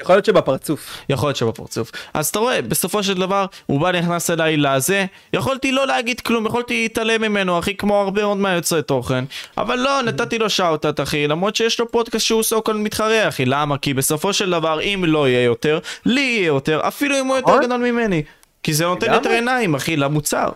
יכול 0.00 0.14
להיות 0.14 0.24
שבפרצוף. 0.24 0.96
יכול 1.08 1.28
להיות 1.28 1.36
שבפרצוף. 1.36 1.92
אז 2.14 2.28
אתה 2.28 2.38
רואה, 2.38 2.62
בסופו 2.62 3.02
של 3.02 3.14
דבר, 3.14 3.46
הוא 3.66 3.80
בא 3.80 3.92
נכנס 3.92 4.30
אליי 4.30 4.56
לזה, 4.56 5.06
יכולתי 5.32 5.72
לא 5.72 5.86
להגיד 5.86 6.20
כלום, 6.20 6.46
יכולתי 6.46 6.82
להתעלם 6.82 7.22
ממנו, 7.22 7.58
אחי, 7.58 7.74
כמו 7.74 8.00
הרבה 8.00 8.22
מאוד 8.22 8.36
מהיוצרי 8.36 8.82
תוכן. 8.82 9.24
אבל 9.58 9.76
לא, 9.76 10.02
נתתי 10.02 10.38
לו 10.38 10.50
שאוטת, 10.50 11.00
אחי, 11.00 11.26
למרות 11.26 11.56
שיש 11.56 11.80
לו 11.80 11.90
פודקאסט 11.90 12.26
שהוא 12.26 12.42
סוקול 12.42 12.76
מתחרה, 12.76 13.28
אחי. 13.28 13.44
למה? 13.44 13.78
כי 13.78 13.94
בסופו 13.94 14.32
של 14.32 14.50
דבר, 14.50 14.80
אם 14.80 15.04
לא 15.06 15.28
יהיה 15.28 15.44
יותר, 15.44 15.78
לי 16.06 16.20
יהיה 16.20 16.46
יותר, 16.46 16.80
אפילו 16.88 17.20
אם 17.20 17.26
הוא 17.26 17.36
יותר 17.36 17.58
גדול 17.62 17.80
ממני. 17.80 18.22
כי 18.62 18.74
זה 18.74 18.84
נותן 18.84 19.12
יותר 19.12 19.30
עיניים, 19.30 19.74
אחי, 19.74 19.96
למוצר. 19.96 20.48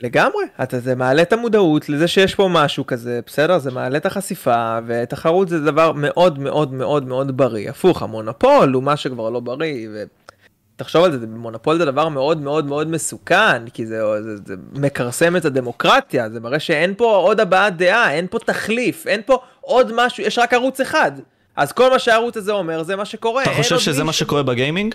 לגמרי, 0.00 0.44
אתה 0.62 0.80
זה 0.80 0.94
מעלה 0.94 1.22
את 1.22 1.32
המודעות 1.32 1.88
לזה 1.88 2.08
שיש 2.08 2.34
פה 2.34 2.48
משהו 2.52 2.86
כזה, 2.86 3.20
בסדר? 3.26 3.58
זה 3.58 3.70
מעלה 3.70 3.96
את 3.96 4.06
החשיפה, 4.06 4.78
ותחרות 4.86 5.48
זה 5.48 5.60
דבר 5.60 5.92
מאוד 5.92 6.38
מאוד 6.38 6.72
מאוד 6.72 7.06
מאוד 7.06 7.36
בריא. 7.36 7.70
הפוך, 7.70 8.02
המונופול 8.02 8.72
הוא 8.72 8.82
מה 8.82 8.96
שכבר 8.96 9.30
לא 9.30 9.40
בריא, 9.40 9.88
ותחשוב 10.74 11.04
על 11.04 11.20
זה, 11.20 11.26
מונופול 11.26 11.78
זה 11.78 11.84
דבר 11.84 12.08
מאוד 12.08 12.40
מאוד 12.40 12.66
מאוד 12.66 12.88
מסוכן, 12.88 13.68
כי 13.68 13.86
זה, 13.86 14.00
זה, 14.22 14.36
זה 14.46 14.54
מכרסם 14.72 15.36
את 15.36 15.44
הדמוקרטיה, 15.44 16.30
זה 16.30 16.40
מראה 16.40 16.60
שאין 16.60 16.94
פה 16.96 17.16
עוד 17.16 17.40
הבעת 17.40 17.76
דעה, 17.76 18.12
אין 18.12 18.26
פה 18.30 18.38
תחליף, 18.38 19.06
אין 19.06 19.20
פה 19.26 19.38
עוד 19.60 19.92
משהו, 19.94 20.24
יש 20.24 20.38
רק 20.38 20.54
ערוץ 20.54 20.80
אחד. 20.80 21.12
אז 21.56 21.72
כל 21.72 21.90
מה 21.90 21.98
שהערוץ 21.98 22.36
הזה 22.36 22.52
אומר 22.52 22.82
זה 22.82 22.96
מה 22.96 23.04
שקורה. 23.04 23.42
אתה 23.42 23.50
חושב 23.50 23.78
שזה 23.78 24.04
מה 24.04 24.12
שקורה 24.12 24.42
בגיימינג? 24.42 24.94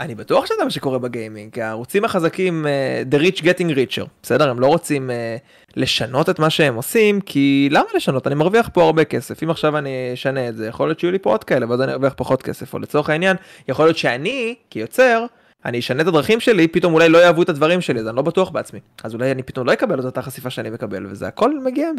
אני 0.00 0.14
בטוח 0.14 0.46
שזה 0.46 0.64
מה 0.64 0.70
שקורה 0.70 0.98
בגיימינג, 0.98 1.52
כי 1.52 1.62
הערוצים 1.62 2.04
החזקים, 2.04 2.66
uh, 2.66 3.14
the 3.14 3.18
rich 3.18 3.40
getting 3.40 3.74
richer, 3.74 4.06
בסדר? 4.22 4.50
הם 4.50 4.60
לא 4.60 4.66
רוצים 4.66 5.10
uh, 5.10 5.76
לשנות 5.76 6.30
את 6.30 6.38
מה 6.38 6.50
שהם 6.50 6.74
עושים, 6.74 7.20
כי 7.20 7.68
למה 7.72 7.84
לשנות? 7.94 8.26
אני 8.26 8.34
מרוויח 8.34 8.70
פה 8.72 8.82
הרבה 8.82 9.04
כסף, 9.04 9.42
אם 9.42 9.50
עכשיו 9.50 9.78
אני 9.78 10.10
אשנה 10.14 10.48
את 10.48 10.56
זה, 10.56 10.66
יכול 10.66 10.88
להיות 10.88 11.00
שיהיו 11.00 11.12
לי 11.12 11.18
פה 11.18 11.30
עוד 11.30 11.44
כאלה, 11.44 11.70
ואז 11.70 11.80
אני 11.80 11.92
ארוויח 11.92 12.12
פחות 12.16 12.42
כסף, 12.42 12.74
או 12.74 12.78
לצורך 12.78 13.10
העניין, 13.10 13.36
יכול 13.68 13.84
להיות 13.84 13.98
שאני, 13.98 14.54
כיוצר, 14.70 15.26
אני 15.64 15.78
אשנה 15.78 16.02
את 16.02 16.06
הדרכים 16.06 16.40
שלי, 16.40 16.68
פתאום 16.68 16.94
אולי 16.94 17.08
לא 17.08 17.18
יאהבו 17.18 17.42
את 17.42 17.48
הדברים 17.48 17.80
שלי, 17.80 18.00
אז 18.00 18.08
אני 18.08 18.16
לא 18.16 18.22
בטוח 18.22 18.50
בעצמי. 18.50 18.80
אז 19.04 19.14
אולי 19.14 19.32
אני 19.32 19.42
פתאום 19.42 19.66
לא 19.66 19.72
אקבל 19.72 20.00
את 20.00 20.04
אותה 20.04 20.22
חשיפה 20.22 20.50
שאני 20.50 20.70
מקבל, 20.70 21.06
וזה 21.06 21.26
הכל 21.26 21.60
מגיע 21.60 21.90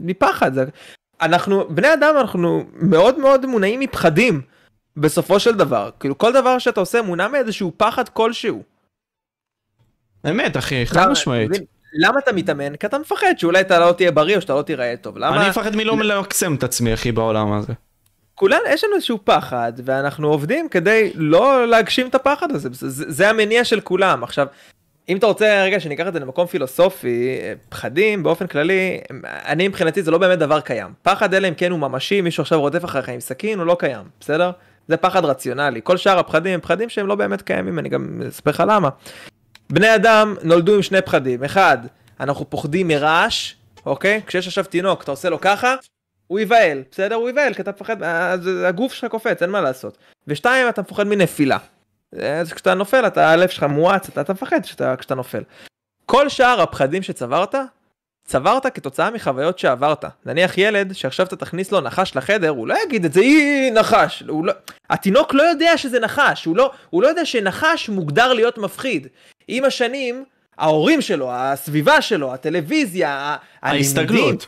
מפחד. 0.00 0.54
זה... 0.54 0.64
אנחנו, 1.22 1.64
בני 1.68 1.92
אדם, 1.94 2.14
אנחנו 2.20 2.64
מאוד 2.74 3.18
מאוד 3.18 3.46
מונעים 3.46 3.80
מפחדים. 3.80 4.40
בסופו 5.00 5.40
של 5.40 5.54
דבר, 5.54 5.90
כאילו 6.00 6.18
כל 6.18 6.32
דבר 6.32 6.58
שאתה 6.58 6.80
עושה 6.80 7.02
מונע 7.02 7.28
מאיזשהו 7.28 7.72
פחד 7.76 8.08
כלשהו. 8.08 8.62
אמת 10.30 10.56
אחי, 10.56 10.86
חד 10.86 11.10
משמעית. 11.10 11.50
למה 11.92 12.18
אתה 12.18 12.32
מתאמן? 12.32 12.76
כי 12.76 12.86
אתה 12.86 12.98
מפחד 12.98 13.34
שאולי 13.38 13.60
אתה 13.60 13.78
לא 13.78 13.92
תהיה 13.92 14.10
בריא 14.10 14.36
או 14.36 14.40
שאתה 14.40 14.54
לא 14.54 14.62
תיראה 14.62 14.94
טוב. 15.00 15.18
למה... 15.18 15.40
אני 15.40 15.48
מפחד 15.48 15.76
מלא 15.76 15.96
למקסם 16.04 16.54
את 16.54 16.62
עצמי 16.62 16.94
אחי 16.94 17.12
בעולם 17.12 17.52
הזה. 17.52 17.72
כולנו, 18.34 18.62
יש 18.68 18.84
לנו 18.84 18.94
איזשהו 18.94 19.18
פחד 19.24 19.72
ואנחנו 19.84 20.28
עובדים 20.28 20.68
כדי 20.68 21.10
לא 21.14 21.66
להגשים 21.66 22.08
את 22.08 22.14
הפחד 22.14 22.50
הזה, 22.50 22.68
זה, 22.72 23.12
זה 23.12 23.30
המניע 23.30 23.64
של 23.64 23.80
כולם. 23.80 24.24
עכשיו, 24.24 24.46
אם 25.08 25.16
אתה 25.16 25.26
רוצה 25.26 25.62
רגע 25.62 25.80
שניקח 25.80 26.08
את 26.08 26.12
זה 26.12 26.20
למקום 26.20 26.46
פילוסופי, 26.46 27.38
פחדים 27.68 28.22
באופן 28.22 28.46
כללי, 28.46 29.00
אני 29.24 29.68
מבחינתי 29.68 30.02
זה 30.02 30.10
לא 30.10 30.18
באמת 30.18 30.38
דבר 30.38 30.60
קיים. 30.60 30.92
פחד 31.02 31.34
אלא 31.34 31.48
אם 31.48 31.54
כן 31.54 31.70
הוא 31.70 31.78
ממשי, 31.78 32.20
מישהו 32.20 32.40
עכשיו 32.40 32.60
רודף 32.60 32.84
אחריך 32.84 33.08
עם 33.08 33.20
סכין, 33.20 33.58
הוא 33.58 33.66
לא 33.66 33.76
קיים, 33.80 34.04
בסדר? 34.20 34.50
זה 34.90 34.96
פחד 34.96 35.24
רציונלי. 35.24 35.80
כל 35.84 35.96
שאר 35.96 36.18
הפחדים 36.18 36.54
הם 36.54 36.60
פחדים 36.60 36.88
שהם 36.88 37.06
לא 37.06 37.14
באמת 37.14 37.42
קיימים, 37.42 37.78
אני 37.78 37.88
גם 37.88 38.22
אספר 38.28 38.50
לך 38.50 38.62
למה. 38.68 38.88
בני 39.70 39.94
אדם 39.94 40.34
נולדו 40.42 40.74
עם 40.74 40.82
שני 40.82 41.02
פחדים. 41.02 41.44
אחד, 41.44 41.78
אנחנו 42.20 42.50
פוחדים 42.50 42.88
מרעש, 42.88 43.54
אוקיי? 43.86 44.20
כשיש 44.26 44.46
עכשיו 44.46 44.64
תינוק, 44.64 45.02
אתה 45.02 45.10
עושה 45.10 45.30
לו 45.30 45.40
ככה, 45.40 45.74
הוא 46.26 46.38
ייבהל, 46.38 46.82
בסדר? 46.90 47.14
הוא 47.14 47.28
ייבהל, 47.28 47.54
כי 47.54 47.62
אתה 47.62 47.70
מפחד, 47.70 47.96
הגוף 48.66 48.92
שלך 48.92 49.10
קופץ, 49.10 49.42
אין 49.42 49.50
מה 49.50 49.60
לעשות. 49.60 49.98
ושתיים, 50.28 50.68
אתה 50.68 50.82
מפחד 50.82 51.06
מנפילה. 51.06 51.58
אז 52.22 52.52
כשאתה 52.52 52.74
נופל, 52.74 53.06
אתה, 53.06 53.30
הלב 53.30 53.48
שלך 53.48 53.62
מואץ, 53.62 54.08
אתה, 54.08 54.20
אתה 54.20 54.32
מפחד 54.32 54.60
כשאתה, 54.62 54.96
כשאתה 54.96 55.14
נופל. 55.14 55.42
כל 56.06 56.28
שאר 56.28 56.60
הפחדים 56.60 57.02
שצברת, 57.02 57.54
צברת 58.30 58.66
כתוצאה 58.66 59.10
מחוויות 59.10 59.58
שעברת. 59.58 60.04
נניח 60.26 60.58
ילד 60.58 60.92
שעכשיו 60.92 61.26
אתה 61.26 61.36
תכניס 61.36 61.72
לו 61.72 61.80
נחש 61.80 62.16
לחדר, 62.16 62.48
הוא 62.48 62.66
לא 62.66 62.74
יגיד 62.82 63.04
את 63.04 63.12
זה, 63.12 63.20
אי 63.20 63.70
נחש. 63.70 64.22
לא... 64.26 64.52
התינוק 64.90 65.34
לא 65.34 65.42
יודע 65.42 65.78
שזה 65.78 66.00
נחש, 66.00 66.44
הוא 66.44 66.56
לא, 66.56 66.70
הוא 66.90 67.02
לא 67.02 67.08
יודע 67.08 67.24
שנחש 67.24 67.88
מוגדר 67.88 68.32
להיות 68.32 68.58
מפחיד. 68.58 69.06
עם 69.48 69.64
השנים, 69.64 70.24
ההורים 70.58 71.00
שלו, 71.00 71.32
הסביבה 71.32 72.02
שלו, 72.02 72.34
הטלוויזיה, 72.34 73.36
ההסתגלות. 73.62 74.46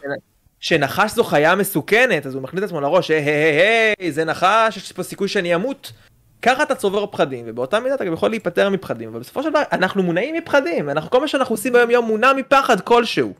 שנחש 0.60 1.10
זו 1.10 1.24
חיה 1.24 1.54
מסוכנת, 1.54 2.26
אז 2.26 2.34
הוא 2.34 2.42
מכניס 2.42 2.58
את 2.58 2.64
עצמו 2.64 2.80
לראש, 2.80 3.10
היי 3.10 3.20
היי 3.20 3.94
היי, 3.98 4.12
זה 4.12 4.24
נחש, 4.24 4.76
יש 4.76 4.92
פה 4.92 5.02
סיכוי 5.02 5.28
שאני 5.28 5.54
אמות. 5.54 5.92
ככה 6.42 6.62
אתה 6.62 6.74
צובר 6.74 7.06
פחדים, 7.06 7.44
ובאותה 7.48 7.80
מידה 7.80 7.94
אתה 7.94 8.04
גם 8.04 8.12
יכול 8.12 8.30
להיפטר 8.30 8.70
מפחדים, 8.70 9.08
אבל 9.08 9.20
בסופו 9.20 9.42
של 9.42 9.50
דבר 9.50 9.62
אנחנו 9.72 10.02
מונעים 10.02 10.34
מפחדים, 10.34 10.90
אנחנו, 10.90 11.10
כל 11.10 11.20
מה 11.20 11.28
שאנחנו 11.28 11.52
עושים 11.52 11.72
ביום 11.72 11.90
יום 11.90 12.04
מונע 12.04 12.32
מפחד 12.32 12.80
כלשהו. 12.80 13.32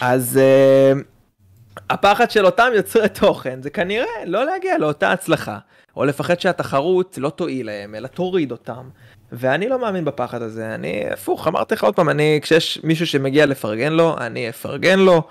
אז 0.00 0.40
uh, 0.40 0.98
הפחד 1.90 2.30
של 2.30 2.46
אותם 2.46 2.68
יוצרי 2.74 3.08
תוכן 3.08 3.62
זה 3.62 3.70
כנראה 3.70 4.06
לא 4.26 4.44
להגיע 4.44 4.78
לאותה 4.78 5.12
הצלחה, 5.12 5.58
או 5.96 6.04
לפחד 6.04 6.40
שהתחרות 6.40 7.18
לא 7.18 7.30
תועיל 7.30 7.66
להם, 7.66 7.94
אלא 7.94 8.08
תוריד 8.08 8.52
אותם. 8.52 8.88
ואני 9.32 9.68
לא 9.68 9.78
מאמין 9.78 10.04
בפחד 10.04 10.42
הזה, 10.42 10.74
אני 10.74 11.04
הפוך, 11.12 11.48
אמרתי 11.48 11.74
לך 11.74 11.84
עוד 11.84 11.96
פעם, 11.96 12.08
אני, 12.08 12.38
כשיש 12.42 12.80
מישהו 12.84 13.06
שמגיע 13.06 13.46
לפרגן 13.46 13.92
לו, 13.92 14.16
אני 14.18 14.48
אפרגן 14.48 14.98
לו, 14.98 15.22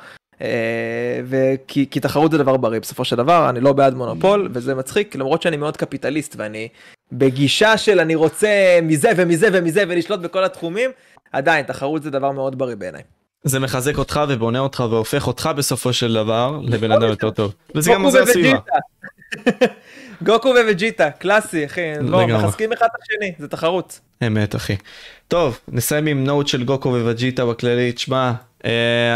אה, 0.42 1.20
וכי 1.26 1.86
כי 1.92 2.00
תחרות 2.00 2.32
זה 2.32 2.38
דבר 2.38 2.58
בריא 2.58 2.80
בסופו 2.80 3.06
של 3.06 3.16
דבר, 3.16 3.50
אני 3.50 3.60
לא 3.60 3.74
בעד 3.74 3.94
מונופול, 3.94 4.50
וזה 4.54 4.76
מצחיק, 4.76 5.16
למרות 5.16 5.42
שאני 5.42 5.58
מאוד 5.58 5.78
קפיטליסט 5.78 6.36
ואני 6.38 6.68
בגישה 7.12 7.78
של 7.78 8.00
אני 8.00 8.16
רוצה 8.16 8.80
מזה 8.84 9.12
ומזה 9.18 9.48
ומזה 9.54 9.84
ולשלוט 9.88 10.20
בכל 10.20 10.44
התחומים, 10.44 10.92
עדיין 11.32 11.66
תחרות 11.66 12.04
זה 12.04 12.10
דבר 12.10 12.32
מאוד 12.32 12.58
בריא 12.58 12.76
בעיניי. 12.76 13.02
זה 13.44 13.60
מחזק 13.60 13.98
אותך 13.98 14.20
ובונה 14.30 14.60
אותך 14.60 14.84
והופך 14.90 15.28
אותך 15.28 15.50
בסופו 15.56 15.94
של 15.94 16.14
דבר 16.14 16.60
לבן 16.64 16.92
אדם 16.92 17.10
יותר 17.10 17.30
טוב. 17.30 17.54
וזה 17.76 17.92
גם 17.92 18.04
עוזר 18.04 18.26
סביבה. 18.26 18.60
גוקו 20.26 20.50
וווג'יטה, 20.50 21.12
קלאסי 21.12 21.66
אחי, 21.66 21.82
לא, 22.02 22.28
מחזקים 22.28 22.74
אחד 22.74 22.88
את 22.96 23.02
השני, 23.02 23.34
זה 23.40 23.48
תחרות. 23.48 24.00
אמת 24.28 24.56
אחי. 24.56 24.76
טוב, 25.28 25.60
נסיים 25.68 26.06
עם 26.06 26.24
נוט 26.24 26.48
של 26.48 26.64
גוקו 26.64 26.90
ווג'יטה 26.90 27.46
בכללי, 27.46 27.92
תשמע, 27.92 28.34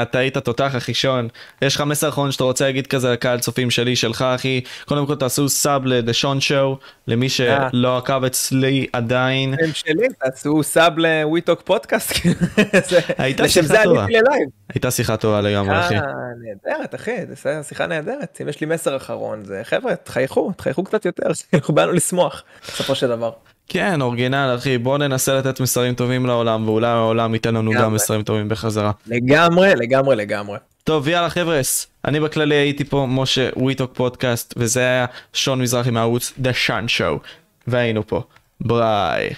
אתה 0.02 0.20
היית 0.20 0.38
תותח 0.38 0.76
אחי 0.78 0.94
שון. 0.94 1.28
יש 1.62 1.76
לך 1.76 1.82
מסר 1.82 2.10
אחרון 2.10 2.32
שאתה 2.32 2.44
רוצה 2.44 2.66
להגיד 2.66 2.88
כזה 2.88 3.12
לקהל 3.12 3.40
צופים 3.40 3.72
שלי, 3.72 3.96
שלך 3.96 4.22
אחי. 4.22 4.62
קודם 4.86 5.06
כל 5.06 5.16
תעשו 5.16 5.50
סאב 5.50 5.86
ל"דה 5.86 6.14
שון 6.14 6.42
שואו", 6.42 6.78
למי 7.08 7.26
אה. 7.26 7.30
שלא 7.72 7.98
עקב 7.98 8.24
אצלי 8.24 8.88
עדיין. 8.94 9.54
הם 9.54 9.74
שלי, 9.74 10.08
תעשו 10.20 10.64
sub 10.64 10.94
לוויטוק 10.98 11.62
פודקאסט. 11.62 12.14
הייתה 13.18 13.44
לשם 13.44 13.62
שיחה 13.62 13.84
טובה. 13.84 14.06
הייתה 14.74 14.92
שיחה 14.92 15.18
טובה 15.18 15.42
לגמרי 15.42 15.80
אחי. 15.80 15.96
אה, 15.96 16.02
נהדרת, 16.44 16.96
אחי, 16.96 17.18
זו 17.30 17.64
שיחה 17.64 17.88
נהדרת. 17.88 18.40
אם 18.42 18.50
יש 18.50 18.62
לי 18.62 18.68
מסר 18.68 18.96
אחרון, 18.96 19.46
זה 19.46 19.62
חבר'ה, 19.64 19.96
תחייכו, 19.96 20.52
תחייכו 20.58 20.84
קצת 20.84 21.06
יותר, 21.06 21.28
אנחנו 21.54 21.74
באנו 21.74 21.92
לשמוח, 21.92 22.44
בסופו 22.68 22.96
של 22.96 23.08
דבר. 23.08 23.32
כן, 23.70 24.02
original 24.02 24.56
אחי, 24.58 24.78
בוא 24.78 24.98
ננסה 24.98 25.34
לתת 25.38 25.60
מסרים 25.60 25.94
טובים 25.94 26.26
לעולם, 26.26 26.68
ואולי 26.68 26.88
העולם 26.88 27.34
ייתן 27.34 27.56
לנו 27.56 27.72
גם 27.72 27.78
לגמרי. 27.78 27.96
מסרים 27.96 28.24
טובים 28.24 28.50
בחזרה. 28.50 28.92
לגמרי, 29.08 29.76
לגמרי, 29.76 30.16
לגמרי. 30.16 30.58
טוב 30.84 31.08
יאללה 31.08 31.30
חבר'ס, 31.30 31.88
אני 32.06 32.20
בכללי 32.20 32.56
הייתי 32.56 32.84
פה 32.84 33.06
משה 33.10 33.50
וויטוק 33.56 33.92
פודקאסט, 33.94 34.54
וזה 34.58 34.80
היה 34.80 35.06
שון 35.34 35.62
מזרחי 35.62 35.90
מהערוץ 35.90 36.34
The 36.44 36.68
Shun 36.68 37.00
Show, 37.00 37.28
והיינו 37.68 38.08
פה. 38.08 38.22
ביי. 38.62 39.30